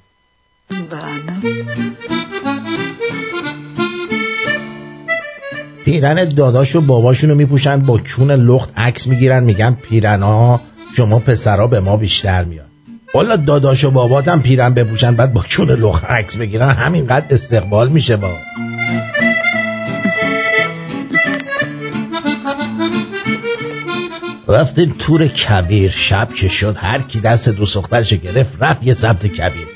پیرن 5.85 6.29
داداش 6.29 6.75
و 6.75 6.81
باباشونو 6.81 7.35
میپوشن 7.35 7.79
با 7.79 7.99
کون 8.15 8.31
لخت 8.31 8.73
عکس 8.77 9.07
می‌گیرن 9.07 9.43
میگن 9.43 9.77
پیرنا. 9.81 10.61
شما 10.97 11.19
پسرا 11.19 11.67
به 11.67 11.79
ما 11.79 11.97
بیشتر 11.97 12.43
میاد 12.43 12.65
والا 13.13 13.35
داداش 13.35 13.83
و 13.83 13.91
بابات 13.91 14.27
هم 14.27 14.41
پیرن 14.41 14.73
بپوشن 14.73 15.15
بعد 15.15 15.33
با 15.33 15.45
کون 15.57 15.69
لخت 15.69 16.05
عکس 16.05 16.37
بگیرن 16.37 16.69
همینقدر 16.69 17.25
استقبال 17.29 17.89
میشه 17.89 18.17
با. 18.17 18.37
رفتیم 24.47 24.95
تور 24.99 25.27
کبیر 25.27 25.91
شب 25.91 26.29
که 26.35 26.49
شد 26.49 26.75
هر 26.79 27.01
کی 27.01 27.19
دست 27.19 27.49
دو 27.49 27.65
سخترش 27.65 28.13
گرفت 28.13 28.57
رفت 28.59 28.83
یه 28.83 28.93
سمت 28.93 29.27
کبیر. 29.27 29.67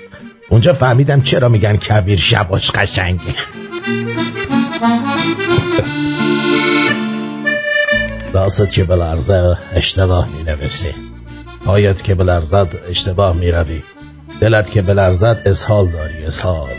اونجا 0.50 0.74
فهمیدم 0.74 1.22
چرا 1.22 1.50
میگن 1.50 1.78
کبیر 1.78 2.20
شباش 2.20 2.72
قشنگه. 2.72 3.36
راست 8.34 8.72
که 8.72 8.84
بلرزه 8.84 9.58
اشتباه 9.76 10.28
می 10.38 10.44
نویسی 10.44 10.94
پایت 11.66 12.04
که 12.04 12.16
بلرزد 12.16 12.68
اشتباه 12.90 13.36
می 13.36 13.52
روی 13.52 13.82
دلت 14.40 14.72
که 14.72 14.82
بلرزد 14.82 15.42
اسهال 15.46 15.88
داری 15.88 16.26
اسهال 16.26 16.70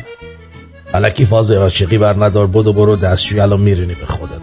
علکی 0.94 1.26
فاز 1.26 1.50
عاشقی 1.50 1.98
بر 1.98 2.24
ندار 2.24 2.46
بدو 2.46 2.72
برو 2.72 2.96
دستشوی 2.96 3.40
الان 3.40 3.60
میرینی 3.60 3.94
به 3.94 4.06
خودت 4.06 4.40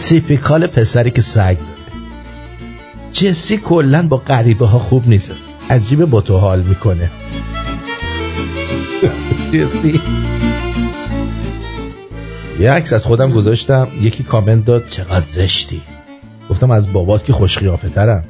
تیپیکال 0.00 0.66
پسری 0.66 1.10
که 1.10 1.22
سگ 1.22 1.56
داره 1.58 1.78
جسی 3.12 3.56
کلا 3.56 4.08
با 4.08 4.16
غریبه 4.16 4.66
ها 4.66 4.78
خوب 4.78 5.08
نیست 5.08 5.32
عجیبه 5.70 6.06
با 6.06 6.20
تو 6.20 6.38
حال 6.38 6.60
می‌کنه 6.60 7.10
جسی 9.52 10.00
یه 12.58 12.70
عکس 12.72 12.92
از 12.92 13.04
خودم 13.04 13.30
گذاشتم 13.30 13.88
یکی 14.00 14.22
کامنت 14.22 14.64
داد 14.64 14.88
چقدر 14.88 15.20
زشتی. 15.20 15.82
گفتم 16.50 16.70
از 16.70 16.92
بابات 16.92 17.24
که 17.24 17.32
خوش 17.32 17.58
قیافه 17.58 17.88
ترم 17.88 18.24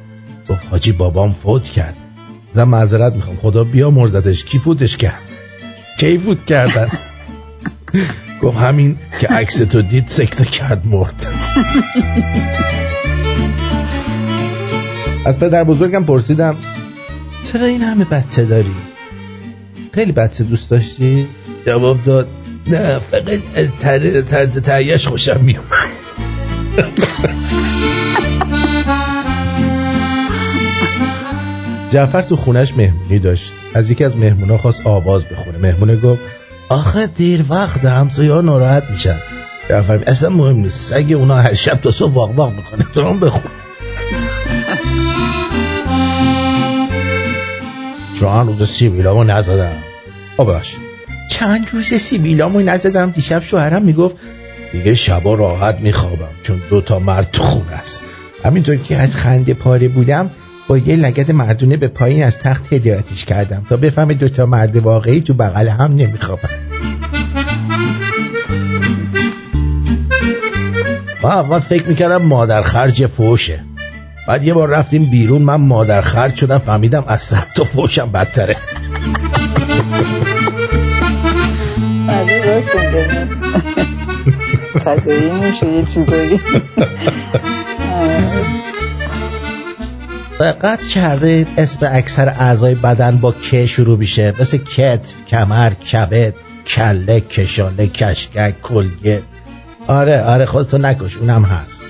گفت 0.49 0.61
حاجی 0.71 0.91
بابام 0.91 1.31
فوت 1.31 1.69
کرد. 1.69 1.95
زن 2.53 2.63
معذرت 2.63 3.13
می‌خوام. 3.13 3.37
خدا 3.41 3.63
بیا 3.63 3.91
مرزتش. 3.91 4.43
کی 4.43 4.59
فوتش 4.59 4.97
کرد؟ 4.97 5.21
کی 5.99 6.17
فوت 6.17 6.45
کردن؟ 6.45 6.87
گفت 8.41 8.57
همین 8.57 8.97
که 9.21 9.27
عکس 9.27 9.57
تو 9.57 9.81
دید 9.81 10.07
سکته 10.07 10.45
کرد 10.45 10.87
مرد. 10.87 11.27
از 15.25 15.39
پدر 15.39 15.63
بزرگم 15.63 16.03
پرسیدم 16.03 16.55
چرا 17.43 17.65
این 17.65 17.81
همه 17.81 18.05
بچه 18.05 18.45
داری؟ 18.45 18.75
خیلی 19.93 20.11
بچه 20.11 20.43
دوست 20.43 20.69
داشتی؟ 20.69 21.27
جواب 21.65 22.03
داد 22.03 22.27
نه 22.69 22.99
فقط 22.99 23.39
از 23.55 23.67
طر- 23.79 24.21
طرز 24.21 24.57
تهیهش 24.57 25.07
خوشم 25.07 25.39
میومد 25.41 25.65
جعفر 31.89 32.21
تو 32.21 32.35
خونش 32.35 32.73
مهمونی 32.77 33.19
داشت. 33.19 33.51
از 33.73 33.89
یکی 33.89 34.03
از 34.03 34.17
مهمونا 34.17 34.57
خواست 34.57 34.81
آواز 34.87 35.25
بخونه. 35.25 35.57
مهمونه 35.57 35.95
گفت 35.95 36.21
آخه 36.69 37.07
دیر 37.07 37.45
وقت 37.49 37.85
همسایه 37.85 38.33
ها 38.33 38.41
ناراحت 38.41 38.83
میشن. 38.91 39.17
جعفر 39.69 40.03
اصلا 40.07 40.29
مهم 40.29 40.55
نیست. 40.55 40.93
اگه 40.93 41.15
اونا 41.15 41.35
هر 41.35 41.53
شب 41.53 41.79
تا 41.81 41.91
صبح 41.91 42.13
واق 42.13 42.35
واق 42.35 42.53
می‌کنه 42.55 42.85
تو 42.93 43.03
هم 43.03 43.19
بخون. 43.19 43.41
چند 48.19 48.47
روز 48.47 48.69
سیبیلامو 48.69 49.23
نزدم 49.23 49.75
آ 50.37 50.43
ببخشید. 50.43 50.79
چند 51.29 51.67
روز 51.73 51.93
سیبیلامو 51.93 52.59
نزدم 52.59 53.09
دیشب 53.09 53.43
شوهرم 53.43 53.81
می‌گفت 53.81 54.15
دیگه 54.71 54.95
شبا 54.95 55.33
راحت 55.33 55.79
میخوابم 55.79 56.33
چون 56.43 56.61
دو 56.69 56.81
تا 56.81 56.99
مرد 56.99 57.29
تو 57.33 57.43
خونه 57.43 57.71
است. 57.71 58.01
همینطور 58.45 58.75
که 58.75 58.97
از 58.97 59.15
خنده 59.15 59.53
پاره 59.53 59.87
بودم 59.87 60.31
با 60.67 60.77
یه 60.77 60.95
لگد 60.95 61.31
مردونه 61.31 61.77
به 61.77 61.87
پایین 61.87 62.23
از 62.23 62.37
تخت 62.37 62.73
هدایتش 62.73 63.25
کردم 63.25 63.65
تا 63.69 63.77
بفهمه 63.77 64.13
دو 64.13 64.29
تا 64.29 64.45
مرد 64.45 64.75
واقعی 64.75 65.21
تو 65.21 65.33
بغل 65.33 65.67
هم 65.67 65.95
نمیخوابن. 65.95 66.49
ما 71.23 71.31
اول 71.31 71.59
فکر 71.59 71.87
می‌کردم 71.87 72.21
مادر 72.21 72.61
خرج 72.61 73.07
فوشه 73.07 73.63
بعد 74.27 74.43
یه 74.43 74.53
بار 74.53 74.69
رفتیم 74.69 75.05
بیرون 75.05 75.41
من 75.41 75.55
مادر 75.55 76.01
خرج 76.01 76.35
شدم 76.35 76.57
فهمیدم 76.57 77.03
از 77.07 77.21
صد 77.21 77.47
تا 77.55 77.63
فوشم 77.63 78.11
بدتره. 78.11 78.57
بله 82.09 82.55
راست 82.55 82.77
تدایی 84.79 85.31
میشه 85.31 85.67
یه 85.67 85.85
چیزایی. 85.85 86.39
دقت 90.39 90.81
کرده 90.81 91.47
اسم 91.57 91.89
اکثر 91.91 92.29
اعضای 92.29 92.75
بدن 92.75 93.17
با 93.17 93.31
که 93.31 93.65
شروع 93.65 93.97
میشه. 93.97 94.33
مثل 94.39 94.57
کت، 94.57 95.11
کمر، 95.27 95.69
کبد، 95.73 96.33
کله، 96.67 97.19
کشاله، 97.19 97.87
کشگک، 97.87 98.61
کلگه 98.61 99.21
آره 99.87 100.23
آره 100.23 100.45
خودتو 100.45 100.77
نکش 100.77 101.17
اونم 101.17 101.43
هست. 101.43 101.83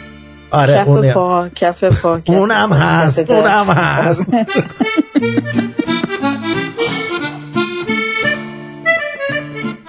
آره 0.52 0.74
کف 0.74 0.88
اون 0.88 1.12
پا 1.12 1.50
کف 1.56 1.84
پا 1.84 2.20
کف 2.20 2.30
اونم 2.30 2.74
هست. 2.74 3.20
اونم 3.20 3.66
هست. 3.70 4.26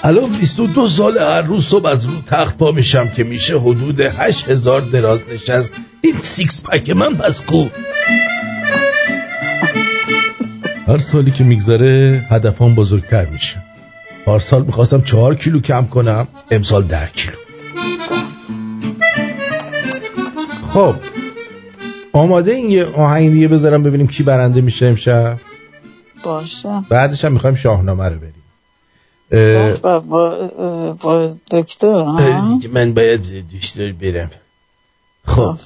الان 0.03 0.31
22 0.31 0.89
سال 0.89 1.19
هر 1.19 1.43
روز 1.43 1.67
صبح 1.67 1.87
از 1.87 2.05
رو 2.05 2.13
تخت 2.27 2.59
پا 2.59 2.73
میشم 2.73 3.09
که 3.09 3.25
میشه 3.25 3.59
حدود 3.59 4.01
8000 4.01 4.81
دراز 4.81 5.21
نشست. 5.33 5.73
این 6.01 6.15
six 6.23 6.63
pack 6.63 6.91
من 6.91 7.15
پس 7.15 7.43
کو؟ 7.43 7.67
هر 10.87 10.99
سالی 10.99 11.31
که 11.31 11.45
میگذره 11.45 12.25
هدفم 12.31 12.75
بزرگتر 12.75 13.27
میشه. 13.27 13.57
پارسال 14.25 14.63
می‌خواستم 14.63 15.01
چهار 15.01 15.35
کیلو 15.35 15.61
کم 15.61 15.87
کنم 15.87 16.29
امسال 16.51 16.83
ده 16.83 17.11
کیلو. 17.15 17.37
خب 20.73 20.95
آماده 22.13 22.53
این 22.53 22.71
یه 22.71 22.85
آهنگ 22.85 23.33
دیگه 23.33 23.49
بذارم 23.49 23.83
ببینیم 23.83 24.07
کی 24.07 24.23
برنده 24.23 24.61
میشه 24.61 24.87
امشب؟ 24.87 25.39
باشه. 26.23 26.83
بعدش 26.89 27.25
هم 27.25 27.33
می‌خوایم 27.33 27.57
شاهنامه 27.57 28.05
رو 28.09 28.19
بریم. 28.19 28.40
با, 29.31 29.99
با, 29.99 30.51
با 31.03 31.31
دکتر 31.51 32.01
ها؟ 32.01 32.59
دیگه 32.59 32.75
من 32.75 32.95
باید 32.95 33.21
دکتر 33.57 33.93
برم. 33.93 34.31
خب. 35.25 35.57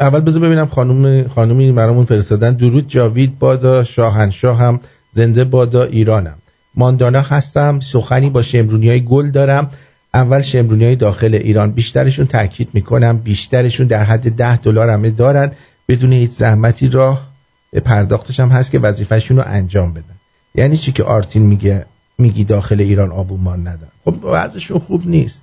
اول 0.00 0.20
بذار 0.20 0.42
ببینم 0.42 0.66
خانم 0.66 1.28
خانمی 1.28 1.72
برامون 1.72 2.04
فرستادن. 2.04 2.52
درود 2.52 2.88
جاوید 2.88 3.38
بادا 3.38 3.84
شاهنشاه 3.84 4.58
هم 4.58 4.80
زنده 5.12 5.44
بادا 5.44 5.84
ایرانم. 5.84 6.36
ماندانا 6.74 7.20
هستم 7.20 7.80
سخنی 7.80 8.30
با 8.30 8.42
شمرونی 8.42 8.88
های 8.88 9.04
گل 9.04 9.30
دارم. 9.30 9.70
اول 10.14 10.42
شمرونی 10.42 10.84
های 10.84 10.96
داخل 10.96 11.34
ایران. 11.34 11.70
بیشترشون 11.70 12.26
تاکید 12.26 12.68
می‌کنم 12.72 13.18
بیشترشون 13.18 13.86
در 13.86 14.04
حد 14.04 14.30
ده 14.30 14.56
دلار 14.56 14.90
همه 14.90 15.10
دارن. 15.10 15.52
بدون 15.88 16.12
هیچ 16.12 16.30
زحمتی 16.30 16.88
راه 16.88 17.30
به 17.72 17.80
پرداختش 17.80 18.40
هم 18.40 18.48
هست 18.48 18.70
که 18.70 18.78
وظیفهشون 18.78 19.36
رو 19.36 19.44
انجام 19.46 19.92
بدن. 19.92 20.19
یعنی 20.54 20.76
چی 20.76 20.92
که 20.92 21.04
آرتین 21.04 21.42
میگه 21.42 21.86
میگی 22.18 22.44
داخل 22.44 22.80
ایران 22.80 23.12
آبومان 23.12 23.60
ندارن. 23.60 23.92
خب 24.04 24.14
وضعشون 24.22 24.78
خوب 24.78 25.06
نیست. 25.06 25.42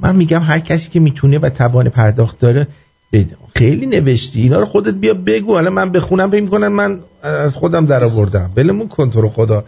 من 0.00 0.16
میگم 0.16 0.42
هر 0.42 0.58
کسی 0.58 0.90
که 0.90 1.00
می‌تونه 1.00 1.38
و 1.38 1.48
توان 1.48 1.88
پرداخت 1.88 2.38
داره 2.38 2.66
بده 3.12 3.36
خیلی 3.56 3.86
نوشتی. 3.86 4.42
اینا 4.42 4.58
رو 4.60 4.66
خودت 4.66 4.94
بیا 4.94 5.14
بگو. 5.14 5.52
الان 5.52 5.72
من 5.72 5.90
بخونم 5.90 6.30
فکر 6.30 6.42
می‌کنم 6.42 6.72
من 6.72 7.00
از 7.22 7.56
خودم 7.56 7.86
در 7.86 8.04
آوردم 8.04 8.50
بلمون 8.54 8.88
کن 8.88 9.10
تو 9.10 9.20
رو 9.20 9.28
خدا. 9.28 9.64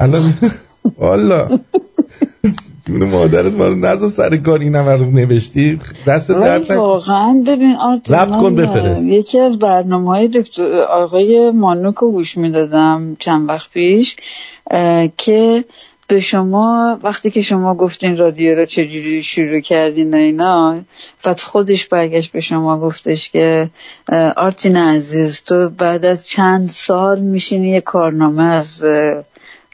الان 0.00 0.34
والا. 0.98 1.48
مادرت 2.88 3.52
ما 3.52 3.66
رو 3.66 3.74
نزا 3.74 4.08
سر 4.08 4.36
کار 4.36 4.58
این 4.58 4.76
هم 4.76 4.88
رو 4.88 5.10
نوشتی 5.10 5.80
دست 6.06 6.30
درد 6.30 6.70
واقعا 6.70 7.42
ببین 7.46 7.76
آرتین 7.76 8.24
کن 8.24 8.54
بفرست. 8.54 9.02
یکی 9.02 9.38
از 9.38 9.58
برنامه 9.58 10.08
های 10.10 10.28
دکتر 10.28 10.82
آقای 10.82 11.50
مانوک 11.50 11.94
رو 11.94 12.10
گوش 12.10 12.36
می‌دادم 12.36 13.16
چند 13.18 13.48
وقت 13.48 13.70
پیش 13.70 14.16
که 15.16 15.64
به 16.08 16.20
شما 16.20 16.98
وقتی 17.02 17.30
که 17.30 17.42
شما 17.42 17.74
گفتین 17.74 18.16
رادیو 18.16 18.54
رو 18.54 18.66
چجوری 18.66 19.22
شروع 19.22 19.60
کردین 19.60 20.14
و 20.14 20.16
اینا 20.16 20.80
بعد 21.24 21.40
خودش 21.40 21.86
برگشت 21.86 22.32
به 22.32 22.40
شما 22.40 22.78
گفتش 22.78 23.30
که 23.30 23.70
آرتین 24.36 24.76
عزیز 24.76 25.42
تو 25.42 25.68
بعد 25.68 26.04
از 26.04 26.28
چند 26.28 26.68
سال 26.68 27.20
میشینی 27.20 27.70
یه 27.70 27.80
کارنامه 27.80 28.42
از 28.42 28.84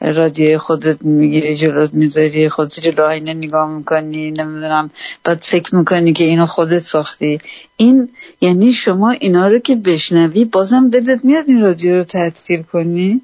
رادیوی 0.01 0.57
خودت 0.57 1.01
می‌گیری 1.01 1.55
جلوت 1.55 1.93
می‌ذاری 1.93 2.49
خودت 2.49 2.79
جلو 2.79 3.03
آینه 3.05 3.33
نگاه 3.33 3.69
می‌کنی 3.69 4.31
نمی‌دونم 4.31 4.89
بعد 5.23 5.39
فکر 5.41 5.75
می‌کنی 5.75 6.13
که 6.13 6.23
اینو 6.23 6.45
خودت 6.45 6.79
ساختی. 6.79 7.39
این 7.77 8.09
یعنی 8.41 8.73
شما 8.73 9.11
اینا 9.11 9.47
رو 9.47 9.59
که 9.59 9.75
بشنوی 9.75 10.45
بازم 10.45 10.89
دلت 10.89 11.25
میاد 11.25 11.45
این 11.47 11.61
رادیو 11.61 11.95
رو 11.95 12.03
تعطیل 12.03 12.61
کنی؟ 12.61 13.21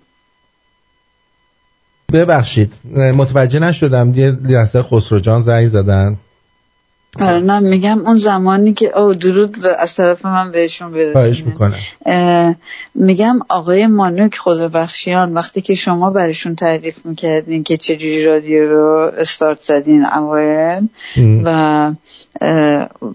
ببخشید 2.13 2.73
متوجه 2.93 3.59
نشدم 3.59 4.13
یه 4.15 4.31
لحظه 4.31 4.83
خسرو 4.83 5.19
جان 5.19 5.41
زنگ 5.41 5.67
زدن. 5.67 6.17
نه 7.21 7.59
میگم 7.59 8.05
اون 8.05 8.15
زمانی 8.15 8.73
که 8.73 8.99
او 8.99 9.13
درود 9.13 9.61
به- 9.61 9.75
از 9.79 9.95
طرف 9.95 10.25
من 10.25 10.51
بهشون 10.51 10.91
اه، 12.05 12.55
میگم 12.95 13.39
آقای 13.49 13.87
مانوک 13.87 14.37
خدا 14.37 14.67
بخشیان 14.67 15.33
وقتی 15.33 15.61
که 15.61 15.75
شما 15.75 16.09
برشون 16.09 16.55
تعریف 16.55 16.95
می‌کردین 17.05 17.63
که 17.63 17.77
چجوری 17.77 18.25
رادیو 18.25 18.69
رو 18.69 19.11
استارت 19.17 19.61
زدین 19.61 20.05
اوایل 20.05 20.87
و 21.43 21.91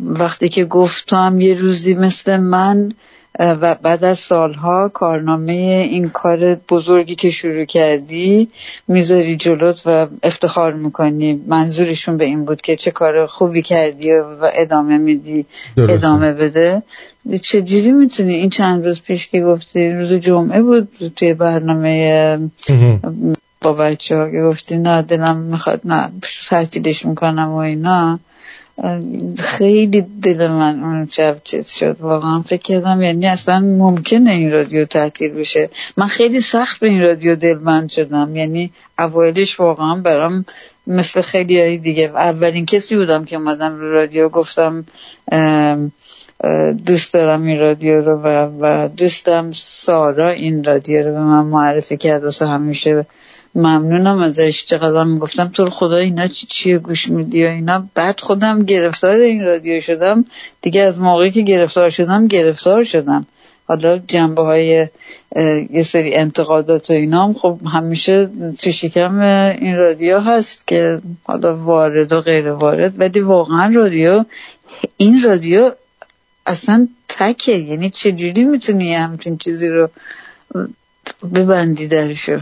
وقتی 0.04 0.48
که 0.48 0.64
گفت 0.64 1.06
تو 1.06 1.16
هم 1.16 1.40
یه 1.40 1.54
روزی 1.54 1.94
مثل 1.94 2.36
من 2.36 2.92
و 3.38 3.74
بعد 3.74 4.04
از 4.04 4.18
سالها 4.18 4.88
کارنامه 4.88 5.52
این 5.90 6.08
کار 6.08 6.54
بزرگی 6.54 7.14
که 7.14 7.30
شروع 7.30 7.64
کردی 7.64 8.48
می‌ذاری 8.88 9.36
جلوت 9.36 9.82
و 9.86 10.06
افتخار 10.22 10.72
می‌کنی. 10.72 11.44
منظورشون 11.46 12.16
به 12.16 12.24
این 12.24 12.44
بود 12.44 12.60
که 12.60 12.76
چه 12.76 12.90
کار 12.90 13.26
خوبی 13.26 13.62
کردی 13.62 14.12
و 14.12 14.50
ادامه 14.54 14.98
میدی 14.98 15.46
درسته. 15.76 15.92
ادامه 15.92 16.32
بده. 16.32 16.82
چجوری 17.42 17.92
می‌تونی 17.92 18.34
این 18.34 18.50
چند 18.50 18.86
روز 18.86 19.02
پیش 19.02 19.28
که 19.28 19.40
گفتی 19.40 19.90
روز 19.90 20.12
جمعه 20.12 20.62
بود 20.62 21.12
توی 21.16 21.34
برنامه 21.34 22.50
با 23.60 23.72
بچه 23.72 24.16
ها 24.16 24.30
که 24.30 24.40
گفتی 24.42 24.76
نه 24.76 25.02
دلم 25.02 25.36
می‌خواد 25.36 25.80
نه 25.84 26.10
تعطیلش 26.48 27.06
می‌کنم 27.06 27.48
و 27.48 27.56
اینا. 27.56 28.20
خیلی 29.38 30.06
دل 30.22 30.48
من 30.48 30.84
اون 30.84 31.08
شب 31.12 31.40
چیز 31.44 31.70
شد. 31.70 31.96
واقعا 32.00 32.42
فکر 32.42 32.62
کردم 32.62 33.02
یعنی 33.02 33.26
اصلا 33.26 33.60
ممکنه 33.60 34.32
این 34.32 34.52
رادیو 34.52 34.84
تعطیل 34.84 35.32
بشه. 35.32 35.70
من 35.96 36.06
خیلی 36.06 36.40
سخت 36.40 36.80
به 36.80 36.86
این 36.86 37.00
رادیو 37.00 37.36
دلبند 37.36 37.88
شدم. 37.88 38.36
یعنی 38.36 38.72
اوایلش 38.98 39.60
واقعا 39.60 40.00
برام 40.04 40.44
مثل 40.86 41.20
خیلی 41.20 41.60
های 41.60 41.78
دیگه. 41.78 42.10
اولین 42.14 42.66
کسی 42.66 42.96
بودم 42.96 43.24
که 43.24 43.36
اومدم 43.36 43.78
رو 43.78 43.92
رادیو 43.92 44.28
گفتم 44.28 44.84
دوست 46.86 47.14
دارم 47.14 47.42
این 47.42 47.60
رادیو 47.60 48.00
رو 48.00 48.20
و 48.60 48.88
دوستم 48.88 49.52
سارا 49.52 50.28
این 50.28 50.64
رادیو 50.64 51.02
رو 51.02 51.12
به 51.12 51.20
من 51.20 51.44
معرفی 51.44 51.96
کرد. 51.96 52.24
واسه 52.24 52.46
همیشه 52.46 53.06
ممنونم 53.54 54.18
ازش. 54.18 54.64
چقدر 54.64 55.04
می‌گفتم 55.04 55.48
تو 55.48 55.70
خدا 55.70 55.96
اینا 55.96 56.26
چی 56.26 56.46
چیه 56.46 56.78
گوش 56.78 57.08
میدی 57.08 57.44
و 57.44 57.48
اینا. 57.48 57.88
بعد 57.94 58.20
خودم 58.20 58.62
گرفتار 58.62 59.16
این 59.16 59.40
رادیو 59.40 59.80
شدم. 59.80 60.24
دیگه 60.62 60.82
از 60.82 61.00
موقعی 61.00 61.30
که 61.30 61.42
گرفتار 61.42 61.90
شدم 61.90 62.26
گرفتار 62.26 62.84
شدم. 62.84 63.26
حالا 63.68 63.98
جنبه 63.98 64.42
های 64.42 64.88
یه 65.70 65.82
سری 65.82 66.14
انتقادات 66.14 66.90
و 66.90 66.92
اینا 66.92 67.26
هم 67.26 67.34
خب 67.34 67.60
همیشه 67.72 68.30
تو 68.58 68.72
شکم 68.72 69.20
این 69.60 69.76
رادیو 69.76 70.20
هست 70.20 70.66
که 70.66 71.00
حالا 71.24 71.56
وارد 71.56 72.12
و 72.12 72.20
غیر 72.20 72.48
وارد. 72.48 73.00
ولی 73.00 73.20
واقعا 73.20 73.70
رادیو 73.74 74.24
این 74.96 75.22
رادیو 75.22 75.72
اصلا 76.46 76.88
تکه. 77.08 77.52
یعنی 77.52 77.90
چجوری 77.90 78.44
می‌تونی 78.44 78.94
همچین 78.94 79.36
چیزی 79.38 79.68
رو 79.68 79.90
ببندی 81.34 81.86
درشو؟ 81.86 82.40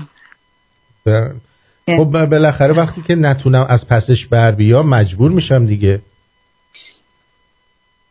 ب- 1.08 1.96
خب 1.96 2.26
بالاخره 2.26 2.74
وقتی 2.74 3.02
که 3.02 3.14
نتونم 3.14 3.66
از 3.68 3.88
پسش 3.88 4.26
بر 4.26 4.50
بیام 4.50 4.88
مجبور 4.88 5.30
میشم 5.30 5.66
دیگه. 5.66 6.00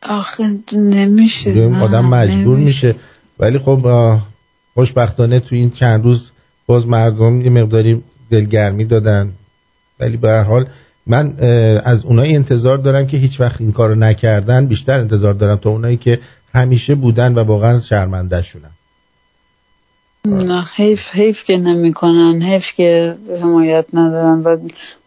آخه 0.04 0.44
نمیشه. 0.74 1.72
آدم 1.82 2.06
مجبور 2.06 2.58
نمیشه. 2.58 2.88
میشه. 2.88 3.00
ولی 3.40 3.58
خب 3.58 4.18
خوشبختانه 4.74 5.40
تو 5.40 5.56
این 5.56 5.72
چند 5.72 6.04
روز 6.04 6.32
باز 6.66 6.88
مردم 6.88 7.42
یه 7.42 7.50
مقداری 7.50 8.04
دلگرمی 8.30 8.86
دادن. 8.86 9.34
ولی 10.00 10.18
به 10.18 10.30
هر 10.30 10.44
حال 10.44 10.66
من 11.08 11.34
از 11.86 12.06
اونایی 12.06 12.36
انتظار 12.36 12.78
دارم 12.78 13.08
که 13.08 13.18
هیچ 13.18 13.40
وقت 13.40 13.62
این 13.62 13.72
کارو 13.72 13.96
نکردن 13.96 14.66
بیشتر 14.66 15.00
انتظار 15.00 15.34
دارم 15.34 15.56
تا 15.56 15.70
اونایی 15.70 15.98
که 15.98 16.20
همیشه 16.54 16.96
بودن 16.96 17.34
و 17.34 17.44
واقعا 17.44 17.82
شرمنده 17.82 18.42
شونن 18.42 18.70
نه 20.28 20.66
حیف 20.76 21.16
حیف 21.16 21.44
که 21.44 21.58
نمی‌کنن 21.58 22.42
حیف 22.42 22.74
که 22.74 23.16
حمایت 23.42 23.86
ندارن 23.94 24.42
و 24.44 24.58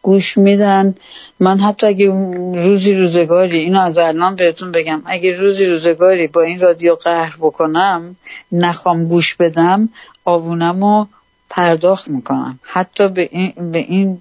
گوش 0.03 0.39
میدن. 0.39 0.95
من 1.41 1.59
حتی 1.61 1.87
اگه 1.87 2.07
روزی 2.55 2.95
روزگاری 2.95 3.59
اینو 3.59 3.81
از 3.81 3.99
الان 3.99 4.37
بهتون 4.37 4.73
بگم 4.73 5.03
اگه 5.05 5.37
روزی 5.37 5.65
روزگاری 5.65 6.27
با 6.27 6.43
این 6.43 6.61
رادیو 6.61 6.95
قهر 6.95 7.37
بکنم 7.41 8.17
نخوام 8.53 9.09
گوش 9.09 9.35
بدم 9.35 9.89
آبونمو 10.25 11.07
پرداخت 11.51 12.09
می‌کنم. 12.09 12.59
حتی 12.63 13.09
به 13.09 13.29
این, 13.33 13.73
به 13.73 13.79
این 13.79 14.21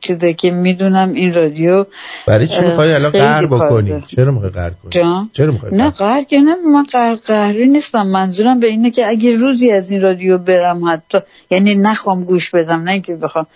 چیزی 0.00 0.34
که 0.34 0.50
می‌دونم 0.50 1.12
این 1.12 1.34
رادیو 1.34 1.86
برای 2.26 2.46
چی 2.46 2.60
می‌خوای 2.60 2.92
الان 2.92 3.10
قهر 3.10 3.46
بکنی. 3.46 4.02
چرا 4.06 4.32
می‌خوای 4.32 4.50
قهر 4.50 4.70
کنی؟ 4.70 5.30
چرا 5.32 5.52
می‌خوای 5.52 5.76
نه 5.76 5.90
قهر 5.90 6.22
که 6.22 6.40
نه 6.40 6.54
من 6.72 6.82
قهر 6.82 7.14
قهری 7.14 7.66
نیستم. 7.66 8.06
منظورم 8.06 8.60
به 8.60 8.66
اینه 8.66 8.90
که 8.90 9.08
اگه 9.08 9.36
روزی 9.36 9.70
از 9.70 9.90
این 9.90 10.00
رادیو 10.00 10.38
برم 10.38 10.84
حتی 10.84 11.18
یعنی 11.50 11.74
نخوام 11.74 12.24
گوش 12.24 12.50
بدم 12.50 12.82
نه 12.82 12.92
اینکه 12.92 13.14
بخوام 13.14 13.46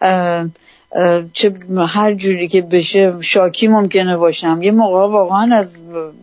اه، 0.00 0.46
اه، 0.92 1.22
چه 1.32 1.52
هر 1.86 2.14
جوری 2.14 2.48
که 2.48 2.62
بشه 2.62 3.14
شاکی 3.20 3.68
ممکنه 3.68 4.16
باشم. 4.16 4.58
یه 4.62 4.70
موقع 4.70 5.00
واقعا 5.00 5.56
از 5.56 5.68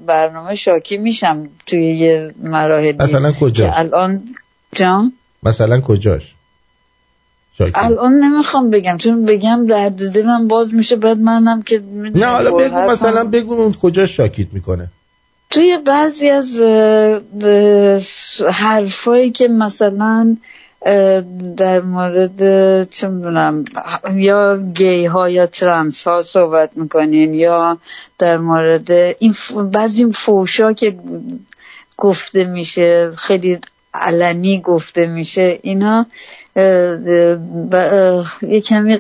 برنامه 0.06 0.56
شاکی 0.56 0.98
میشم 0.98 1.50
توی 1.66 1.86
یه 1.86 2.34
مراحلی. 2.44 2.98
مثلا 3.00 3.32
کجاش؟ 3.32 3.74
الان 3.76 4.24
جان؟ 4.76 5.14
مثلا 5.44 5.82
کجاش؟ 5.82 6.36
الان 7.76 8.14
نمی‌خوام 8.14 8.70
بگم 8.70 8.98
چون 8.98 9.26
بگم 9.26 9.66
درد 9.66 10.12
دلم 10.12 10.48
باز 10.48 10.74
میشه 10.74 10.96
بعد 10.96 11.18
منم 11.18 11.62
که 11.62 11.84
نه 12.16 12.26
حالا 12.26 12.52
بگو 12.52 12.76
مثلا 12.76 13.24
بگو 13.24 13.54
اون 13.54 13.74
کجا 13.74 14.06
شاکیت 14.06 14.54
می‌کنه. 14.54 14.88
توی 15.50 15.78
بعضی 15.86 16.30
از 16.30 16.60
حرفایی 18.52 19.32
که 19.32 19.48
مثلا 19.48 20.38
در 21.58 21.82
مورد 21.82 22.40
چه 22.90 23.08
می‌دونم 23.08 23.66
یا 24.16 24.58
گی 24.58 25.06
ها 25.06 25.30
یا 25.30 25.46
ترنس 25.46 26.08
ها 26.08 26.22
صحبت 26.22 26.78
می‌کنین 26.78 27.34
یا 27.34 27.78
در 28.18 28.38
مورد 28.38 28.92
این 28.92 29.36
بعضی 29.72 30.12
فوشا 30.14 30.74
که 30.74 30.96
گفته 31.98 32.44
میشه 32.44 33.12
خیلی 33.18 33.60
علنی 33.94 34.62
گفته 34.62 35.06
میشه 35.06 35.60
اینا 35.62 36.06
یه 38.42 38.62
کمی 38.66 38.98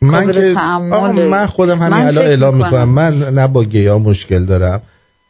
من 0.00 0.32
که 0.32 0.54
من 1.30 1.46
خودم 1.46 1.78
همین 1.78 2.06
الان 2.06 2.24
اعلام 2.24 2.56
می‌کنم. 2.56 2.88
من 2.88 3.18
نه 3.18 3.46
با 3.46 3.64
گیا 3.64 3.98
مشکل 3.98 4.44
دارم 4.44 4.82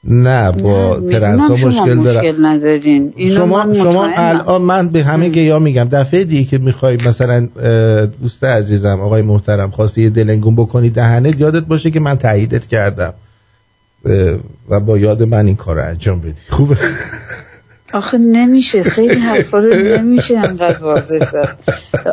نه 0.04 0.52
با 0.52 1.00
ترنسا 1.10 1.54
مشکل 1.54 2.02
دارم. 2.02 2.18
مشکل 2.18 2.46
ندارین. 2.46 3.12
اینو 3.16 3.34
شما 3.34 3.66
من 3.66 3.74
شما. 3.74 4.10
الان 4.16 4.62
من 4.62 4.88
به 4.88 5.04
همه 5.04 5.28
گیا 5.28 5.58
میگم. 5.58 5.88
دفعه 5.92 6.24
دیگه 6.24 6.44
که 6.44 6.58
می‌خوای 6.58 6.96
مثلا 7.06 7.48
دوست 8.22 8.44
عزیزم 8.44 9.00
آقای 9.00 9.22
محترم 9.22 9.70
خواستی 9.70 10.02
یه 10.02 10.10
دلنگون 10.10 10.56
بکنی 10.56 10.90
دهنت 10.90 11.40
یادت 11.40 11.64
باشه 11.64 11.90
که 11.90 12.00
من 12.00 12.18
تاییدت 12.18 12.66
کردم. 12.66 13.14
و 14.68 14.80
با 14.80 14.98
یاد 14.98 15.22
من 15.22 15.46
این 15.46 15.56
کار 15.56 15.76
رو 15.76 15.82
انجام 15.84 16.20
بدی. 16.20 16.34
خوبه؟ 16.48 16.76
آخه 17.92 18.18
نمیشه. 18.18 18.82
خیلی 18.82 19.14
حرفا 19.14 19.58
رو 19.58 19.74
نمیشه 19.74 20.38
انقدر 20.38 20.82
واضح 20.82 21.18
زد. 21.18 21.58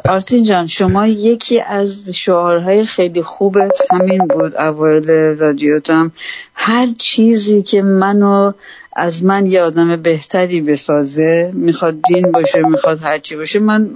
آرتین 0.06 0.44
جان 0.44 0.68
شما 0.68 1.08
یکی 1.08 1.62
از 1.62 2.10
شعارهای 2.10 2.86
خیلی 2.86 3.22
خوبت 3.22 3.82
همین 3.92 4.28
بود 4.28 4.56
اوایل 4.56 5.10
رادیوتم. 5.40 6.12
هر 6.54 6.88
چیزی 6.98 7.62
که 7.62 7.82
منو 7.82 8.52
از 8.96 9.24
من 9.24 9.46
یه 9.46 9.62
آدم 9.62 9.96
بهتری 9.96 10.62
بسازه 10.62 11.52
می‌خواد 11.54 11.96
دین 12.08 12.32
باشه 12.32 12.62
می‌خواد 12.62 13.00
هرچی 13.04 13.36
باشه 13.36 13.60
من 13.60 13.90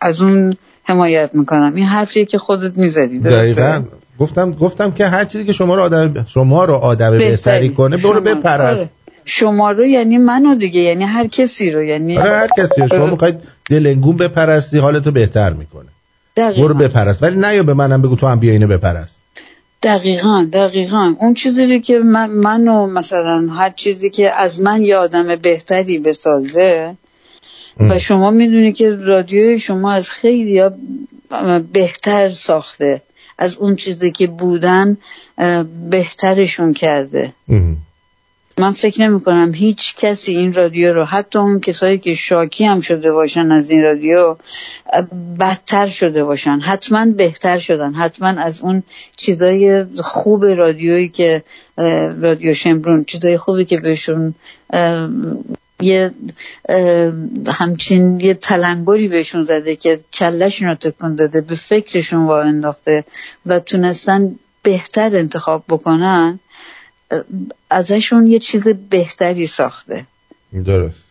از 0.00 0.22
اون 0.22 0.56
حمایت 0.84 1.30
می‌کنم. 1.32 1.72
این 1.74 1.86
حرفیه 1.86 2.24
که 2.24 2.38
خودت 2.38 2.76
می‌زدی 2.76 3.18
دقیقا. 3.18 3.82
گفتم 4.18 4.52
گفتم 4.52 4.90
که 4.90 5.06
هر 5.06 5.24
چیزی 5.24 5.44
که 5.44 5.52
شما 5.52 5.74
رو 5.74 5.82
آدم 5.82 6.24
شما 6.28 6.64
رو 6.64 6.74
آدم 6.74 7.10
بهتری. 7.10 7.28
بهتری 7.28 7.68
کنه 7.68 7.96
برو 7.96 8.20
بپرست. 8.20 8.80
آره. 8.80 8.90
شما 9.24 9.70
رو 9.70 9.86
یعنی 9.86 10.18
منو 10.18 10.54
دیگه 10.54 10.80
یعنی 10.80 11.04
هر 11.04 11.26
کسی 11.26 11.70
رو 11.70 11.82
یعنی 11.84 12.18
آره 12.18 12.30
هر 12.30 12.48
کسی 12.58 12.80
رو. 12.80 12.88
شما 12.88 13.02
آره. 13.02 13.10
می‌خواید 13.10 13.40
دلنگون 13.70 14.16
بپرستی 14.16 14.78
حالتو 14.78 15.10
بهتر 15.10 15.52
می‌کنه. 15.52 15.88
دقیقاً. 16.36 16.62
برو 16.62 16.74
بپرست. 16.74 17.22
ولی 17.22 17.36
نیا 17.36 17.62
به 17.62 17.74
منم 17.74 18.02
بگو 18.02 18.16
تو 18.16 18.26
هم 18.26 18.40
بیا 18.40 18.52
اینو 18.52 18.66
بپرست. 18.66 19.20
دقیقا 19.82 20.46
دقیقا. 20.52 21.14
اون 21.18 21.34
چیزی 21.34 21.74
رو 21.74 21.80
که 21.80 21.98
من 21.98 22.30
منو 22.30 22.86
مثلا 22.86 23.48
هر 23.50 23.70
چیزی 23.70 24.10
که 24.10 24.30
از 24.30 24.60
من 24.60 24.82
یه 24.82 24.96
آدم 24.96 25.36
بهتری 25.36 25.98
بسازه 25.98 26.94
و 27.80 27.98
شما 27.98 28.30
می‌دونی 28.30 28.72
که 28.72 28.90
رادیوی 28.90 29.58
شما 29.58 29.92
از 29.92 30.10
خیلی 30.10 30.62
بهتر 31.72 32.30
ساخته. 32.30 33.02
از 33.38 33.54
اون 33.54 33.76
چیزی 33.76 34.10
که 34.10 34.26
بودن 34.26 34.96
بهترشون 35.90 36.72
کرده. 36.72 37.32
من 38.58 38.72
فکر 38.72 39.02
نمی 39.02 39.20
کنم 39.20 39.54
هیچ 39.54 39.96
کسی 39.96 40.36
این 40.36 40.52
رادیو 40.52 40.92
رو 40.92 41.04
حتی 41.04 41.38
اون 41.38 41.60
کسایی 41.60 41.98
که 41.98 42.14
شاکی 42.14 42.64
هم 42.64 42.80
شده 42.80 43.12
باشن 43.12 43.52
از 43.52 43.70
این 43.70 43.82
رادیو 43.82 44.36
بدتر 45.40 45.88
شده 45.88 46.24
باشن. 46.24 46.58
حتما 46.58 47.06
بهتر 47.06 47.58
شدن. 47.58 47.92
حتما 47.92 48.28
از 48.28 48.60
اون 48.60 48.82
چیزای 49.16 49.84
خوب 50.02 50.44
رادیویی 50.44 51.08
که 51.08 51.42
رادیو 52.20 52.54
شمرون 52.54 53.04
چیزای 53.04 53.38
خوبی 53.38 53.64
که 53.64 53.80
بهشون 53.80 54.34
یه 55.80 56.10
همچین 57.46 58.20
یه 58.20 58.34
تلنگری 58.34 59.08
بهشون 59.08 59.44
زده 59.44 59.76
که 59.76 60.00
کلشون 60.12 60.68
رو 60.68 60.74
تکون 60.74 61.14
داده 61.14 61.40
به 61.40 61.54
فکرشون 61.54 62.26
وا 62.26 62.40
انداخته 62.40 63.04
و 63.46 63.60
تونستن 63.60 64.38
بهتر 64.62 65.16
انتخاب 65.16 65.64
بکنن. 65.68 66.40
ازشون 67.70 68.26
یه 68.26 68.38
چیز 68.38 68.68
بهتری 68.68 69.46
ساخته. 69.46 70.06
درست. 70.66 71.04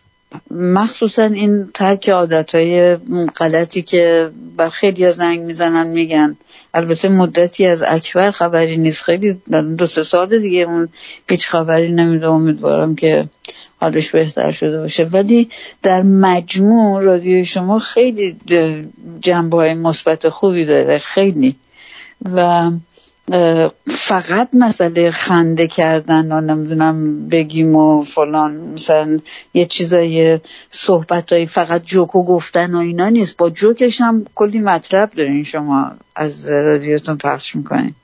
مخصوصا 0.50 1.24
این 1.24 1.70
ترک 1.74 2.08
عادتهای 2.08 2.96
غلطی 3.38 3.82
که 3.82 4.30
بر 4.56 4.68
خیلی 4.68 5.12
زنگ 5.12 5.40
می‌زنن 5.40 5.86
میگن. 5.86 6.36
البته 6.74 7.08
مدتی 7.08 7.66
از 7.66 7.82
اکبر 7.82 8.30
خبری 8.30 8.76
نیست. 8.76 9.02
خیلی 9.02 9.40
دو 9.78 9.86
سه 9.86 10.02
سال 10.02 10.40
دیگه 10.40 10.60
اون 10.60 10.88
هیچ 11.30 11.48
خبری 11.48 11.92
نمیده 11.92 12.28
امیدوارم 12.28 12.94
که 12.94 13.28
حالش 13.76 14.10
بهتر 14.10 14.50
شده 14.50 14.80
باشه. 14.80 15.04
ولی 15.04 15.48
در 15.82 16.02
مجموع 16.02 17.02
رادیو 17.02 17.44
شما 17.44 17.78
خیلی 17.78 18.36
جنبه 19.20 19.56
های 19.56 19.74
مثبت 19.74 20.28
خوبی 20.28 20.66
داره. 20.66 20.98
خیلی. 20.98 21.56
و 22.32 22.70
فقط 23.86 24.48
مسئله 24.52 25.10
خنده 25.10 25.66
کردن 25.66 26.32
و 26.32 26.40
نمی‌دونم 26.40 27.28
بگیم 27.28 27.76
و 27.76 28.02
فلان 28.02 28.54
مثلا 28.56 29.18
یه 29.54 29.66
چیزای 29.66 30.40
صحبت 30.70 31.32
های 31.32 31.46
فقط 31.46 31.84
جوکو 31.84 32.24
گفتن 32.24 32.74
و 32.74 32.78
اینا 32.78 33.08
نیست. 33.08 33.36
با 33.36 33.50
جوکش 33.50 34.00
هم 34.00 34.26
کلی 34.34 34.58
مطلب 34.58 35.10
دارین 35.10 35.44
شما 35.44 35.90
از 36.16 36.50
رادیوتون 36.50 37.16
پخش 37.16 37.56
می‌کنین. 37.56 37.94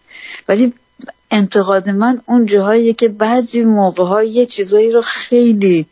ولی 0.48 0.72
انتقاد 1.30 1.90
من 1.90 2.20
اون 2.26 2.47
جاهاییه 2.47 2.92
که 2.92 3.09
بعضی 3.09 3.64
موقع 3.64 4.26
یه 4.26 4.47
چیزایی 4.47 4.90
رو 4.90 5.01
خیلی 5.01 5.86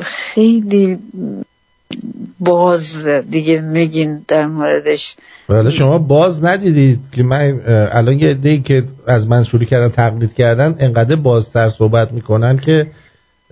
خیلی 0.00 0.98
باز 2.40 3.06
دیگه 3.06 3.60
میگین 3.60 4.24
در 4.28 4.46
موردش. 4.46 5.16
حالا 5.48 5.70
شما 5.70 5.98
باز 5.98 6.44
ندیدید 6.44 7.00
که 7.12 7.22
من 7.22 7.60
الان 7.92 8.18
یه 8.18 8.28
عده‌ای 8.30 8.60
که 8.60 8.84
از 9.06 9.28
من 9.28 9.42
شروع 9.44 9.64
کردن 9.64 9.88
تقلید 9.88 10.34
کردن 10.34 10.76
انقدر 10.78 11.16
بازتر 11.16 11.68
صحبت 11.70 12.12
می‌کنن 12.12 12.58
که 12.58 12.86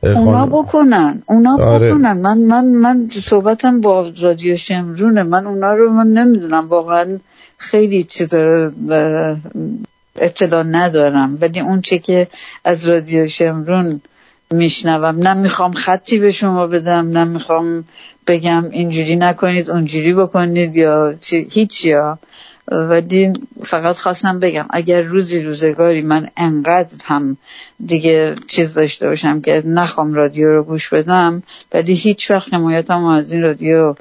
اه، 0.03 0.19
اونا 0.19 0.33
خانم- 0.33 0.63
بکنن 0.63 1.23
اونا 1.27 1.57
آره. 1.65 1.89
بکنن. 1.91 2.13
من 2.21 2.39
من 2.39 2.65
من 2.67 3.09
صحبتم 3.25 3.81
با 3.81 4.13
رادیو 4.21 4.57
شمرونه. 4.57 5.23
من 5.23 5.47
اونا 5.47 5.73
رو 5.75 5.91
من 5.91 6.07
نمی‌دونم 6.07 6.69
واقعا 6.69 7.19
خیلی 7.59 8.03
چیزا 8.03 8.71
اطلاع 10.19 10.63
ندارم. 10.63 11.39
ولی 11.41 11.61
اون 11.61 11.81
چه 11.81 11.99
که 11.99 12.27
از 12.65 12.89
رادیو 12.89 13.29
شمرون 13.29 14.01
میشنوم. 14.51 15.19
نه 15.19 15.35
می‌خوام 15.35 15.73
خطی 15.73 16.19
به 16.19 16.31
شما 16.31 16.67
بدم 16.67 17.09
نه 17.09 17.25
می‌خوام 17.25 17.85
بگم 18.27 18.65
اینجوری 18.71 19.17
نکنید 19.17 19.71
اونجوری 19.71 20.15
بکنید 20.15 20.77
یا 20.77 21.15
چی- 21.21 21.49
هیچ 21.51 21.85
یا. 21.85 22.19
ولی 22.73 23.33
فقط 23.65 23.97
خواستم 23.97 24.41
بگم 24.41 24.67
اگر 24.71 25.01
روزی 25.01 25.43
روزگاری 25.43 26.03
من 26.03 26.29
انقدر 26.37 26.97
هم 27.05 27.37
دیگه 27.87 28.35
چیز 28.47 28.75
داشته 28.75 29.09
باشم 29.09 29.41
که 29.41 29.63
نخوام 29.67 30.15
رادیو 30.15 30.53
رو 30.53 30.65
گوش 30.65 30.89
بدم 30.89 31.43
ولی 31.75 31.95
هیچ 31.95 32.31
وقت 32.31 32.55
حمایتم 32.55 33.05
از 33.05 33.33
این 33.33 33.43
رادیو 33.43 33.95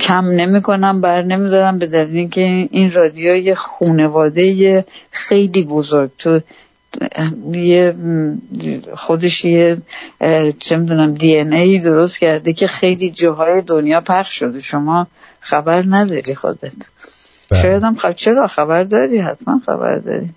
کم 0.00 0.24
نمی 0.24 0.62
کنم 0.62 1.00
بر 1.00 1.22
نمیدارم 1.22 1.78
به 1.78 1.86
دلیل 1.86 2.16
اینکه 2.16 2.68
این 2.70 2.92
رادیو 2.92 3.36
یه 3.36 3.54
خونواده 3.54 4.84
خیلی 5.10 5.64
بزرگ. 5.64 6.10
تو 6.18 6.40
یه 7.52 7.94
خودش 8.96 9.44
یه 9.44 9.76
چه 10.58 10.76
می‌دونم 10.76 11.14
دی 11.14 11.38
ان 11.38 11.52
ای 11.52 11.78
درست 11.78 12.18
کرده 12.18 12.52
که 12.52 12.66
خیلی 12.66 13.10
جاهای 13.10 13.62
دنیا 13.62 14.00
پخش 14.00 14.38
شده. 14.38 14.60
شما 14.60 15.06
خبر 15.40 15.84
نداری 15.88 16.34
خودت. 16.34 16.72
بله. 17.50 17.62
شاید 17.62 17.82
هم 17.82 17.94
خب 17.94 18.12
چرا 18.12 18.46
خبر 18.46 18.84
داری؟ 18.84 19.18
حتما 19.18 19.60
خبر 19.66 19.98
داری. 19.98 20.30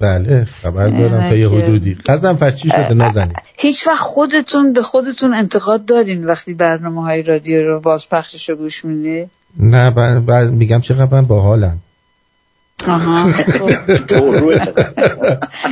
بله 0.00 0.44
خبر 0.62 0.88
دارم 0.88 1.28
تا 1.28 1.36
یه 1.36 1.48
حدودی. 1.48 1.94
قزم 1.94 2.50
چی 2.50 2.68
شده؟ 2.68 2.94
نزنید. 2.94 3.36
هیچ 3.56 3.86
وقت 3.86 3.98
خودتون 3.98 4.72
به 4.72 4.82
خودتون 4.82 5.34
انتقاد 5.34 5.84
دارین 5.84 6.24
وقتی 6.24 6.54
برنامه 6.54 7.02
های 7.02 7.22
رادیو 7.22 7.66
رو 7.66 7.80
بازپخشش 7.80 8.48
رو 8.48 8.56
گوش 8.56 8.84
میدی؟ 8.84 9.26
نه 9.58 9.90
بعد 10.20 10.50
میگم 10.50 10.80
چقدر 10.80 11.08
من 11.12 11.22
باحالم. 11.22 11.78
آها. 12.88 13.32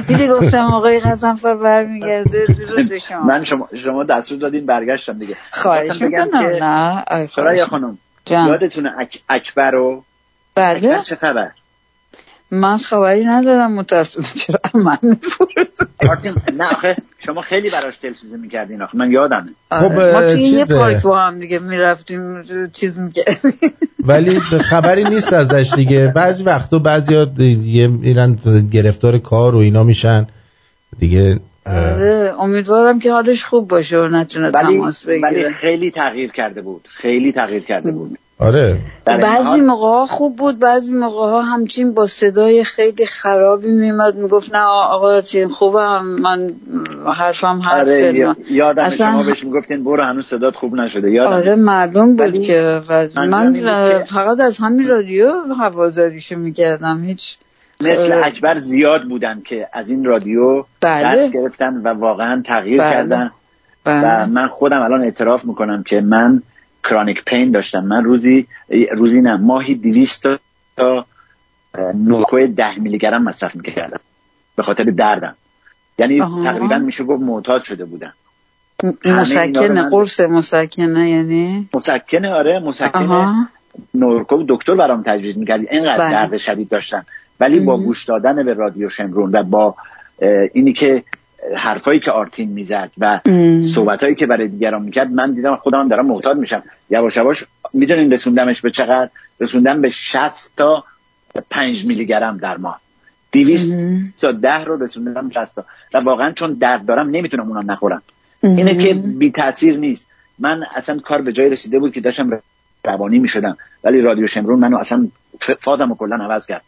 دیدی 0.08 0.28
گفتم 0.28 0.66
آقای 0.66 1.00
غزنفر 1.00 1.54
برمیگرده 1.54 2.46
درود 2.46 2.98
شما. 2.98 3.20
من 3.22 3.44
شما 3.44 3.68
شما 3.74 4.04
دستور 4.04 4.38
دادین 4.38 4.66
برگشتم 4.66 5.18
دیگه. 5.18 5.36
خواهش 5.50 6.02
می‌کنم 6.02 6.46
نه. 6.60 7.04
خواهش 7.26 7.62
خانم. 7.62 7.98
یادتونه 8.30 8.94
اک... 8.98 9.22
اکبر 9.28 9.70
رو 9.70 10.04
بله. 10.54 11.02
چه 11.02 11.16
خبر؟ 11.16 11.50
من 12.50 12.78
خبری 12.78 13.24
ندارم 13.24 13.72
متاسفم 13.72 14.38
چرا 14.38 14.60
من 14.74 14.98
نه 16.52 16.64
آخه 16.64 16.96
شما 17.18 17.40
خیلی 17.40 17.70
براش 17.70 17.94
دلسوزی 18.02 18.36
می‌کردین 18.36 18.82
آخه 18.82 18.96
من 18.96 19.10
یادمه. 19.10 19.46
خب، 19.70 19.92
ما 19.92 20.20
توی 20.20 20.42
یه. 20.42 20.64
پارک 20.64 21.02
با 21.02 21.20
هم 21.20 21.40
دیگه 21.40 21.58
می‌رفتیم 21.58 22.42
چیز 22.72 22.98
می‌کردیم. 22.98 23.52
ولی 24.04 24.40
خبری 24.40 25.04
نیست 25.04 25.32
ازش 25.32 25.72
دیگه. 25.76 26.12
بعضی 26.14 26.44
وقتا 26.44 26.78
بعضی 26.78 27.14
ها 27.14 27.24
دیگه 27.24 27.86
میرن 27.86 28.38
گرفتار 28.72 29.18
کار 29.18 29.54
و 29.54 29.58
اینا 29.58 29.84
میشن. 29.84 30.26
دیگه 30.98 31.40
آره، 31.66 32.34
امیدوارم 32.38 32.98
که 32.98 33.12
حالش 33.12 33.44
خوب 33.44 33.68
باشه 33.68 33.98
و 33.98 34.08
نتونه 34.08 34.50
ولی 34.50 34.66
تماس 34.66 35.06
ولی 35.06 35.20
بگیره 35.20 35.52
خیلی 35.52 35.90
تغییر 35.90 36.30
کرده 36.32 36.62
بود. 36.62 36.88
خیلی 36.92 37.32
تغییر 37.32 37.64
کرده 37.64 37.92
بود. 37.92 38.18
آره 38.40 38.78
بعضی 39.06 39.60
موقع 39.60 39.86
ها 39.86 40.06
خوب 40.06 40.36
بود 40.36 40.58
بعضی 40.58 40.94
موقع 40.94 41.30
ها 41.30 41.42
همچین 41.42 41.94
با 41.94 42.06
صدای 42.06 42.64
خیلی 42.64 43.06
خرابی 43.06 43.70
میمد 43.70 44.16
می‌گفت 44.16 44.54
نه 44.54 44.60
آقا 44.62 45.20
چین 45.20 45.48
خوبم 45.48 46.04
من 46.04 46.52
حرفم 47.16 47.60
حرف 47.64 47.80
آره 47.80 48.14
یا- 48.14 48.36
یادم 48.50 48.82
اصلا- 48.84 49.06
شما 49.12 49.22
بهش 49.22 49.44
می‌گفتین 49.44 49.84
برو 49.84 50.02
هنوز 50.04 50.26
صدات 50.26 50.56
خوب 50.56 50.74
نشده 50.74 51.10
یادم 51.10 51.32
آره 51.32 51.54
معلوم 51.54 52.10
بود 52.10 52.20
ولی 52.20 52.38
که 52.40 52.80
و 52.88 53.06
من 53.28 53.52
فقط 53.98 54.40
از 54.40 54.58
همین 54.58 54.88
رادیو 54.88 55.32
هواداریشو 55.58 56.38
می‌کردم 56.38 57.04
هیچ 57.04 57.36
مثل 57.82 58.12
آره. 58.12 58.26
اکبر 58.26 58.58
زیاد 58.58 59.02
بودن 59.02 59.42
که 59.44 59.68
از 59.72 59.90
این 59.90 60.04
رادیو 60.04 60.64
بله. 60.80 61.02
درس 61.02 61.30
گرفتن 61.30 61.76
و 61.76 61.88
واقعا 61.88 62.42
تغییر 62.46 62.80
بله. 62.80 62.90
کردن 62.90 63.30
بله. 63.84 64.22
و 64.22 64.26
من 64.26 64.48
خودم 64.48 64.82
الان 64.82 65.02
اعتراف 65.02 65.44
می‌کنم 65.44 65.82
که 65.82 66.00
من 66.00 66.42
کرانیک 66.84 67.24
پین 67.24 67.50
داشتم 67.50 67.84
من 67.84 68.04
روزی 68.04 68.46
روزی 68.92 69.20
نه 69.20 69.36
ماهی 69.36 69.74
200 69.74 70.22
تا 70.76 71.06
نوکوی 71.94 72.46
ده 72.46 72.78
میلی 72.78 72.98
گرم 72.98 73.22
مصرف 73.22 73.56
می‌کردم 73.56 74.00
به 74.56 74.62
خاطر 74.62 74.84
دردم 74.84 75.36
یعنی 75.98 76.20
آها. 76.20 76.42
تقریبا 76.42 76.78
میشه 76.78 77.04
گفت 77.04 77.22
معتاد 77.22 77.64
شده 77.64 77.84
بودم 77.84 78.12
مسکنه 79.04 79.90
قرص 79.90 80.20
مسکنه 80.20 81.10
یعنی 81.10 81.68
مسکنه 81.74 82.32
آره 82.32 82.58
مسکنه. 82.58 83.48
نورکو 83.94 84.44
دکتر 84.48 84.74
برام 84.74 85.02
تجویز 85.02 85.38
می‌کرد 85.38 85.60
اینقدر 85.70 85.98
بله. 85.98 86.12
درد 86.12 86.36
شدید 86.36 86.68
داشتم 86.68 87.06
ولی 87.40 87.60
با. 87.60 87.76
گوش 87.76 88.04
دادن 88.04 88.44
به 88.44 88.54
رادیو 88.54 88.88
شمرون 88.88 89.30
و 89.32 89.42
با 89.42 89.74
اینی 90.52 90.72
که 90.72 91.02
حرفایی 91.56 92.00
که 92.00 92.10
آرتین 92.10 92.48
می‌زد 92.48 92.90
و. 92.98 93.20
صحبتایی 93.62 94.14
که 94.14 94.26
برای 94.26 94.48
دیگران 94.48 94.82
می‌کرد 94.82 95.10
من 95.10 95.34
دیدم 95.34 95.56
خودم 95.56 95.88
دارم 95.88 96.06
معتاد 96.06 96.36
میشم. 96.36 96.62
یواش 96.90 97.16
یواش 97.16 97.44
می‌دونین 97.72 98.12
رسوندمش 98.12 98.60
به 98.60 98.70
چقدر؟ 98.70 99.10
رسوندم 99.40 99.80
به 99.80 99.88
60 99.88 100.52
تا 100.56 100.84
5 101.50 101.84
میلی 101.84 102.06
گرم 102.06 102.36
در 102.36 102.56
ماه. 102.56 102.80
200 103.32 103.72
تا 104.20 104.32
10 104.32 104.64
رو 104.64 104.82
رسوندم 104.82 105.28
به 105.28 105.34
60 105.34 105.54
تا. 105.54 105.64
و 105.94 105.98
واقعا 105.98 106.32
چون 106.32 106.52
درد 106.52 106.86
دارم 106.86 107.10
نمی‌تونم 107.10 107.48
اونم 107.48 107.70
نخورم. 107.70 108.02
اینه 108.42 108.74
که 108.76 108.94
بی 109.18 109.30
تاثیر 109.30 109.76
نیست. 109.76 110.06
من 110.38 110.64
اصلا 110.74 110.98
کار 110.98 111.22
به 111.22 111.32
جای 111.32 111.48
رسیده 111.50 111.78
بود 111.78 111.92
که 111.92 112.00
داشتم 112.00 112.38
روانی 112.84 113.18
می 113.18 113.28
شدم 113.28 113.56
ولی 113.84 114.00
رادیو 114.00 114.26
شمرون 114.26 114.58
منو 114.58 114.76
اصلا 114.76 115.08
ف- 115.40 115.56
فازم 115.60 115.88
رو 115.88 115.94
کلا 115.94 116.16
عوض 116.16 116.46
کرد. 116.46 116.62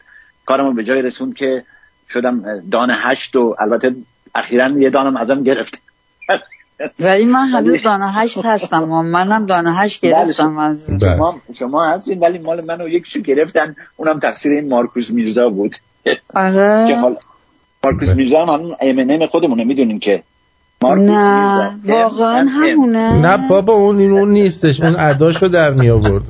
کارمو 0.47 0.73
به 0.73 0.85
جای 0.85 1.03
رسوند 1.03 1.35
که 1.35 1.65
شدم 2.11 2.63
دان 2.71 2.91
هشت 3.05 3.37
و 3.37 3.57
البته 3.59 3.95
اخیرا 4.35 4.71
یه 4.79 4.91
دانم 4.91 5.17
ازم 5.17 5.43
گرفت 5.43 5.79
ولی 7.01 7.25
من 7.25 7.49
هنوز 7.49 7.83
دانه 7.83 8.13
هشت 8.13 8.45
هستم 8.45 8.93
و 8.93 9.03
منم 9.03 9.47
دانه 9.47 9.75
هشت 9.75 10.01
گرفتم 10.01 10.59
از 10.59 10.91
شما 11.01 11.41
شما 11.55 11.85
هستین 11.85 12.21
ولی 12.21 12.39
مال 12.39 12.65
منو 12.65 12.89
یکیشو 12.89 13.21
گرفتن. 13.21 13.77
اونم 13.97 14.21
تقصیر 14.21 14.53
این 14.53 14.69
مارکوس 14.69 15.11
میرزا 15.11 15.49
بود. 15.49 15.77
آره. 16.35 17.03
مارکوس 17.85 18.09
میرزا 18.09 18.47
هم 18.47 18.55
همون 18.55 18.77
ام 19.11 19.27
خودمونه 19.27 19.65
می‌دونین 19.65 19.99
که 19.99 20.23
نه. 20.85 21.71
واقعا 21.85 22.45
M- 22.45 22.49
M. 22.49 22.51
همونه. 22.51 23.13
نه 23.13 23.49
بابا 23.49 23.73
اون 23.73 23.99
این 23.99 24.11
اون 24.11 24.29
نیستش 24.29 24.81
اون 24.81 24.97
اداشو 24.99 25.49
در 25.49 25.71
می 25.75 25.91
آورد 25.91 26.25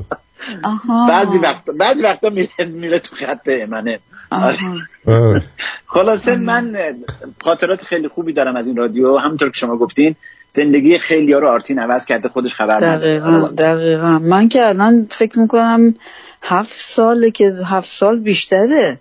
آها. 0.62 1.09
بعضی 1.09 1.39
وقت 1.39 1.64
بعضی 1.64 2.02
وقتا 2.02 2.31
میره 2.31 2.64
میره 2.64 2.98
تو 2.98 3.16
خط 3.16 3.48
امنه 3.48 3.98
آه. 4.31 5.43
خلاصه 5.86 6.36
من 6.36 6.77
خاطرات 7.44 7.85
خیلی 7.85 8.09
خوبی 8.09 8.32
دارم 8.32 8.56
از 8.56 8.66
این 8.66 8.77
رادیو. 8.77 9.19
همونطور 9.19 9.51
که 9.51 9.59
شما 9.59 9.77
گفتین 9.77 10.16
زندگی 10.52 10.98
خیلی 10.98 11.32
ها 11.32 11.39
رو 11.39 11.48
آرتین 11.48 11.78
عوض 11.78 12.05
کرده 12.05 12.28
خودش 12.28 12.55
خبر 12.55 12.81
دقیقا 12.81 13.48
دقیقا. 13.59 14.19
من 14.19 14.48
که 14.48 14.66
الان 14.66 15.06
فکر 15.10 15.39
می‌کنم 15.39 15.94
هفت 16.43 16.81
ساله 16.81 17.31
که 17.31 17.52
هفت 17.66 17.90
سال 17.90 18.20
بیشتره 18.20 18.98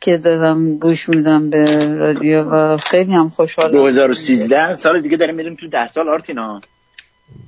که 0.00 0.16
دارم 0.16 0.78
گوش 0.78 1.08
میدم 1.08 1.50
به 1.50 1.94
رادیو 1.94 2.42
و 2.42 2.76
خیلی 2.76 3.12
هم 3.12 3.28
خوشحالم. 3.28 3.72
2013 3.72 4.76
سال 4.76 5.02
دیگه 5.02 5.16
داریم 5.16 5.34
میریم 5.34 5.54
تو 5.54 5.68
10 5.68 5.88
سال 5.88 6.08
آرتینا. 6.08 6.60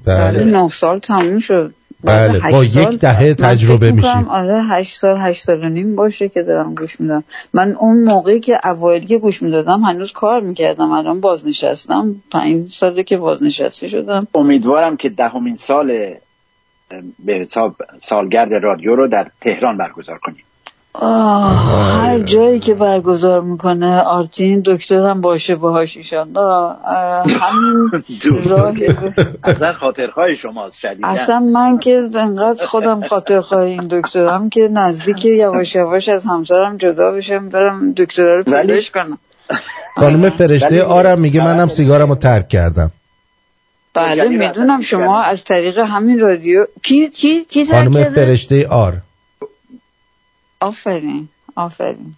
بله. 0.04 0.44
نه 0.44 0.68
سال 0.68 0.98
تموم 0.98 1.38
شد. 1.38 1.74
بله 2.04 2.40
هشت 2.40 2.52
با 2.52 2.64
سال 2.64 2.92
یک 2.92 3.00
دهه 3.00 3.34
تجربه 3.34 3.92
میشیم. 3.92 4.18
می‌کنم 4.18 4.28
آره 4.28 4.62
هشت 4.62 4.98
سال 4.98 5.16
هشت 5.18 5.44
سال 5.44 5.64
و 5.64 5.68
نیم 5.68 5.96
باشه 5.96 6.28
که 6.28 6.42
دارم 6.42 6.74
گوش 6.74 7.00
میدم. 7.00 7.24
من 7.54 7.76
اون 7.80 8.04
موقعی 8.04 8.40
که 8.40 8.60
اوایل 8.64 9.06
که 9.06 9.18
گوش 9.18 9.42
می‌دادم 9.42 9.80
هنوز 9.80 10.12
کار 10.12 10.40
می‌کردم 10.40 10.90
الان 10.90 11.20
بازنشستم. 11.20 12.22
پنج 12.30 12.70
ساله 12.70 13.02
که 13.02 13.16
بازنشسته 13.16 13.88
شدم. 13.88 14.26
امیدوارم 14.34 14.96
که 14.96 15.08
دهمین 15.08 15.56
سال 15.56 15.90
اه، 16.90 17.00
به 17.18 17.34
حساب 17.34 17.76
سالگرد 18.02 18.54
رادیو 18.54 18.96
رو 18.96 19.08
در 19.08 19.26
تهران 19.40 19.76
برگزار 19.76 20.18
کنیم. 20.18 20.44
آه 21.00 21.92
هر 21.92 22.18
جایی 22.18 22.58
که 22.58 22.74
برگزار 22.74 23.40
می‌کنه 23.40 24.00
آرتین 24.00 24.62
دکترم 24.66 25.20
باشه 25.20 25.54
باهاش 25.54 25.96
ایشالله 25.96 26.38
اه، 26.40 27.26
همین 27.40 27.90
راهی 28.50 28.88
اصلا 29.44 29.72
خاطرهای 29.72 30.36
شماست 30.36 30.78
شدیدن 30.78 31.08
اصلا 31.08 31.40
من 31.40 31.78
که 31.78 32.02
انقدر 32.14 32.66
خودم 32.66 33.02
خاطر 33.02 33.40
خواهی 33.40 33.72
این 33.72 33.88
دکترم 33.90 34.50
که 34.50 34.68
نزدیک 34.72 35.24
یواش 35.24 35.74
یواش 35.74 36.08
از 36.08 36.24
همسرم 36.24 36.76
جدا 36.76 37.10
بشم 37.10 37.48
برم 37.48 37.92
دکتر 37.92 38.36
رو 38.36 38.42
پیداش 38.44 38.90
کنم. 38.90 39.18
خانم 39.96 40.30
فرشته 40.30 40.66
ولی- 40.68 40.80
آرم 40.80 41.20
میگه 41.20 41.44
منم 41.44 41.68
سیگارم 41.68 42.08
رو 42.08 42.14
ترک 42.14 42.48
کردم. 42.48 42.90
بله 43.94 44.28
می‌دونم 44.28 44.80
شما. 44.80 45.22
از 45.22 45.44
طریق 45.44 45.78
همین 45.78 46.18
رادیو 46.20 46.64
کی 46.82 47.08
کی 47.08 47.44
کی 47.44 47.64
ترک 47.64 47.88
خانم؟ 47.88 48.04
فرشته 48.04 48.68
آر. 48.68 48.92
آفرین 50.60 51.28
آفرین. 51.56 52.14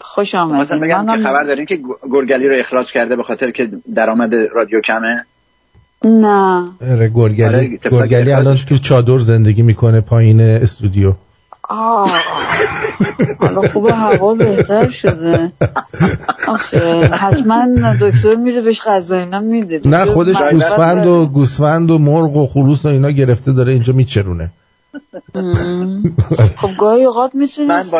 خوش 0.00 0.34
خواستم 0.34 0.56
آمدین 0.56 0.80
بگم 0.80 1.16
که 1.16 1.22
خبر 1.22 1.44
دارین 1.44 1.66
که 1.66 1.80
گرگلی 2.12 2.48
رو 2.48 2.56
اخراج 2.56 2.92
کرده 2.92 3.16
به 3.16 3.22
خاطر 3.22 3.50
که 3.50 3.70
درآمد 3.94 4.34
رادیو 4.54 4.80
کمه؟ 4.80 5.24
نه. 6.04 6.68
آره 6.90 7.10
گرگلی 7.14 7.44
آره، 7.44 7.78
گرگلی 7.90 8.32
الان 8.32 8.58
تو 8.68 8.78
چادر 8.78 9.18
زندگی 9.18 9.62
می‌کنه 9.62 10.00
پایین 10.00 10.40
استودیو. 10.40 11.12
آه. 11.68 12.10
حالا 13.38 13.62
خوب 13.62 13.86
هوا 13.86 14.34
بهتر 14.34 14.90
شده. 14.90 15.52
آخه 16.48 17.08
حتما 17.08 17.66
دکتر 18.00 18.34
میره 18.34 18.60
بهش 18.60 18.80
غذا 18.86 19.16
اینا 19.16 19.40
میده. 19.40 19.80
نه 19.84 20.04
خودش 20.04 20.42
گوسفند. 20.52 21.06
و 21.06 21.26
گوسفند 21.26 21.90
و 21.90 21.98
مرغ 21.98 22.36
و 22.36 22.46
خروس 22.46 22.84
و 22.84 22.88
اینا 22.88 23.10
گرفته 23.10 23.52
داره 23.52 23.72
اینجا 23.72 23.92
میچرونه. 23.92 24.50
خب 26.60 26.70
گاهی 26.78 27.04
اوقات 27.04 27.34
من 27.34 27.40
می‌تونست 27.40 27.94
با 27.94 27.98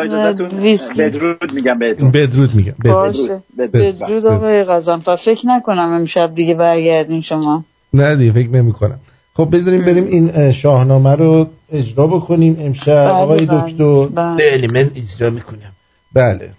بدرود 0.97 1.53
میگم 1.53 1.79
بهتون. 1.79 2.11
بدرود 2.11 2.55
میگم 2.55 2.73
بدرود. 2.83 3.05
باشه. 3.05 3.43
بدرود. 3.57 4.25
آقای 4.25 4.63
غزنفر. 4.63 5.15
فکر 5.15 5.47
نکنم 5.47 5.93
امشب 5.93 6.35
دیگه 6.35 6.53
برگردین 6.53 7.21
شما. 7.21 7.65
نه 7.93 8.15
دیگه 8.15 8.31
فکر 8.31 8.49
نمی 8.49 8.73
کنم 8.73 8.99
خب 9.33 9.49
بذاریم 9.51 9.85
بریم 9.85 10.05
این 10.05 10.31
اه، 10.33 10.51
شاهنامه 10.51 11.15
رو 11.15 11.47
اجرا 11.71 12.07
بکنیم 12.07 12.57
امشب. 12.59 12.91
آقای 12.91 13.45
بله، 13.45 13.61
دکتر. 13.61 14.05
بله. 14.05 14.35
بله 14.37 14.67
من 14.73 14.91
اجرا 14.95 15.29
می‌کنم. 15.29 15.71
بله. 16.13 16.51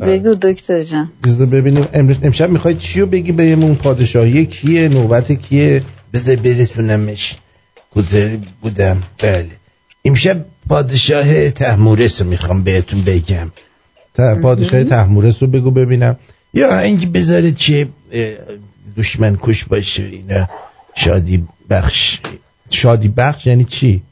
بگو 0.00 0.34
دکتر 0.34 0.82
جان. 0.82 1.10
بذار 1.24 1.46
ببینیم. 1.46 1.86
امروز 1.94 2.16
امشب 2.22 2.50
می‌خوای 2.50 2.74
چی 2.74 3.00
رو 3.00 3.06
بگی 3.06 3.32
بهمون 3.32 3.74
پادشاهی 3.74 4.46
کیه؟ 4.46 4.88
نوبت 4.88 5.32
کیه؟ 5.32 5.82
بذار 6.14 6.36
برسونمش. 6.36 7.36
کجا 7.94 8.28
بودم. 8.62 9.02
بله. 9.18 9.50
امشب 10.04 10.44
پادشاه 10.68 11.50
تحمورس 11.50 12.22
رو 12.22 12.28
می‌خوام 12.28 12.62
بهتون 12.62 13.02
بگم. 13.02 13.50
تا 14.14 14.34
پادشاه 14.34 14.84
تحمورس 14.84 15.42
رو 15.42 15.48
بگو 15.48 15.70
ببینم. 15.70 16.16
یا 16.54 16.78
اینکه 16.78 17.06
بذاره 17.06 17.52
چه 17.52 17.88
دشمن 18.96 19.38
کش 19.42 19.64
باشه 19.64 20.04
اینا 20.04 20.48
شادی 20.94 21.44
بخش. 21.70 22.20
شادی 22.70 23.08
بخش 23.08 23.46
یعنی 23.46 23.64
چی؟ 23.64 24.02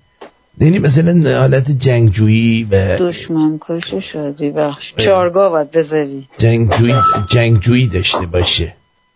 یعنی 0.61 0.79
مثلا 0.79 1.39
حالت 1.41 1.71
جنگجویی 1.71 2.69
و 2.71 2.99
دشمن 2.99 3.59
کش 3.61 3.95
شادی 3.95 4.51
بخش. 4.51 4.95
چارگاه 4.97 5.51
باید 5.51 5.71
بذاری. 5.71 6.29
جنگجویی 6.39 6.95
جنگجویی 7.29 7.87
داشته 7.87 8.27
باشه. 8.27 8.75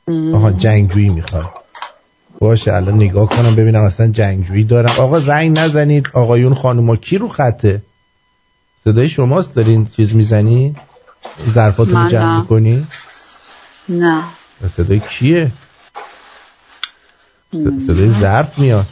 آها 0.08 0.52
جنگجویی 0.52 1.08
می‌خواد. 1.08 1.50
باشه 2.48 2.72
الان 2.72 2.94
نگاه 2.94 3.28
کنم 3.28 3.54
ببینم 3.54 3.82
اصلا 3.82 4.06
جنگجویی 4.06 4.64
دارم. 4.64 4.94
آقا 4.98 5.20
زنگ 5.20 5.58
نزنید. 5.58 6.08
آقایون 6.12 6.54
خانوما 6.54 6.96
کی 6.96 7.18
رو 7.18 7.28
خطه؟ 7.28 7.82
صدای 8.84 9.08
شماست 9.08 9.54
دارین 9.54 9.86
چیز 9.86 10.14
می‌زنی؟ 10.14 10.76
ظرفاتون 11.50 12.02
رو 12.02 12.08
جمع. 12.08 12.38
می‌کنی؟ 12.38 12.86
نه. 13.88 14.22
صدای 14.76 15.00
کیه؟ 15.00 15.50
صدای 17.86 18.08
ظرف 18.08 18.58
میاد. 18.58 18.86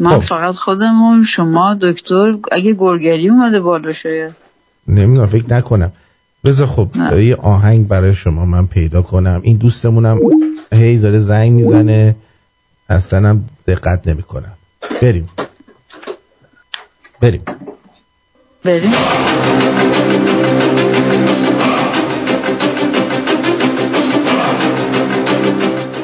من 0.00 0.10
خب. 0.10 0.18
فقط 0.18 0.54
خودمون 0.54 1.24
شما 1.24 1.74
دکتر 1.82 2.34
اگه 2.52 2.72
گرگلی 2.72 3.28
اومده 3.28 3.60
بالا 3.60 3.92
شاید. 3.92 4.32
نمی‌دونم 4.88 5.26
فکر 5.26 5.54
نکنم. 5.54 5.92
بذار 6.44 6.66
خب 6.66 6.88
یه 7.18 7.36
آهنگ 7.36 7.88
برای 7.88 8.14
شما 8.14 8.44
من 8.46 8.66
پیدا 8.66 9.02
کنم. 9.02 9.40
این 9.44 9.56
دوستمونم 9.56 10.20
هی 10.72 10.98
داره 10.98 11.18
زنگ 11.18 11.52
می‌زنه. 11.52 12.16
اصلا 12.88 13.28
هم 13.28 13.44
دقت 13.66 14.08
نمی‌کنم 14.08 14.52
بریم. 15.02 15.28
بریم. 17.20 17.42
بریم. 18.64 18.92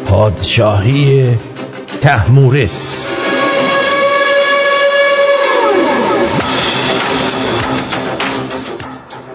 پادشاهی 0.06 1.38
تحمورس 2.00 3.12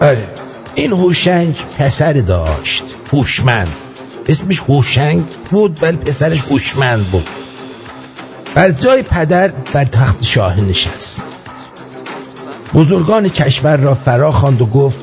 آره 0.00 0.45
این 0.76 0.92
هوشنگ 0.92 1.56
پسر 1.78 2.12
داشت 2.12 2.84
هوشمند. 3.12 3.72
اسمش 4.26 4.60
هوشنگ 4.60 5.24
بود 5.50 5.78
ولی 5.82 5.96
پسرش 5.96 6.42
هوشمند 6.42 7.04
بود. 7.04 7.28
بر 8.54 8.70
جای 8.70 9.02
پدر 9.02 9.48
بر 9.48 9.84
تخت 9.84 10.24
شاه 10.24 10.60
نشست. 10.60 11.22
بزرگان 12.74 13.28
کشور 13.28 13.76
را 13.76 13.94
فرا 13.94 14.32
خواند 14.32 14.62
و 14.62 14.66
گفت 14.66 15.00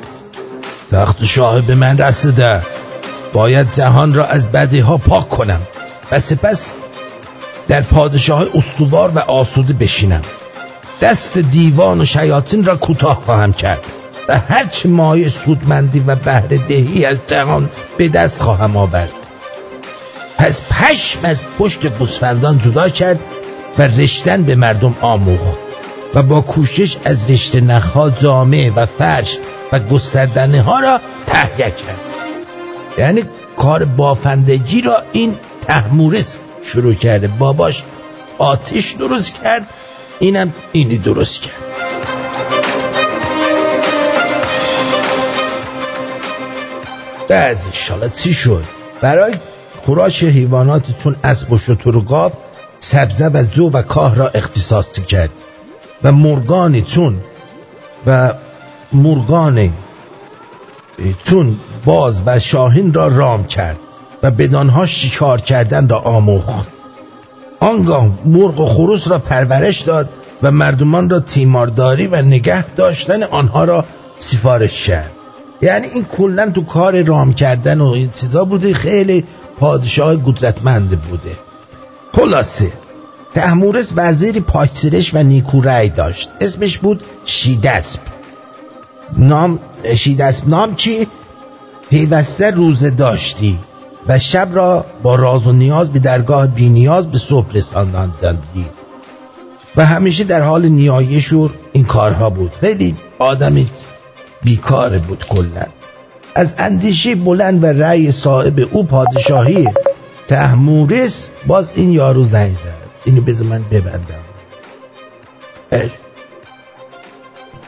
تخت 0.92 1.26
شاه 1.26 1.62
به 1.62 1.76
من 1.76 1.98
رسیده. 1.98 2.62
باید 3.34 3.74
جهان 3.74 4.14
را 4.14 4.26
از 4.26 4.52
بدی 4.52 4.80
ها 4.80 4.98
پاک 4.98 5.30
کنم 5.30 5.62
و 6.12 6.20
سپس 6.20 6.72
در 7.68 7.82
پادشاه 7.82 8.48
استوار 8.54 9.12
و 9.16 9.20
آسوده 9.20 9.74
بشینم. 9.74 10.22
دست 11.02 11.38
دیوان 11.38 12.02
و 12.02 12.06
شیاطین 12.06 12.66
را 12.66 12.76
کوتاه 12.76 13.22
خواهم 13.26 13.54
کرد. 13.54 13.86
و 14.28 14.40
هرچه 14.40 14.90
مایه 14.90 15.30
سودمندی 15.30 16.00
و 16.00 16.16
بهره 16.16 16.58
دهی 16.58 17.06
از 17.06 17.18
جهان 17.28 17.70
به 17.98 18.10
دست 18.10 18.42
خواهم 18.42 18.78
آورد. 18.78 19.14
پس 20.38 20.62
پشم 20.70 21.20
از 21.24 21.42
پشت 21.60 21.98
گوسفندان 21.98 22.60
جدا 22.60 22.90
کرد 22.90 23.20
و 23.78 23.82
رشتن 23.82 24.44
به 24.44 24.56
مردم 24.56 24.96
آموخت 25.02 25.58
و 26.14 26.24
با 26.24 26.42
کوشش 26.42 26.98
از 27.06 27.30
رشته 27.30 27.62
نخها 27.62 28.10
جامعه 28.10 28.72
و 28.72 28.86
فرش 28.86 29.38
و 29.72 29.80
گستردنه 29.80 30.62
ها 30.62 30.80
را 30.80 31.00
تهیه 31.26 31.72
کرد. 31.72 32.00
یعنی 32.98 33.24
کار 33.58 33.86
بافندگی 33.86 34.82
را 34.82 35.04
این 35.12 35.38
تحمورس 35.68 36.38
شروع 36.64 36.94
کرده 36.94 37.28
باباش 37.28 37.84
آتش 38.38 38.92
درست 38.92 39.34
کرد 39.44 39.68
اینم 40.20 40.54
اینی 40.72 40.98
درست 40.98 41.42
کرد. 41.42 41.93
بعد 47.28 47.62
انشالله 47.66 48.10
چی 48.10 48.34
شد؟ 48.34 48.64
برای 49.02 49.36
خوراک 49.86 50.24
حیواناتتون 50.24 51.16
اسب 51.24 51.52
و 51.52 51.58
شتر 51.58 51.96
و 51.96 52.02
گاو 52.02 52.32
سبزه 52.80 53.28
و 53.28 53.44
جو 53.52 53.70
و 53.70 53.82
کاه 53.82 54.16
را 54.16 54.28
اختصاص 54.28 55.00
کرد. 55.00 55.30
و 56.04 56.12
مرگانتون 56.12 57.20
و 58.08 58.34
مرگان 58.94 59.74
چون 61.24 61.60
باز 61.86 62.22
و 62.26 62.40
شاهین 62.40 62.94
را 62.94 63.08
رام 63.08 63.44
کرد 63.44 63.78
و 64.24 64.32
بدانها 64.32 64.86
شکار 64.86 65.42
کردن 65.42 65.90
را 65.90 66.00
آموخت. 66.00 66.68
آنگاه 67.60 68.08
مرغ 68.26 68.60
و 68.60 68.66
خروس 68.66 69.08
را 69.08 69.20
پرورش 69.20 69.82
داد 69.82 70.10
و 70.44 70.52
مردمان 70.52 71.10
را 71.10 71.20
تیمارداری 71.20 72.08
و 72.08 72.22
نگه 72.22 72.64
داشتن 72.76 73.24
آنها 73.24 73.64
را 73.64 73.86
سفارش 74.20 74.88
کرد. 74.88 75.12
یعنی 75.64 75.88
این 75.88 76.06
کلا 76.06 76.50
تو 76.50 76.64
کار 76.64 77.04
رام 77.04 77.34
کردن 77.34 77.82
و 77.82 77.88
این 77.88 78.10
چیزا 78.16 78.46
بوده 78.46 78.74
خیلی 78.74 79.24
پادشاه 79.60 80.16
قدرتمند 80.16 81.02
بوده. 81.02 81.32
خلاصه 82.14 82.74
تحمورس 83.34 83.94
وزیر 83.96 84.40
پاکسرش 84.40 85.14
و 85.14 85.24
نیکو 85.24 85.62
رأی 85.62 85.90
داشت. 85.90 86.30
اسمش 86.42 86.78
بود 86.78 87.04
شیدسب 87.26 88.00
نام 89.18 89.60
شیدسب 89.96 90.50
نام 90.50 90.76
چی؟ 90.76 91.08
پیوسته 91.90 92.52
روزه 92.52 92.90
داشتی 92.90 93.60
و 94.08 94.20
شب 94.20 94.50
را 94.54 94.86
با 95.04 95.16
راز 95.16 95.48
و 95.48 95.52
نیاز 95.52 95.90
به 95.90 96.00
درگاه 96.00 96.48
بی 96.48 96.70
نیاز 96.70 97.12
به 97.12 97.18
صبح 97.18 97.54
رساندندی 97.54 98.66
و 99.76 99.86
همیشه 99.86 100.24
در 100.24 100.42
حال 100.42 100.66
نیایش 100.66 101.34
و 101.34 101.50
این 101.74 101.86
کارها 101.86 102.30
بود. 102.30 102.52
خیلی 102.62 102.96
آدمی 103.20 103.68
بیکاره 104.44 105.00
بود 105.00 105.26
کلا. 105.26 105.66
از 106.36 106.54
اندیشه 106.58 107.16
بلند 107.16 107.64
و 107.64 107.66
رأی 107.66 108.12
صاحب 108.12 108.68
او 108.72 108.84
پادشاهی 108.84 109.70
تحمورس 110.28 111.28
باز 111.48 111.72
این 111.76 111.92
یارو 111.92 112.24
زنگ 112.24 112.54
زد. 112.54 112.84
اینو 113.06 113.22
بذار 113.22 113.48
من 113.48 113.64
ببندم. 113.72 114.24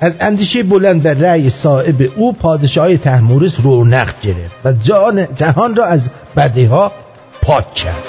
از 0.01 0.13
اندیشه 0.19 0.63
بلند 0.63 1.05
و 1.05 1.09
رأی 1.09 1.49
صاحب 1.49 2.11
او 2.15 2.33
پادشاهی 2.33 2.97
تحمورس 2.97 3.59
رونق 3.59 4.21
گرفت 4.21 4.55
و 4.65 4.73
جان 4.73 5.27
جهان 5.35 5.75
را 5.75 5.85
از 5.85 6.09
بدی 6.35 6.65
ها 6.65 6.91
پاک 7.41 7.73
کرد. 7.73 8.07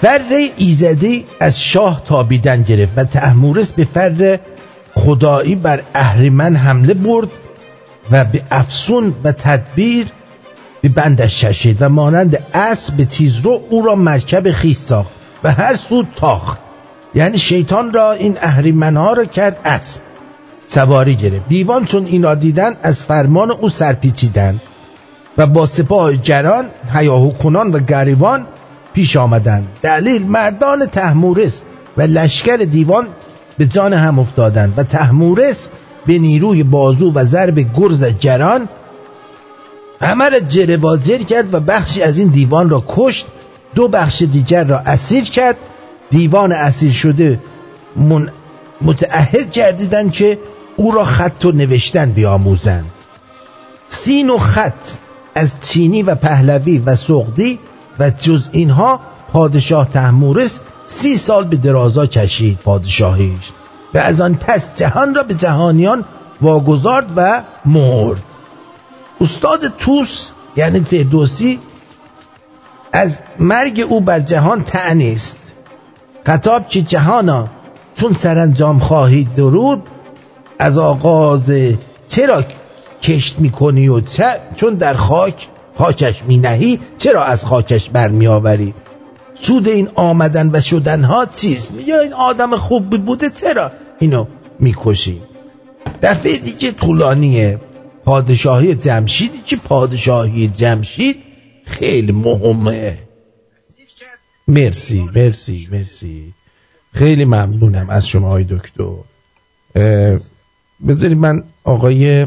فر 0.00 0.48
ایزدی 0.56 1.24
از 1.40 1.60
شاه 1.60 2.02
تابیدن 2.04 2.62
گرفت 2.62 2.92
و 2.96 3.04
تحمورس 3.04 3.70
به 3.72 3.84
فر 3.84 4.38
خدایی 4.94 5.54
بر 5.54 5.82
اهریمن 5.94 6.56
حمله 6.56 6.94
برد 6.94 7.28
و 8.10 8.24
به 8.24 8.42
افسون 8.50 9.14
و 9.24 9.32
تدبیر 9.32 10.06
به 10.82 10.88
بندش 10.88 11.40
چشید 11.40 11.76
و 11.80 11.88
مانند 11.88 12.38
اسب 12.54 13.04
تیزرو 13.04 13.60
او 13.70 13.86
را 13.86 13.94
مرکب 13.94 14.50
خیس 14.50 14.86
ساخت 14.86 15.10
و 15.44 15.52
هر 15.52 15.76
سو 15.76 16.04
تاخت. 16.16 16.58
یعنی 17.14 17.38
شیطان 17.38 17.92
را 17.92 18.12
این 18.12 18.38
اهریمنها 18.40 19.12
را 19.12 19.24
کرد 19.24 19.60
اسب. 19.64 20.00
سواری 20.66 21.14
گرفت. 21.14 21.48
دیوان 21.48 21.84
چون 21.84 22.06
اینا 22.06 22.34
دیدن 22.34 22.76
از 22.82 23.02
فرمان 23.02 23.50
او 23.50 23.68
سرپیچیدند 23.68 24.60
و 25.38 25.46
با 25.46 25.66
سپاه 25.66 26.16
جران 26.16 26.64
هیاهو 26.94 27.30
کنان 27.30 27.72
و 27.72 27.78
گریوان 27.78 28.46
پیش 28.96 29.16
آمدند 29.16 29.68
دلیل 29.82 30.26
مردان 30.26 30.86
تحمورس 30.86 31.62
و 31.96 32.02
لشکر 32.02 32.56
دیوان 32.56 33.06
به 33.58 33.66
جان 33.66 33.92
هم 33.92 34.18
افتادند 34.18 34.74
و 34.76 34.82
تحمورس 34.82 35.68
به 36.06 36.18
نیروی 36.18 36.62
بازو 36.62 37.12
و 37.12 37.24
ضرب 37.24 37.58
گرز 37.76 38.04
جران 38.04 38.68
همه 40.00 40.28
را 40.28 40.38
جره 40.38 41.24
کرد 41.24 41.54
و 41.54 41.60
بخشی 41.60 42.02
از 42.02 42.18
این 42.18 42.28
دیوان 42.28 42.70
را 42.70 42.84
کشت. 42.88 43.26
دو 43.74 43.88
بخش 43.88 44.22
دیگر 44.22 44.64
را 44.64 44.78
اسیر 44.78 45.24
کرد. 45.24 45.56
دیوان 46.10 46.52
اسیر 46.52 46.92
شده 46.92 47.40
من 47.96 48.28
متعهد 48.80 49.50
کردیدند 49.50 50.12
که 50.12 50.38
او 50.76 50.90
را 50.90 51.04
خط 51.04 51.44
و 51.44 51.52
نوشتن 51.52 52.10
بیاموزند. 52.10 52.90
سین 53.88 54.30
و 54.30 54.38
خط 54.38 54.72
از 55.34 55.52
چینی 55.62 56.02
و 56.02 56.14
پهلوی 56.14 56.78
و 56.78 56.96
سقدی 56.96 57.58
و 57.98 58.10
جز 58.10 58.48
اینها 58.52 59.00
پادشاه 59.32 59.88
تحمورس 59.88 60.60
سی 60.86 61.16
سال 61.16 61.44
به 61.44 61.56
درازا 61.56 62.06
کشید 62.06 62.58
پادشاهیش 62.58 63.50
و 63.94 63.98
از 63.98 64.20
آن 64.20 64.34
پس 64.34 64.70
جهان 64.76 65.14
را 65.14 65.22
به 65.22 65.34
جهانیان 65.34 66.04
واگذارد 66.40 67.06
و 67.16 67.42
مرد. 67.64 68.22
استاد 69.20 69.76
توس 69.78 70.30
یعنی 70.56 70.80
فردوسی 70.80 71.58
از 72.92 73.18
مرگ 73.38 73.86
او 73.88 74.00
بر 74.00 74.20
جهان 74.20 74.64
تعنیست 74.64 75.52
خطاب 76.26 76.68
که 76.68 76.82
جهانا 76.82 77.48
چون 77.94 78.12
سرانجام 78.14 78.78
خواهید 78.78 79.34
درود 79.34 79.82
از 80.58 80.78
آغاز 80.78 81.52
چرا 82.08 82.44
کشت 83.02 83.38
می‌کنی 83.38 83.88
و 83.88 84.00
چون 84.56 84.74
در 84.74 84.94
خاک 84.94 85.48
خاکش 85.78 86.22
مینهی 86.24 86.80
چرا 86.98 87.24
از 87.24 87.44
خاکش 87.44 87.90
برمیآوری؟ 87.90 88.74
سود 89.34 89.68
این 89.68 89.88
آمدن 89.94 90.50
و 90.52 90.60
شدن 90.60 91.04
ها 91.04 91.26
چیست؟ 91.26 91.72
یا 91.86 92.00
این 92.00 92.12
آدم 92.12 92.56
خوب 92.56 92.90
بوده 92.90 93.30
چرا 93.30 93.72
اینو 93.98 94.26
می‌کشی؟ 94.60 95.22
دفعه 96.02 96.38
دیگه 96.38 96.72
طولانیه 96.72 97.60
پادشاهی 98.04 98.74
جمشیدی 98.74 99.38
که 99.46 99.56
پادشاهی 99.56 100.48
جمشید؟ 100.48 101.16
خیلی 101.64 102.12
مهمه. 102.12 102.98
مرسی 104.48 105.10
مرسی 105.14 105.68
مرسی. 105.72 106.34
خیلی 106.92 107.24
ممنونم 107.24 107.90
از 107.90 108.08
شما 108.08 108.28
های 108.28 108.44
دکتر. 108.44 108.92
بذارید 110.88 111.18
من 111.18 111.44
آقای 111.64 112.26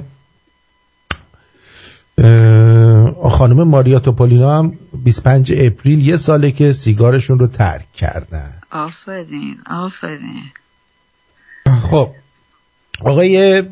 خانم 3.30 3.64
ماریا 3.64 4.00
توپولینا 4.00 4.60
هم 4.60 4.74
25 5.04 5.54
اپریل 5.58 6.08
یه 6.08 6.18
ساله 6.18 6.52
که 6.52 6.74
سیگارشون 6.74 7.40
رو 7.40 7.48
ترک 7.48 7.94
کردن. 7.94 8.54
آفرین 8.72 9.58
آفرین. 9.72 10.44
خب 11.92 12.10
آقای 13.02 13.64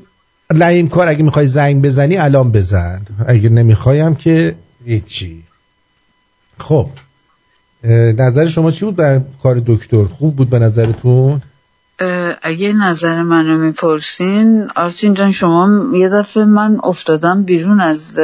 لعیم 0.53 0.87
کار 0.87 1.07
اگه 1.07 1.23
می‌خوای 1.23 1.47
زنگ 1.47 1.81
بزنی 1.81 2.17
الان 2.17 2.51
بزن. 2.51 3.01
اگه 3.27 3.49
نمی‌خوایم 3.49 4.15
که 4.15 4.55
هیچی. 4.85 5.43
خب 6.59 6.89
نظر 8.17 8.47
شما 8.47 8.71
چی 8.71 8.85
بود؟ 8.85 8.95
بر 8.95 9.21
کار 9.43 9.61
دکتر 9.65 10.05
خوب 10.05 10.35
بود 10.35 10.49
به 10.49 10.59
نظرتون؟ 10.59 11.41
اگه 12.41 12.73
نظر 12.73 13.21
منو 13.21 13.57
می‌پرسین 13.57 14.67
آرتین 14.75 15.13
جان 15.13 15.31
شما 15.31 15.97
یه 15.97 16.09
دفعه 16.09 16.45
من 16.45 16.79
افتادم 16.83 17.43
بیرون 17.43 17.79
از 17.79 18.19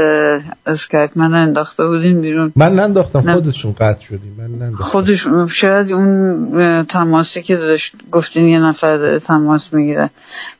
اسکایپ 0.65 1.11
من 1.15 1.33
انداخته 1.33 1.83
بودین 1.83 2.21
بیرون. 2.21 2.53
من 2.55 2.75
ننداختم 2.75 3.33
خودشون 3.33 3.73
قطع 3.73 4.01
شدیم. 4.01 4.35
من 4.37 4.65
ننداختم. 4.65 4.83
خودشون 4.83 5.47
شاید 5.47 5.91
اون 5.91 6.85
تماسی 6.85 7.41
که 7.41 7.55
داشت 7.55 7.95
گفتین 8.11 8.45
یه 8.45 8.59
نفر 8.59 8.97
داره 8.97 9.19
تماس 9.19 9.73
می‌گیره. 9.73 10.09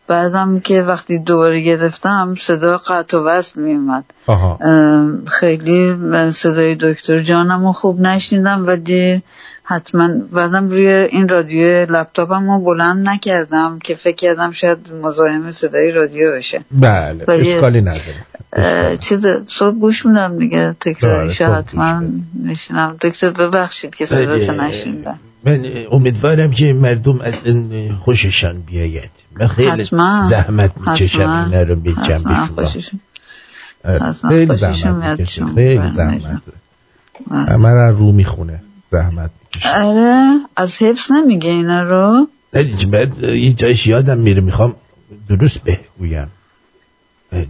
بعدم 0.07 0.59
که 0.59 0.81
وقتی 0.81 1.19
دوباره 1.19 1.61
گرفتم 1.61 2.35
صدا 2.39 2.77
قطع 2.77 3.17
و 3.17 3.23
وصل 3.23 3.61
میومد 3.61 4.03
خیلی 5.25 5.95
صدای 6.31 6.75
دکتر 6.75 7.19
جانم 7.19 7.71
خوب 7.71 7.99
نشنیدم 8.01 8.67
ولی 8.67 9.23
حتما 9.63 10.09
بعدم 10.31 10.69
روی 10.69 10.87
این 10.87 11.29
رادیو 11.29 11.91
لپتاپم 11.91 12.49
رو 12.49 12.59
بلند 12.59 13.09
نکردم 13.09 13.79
که 13.79 13.95
فکر 13.95 14.15
کردم 14.15 14.51
شاید 14.51 14.77
مزاحم 15.03 15.51
صدای 15.51 15.91
رادیو 15.91 16.31
بشه. 16.31 16.61
بله 16.71 17.29
اشکالی 17.29 17.81
نداره. 17.81 18.97
چیز 18.97 19.25
صبح 19.47 19.75
گوش 19.75 20.05
میدم 20.05 20.39
دیگه 20.39 20.75
تکرارش 20.79 21.41
حتما 21.41 22.03
میشنم. 22.33 22.97
دکتر 23.01 23.29
ببخشید 23.29 23.95
که 23.95 24.05
صداتو 24.05 24.51
نشنیدم. 24.51 25.19
من 25.45 25.65
امیدوارم 25.91 26.51
که 26.51 26.73
مردم 26.73 27.21
از 27.21 27.33
این 27.43 27.93
خوششان 27.95 28.61
بیاید. 28.61 29.11
من 29.39 29.47
خیلی 29.47 29.69
حتما. 29.69 30.29
زحمت 30.29 30.71
می‌کشم 30.77 31.29
اینا 31.29 31.61
رو 31.61 31.75
بگم 31.75 32.23
به 32.55 32.65
شما. 32.65 32.99
خیلی 34.29 34.55
زحمت 34.55 35.19
می‌کشم 35.19 35.55
خیلی 35.55 35.89
زحمت. 35.95 36.41
همه 37.31 37.89
رو 37.89 38.11
می‌خونه. 38.11 38.61
زحمت 38.93 39.31
می‌کشه. 39.43 39.69
آره 39.83 40.39
از 40.55 40.77
حفظ 40.77 41.11
نمیگه 41.11 41.49
اینا 41.49 41.83
رو. 41.83 42.27
نه 42.53 42.63
بعد 42.91 43.23
یه 43.23 43.53
جایش 43.53 43.87
یادم 43.87 44.17
میره 44.17 44.41
می‌خوام 44.41 44.75
درست 45.29 45.61
بگویم. 45.63 46.31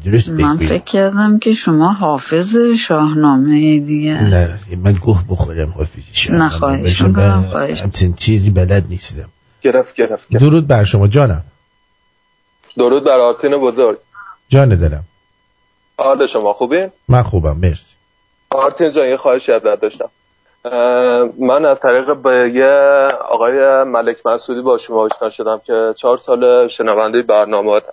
درست 0.05 0.29
من 0.29 0.55
بگویم. 0.55 0.69
فکر 0.69 0.83
کردم 0.83 1.39
که 1.39 1.53
شما 1.53 1.93
حافظ 1.93 2.55
شاهنامه 2.87 3.79
دیگه. 3.79 4.23
نه 4.23 4.59
من 4.77 4.93
گوه 4.93 5.23
بخورم 5.29 5.69
حافظی 5.77 6.03
شاهنامه. 6.13 6.43
نه 6.43 6.49
خواهش 6.49 6.81
بشه. 6.81 7.07
می‌کنم 7.07 7.39
من 7.39 7.49
خواهش 7.49 7.81
همچین 7.81 8.13
چیزی 8.13 8.49
بلد 8.49 8.85
نیستم. 8.89 9.29
گرفت 9.61 9.95
گرفت 9.95 10.29
درود 10.29 10.67
بر 10.67 10.83
شما 10.83 11.07
جانم. 11.07 11.43
درود 12.77 13.03
بر 13.03 13.19
آرتین 13.19 13.57
بزرگ. 13.57 13.97
جان 14.49 14.69
دلم. 14.69 15.03
حال 15.99 16.27
شما 16.27 16.53
خوبی؟ 16.53 16.87
من 17.07 17.23
خوبم 17.23 17.57
مرسی. 17.57 17.95
آرتین 18.49 18.91
جان 18.91 19.07
یه 19.07 19.17
خواهشی 19.17 19.51
ازت 19.51 19.81
داشتم. 19.81 20.09
من 21.39 21.65
از 21.65 21.79
طریق 21.79 22.15
به 22.15 22.51
یه 22.55 22.67
آقای 23.29 23.83
ملک 23.83 24.25
مسعودی 24.25 24.61
با 24.61 24.77
شما 24.77 25.01
آشنا 25.01 25.29
شدم 25.29 25.61
که 25.65 25.93
چهار 25.97 26.17
سال 26.17 26.67
شنونده 26.67 27.21
برنامه 27.21 27.71
اگه 27.71 27.83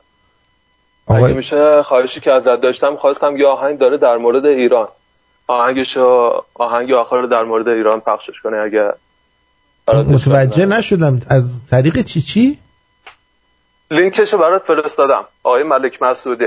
آقای 1.06 1.32
میشه 1.32 1.82
خواهشی 1.82 2.20
که 2.20 2.32
ازت 2.32 2.60
داشتم 2.60 2.96
خواستم 2.96 3.36
یه 3.36 3.46
آهنگ 3.46 3.78
داره 3.78 3.98
در 3.98 4.16
مورد 4.16 4.46
ایران. 4.46 4.88
آهنگشو 5.46 6.30
آهنگ 6.54 6.92
آخر 6.92 7.16
رو 7.16 7.26
در 7.26 7.42
مورد 7.42 7.68
ایران 7.68 8.00
پخشش 8.00 8.40
کنه 8.40 8.56
اگه 8.56 8.92
متوجه 9.88 10.66
نشدم. 10.66 11.20
از 11.28 11.68
طریق 11.70 12.02
چی 12.02 12.20
چی؟ 12.20 12.58
لینکشو 13.90 14.38
برات 14.38 14.62
فرستادم. 14.62 15.24
آقای 15.42 15.62
ملک 15.62 16.02
مسعودی. 16.02 16.46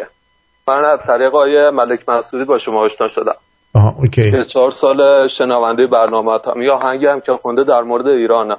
من 0.68 0.86
از 0.86 1.00
طریق 1.00 1.28
آقای 1.28 1.70
ملک 1.70 2.10
مسعودی 2.10 2.46
با 2.46 2.58
شما 2.58 2.82
آشنا 2.82 3.08
شدم. 3.08 3.36
آها 3.74 3.96
OK. 3.98 4.32
که 4.32 4.46
چهار 4.46 4.72
سال 4.72 5.28
شنونده 5.28 5.88
برنامه 5.88 6.40
هم. 6.56 6.62
یا 6.62 6.76
آهنگی 6.76 7.06
هم 7.06 7.22
که 7.22 7.34
خونده 7.42 7.64
در 7.64 7.82
مورد 7.82 8.08
ایرانه 8.08 8.56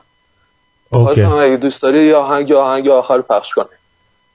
OK. 0.91 1.05
خواستم 1.25 1.39
اگه 1.39 1.57
دوست 1.57 1.83
داری 1.83 2.07
یا 2.07 2.21
آهنگ 2.21 2.49
یا 2.49 2.61
آهنگ 2.61 2.89
آخر 2.89 3.21
پخش 3.21 3.55
کنی. 3.55 3.67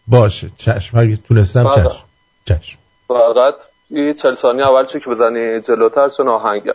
باشه. 0.08 0.50
چشم 0.58 0.98
اگه 0.98 1.16
تونستم 1.28 1.64
بله. 1.64 1.84
چشم. 1.90 2.04
چشم. 2.46 2.78
فقط 3.08 3.56
یه 3.90 4.14
چل 4.14 4.36
ثانیه 4.36 4.68
اول 4.68 4.86
چه 4.86 5.00
که 5.00 5.10
بزنی 5.10 5.62
جلوتر 5.62 6.10
چون 6.10 6.28
آهنگه 6.28 6.74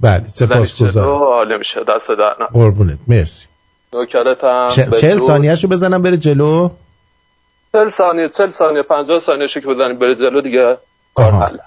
بله 0.00 0.24
سپاس 0.28 0.82
گذارم 0.82 1.10
عالی 1.22 1.56
میشه. 1.58 1.80
دست 1.88 2.08
در 2.08 2.36
نه. 2.40 2.46
قربونت. 2.52 2.98
مرسی. 3.08 3.46
نوکرت 3.94 4.44
هم 4.44 4.68
چه- 4.68 4.82
بدرود. 4.82 4.98
چهل 5.00 5.18
ثانیه 5.18 5.54
شو 5.54 5.68
بزنم 5.68 6.02
بره 6.02 6.16
جلو؟ 6.16 6.68
چل 7.72 7.90
ثانیه 7.90 8.28
چل 8.28 8.50
ثانیه 8.50 8.82
پنجاه 8.82 9.18
ثانیه 9.18 9.46
شو 9.46 9.60
که 9.60 9.66
بزنی 9.66 9.94
بره 9.94 10.14
جلو 10.14 10.40
دیگه. 10.40 10.78
کار. 11.14 11.32
حله 11.32 11.60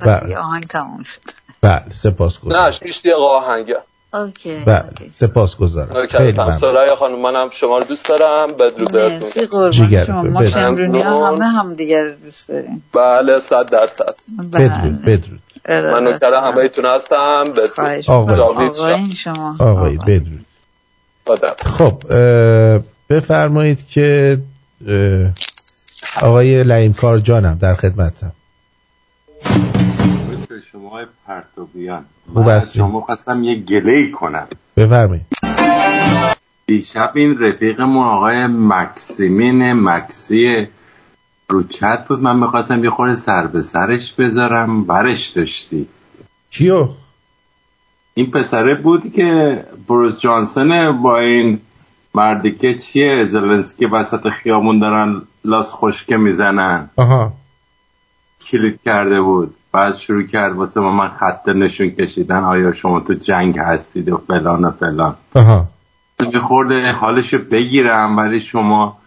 بله. 0.00 0.36
آهنگ 0.36 0.64
تموم 0.64 1.02
شد. 1.02 1.20
بله 1.62 1.84
سپاس 1.92 2.40
گذارم 2.40 2.64
نه 2.64 2.70
شیش 2.70 2.98
دقیقه 2.98 3.16
آهنگه. 3.16 3.76
اوکی 4.14 4.64
بله 4.66 4.90
سپاس 5.12 5.56
گذارم 5.56 6.06
خیلی 6.06 6.32
ممنون. 6.32 6.56
سرای 6.56 6.94
خانم 6.94 7.20
منم 7.20 7.48
شما 7.52 7.78
رو 7.78 7.84
دوست 7.84 8.08
دارم. 8.08 8.46
بدرود 8.52 8.96
مرسی 8.96 9.46
قربان 9.46 10.04
شما. 10.04 10.22
ما. 10.22 10.44
شمرونی. 10.50 11.00
همه 11.02 11.46
هم 11.46 11.74
دیگر 11.74 12.02
رو 12.02 12.14
دوست 12.24 12.48
داریم. 12.48 12.84
بله 12.94 13.40
صد 13.40 13.70
درصد. 13.70 14.14
بدرود 14.52 15.02
بدرود. 15.02 15.40
من 15.68 16.04
نوکر 16.04 16.34
همه 16.34 16.58
ایتون 16.58 16.86
هستم. 16.86 17.44
بدرود. 17.44 18.10
آقای. 18.10 19.06
شما. 19.14 19.56
آقای 19.58 19.96
بدرود. 19.96 20.46
خدا. 21.26 21.54
خب 21.64 22.02
بفرمایید 23.10 23.88
که 23.88 24.38
آقای 26.22 26.64
لعیم 26.64 26.92
کار 26.92 27.18
جانم 27.18 27.58
در 27.60 27.74
خدمتم. 27.74 28.32
به 30.60 30.66
شما 30.72 31.00
پرتوبیان 31.26 32.04
خوب 32.34 32.48
هستی؟ 32.48 32.78
شما 32.78 33.00
خواستم 33.00 33.44
یه 33.44 33.54
گله 33.54 34.10
کنم. 34.10 34.48
بفرمایید. 34.76 35.26
دیشب 36.66 37.12
این 37.14 37.38
رفیقمون 37.38 38.06
آقای 38.06 38.46
مکسیمین 38.46 39.72
مکسی 39.72 40.66
رو 41.48 41.62
چت 41.62 42.08
بود. 42.08 42.20
من 42.20 42.36
می‌خواستم 42.36 42.84
یه 42.84 42.90
خورده 42.90 43.14
سر 43.14 43.46
به 43.46 43.62
سرش 43.62 44.12
بذارم. 44.12 44.84
برش 44.84 45.28
داشتی. 45.28 45.88
کیو؟ 46.50 46.88
این 48.14 48.30
پسره 48.30 48.74
بود 48.74 49.12
که 49.12 49.64
بروس 49.88 50.20
جانسون 50.20 51.02
با 51.02 51.18
این 51.18 51.60
مردی 52.14 52.52
که 52.52 52.78
چیه؟ 52.78 53.24
زلنسکی 53.24 53.86
وسط 53.86 54.28
خیامون 54.28 54.78
دارن 54.78 55.22
لاس 55.44 55.72
خشکه 55.72 56.16
می‌زنن. 56.16 56.90
آها. 56.96 57.32
کلیک 58.46 58.82
کرده 58.84 59.20
بود. 59.20 59.54
بعد 59.72 59.94
شروع 59.94 60.22
کرد 60.22 60.56
واسه 60.56 60.80
ما 60.80 60.92
من 60.92 61.08
خط 61.08 61.48
نشون 61.48 61.90
کشیدن 61.90 62.44
آیا 62.44 62.72
شما 62.72 63.00
تو 63.00 63.14
جنگ 63.14 63.58
هستید 63.58 64.08
و 64.08 64.22
فلان 64.28 64.64
و 64.64 64.70
فلان. 64.70 65.14
آها. 65.34 65.66
یه 66.32 66.40
خورده 66.40 66.92
حالشو 66.92 67.38
بگیرم 67.38 68.16
ولی 68.16 68.40
شما 68.40 68.98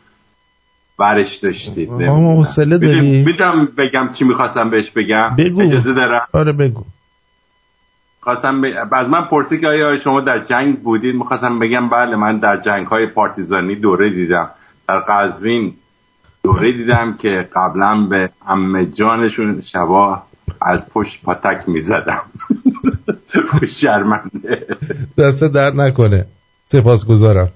برش 1.00 1.36
داشتید. 1.36 1.92
ما 1.92 2.36
حوصله 2.36 2.78
داری 2.78 3.24
می‌تونم 3.24 3.66
بگم 3.78 4.10
چی 4.14 4.26
می‌خواستم 4.26 4.70
بهش 4.70 4.90
بگم. 4.90 5.36
بگو. 5.38 5.62
اجازه 5.62 5.94
دارم؟ 5.94 6.28
آره 6.34 6.52
بگو. 6.52 6.84
خواستم 8.22 8.62
ب... 8.62 8.66
از 8.92 9.10
من 9.10 9.22
پرسی 9.22 9.60
که 9.60 9.68
آیا 9.68 10.00
شما 10.00 10.22
در 10.22 10.40
جنگ 10.40 10.80
بودید؟ 10.80 11.16
می‌خواستم 11.16 11.60
بگم 11.60 11.90
بله 11.90 12.16
من 12.16 12.38
در 12.38 12.62
جنگ 12.62 12.88
های 12.88 13.06
پارتیزانی 13.06 13.76
دوره 13.76 14.10
دیدم. 14.10 14.50
در 14.88 15.00
قزوین 15.00 15.74
دوره 16.44 16.72
دیدم 16.72 17.18
که 17.18 17.50
قبلا 17.56 18.08
به 18.10 18.30
امه 18.48 18.86
جانشون 18.86 19.62
شبا 19.62 20.24
از 20.62 20.90
پشت 20.90 21.22
پاتک 21.24 21.64
می‌زدم. 21.68 22.22
شرمنده. 23.80 24.66
دست 25.18 25.44
درد 25.44 25.82
نکنه. 25.82 26.26
سپاس 26.68 27.06
گذارم 27.06 27.50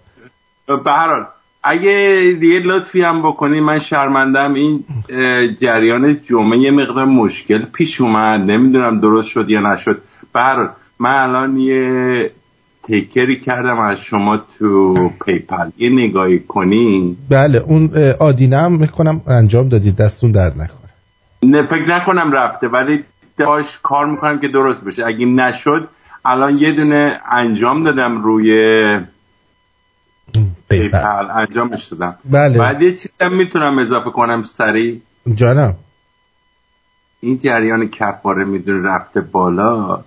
به 0.67 0.91
هر 0.91 1.27
اگه 1.63 1.89
یه 2.41 2.59
لطفی 2.59 3.01
هم 3.01 3.21
بکنی 3.21 3.59
من 3.59 3.79
شرمندم 3.79 4.53
این 4.53 4.83
جریان 5.59 6.19
جمعه 6.23 6.59
یه 6.59 6.71
مقدار 6.71 7.05
مشکل 7.05 7.65
پیش 7.65 8.01
اومد. 8.01 8.39
نمی‌دونم 8.39 8.99
درست 8.99 9.27
شد 9.27 9.49
یا 9.49 9.73
نشد. 9.73 10.01
به 10.33 10.39
هر 10.39 10.69
من 10.99 11.09
الان 11.09 11.57
یه 11.57 12.31
تیکری 12.83 13.39
کردم 13.39 13.79
از 13.79 13.99
شما 13.99 14.37
تو 14.59 14.93
پیپل 15.25 15.69
یه 15.77 15.89
نگاهی 15.89 16.39
کنی؟ 16.39 17.17
بله 17.29 17.57
اون 17.57 17.89
آدینه 18.19 18.57
هم 18.57 18.71
می‌کنم. 18.71 19.21
انجام 19.27 19.69
دادی. 19.69 19.91
دستون 19.91 20.31
درد 20.31 20.53
نکنه. 20.53 20.86
نه 21.43 21.67
فکر 21.67 21.89
نکنم 21.89 22.31
رفته 22.31 22.67
ولی 22.67 23.03
داشت 23.37 23.79
کار 23.83 24.05
می‌کنم 24.05 24.39
که 24.39 24.47
درست 24.47 24.83
بشه. 24.83 25.05
اگه 25.05 25.25
نشد 25.25 25.89
الان 26.25 26.57
یه 26.57 26.71
دونه 26.71 27.21
انجام 27.31 27.83
دادم 27.83 28.21
روی 28.21 28.51
پیپل. 30.69 31.29
انجامش 31.35 31.85
دادم. 31.85 32.15
بله. 32.25 32.59
بعد 32.59 32.81
یه 32.81 32.95
چیزم 32.95 33.33
می‌تونم 33.33 33.79
اضافه 33.79 34.09
کنم 34.09 34.43
سریع. 34.43 35.01
جانم. 35.35 35.75
این 37.21 37.37
جریان 37.37 37.87
کفاره 37.87 38.45
می‌دونه 38.45 38.89
رفته 38.89 39.21
بالا. 39.21 40.03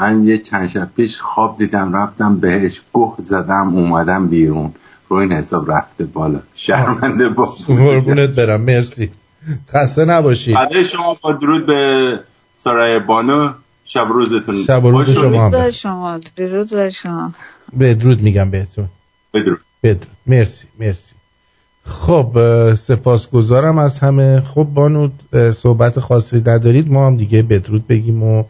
من 0.00 0.24
یه 0.24 0.38
چند 0.38 0.68
شب 0.68 0.88
پیش 0.96 1.20
خواب 1.20 1.58
دیدم 1.58 1.96
رفتم 1.96 2.36
بهش 2.36 2.80
گه 2.94 3.12
زدم 3.18 3.76
اومدم 3.76 4.26
بیرون. 4.26 4.74
رو 5.08 5.16
این 5.16 5.32
حساب 5.32 5.72
رفته 5.72 6.04
بالا. 6.04 6.40
شرمنده 6.54 7.28
با 7.28 7.44
قربونت 7.66 8.30
برم 8.30 8.60
مرسی. 8.60 9.10
خسته 9.74 10.04
نباشی. 10.04 10.54
بعد 10.54 10.82
شما 10.82 11.18
با 11.22 11.32
درود 11.32 11.66
به 11.66 12.20
سرای 12.64 12.98
بانو. 12.98 13.52
شب 13.84 14.06
روزتون 14.08 14.64
شب 14.64 14.86
روز 14.86 15.10
شما 15.10 15.50
بخیر. 15.50 15.70
شما. 15.70 16.20
درود 16.36 16.70
بر 16.70 16.90
شما. 16.90 17.32
بدرود 17.80 18.22
میگم 18.22 18.50
بهتون. 18.50 18.88
بدرود. 19.34 19.60
بدرود. 19.82 20.06
مرسی 20.26 20.66
مرسی. 20.80 21.14
خب 21.84 22.38
سپاسگزارم 22.74 23.78
از 23.78 23.98
همه. 23.98 24.40
خب 24.40 24.64
بانو 24.64 25.08
صحبت 25.52 26.00
خاصی 26.00 26.36
ندارید. 26.36 26.92
ما 26.92 27.06
هم 27.06 27.16
دیگه 27.16 27.42
بدرود 27.42 27.86
بگیم 27.86 28.22
و 28.22 28.44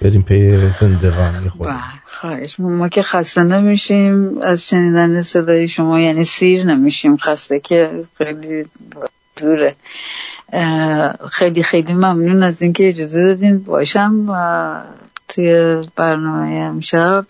بریم 0.00 0.22
پی 0.22 0.56
زندگانی 0.80 1.48
خود 1.48 1.68
بله، 1.68 1.80
خواهش. 2.06 2.60
ما 2.60 2.68
ما 2.68 2.88
که 2.88 3.02
خسته 3.02 3.42
نمیشیم. 3.42 4.38
از 4.38 4.68
شنیدن 4.68 5.22
صدای 5.22 5.68
شما 5.68 6.00
یعنی 6.00 6.24
سیر 6.24 6.64
نمیشیم. 6.64 7.16
خسته 7.16 7.60
که 7.60 8.04
خیلی 8.18 8.64
دوره. 9.36 9.74
خیلی 11.30 11.62
خیلی 11.62 11.94
ممنون 11.94 12.42
از 12.42 12.62
اینکه 12.62 12.88
اجازه 12.88 13.22
دادین. 13.22 13.58
باشم 13.62 14.26
و 14.28 14.82
توی 15.28 15.82
برنامه 15.96 16.48
امشب. 16.48 17.24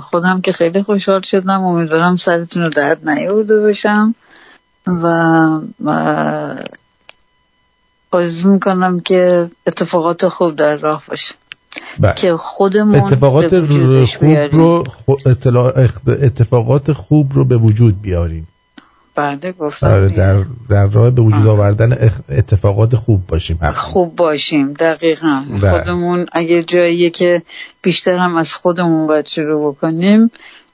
خودم 0.00 0.40
که 0.40 0.52
خیلی 0.52 0.82
خوشحال 0.82 1.20
شدم. 1.20 1.64
امیدوارم 1.64 2.16
سرتون 2.16 2.62
رو 2.62 2.68
درد 2.68 3.08
نیورده 3.08 3.60
باشم. 3.60 4.14
و 4.86 5.06
آرزو 8.10 8.52
می‌کنم 8.52 9.00
که 9.00 9.50
اتفاقات 9.66 10.28
خوب 10.28 10.56
در 10.56 10.76
راه 10.76 11.02
باشه. 11.08 11.34
بله. 12.00 12.14
که 12.14 12.36
خودمون 12.36 12.94
اتفاقات 12.94 13.60
خوب. 13.60 14.28
رو 14.52 14.84
اتفاقات 16.06 16.92
خوب 16.92 17.32
رو 17.34 17.44
به 17.44 17.56
وجود 17.56 18.02
بیاریم. 18.02 18.48
بله 19.14 19.52
گفتم 19.52 19.86
آره. 19.86 20.08
در, 20.08 20.44
در 20.68 20.86
راه 20.86 21.10
به 21.10 21.22
وجود 21.22 21.46
آوردن 21.46 22.10
اتفاقات 22.28 22.96
خوب 22.96 23.26
باشیم 23.26 23.56
حتما. 23.60 23.72
خوب 23.72 24.16
باشیم 24.16 24.72
دقیقا. 24.72 25.44
بله. 25.62 25.70
خودمون 25.70 26.26
اگه 26.32 26.62
جاییه 26.62 27.10
که 27.10 27.42
بیشتر 27.82 28.16
هم 28.16 28.36
از 28.36 28.52
خودمون 28.52 29.06
باید 29.06 29.26
شروع 29.26 29.72
بکنیم 29.72 30.30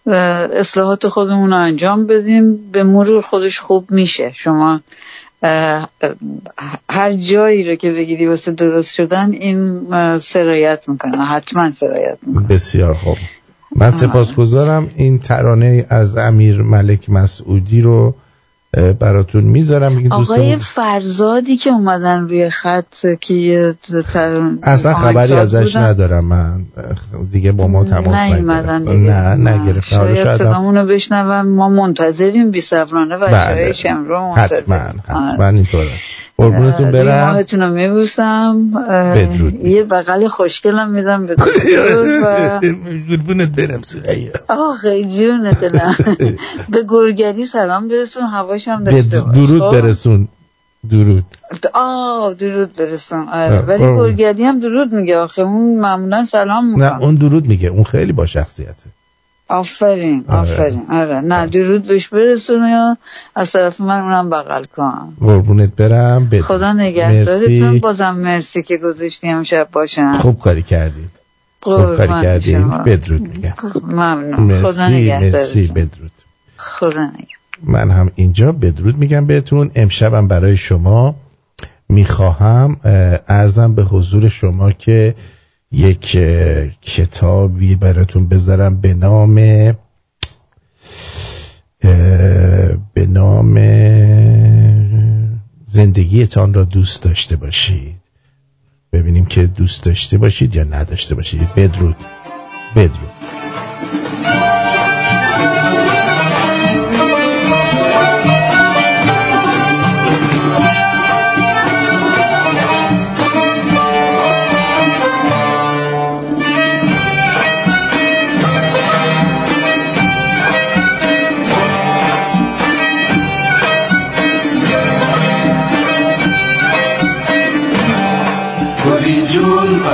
و 0.07 0.15
اصلاحات 0.53 1.09
خودمون 1.09 1.51
رو 1.51 1.57
انجام 1.57 2.07
بدیم 2.07 2.71
به 2.73 2.83
مرور 2.83 3.23
خودش 3.23 3.61
خوب 3.61 3.91
میشه. 3.91 4.33
شما 4.35 4.81
هر 6.91 7.13
جایی 7.13 7.65
رو 7.65 7.75
که 7.75 7.93
بگیری 7.93 8.27
واسه 8.27 8.53
درست 8.53 8.95
شدن 8.95 9.33
این 9.33 9.89
سرایت 10.19 10.89
می‌کنه. 10.89 11.25
حتما 11.25 11.71
سرایت 11.71 12.19
می‌کنه. 12.27 12.47
بسیار 12.47 12.95
خوب. 12.95 13.17
من 13.77 13.91
سپاسگزارم 13.91 14.89
این 14.97 15.19
ترانه 15.19 15.87
از 15.89 16.17
امیر 16.17 16.63
ملک 16.63 17.11
مسعودی 17.11 17.81
رو 17.81 18.15
براتون 18.99 19.45
می‌ذارم 19.45 19.93
آقای 19.97 20.09
دوستمون 20.09 20.57
فرزادی 20.57 21.57
که 21.57 21.71
اومدن 21.71 22.21
روی 22.21 22.51
خط 22.51 23.07
که 23.21 23.75
اصلا 24.63 24.95
خبری 24.95 25.33
ازش 25.33 25.77
بودن. 25.77 25.87
ندارم 25.87 26.25
من. 26.25 26.65
دیگه 27.33 27.53
با 27.53 27.67
ما 27.67 27.85
تماس 27.85 28.19
نیومدن 28.19 28.83
نگرفت 28.83 28.97
دیگه. 28.97 29.11
نه. 29.11 29.51
نگرفت. 29.51 29.93
حالا 29.93 30.15
شاید 30.15 30.25
شاید 30.25 30.41
هم- 30.41 30.47
صدامون 30.47 30.77
رو 30.77 30.87
بشنون. 30.87 31.49
ما 31.49 31.69
منتظریم 31.69 32.51
بی 32.51 32.61
صبرانه 32.61 33.17
و 33.17 33.27
بله. 33.27 33.55
شای 33.55 33.75
شمرو 33.75 34.35
حتما 34.35 34.77
منتظریم. 34.77 35.03
حتما. 35.09 35.47
اینطوره. 35.47 35.89
قربونتون 36.41 36.87
روی 36.93 37.05
برم. 37.05 37.31
ماهتون 37.31 37.61
رو 37.63 37.73
میبوسم. 37.75 38.71
یه 39.65 39.85
بغل 39.85 40.29
خوشگلم 40.29 40.91
میدم 40.91 41.27
به 41.27 41.35
قربونت 43.09 43.49
برم 43.59 43.83
سریا 43.83 44.33
آخه 44.49 45.05
جون 45.05 45.53
دلم. 45.53 45.95
به 46.73 46.85
گرگری 46.89 47.45
سلام 47.45 47.89
برسون 47.89 48.23
هواشم 48.23 48.85
به 48.85 48.93
داشته 48.93 49.21
باش 49.21 49.35
درود 49.37 49.61
خب؟ 49.61 49.81
برسون. 49.81 50.29
درود. 50.91 51.25
آه 51.75 52.35
درود 52.35 52.77
برسون. 52.77 53.29
آره 53.29 53.59
ولی. 53.61 53.85
گرگری 54.17 54.45
هم 54.45 54.61
درود 54.61 54.95
میگه 54.95 55.19
آخه 55.19 55.43
اون 55.43 55.81
معمولا 55.81 56.25
سلام 56.25 56.67
می‌کنه. 56.67 56.85
نه 56.85 57.01
اون 57.03 57.15
درود 57.15 57.47
میگه. 57.49 57.69
اون 57.69 57.85
خیلی 57.85 58.13
با 58.13 58.27
شخصیته. 58.27 58.73
آفرین 59.51 60.25
آره. 60.29 60.41
آفرین. 60.41 60.83
آره. 60.91 61.21
نه 61.21 61.47
درود 61.47 61.83
بهش 61.89 62.09
برسون 62.09 62.69
یا 62.69 62.97
از 63.35 63.53
طرف 63.53 63.81
من 63.81 64.01
اونم 64.01 64.31
بغل 64.31 64.63
کن 64.77 65.17
قربونت 65.21 65.77
برم 65.77 66.27
بدرود. 66.27 66.45
خدا 66.45 66.73
نگهدارتون. 66.73 67.63
مرسی. 67.63 67.79
بازم 67.79 68.11
مرسی 68.11 68.63
که 68.63 68.77
گذاشتی 68.77 69.29
امشب 69.29 69.69
باشم. 69.73 70.13
خوب 70.13 70.41
کاری 70.41 70.63
کردید 70.63 71.11
خوب 71.61 71.97
کاری 71.97 72.23
کردید. 72.23 72.67
بدرود 72.85 73.21
میگم. 73.21 73.55
ممنون. 73.83 74.63
خدا 74.63 74.69
مرسی 74.69 74.81
مرسی 74.81 74.93
نگهدارتون 74.93 75.67
بدرود. 75.75 76.13
خدا 76.57 77.07
نگهدار 77.07 77.27
من 77.63 77.91
هم 77.91 78.11
اینجا 78.15 78.53
بدرود 78.53 78.99
میگم 78.99 79.27
بهتون. 79.27 79.71
امشبم 79.75 80.29
برای 80.29 80.57
شما 80.57 81.15
می‌خواهم. 81.89 82.77
ارزم 83.29 83.75
به 83.75 83.83
حضور 83.83 84.29
شما 84.29 84.73
که 84.73 85.15
یک 85.73 86.19
کتابی 86.83 87.75
براتون 87.75 88.29
بذارم 88.29 88.81
به 88.81 88.95
نام 88.95 89.35
به 92.95 93.07
نام 93.09 93.59
زندگیتان 95.69 96.55
را 96.55 96.65
دوست 96.65 97.03
داشته 97.03 97.37
باشید. 97.37 97.97
ببینیم 98.93 99.25
که 99.25 99.47
دوست 99.47 99.83
داشته 99.83 100.19
باشید 100.19 100.57
یا 100.57 100.65
نداشته 100.65 101.15
باشید. 101.15 101.55
بدرود. 101.55 101.97
بدرود. 102.77 103.11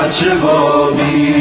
بچه 0.06 0.34
بابی 0.34 1.34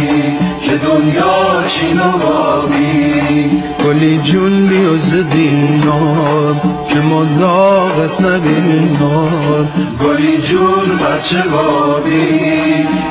که 0.61 0.77
دنیا 0.77 1.67
چین 1.67 1.99
و 1.99 2.11
بابی 2.11 3.61
گلی 3.85 4.17
جون 4.17 4.67
بیا 4.67 4.97
زدینام 4.97 6.85
که 6.89 6.99
ما 6.99 7.25
داغت 7.39 8.21
نبینام 8.21 9.69
گلی 10.03 10.37
جون 10.37 10.97
بچه 10.97 11.43
بابی 11.51 12.39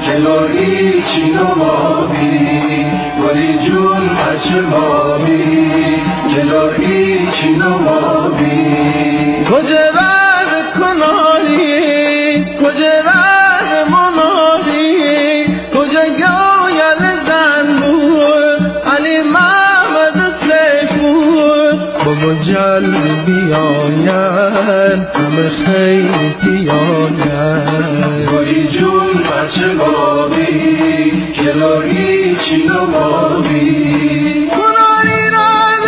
که 0.00 0.16
لوری 0.18 1.02
چین 1.02 1.38
و 1.38 1.44
بابی 1.44 2.38
گلی 3.22 3.58
جون 3.58 4.08
بچه 4.08 4.62
بابی 4.62 5.44
که 6.34 6.42
لوری 6.42 7.18
چین 7.30 7.62
و 7.62 7.78
بابی 7.78 8.74
کجا 9.44 9.84
رد 9.94 10.74
کناری؟ 10.74 12.44
کجا 12.60 13.00
رد 13.06 13.88
مناری؟ 13.90 14.33
بابا 22.04 22.34
جلبی 22.34 23.14
بیاین 23.26 24.08
همه 24.08 25.48
خیلی 25.64 26.34
پیاین 26.40 27.16
گلی 28.32 28.66
جون 28.68 29.22
بچه 29.22 29.74
بابی 29.74 31.32
کلاری 31.34 32.36
چین 32.36 32.70
و 32.70 32.86
بابی 32.86 34.48
کناری 34.50 35.30
رد 35.32 35.84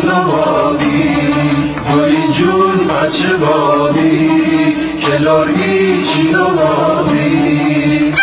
بابی 0.00 1.34
گلی 1.94 2.32
جون 2.32 2.88
بچه 2.88 3.36
لاری 5.18 6.04
چین 6.04 6.36
و 6.36 6.44
بابی 6.44 8.14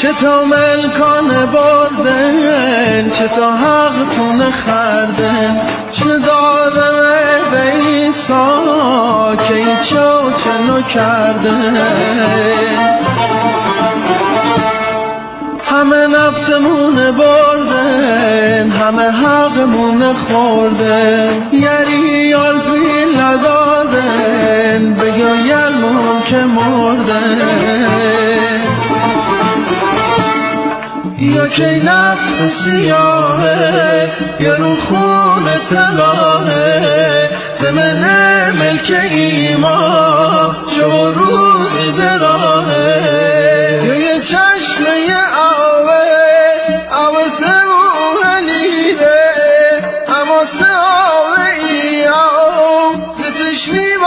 چه 0.00 0.12
تا 0.12 0.44
ملکان 0.44 1.46
بردن 1.46 3.10
چه 3.10 3.28
تا 3.28 3.52
حقتون 3.56 4.50
خردن. 4.50 5.60
چه 6.00 6.18
دادم 6.18 7.50
به 7.50 7.74
ایسا 7.74 9.36
که 9.48 9.54
این 9.54 9.76
چو 9.76 10.30
چنو 10.36 10.82
کردن 10.82 11.76
همه 15.64 16.06
نفتمون 16.06 16.94
بردن 17.10 18.70
همه 18.70 19.10
حقمون 19.10 20.14
خوردن 20.14 21.48
یری 21.52 22.28
یال 22.28 22.60
پیل 22.60 23.20
ندادن 23.20 24.94
بگویلمون 24.94 26.22
که 26.24 26.36
مردن 26.36 27.40
یا 31.30 31.48
که 31.48 31.82
نفت 31.84 32.46
سیاهه 32.46 34.10
یا 34.40 34.54
رو 34.54 34.76
خون 34.76 35.50
تلاهه. 35.70 37.30
زمن 37.54 38.04
ملک 38.50 38.92
ایما 39.10 40.56
شو 40.76 41.12
روز 41.12 41.96
دراهه 41.98 43.00
یا 43.84 43.94
یه 43.94 44.20
چشمه 44.20 44.90
آوه 46.92 47.28
سه 47.28 47.46
او 47.46 48.24
هلیره 48.24 49.20
سه 50.44 50.66
آوه 50.66 51.44
ای 51.44 52.06
آو 52.06 53.12
ستشنی 53.12 53.99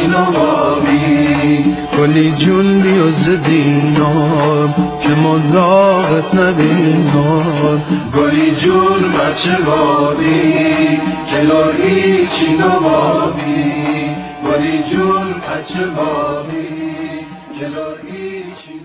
و 0.00 0.32
بابی 0.32 1.76
گلی 1.98 2.32
جون 2.32 2.80
بیا 2.80 3.06
زدینام 3.08 4.74
که 5.00 5.08
ما 5.08 5.38
داغت 5.38 6.34
نبینام. 6.34 7.82
گلی 8.16 8.50
جون 8.50 9.12
بچه 9.12 9.62
بابی 9.66 10.52
که 11.26 11.40
لوری 11.40 12.26
چین 12.26 12.62
و 12.62 12.80
گلی 14.44 14.82
جون 14.82 15.30
بچه 15.30 15.86
بابی 15.86 16.82
بابی 17.60 18.81